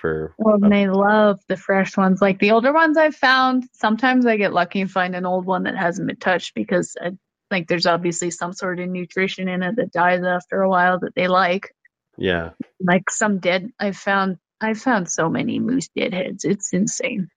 for 0.00 0.34
Well, 0.38 0.58
and 0.62 0.72
they 0.72 0.88
love 0.88 1.40
the 1.48 1.56
fresh 1.56 1.96
ones. 1.96 2.20
Like 2.20 2.38
the 2.38 2.52
older 2.52 2.72
ones 2.72 2.96
I've 2.96 3.14
found, 3.14 3.68
sometimes 3.72 4.26
I 4.26 4.36
get 4.36 4.52
lucky 4.52 4.80
and 4.80 4.90
find 4.90 5.14
an 5.14 5.26
old 5.26 5.44
one 5.44 5.64
that 5.64 5.76
hasn't 5.76 6.08
been 6.08 6.16
touched 6.16 6.54
because 6.54 6.96
uh, 7.00 7.06
I, 7.06 7.10
think 7.50 7.66
there's 7.66 7.86
obviously 7.86 8.30
some 8.30 8.52
sort 8.52 8.78
of 8.78 8.88
nutrition 8.88 9.48
in 9.48 9.62
it 9.62 9.76
that 9.76 9.92
dies 9.92 10.22
after 10.22 10.62
a 10.62 10.68
while 10.68 11.00
that 11.00 11.14
they 11.16 11.26
like. 11.26 11.74
yeah 12.16 12.50
Like 12.80 13.10
some 13.10 13.38
dead, 13.38 13.70
I've 13.78 13.96
found 13.96 14.38
I've 14.60 14.78
found 14.78 15.10
so 15.10 15.28
many 15.28 15.58
moose 15.58 15.88
deadheads. 15.96 16.44
It's 16.44 16.72
insane. 16.72 17.28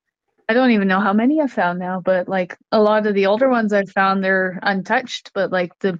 I 0.49 0.53
don't 0.53 0.71
even 0.71 0.87
know 0.87 0.99
how 0.99 1.13
many 1.13 1.41
I've 1.41 1.53
found 1.53 1.79
now, 1.79 2.01
but 2.03 2.27
like 2.27 2.57
a 2.71 2.81
lot 2.81 3.07
of 3.07 3.13
the 3.15 3.27
older 3.27 3.49
ones 3.49 3.71
I've 3.71 3.89
found, 3.89 4.23
they're 4.23 4.59
untouched, 4.61 5.31
but 5.33 5.51
like 5.51 5.71
the 5.79 5.99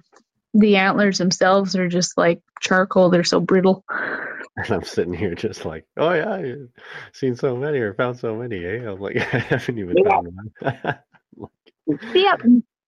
the 0.52 0.76
antlers 0.76 1.18
themselves 1.18 1.74
are 1.74 1.88
just 1.88 2.16
like 2.16 2.40
charcoal. 2.60 3.10
They're 3.10 3.24
so 3.24 3.40
brittle. 3.40 3.84
and 4.56 4.70
i'm 4.70 4.84
sitting 4.84 5.12
here 5.12 5.34
just 5.34 5.64
like 5.64 5.84
oh 5.96 6.12
yeah 6.12 6.30
i've 6.32 6.68
seen 7.12 7.34
so 7.34 7.56
many 7.56 7.78
or 7.78 7.92
found 7.94 8.16
so 8.16 8.36
many 8.36 8.64
eh? 8.64 8.88
i'm 8.88 9.00
like 9.00 9.16
i 9.34 9.38
haven't 9.38 9.78
even 9.78 9.96
Yeah. 9.96 10.10
found 10.10 10.28
one 11.34 11.58
Yeah, 12.14 12.36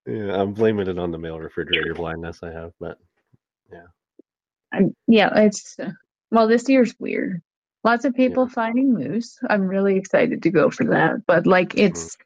yeah 0.06 0.40
i'm 0.40 0.52
blaming 0.52 0.86
it 0.86 0.96
on 0.98 1.10
the 1.10 1.18
male 1.18 1.40
refrigerator 1.40 1.92
blindness 1.94 2.38
i 2.44 2.52
have 2.52 2.72
but 2.78 2.98
yeah. 3.72 4.80
Yeah, 5.06 5.30
it's 5.36 5.78
uh, 5.78 5.90
well, 6.30 6.48
this 6.48 6.68
year's 6.68 6.94
weird. 6.98 7.42
Lots 7.86 8.04
of 8.04 8.14
people 8.14 8.48
finding 8.48 8.92
moose. 8.92 9.38
I'm 9.48 9.66
really 9.66 9.96
excited 9.96 10.42
to 10.42 10.50
go 10.50 10.70
for 10.70 10.84
that. 10.86 11.24
But 11.26 11.46
like, 11.46 11.78
it's 11.78 12.16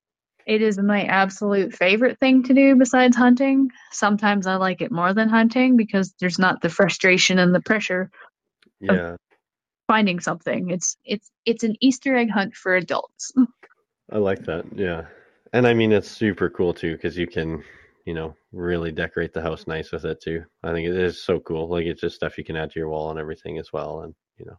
it 0.46 0.62
is 0.62 0.78
my 0.78 1.04
absolute 1.04 1.74
favorite 1.74 2.18
thing 2.18 2.42
to 2.44 2.54
do 2.54 2.74
besides 2.74 3.16
hunting. 3.16 3.70
Sometimes 3.92 4.46
I 4.46 4.56
like 4.56 4.80
it 4.80 4.90
more 4.90 5.14
than 5.14 5.28
hunting 5.28 5.76
because 5.76 6.14
there's 6.18 6.38
not 6.38 6.62
the 6.62 6.70
frustration 6.70 7.38
and 7.38 7.54
the 7.54 7.60
pressure 7.60 8.10
yeah 8.80 9.16
finding 9.90 10.20
something. 10.20 10.70
It's 10.70 10.96
it's 11.04 11.32
it's 11.44 11.64
an 11.64 11.74
Easter 11.80 12.16
egg 12.16 12.30
hunt 12.30 12.54
for 12.54 12.76
adults. 12.76 13.32
I 14.12 14.18
like 14.18 14.44
that. 14.44 14.64
Yeah. 14.74 15.06
And 15.52 15.66
I 15.66 15.74
mean, 15.74 15.90
it's 15.90 16.08
super 16.08 16.48
cool 16.48 16.72
too 16.72 16.92
because 16.92 17.18
you 17.18 17.26
can, 17.26 17.64
you 18.06 18.14
know, 18.14 18.36
really 18.52 18.92
decorate 18.92 19.32
the 19.32 19.42
house 19.42 19.66
nice 19.66 19.90
with 19.90 20.04
it 20.04 20.22
too. 20.22 20.44
I 20.62 20.72
think 20.72 20.88
it 20.88 20.96
is 20.96 21.24
so 21.24 21.40
cool. 21.40 21.68
Like 21.68 21.86
it's 21.86 22.00
just 22.00 22.14
stuff 22.14 22.38
you 22.38 22.44
can 22.44 22.54
add 22.54 22.70
to 22.70 22.78
your 22.78 22.88
wall 22.88 23.10
and 23.10 23.18
everything 23.18 23.58
as 23.58 23.72
well. 23.72 24.02
And, 24.02 24.14
you 24.38 24.46
know, 24.46 24.56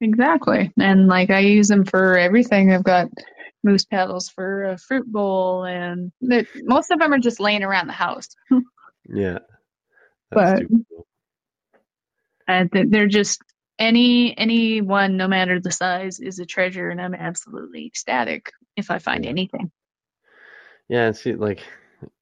Exactly. 0.00 0.72
And 0.80 1.06
like 1.08 1.30
I 1.30 1.40
use 1.40 1.68
them 1.68 1.84
for 1.84 2.16
everything. 2.18 2.72
I've 2.72 2.84
got 2.84 3.08
moose 3.62 3.84
paddles 3.84 4.28
for 4.30 4.64
a 4.64 4.78
fruit 4.78 5.10
bowl 5.10 5.64
and 5.64 6.10
most 6.62 6.90
of 6.90 6.98
them 6.98 7.12
are 7.12 7.18
just 7.18 7.40
laying 7.40 7.62
around 7.62 7.86
the 7.88 7.92
house. 7.92 8.28
yeah. 9.12 9.38
But- 10.30 10.58
super 10.60 10.74
cool. 10.88 11.06
and 12.48 12.70
they're 12.72 13.06
just 13.08 13.42
any 13.78 14.36
any 14.38 14.80
one 14.82 15.16
no 15.16 15.26
matter 15.26 15.58
the 15.60 15.70
size 15.72 16.20
is 16.20 16.38
a 16.38 16.44
treasure 16.44 16.90
and 16.90 17.00
i'm 17.00 17.14
absolutely 17.14 17.86
ecstatic 17.86 18.50
if 18.76 18.90
i 18.90 18.98
find 18.98 19.24
Yeah. 19.24 19.30
anything 19.30 19.70
Yeah. 20.88 21.06
And 21.06 21.16
see, 21.16 21.34
like, 21.34 21.62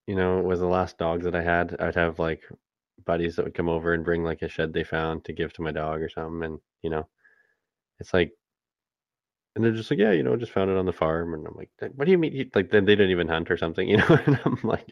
you 0.06 0.14
know, 0.14 0.40
with 0.40 0.60
the 0.60 0.66
last 0.66 0.98
dogs 0.98 1.24
that 1.24 1.34
I 1.34 1.42
had, 1.42 1.74
I'd 1.80 1.94
have 1.96 2.18
like 2.18 2.42
buddies 3.06 3.36
that 3.36 3.44
would 3.46 3.54
come 3.54 3.68
over 3.68 3.92
and 3.94 4.04
bring 4.04 4.22
like 4.24 4.42
a 4.42 4.48
shed 4.48 4.72
they 4.72 4.84
found 4.84 5.24
to 5.24 5.32
give 5.32 5.52
to 5.54 5.62
my 5.62 5.72
dog 5.72 6.02
or 6.02 6.08
something. 6.10 6.42
And, 6.44 6.58
you 6.82 6.90
know, 6.90 7.08
it's 8.00 8.12
like, 8.14 8.32
and 9.56 9.64
they're 9.64 9.72
just 9.72 9.90
like, 9.90 9.98
yeah, 9.98 10.12
you 10.12 10.22
know, 10.22 10.36
just 10.36 10.52
found 10.52 10.70
it 10.70 10.76
on 10.76 10.86
the 10.86 10.92
farm. 10.92 11.34
And 11.34 11.46
I'm 11.46 11.54
like, 11.56 11.70
what 11.96 12.04
do 12.04 12.10
you 12.12 12.18
mean? 12.18 12.32
You- 12.32 12.50
Like, 12.54 12.70
then 12.70 12.84
they 12.84 12.94
didn't 12.94 13.10
even 13.10 13.26
hunt 13.28 13.50
or 13.50 13.56
something, 13.56 13.88
you 13.92 13.96
know? 13.96 14.18
And 14.26 14.38
I'm 14.44 14.58
like, 14.62 14.86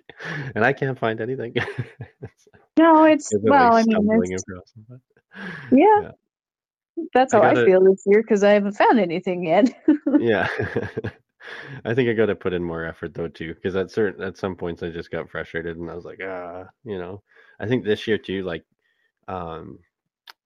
and 0.55 0.65
I 0.65 0.73
can't 0.73 0.99
find 0.99 1.21
anything. 1.21 1.55
It's 2.23 2.49
no 2.79 3.05
it's 3.05 3.33
well 3.43 3.73
like, 3.73 3.87
i 3.89 3.99
mean 3.99 4.33
it's, 4.33 4.43
across 4.43 4.73
yeah, 5.73 6.01
Yeah. 6.03 6.11
that's 7.15 7.33
how 7.33 7.41
i, 7.41 7.55
gotta- 7.55 7.65
feel 7.65 7.83
this 7.83 8.03
year 8.07 8.21
because 8.23 8.43
i 8.45 8.51
haven't 8.51 8.73
found 8.77 8.99
anything 9.01 9.47
yet 9.47 9.73
yeah 10.19 10.47
i 11.87 11.95
think 11.95 12.09
i 12.09 12.13
got 12.13 12.27
to 12.27 12.35
put 12.37 12.53
in 12.53 12.63
more 12.63 12.85
effort 12.85 13.15
though 13.15 13.29
too 13.29 13.55
because 13.55 13.77
at 13.77 13.91
certain 13.91 14.23
at 14.23 14.37
some 14.37 14.57
points 14.57 14.83
i 14.83 14.91
just 14.91 15.11
got 15.11 15.31
frustrated 15.31 15.79
and 15.79 15.91
i 15.91 15.95
was 15.95 16.05
like 16.05 16.21
ah 16.23 16.65
you 16.85 16.99
know 16.99 17.23
i 17.61 17.67
think 17.67 17.83
this 17.85 18.07
year 18.07 18.19
too 18.19 18.43
like 18.43 18.65
um 19.29 19.79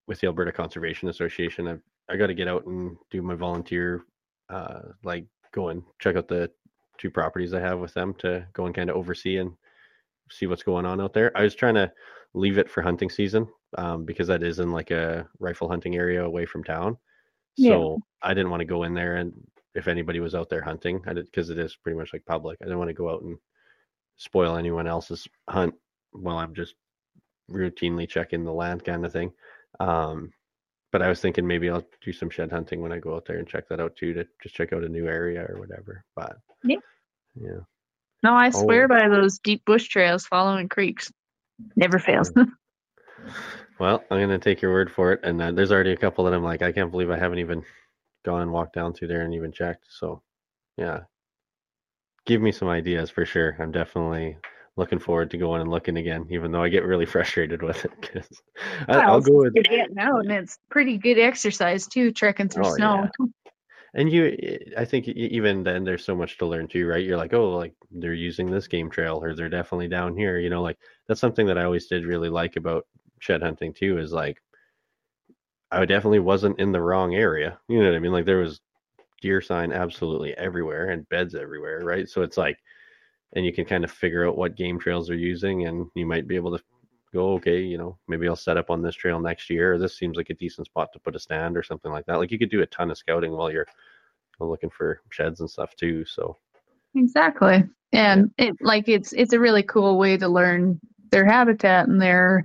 with 0.07 0.21
the 0.21 0.27
alberta 0.29 0.53
conservation 0.53 1.09
association 1.09 1.67
i 1.67 1.75
i 2.11 2.17
got 2.17 2.27
to 2.27 2.35
get 2.35 2.49
out 2.49 2.67
and 2.67 2.97
do 3.11 3.23
my 3.23 3.35
volunteer 3.35 4.03
uh 4.51 4.81
like 5.05 5.25
go 5.53 5.69
and 5.69 5.83
check 5.99 6.17
out 6.17 6.29
the 6.29 6.51
two 6.99 7.11
properties 7.11 7.55
i 7.55 7.61
have 7.61 7.79
with 7.79 7.95
them 7.95 8.15
to 8.15 8.47
go 8.53 8.67
and 8.67 8.75
kind 8.75 8.91
of 8.91 8.97
oversee 8.97 9.39
and 9.39 9.53
see 10.31 10.47
what's 10.47 10.63
going 10.63 10.85
on 10.87 11.01
out 11.01 11.13
there 11.13 11.37
i 11.37 11.43
was 11.43 11.55
trying 11.55 11.75
to 11.75 11.91
leave 12.35 12.59
it 12.59 12.71
for 12.71 12.83
hunting 12.83 13.11
season 13.11 13.49
um 13.79 14.05
because 14.05 14.29
that 14.29 14.43
is 14.43 14.59
in 14.59 14.71
like 14.71 14.91
a 14.91 15.27
rifle 15.39 15.69
hunting 15.69 15.97
area 15.97 16.25
away 16.25 16.45
from 16.47 16.63
town 16.65 16.97
Yeah. 17.57 17.71
so 17.73 17.99
I 18.23 18.35
didn't 18.35 18.51
want 18.51 18.61
to 18.61 18.67
go 18.67 18.83
in 18.85 18.95
there 18.95 19.17
and 19.17 19.33
if 19.75 19.89
anybody 19.89 20.21
was 20.21 20.35
out 20.35 20.49
there 20.51 20.63
hunting, 20.63 21.01
I 21.07 21.13
did 21.15 21.27
because 21.27 21.49
it 21.49 21.59
is 21.59 21.77
pretty 21.77 21.97
much 21.97 22.13
like 22.13 22.25
public. 22.27 22.59
I 22.61 22.65
didn't 22.65 22.81
want 22.81 22.89
to 22.91 22.95
go 22.95 23.09
out 23.09 23.23
and 23.23 23.39
spoil 24.17 24.57
anyone 24.57 24.87
else's 24.87 25.27
hunt 25.49 25.75
while 26.13 26.37
I'm 26.39 26.55
just 26.55 26.75
routinely 27.51 28.09
checking 28.09 28.45
the 28.45 28.53
land 28.53 28.85
kind 28.85 29.07
of 29.07 29.13
thing. 29.13 29.33
Um, 29.79 30.33
but 30.93 31.03
I 31.03 31.09
was 31.09 31.21
thinking 31.21 31.47
maybe 31.47 31.71
I'll 31.71 31.87
do 32.01 32.13
some 32.13 32.31
shed 32.31 32.51
hunting 32.51 32.81
when 32.81 32.93
I 32.93 32.99
go 32.99 33.15
out 33.15 33.25
there 33.27 33.39
and 33.39 33.49
check 33.49 33.69
that 33.69 33.81
out 33.81 33.97
too 33.97 34.13
to 34.15 34.27
just 34.43 34.55
check 34.55 34.73
out 34.73 34.85
a 34.85 34.89
new 34.89 35.07
area 35.07 35.47
or 35.49 35.59
whatever. 35.59 36.05
But 36.17 36.37
Yeah. 36.65 36.77
yeah, 37.35 37.61
no 38.23 38.35
i 38.35 38.51
swear 38.51 38.85
Oh. 38.85 38.89
by 38.89 39.09
those 39.09 39.39
deep 39.39 39.65
bush 39.65 39.89
trails 39.89 40.27
following 40.27 40.69
creeks 40.69 41.13
never 41.77 41.99
fails 41.99 42.33
well, 43.79 44.05
I'm 44.11 44.21
gonna 44.21 44.39
take 44.39 44.63
your 44.63 44.73
word 44.73 44.91
for 44.91 45.13
it. 45.13 45.21
And 45.23 45.41
uh, 45.41 45.53
there's 45.53 45.73
already 45.73 45.93
a 45.93 45.97
couple 45.97 46.25
that 46.25 46.35
I'm 46.35 46.43
like, 46.43 46.63
I 46.63 46.73
can't 46.73 46.91
believe 46.91 47.11
I 47.11 47.19
haven't 47.19 47.39
even 47.39 47.65
gone 48.25 48.43
and 48.43 48.53
walked 48.53 48.75
down 48.75 48.93
through 48.93 49.09
there 49.09 49.23
and 49.23 49.35
even 49.35 49.53
checked. 49.53 49.87
So, 49.89 50.23
yeah, 50.77 51.01
give 52.27 52.43
me 52.43 52.53
some 52.53 52.69
ideas 52.69 53.11
for 53.11 53.25
sure. 53.25 53.57
I'm 53.59 53.73
definitely 53.73 54.37
looking 54.77 54.99
forward 54.99 55.31
to 55.31 55.37
going 55.37 55.61
and 55.61 55.71
looking 55.71 55.97
again, 55.97 56.27
even 56.31 56.53
though 56.53 56.63
I 56.63 56.69
get 56.69 56.85
really 56.85 57.07
frustrated 57.15 57.63
with 57.63 57.85
it 57.85 57.93
because 58.01 58.43
I'll 58.89 59.21
go 59.21 59.39
with 59.39 59.55
getting 59.55 59.99
out 59.99 60.21
and 60.21 60.33
it's 60.33 60.59
pretty 60.71 60.99
good 60.99 61.19
exercise 61.19 61.87
too 61.87 62.13
trekking 62.13 62.49
through 62.49 62.67
Oh, 62.67 62.75
snow 62.75 63.09
and 63.95 64.11
you. 64.11 64.37
Eh, 64.43 64.59
I 64.77 64.85
think 64.85 65.09
even 65.09 65.63
then 65.63 65.85
there's 65.85 66.05
so 66.05 66.15
much 66.15 66.39
to 66.39 66.47
learn 66.47 66.69
too, 66.69 66.87
right? 66.87 67.05
You're 67.05 67.17
like, 67.17 67.35
oh, 67.35 67.51
like 67.51 67.75
they're 67.91 68.15
using 68.15 68.51
this 68.51 68.69
game 68.69 68.91
trail, 68.91 69.23
or 69.23 69.35
they're 69.35 69.49
definitely 69.49 69.89
down 69.89 70.17
here. 70.17 70.39
You 70.39 70.51
know, 70.51 70.63
like 70.63 70.79
that's 71.09 71.21
something 71.21 71.47
that 71.47 71.59
I 71.59 71.65
always 71.65 71.87
did 71.87 72.05
really 72.05 72.29
like 72.29 72.57
about 72.57 72.87
shed 73.19 73.43
hunting 73.43 73.73
too. 73.73 73.99
Is 73.99 74.13
like 74.13 74.41
I 75.71 75.85
definitely 75.85 76.21
wasn't 76.21 76.59
in 76.61 76.73
the 76.73 76.81
wrong 76.81 77.15
area. 77.15 77.59
You 77.69 77.81
know 77.81 77.87
what 77.87 77.97
I 77.97 78.01
mean? 78.01 78.13
Like 78.13 78.27
there 78.27 78.39
was 78.39 78.61
deer 79.21 79.41
sign 79.41 79.73
absolutely 79.73 80.37
everywhere 80.37 80.91
and 80.91 81.09
beds 81.09 81.35
everywhere, 81.35 81.81
right? 81.85 82.09
So 82.09 82.23
it's 82.23 82.37
like, 82.39 82.59
and 83.35 83.45
you 83.45 83.53
can 83.53 83.65
kind 83.65 83.85
of 83.85 83.91
figure 83.91 84.27
out 84.27 84.37
what 84.37 84.57
game 84.57 84.79
trails 84.79 85.07
they're 85.07 85.17
using, 85.17 85.67
and 85.67 85.87
you 85.95 86.07
might 86.07 86.27
be 86.27 86.37
able 86.37 86.57
to 86.57 86.63
go, 87.13 87.33
okay, 87.35 87.61
you 87.61 87.79
know, 87.79 87.99
maybe 88.09 88.29
I'll 88.29 88.37
set 88.37 88.57
up 88.57 88.71
on 88.71 88.83
this 88.83 88.95
trail 88.95 89.21
next 89.21 89.51
year. 89.51 89.79
This 89.79 89.97
seems 89.99 90.17
like 90.17 90.31
a 90.31 90.35
decent 90.35 90.67
spot 90.67 90.89
to 90.93 91.01
put 91.01 91.17
a 91.17 91.19
stand 91.19 91.57
or 91.57 91.63
something 91.63 91.91
like 91.91 92.07
that. 92.07 92.19
Like 92.19 92.31
you 92.31 92.39
could 92.39 92.51
do 92.51 92.63
a 92.63 92.67
ton 92.67 92.91
of 92.91 92.99
scouting 92.99 93.33
while 93.33 93.51
you're 93.51 93.67
looking 94.39 94.71
for 94.71 95.01
sheds 95.11 95.41
and 95.41 95.51
stuff 95.51 95.75
too. 95.77 96.05
So 96.05 96.39
Exactly. 96.95 97.65
And 97.93 98.31
it 98.39 98.57
like 98.61 98.89
it's 98.89 99.13
it's 99.13 99.33
a 99.33 99.41
really 99.41 99.63
cool 99.63 99.99
way 99.99 100.17
to 100.17 100.29
learn 100.29 100.81
their 101.11 101.25
habitat 101.25 101.89
and 101.89 102.01
their 102.01 102.45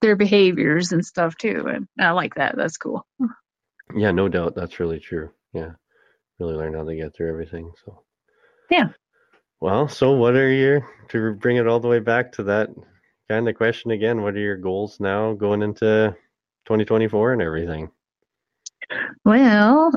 their 0.00 0.16
behaviors 0.16 0.92
and 0.92 1.04
stuff 1.04 1.36
too. 1.36 1.64
And 1.66 1.88
I 1.98 2.10
like 2.10 2.34
that. 2.34 2.56
That's 2.56 2.76
cool. 2.76 3.06
yeah, 3.94 4.10
no 4.10 4.28
doubt 4.28 4.54
that's 4.54 4.80
really 4.80 5.00
true. 5.00 5.30
Yeah, 5.54 5.72
really 6.38 6.54
learn 6.54 6.74
how 6.74 6.84
to 6.84 6.94
get 6.94 7.14
through 7.14 7.30
everything. 7.30 7.72
So 7.84 8.02
Yeah. 8.70 8.88
Well, 9.62 9.86
so 9.86 10.10
what 10.10 10.34
are 10.34 10.50
your 10.50 10.90
to 11.10 11.34
bring 11.34 11.56
it 11.56 11.68
all 11.68 11.78
the 11.78 11.86
way 11.86 12.00
back 12.00 12.32
to 12.32 12.42
that 12.42 12.70
kind 13.28 13.48
of 13.48 13.54
question 13.54 13.92
again? 13.92 14.20
What 14.20 14.34
are 14.34 14.40
your 14.40 14.56
goals 14.56 14.98
now 14.98 15.34
going 15.34 15.62
into 15.62 16.16
2024 16.64 17.34
and 17.34 17.42
everything? 17.42 17.88
Well, 19.24 19.92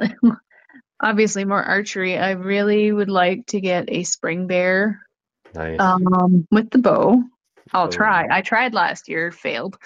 obviously 1.01 1.45
more 1.45 1.63
archery. 1.63 2.15
I 2.15 2.33
really 2.33 2.91
would 2.91 3.09
like 3.09 3.47
to 3.47 3.59
get 3.59 3.85
a 3.87 4.03
spring 4.03 4.45
bear 4.45 5.01
Nice. 5.55 5.79
um 5.79 6.47
with 6.51 6.69
the 6.69 6.77
bow. 6.77 7.23
I'll 7.73 7.87
Oh. 7.87 7.91
try. 7.91 8.27
I 8.29 8.43
tried 8.43 8.75
last 8.75 9.09
year, 9.09 9.31
failed, 9.31 9.79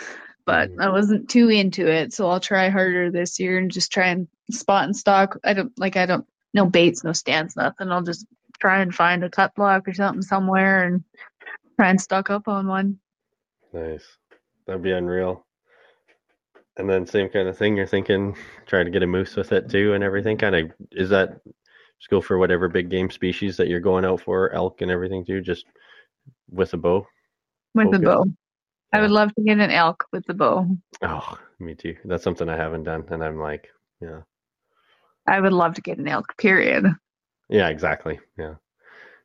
but 0.46 0.70
Mhm. 0.72 0.82
I 0.82 0.90
wasn't 0.90 1.30
too 1.30 1.48
into 1.48 1.90
it, 1.90 2.12
so 2.12 2.30
I'll 2.30 2.42
try 2.42 2.68
harder 2.68 3.12
this 3.12 3.40
year 3.40 3.58
and 3.58 3.72
just 3.72 3.94
try 3.94 4.08
and 4.08 4.28
spot 4.52 4.84
and 4.84 4.94
stalk. 4.98 5.40
I 5.46 5.54
don't 5.54 5.72
like 5.80 5.96
I 5.96 6.06
don't 6.06 6.28
no 6.54 6.66
baits, 6.66 7.06
no 7.06 7.14
stands, 7.14 7.56
nothing. 7.56 7.90
I'll 7.94 8.04
just 8.04 8.26
try 8.60 8.82
and 8.82 8.94
find 8.94 9.24
a 9.24 9.30
cut 9.30 9.54
block 9.56 9.88
or 9.88 9.94
something 9.94 10.22
somewhere 10.22 10.84
and 10.84 11.04
try 11.80 11.90
and 11.90 12.02
stalk 12.02 12.30
up 12.30 12.48
on 12.48 12.68
one. 12.68 13.00
Nice. 13.74 14.06
That'd 14.66 14.84
be 14.84 14.92
unreal. 14.92 15.46
And 16.78 16.90
then 16.90 17.06
same 17.06 17.30
kind 17.30 17.48
of 17.48 17.58
thing. 17.58 17.76
You're 17.76 17.88
thinking, 17.88 18.36
try 18.66 18.84
to 18.84 18.90
get 18.90 19.04
a 19.04 19.08
moose 19.08 19.36
with 19.36 19.52
it 19.52 19.70
too, 19.70 19.94
and 19.94 20.04
everything. 20.04 20.38
Kind 20.38 20.56
of 20.56 20.72
is 20.92 21.10
that 21.10 21.42
just 22.00 22.10
go 22.10 22.22
for 22.22 22.38
whatever 22.38 22.70
big 22.70 22.90
game 22.90 23.10
species 23.10 23.58
that 23.58 23.68
you're 23.68 23.82
going 23.82 24.06
out 24.06 24.22
for, 24.22 24.54
elk 24.54 24.82
and 24.82 24.90
everything 24.90 25.26
too, 25.26 25.42
just 25.42 25.66
with 26.50 26.74
a 26.74 26.78
bow. 26.78 27.06
with 27.76 27.94
a 27.94 28.00
bow. 28.00 28.26
I 28.94 29.02
would 29.02 29.12
love 29.12 29.34
to 29.36 29.44
get 29.44 29.60
an 29.60 29.72
elk 29.72 30.06
with 30.12 30.26
the 30.26 30.34
bow. 30.34 30.68
Oh, 31.04 31.38
me 31.60 31.76
too. 31.76 31.96
That's 32.06 32.24
something 32.24 32.50
I 32.50 32.56
haven't 32.56 32.84
done, 32.84 33.04
and 33.10 33.24
I'm 33.24 33.40
like, 33.40 33.68
yeah, 34.02 34.22
I 35.28 35.40
would 35.40 35.54
love 35.54 35.76
to 35.76 35.82
get 35.82 35.98
an 35.98 36.08
elk. 36.08 36.38
Period. 36.38 36.86
Yeah, 37.50 37.70
exactly. 37.70 38.20
Yeah, 38.38 38.56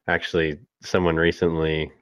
actually, 0.08 0.60
someone 0.82 1.16
recently, 1.16 1.92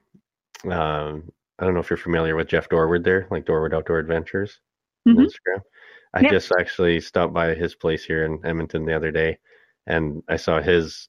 um, 0.70 1.30
I 1.58 1.64
don't 1.64 1.74
know 1.74 1.80
if 1.80 1.90
you're 1.90 1.96
familiar 1.98 2.36
with 2.36 2.48
Jeff 2.48 2.68
Dorward 2.68 3.04
there, 3.04 3.28
like 3.30 3.46
Dorward 3.46 3.74
Outdoor 3.74 3.98
Adventures 4.00 4.60
on 5.16 5.16
Mhm. 5.16 5.26
Instagram. 5.26 5.62
I 6.14 6.22
Yep. 6.22 6.30
just 6.30 6.52
actually 6.60 7.00
stopped 7.00 7.34
by 7.34 7.54
his 7.54 7.74
place 7.74 8.04
here 8.04 8.24
in 8.26 8.40
Edmonton 8.46 8.86
the 8.86 8.96
other 8.96 9.10
day, 9.12 9.38
and 9.86 10.22
I 10.28 10.36
saw 10.36 10.60
his 10.62 11.08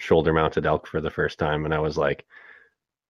shoulder-mounted 0.00 0.66
elk 0.66 0.86
for 0.88 1.00
the 1.00 1.10
first 1.10 1.38
time, 1.38 1.64
and 1.66 1.74
I 1.74 1.80
was 1.80 1.98
like, 1.98 2.26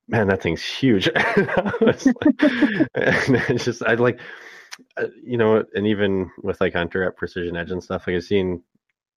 "Man, 0.09 0.29
that 0.29 0.43
thing's 0.43 0.63
huge!" 0.65 1.09
Was 1.81 2.13
like, 2.23 2.35
it's 2.95 3.65
just 3.65 3.83
I'd 3.87 4.01
like, 4.01 4.21
uh, 4.99 5.09
you 5.25 5.39
know, 5.39 5.65
and 5.75 5.87
even 5.87 6.31
with 6.43 6.61
like 6.61 6.75
Hunter 6.75 7.05
at 7.05 7.17
Precision 7.17 7.57
Edge 7.57 7.71
and 7.73 7.83
stuff, 7.83 8.07
like 8.07 8.17
I've 8.17 8.25
seen 8.25 8.63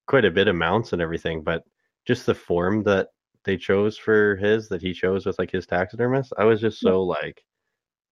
quite 0.07 0.25
a 0.25 0.31
bit 0.31 0.47
of 0.49 0.55
mounts 0.55 0.93
and 0.93 1.01
everything, 1.01 1.43
but 1.43 1.63
just 2.05 2.25
the 2.25 2.35
form 2.35 2.83
that 2.83 3.09
they 3.43 3.57
chose 3.57 3.97
for 3.97 4.35
his 4.37 4.67
that 4.69 4.81
he 4.81 4.93
chose 4.93 5.25
with 5.25 5.37
like 5.39 5.51
his 5.51 5.67
taxidermist, 5.67 6.33
I 6.37 6.45
was 6.45 6.61
just 6.61 6.79
so 6.79 7.03
like, 7.03 7.43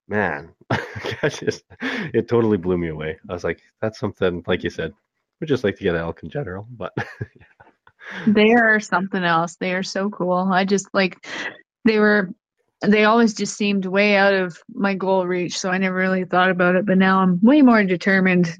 man, 0.07 0.53
I 0.71 1.29
just 1.29 1.63
it 1.79 2.27
totally 2.27 2.57
blew 2.57 2.77
me 2.77 2.89
away. 2.89 3.17
I 3.29 3.33
was 3.33 3.43
like, 3.43 3.61
that's 3.81 3.99
something 3.99 4.43
like 4.47 4.63
you 4.63 4.69
said, 4.69 4.93
We 5.41 5.47
just 5.47 5.63
like 5.63 5.75
to 5.77 5.83
get 5.83 5.95
elk 5.95 6.23
in 6.23 6.29
general, 6.29 6.67
but 6.71 6.93
They 8.27 8.53
are 8.53 8.79
something 8.79 9.23
else. 9.23 9.55
They 9.55 9.73
are 9.73 9.83
so 9.83 10.09
cool. 10.09 10.49
I 10.51 10.65
just 10.65 10.87
like 10.93 11.25
they 11.85 11.99
were 11.99 12.33
they 12.81 13.05
always 13.05 13.33
just 13.33 13.55
seemed 13.55 13.85
way 13.85 14.17
out 14.17 14.33
of 14.33 14.57
my 14.73 14.93
goal 14.93 15.25
reach, 15.25 15.57
so 15.57 15.69
I 15.69 15.77
never 15.77 15.95
really 15.95 16.25
thought 16.25 16.51
about 16.51 16.75
it. 16.75 16.85
But 16.85 16.97
now 16.97 17.19
I'm 17.19 17.39
way 17.41 17.61
more 17.61 17.83
determined 17.83 18.57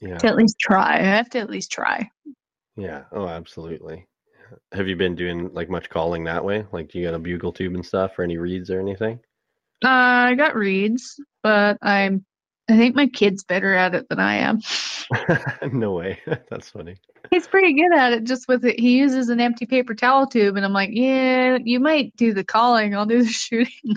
yeah, 0.00 0.16
to 0.18 0.26
at 0.26 0.36
least 0.36 0.56
try. 0.58 0.98
I 0.98 1.02
have 1.02 1.28
to 1.30 1.38
at 1.38 1.50
least 1.50 1.70
try. 1.70 2.08
yeah, 2.76 3.04
oh, 3.12 3.28
absolutely. 3.28 4.06
Have 4.72 4.88
you 4.88 4.96
been 4.96 5.14
doing 5.14 5.52
like 5.52 5.68
much 5.68 5.90
calling 5.90 6.24
that 6.24 6.44
way? 6.44 6.66
Like, 6.72 6.90
do 6.90 6.98
you 6.98 7.06
got 7.06 7.14
a 7.14 7.18
bugle 7.18 7.52
tube 7.52 7.74
and 7.74 7.84
stuff, 7.84 8.18
or 8.18 8.22
any 8.22 8.36
reeds 8.36 8.70
or 8.70 8.80
anything? 8.80 9.20
Uh, 9.84 9.88
I 10.28 10.34
got 10.34 10.56
reeds, 10.56 11.18
but 11.42 11.78
I'm 11.82 12.24
I 12.70 12.76
think 12.76 12.94
my 12.94 13.08
kid's 13.08 13.42
better 13.42 13.74
at 13.74 13.94
it 13.94 14.08
than 14.08 14.20
I 14.20 14.36
am. 14.36 14.60
no 15.72 15.92
way. 15.92 16.20
That's 16.50 16.70
funny. 16.70 16.96
He's 17.30 17.46
pretty 17.46 17.74
good 17.74 17.92
at 17.92 18.12
it 18.12 18.24
just 18.24 18.46
with 18.48 18.64
it. 18.64 18.78
He 18.78 18.98
uses 18.98 19.28
an 19.28 19.40
empty 19.40 19.66
paper 19.66 19.94
towel 19.94 20.26
tube, 20.26 20.56
and 20.56 20.64
I'm 20.64 20.72
like, 20.72 20.90
yeah, 20.92 21.58
you 21.62 21.80
might 21.80 22.14
do 22.16 22.32
the 22.32 22.44
calling, 22.44 22.94
I'll 22.94 23.06
do 23.06 23.22
the 23.22 23.28
shooting. 23.28 23.96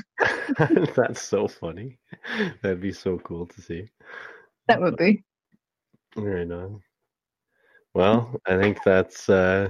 That's 0.96 1.22
so 1.22 1.48
funny. 1.48 2.00
That'd 2.62 2.82
be 2.82 2.92
so 2.92 3.18
cool 3.20 3.46
to 3.48 3.62
see. 3.62 3.90
that 4.68 4.82
would 4.82 4.98
be. 4.98 5.24
Right 6.16 6.50
on. 6.52 6.82
Well, 7.94 8.40
I 8.48 8.58
think 8.58 8.80
that's 8.84 9.30
uh, 9.30 9.70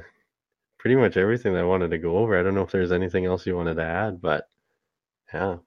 pretty 0.84 0.98
much 0.98 1.16
everything 1.18 1.54
that 1.54 1.62
I 1.62 1.66
wanted 1.66 1.92
to 1.92 1.98
go 1.98 2.18
over. 2.18 2.38
I 2.38 2.44
don't 2.44 2.56
know 2.56 2.64
if 2.64 2.72
there's 2.72 2.92
anything 2.92 3.26
else 3.26 3.48
you 3.48 3.56
wanted 3.56 3.76
to 3.78 3.86
add, 3.86 4.22
but 4.22 4.50
yeah, 5.34 5.60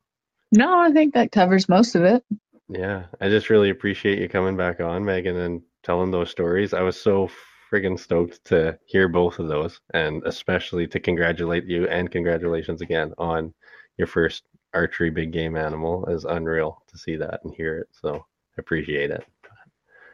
No, 0.53 0.79
I 0.81 0.93
think 0.93 1.15
that 1.15 1.33
covers 1.33 1.71
most 1.71 1.95
of 1.95 2.05
it. 2.05 2.23
yeah. 2.69 3.07
I 3.21 3.29
just 3.31 3.49
really 3.51 3.71
appreciate 3.71 4.19
you 4.19 4.29
coming 4.29 4.59
back 4.59 4.81
on, 4.81 5.07
Megan, 5.07 5.37
and 5.39 5.63
telling 5.83 6.11
those 6.11 6.31
stories. 6.31 6.75
I 6.75 6.83
was 6.83 7.01
so 7.01 7.31
friggin' 7.73 7.99
stoked 7.99 8.45
to 8.47 8.79
hear 8.87 9.09
both 9.09 9.39
of 9.39 9.49
those, 9.49 9.81
and 9.95 10.23
especially 10.27 10.87
to 10.89 11.01
congratulate 11.01 11.65
you 11.65 11.89
and 11.89 12.11
congratulations 12.11 12.83
again 12.83 13.15
on 13.19 13.55
your 13.99 14.07
first 14.07 14.45
archery 14.75 15.11
big 15.11 15.33
game 15.33 15.57
animal. 15.57 16.07
is 16.07 16.27
unreal 16.27 16.83
to 16.89 16.99
see 16.99 17.17
that 17.17 17.41
and 17.45 17.55
hear 17.55 17.79
it. 17.79 17.89
So 17.93 18.17
I 18.17 18.61
appreciate 18.61 19.11
it. 19.11 19.25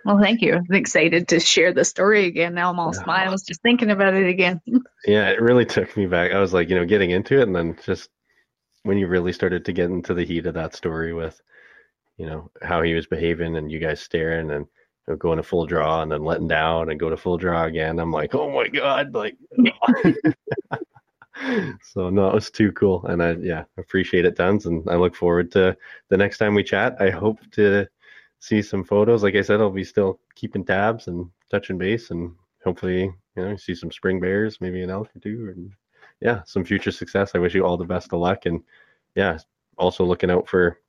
Well, 0.05 0.19
thank 0.21 0.43
you. 0.43 0.57
I'm 0.57 0.75
excited 0.75 1.29
to 1.29 1.41
share 1.41 1.73
the 1.73 1.85
story 1.85 2.27
again. 2.27 2.55
Now 2.55 2.71
I'm 2.71 2.81
all 2.81 2.93
Yeah. 2.93 3.03
smiles 3.03 3.43
just 3.43 3.63
thinking 3.63 3.91
about 3.91 4.15
it 4.15 4.29
again. 4.29 4.61
Yeah, 5.05 5.31
it 5.31 5.41
really 5.41 5.65
took 5.67 5.97
me 5.97 6.07
back. 6.07 6.31
I 6.33 6.39
was 6.41 6.53
like, 6.55 6.69
you 6.71 6.77
know, 6.77 6.85
getting 6.87 7.11
into 7.11 7.41
it, 7.41 7.45
and 7.45 7.55
then 7.57 7.77
just 7.85 8.09
when 8.85 8.99
you 8.99 9.09
really 9.09 9.33
started 9.33 9.65
to 9.65 9.73
get 9.73 9.91
into 9.91 10.15
the 10.15 10.25
heat 10.25 10.47
of 10.47 10.55
that 10.55 10.75
story 10.75 11.13
with, 11.13 11.41
you 12.19 12.27
know, 12.27 12.51
how 12.63 12.83
he 12.83 12.95
was 12.95 13.07
behaving 13.07 13.57
and 13.57 13.71
you 13.73 13.79
guys 13.81 14.01
staring 14.01 14.51
and 14.51 14.67
you 15.09 15.15
know, 15.15 15.17
going 15.17 15.39
to 15.39 15.43
full 15.43 15.67
draw 15.67 16.03
and 16.03 16.13
then 16.13 16.25
letting 16.25 16.49
down 16.49 16.91
and 16.91 17.01
go 17.01 17.11
to 17.11 17.17
full 17.17 17.37
draw 17.39 17.65
again. 17.65 17.99
I'm 17.99 18.13
like, 18.13 18.35
oh 18.35 18.51
my 18.51 18.69
god, 18.69 19.15
like. 19.15 19.37
so 21.83 22.11
no, 22.11 22.29
it 22.29 22.35
was 22.35 22.51
too 22.51 22.73
cool, 22.73 23.05
and 23.07 23.23
I 23.23 23.33
yeah 23.33 23.65
appreciate 23.79 24.25
it 24.25 24.37
tons, 24.37 24.67
and 24.67 24.89
I 24.89 24.97
look 24.97 25.15
forward 25.17 25.51
to 25.53 25.77
the 26.11 26.17
next 26.17 26.39
time 26.39 26.55
we 26.55 26.63
chat. 26.65 26.97
I 27.01 27.11
hope 27.11 27.39
to 27.53 27.87
see 28.43 28.61
some 28.61 28.83
photos. 28.83 29.23
Like 29.23 29.37
I 29.37 29.43
said, 29.43 29.61
I'll 29.61 29.71
be 29.71 29.85
still 29.85 30.19
keeping 30.35 30.65
tabs 30.65 31.07
and 31.07 31.31
touching 31.49 31.79
base, 31.79 32.11
and 32.11 32.33
hopefully, 32.65 33.03
you 33.37 33.43
know, 33.43 33.57
see 33.57 33.75
some 33.75 33.93
spring 33.93 34.19
bears, 34.21 34.61
maybe 34.61 34.83
an 34.83 34.91
elk 34.91 35.11
or 35.15 35.21
two, 35.21 35.53
and 35.55 35.71
yeah, 36.21 36.43
some 36.45 36.65
future 36.65 36.91
success. 36.91 37.33
I 37.35 37.39
wish 37.39 37.55
you 37.55 37.65
all 37.65 37.77
the 37.77 37.85
best 37.85 38.13
of 38.13 38.19
luck, 38.19 38.45
and 38.47 38.61
yeah, 39.15 39.39
also 39.79 40.05
looking 40.05 40.31
out 40.31 40.49
for 40.49 40.81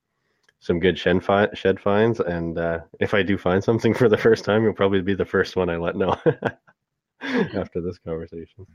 some 0.59 0.79
good 0.79 0.97
shed, 0.97 1.23
fi- 1.23 1.53
shed 1.53 1.79
finds. 1.79 2.19
And 2.19 2.57
uh, 2.57 2.79
if 2.99 3.13
I 3.13 3.21
do 3.21 3.37
find 3.37 3.63
something 3.63 3.93
for 4.01 4.09
the 4.09 4.17
first 4.17 4.45
time, 4.45 4.63
you'll 4.63 4.73
probably 4.73 5.01
be 5.01 5.13
the 5.13 5.23
first 5.23 5.55
one 5.55 5.69
I 5.69 5.77
let 5.77 5.95
know 5.95 6.15
after 7.21 7.81
this 7.81 7.99
conversation. 7.99 8.65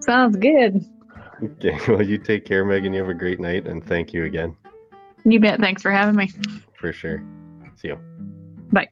Sounds 0.00 0.36
good. 0.36 0.84
Okay, 1.42 1.78
well, 1.88 2.02
you 2.02 2.18
take 2.18 2.44
care, 2.44 2.66
Megan. 2.66 2.92
You 2.92 3.00
have 3.00 3.08
a 3.08 3.14
great 3.14 3.40
night, 3.40 3.66
and 3.66 3.82
thank 3.86 4.12
you 4.12 4.24
again 4.24 4.54
You 5.24 5.40
bet. 5.40 5.60
Thanks 5.60 5.80
for 5.80 5.90
having 5.90 6.14
me. 6.14 6.30
for 6.78 6.92
sure. 6.92 7.22
See 7.80 7.88
you. 7.88 7.96
Bye. 8.72 8.88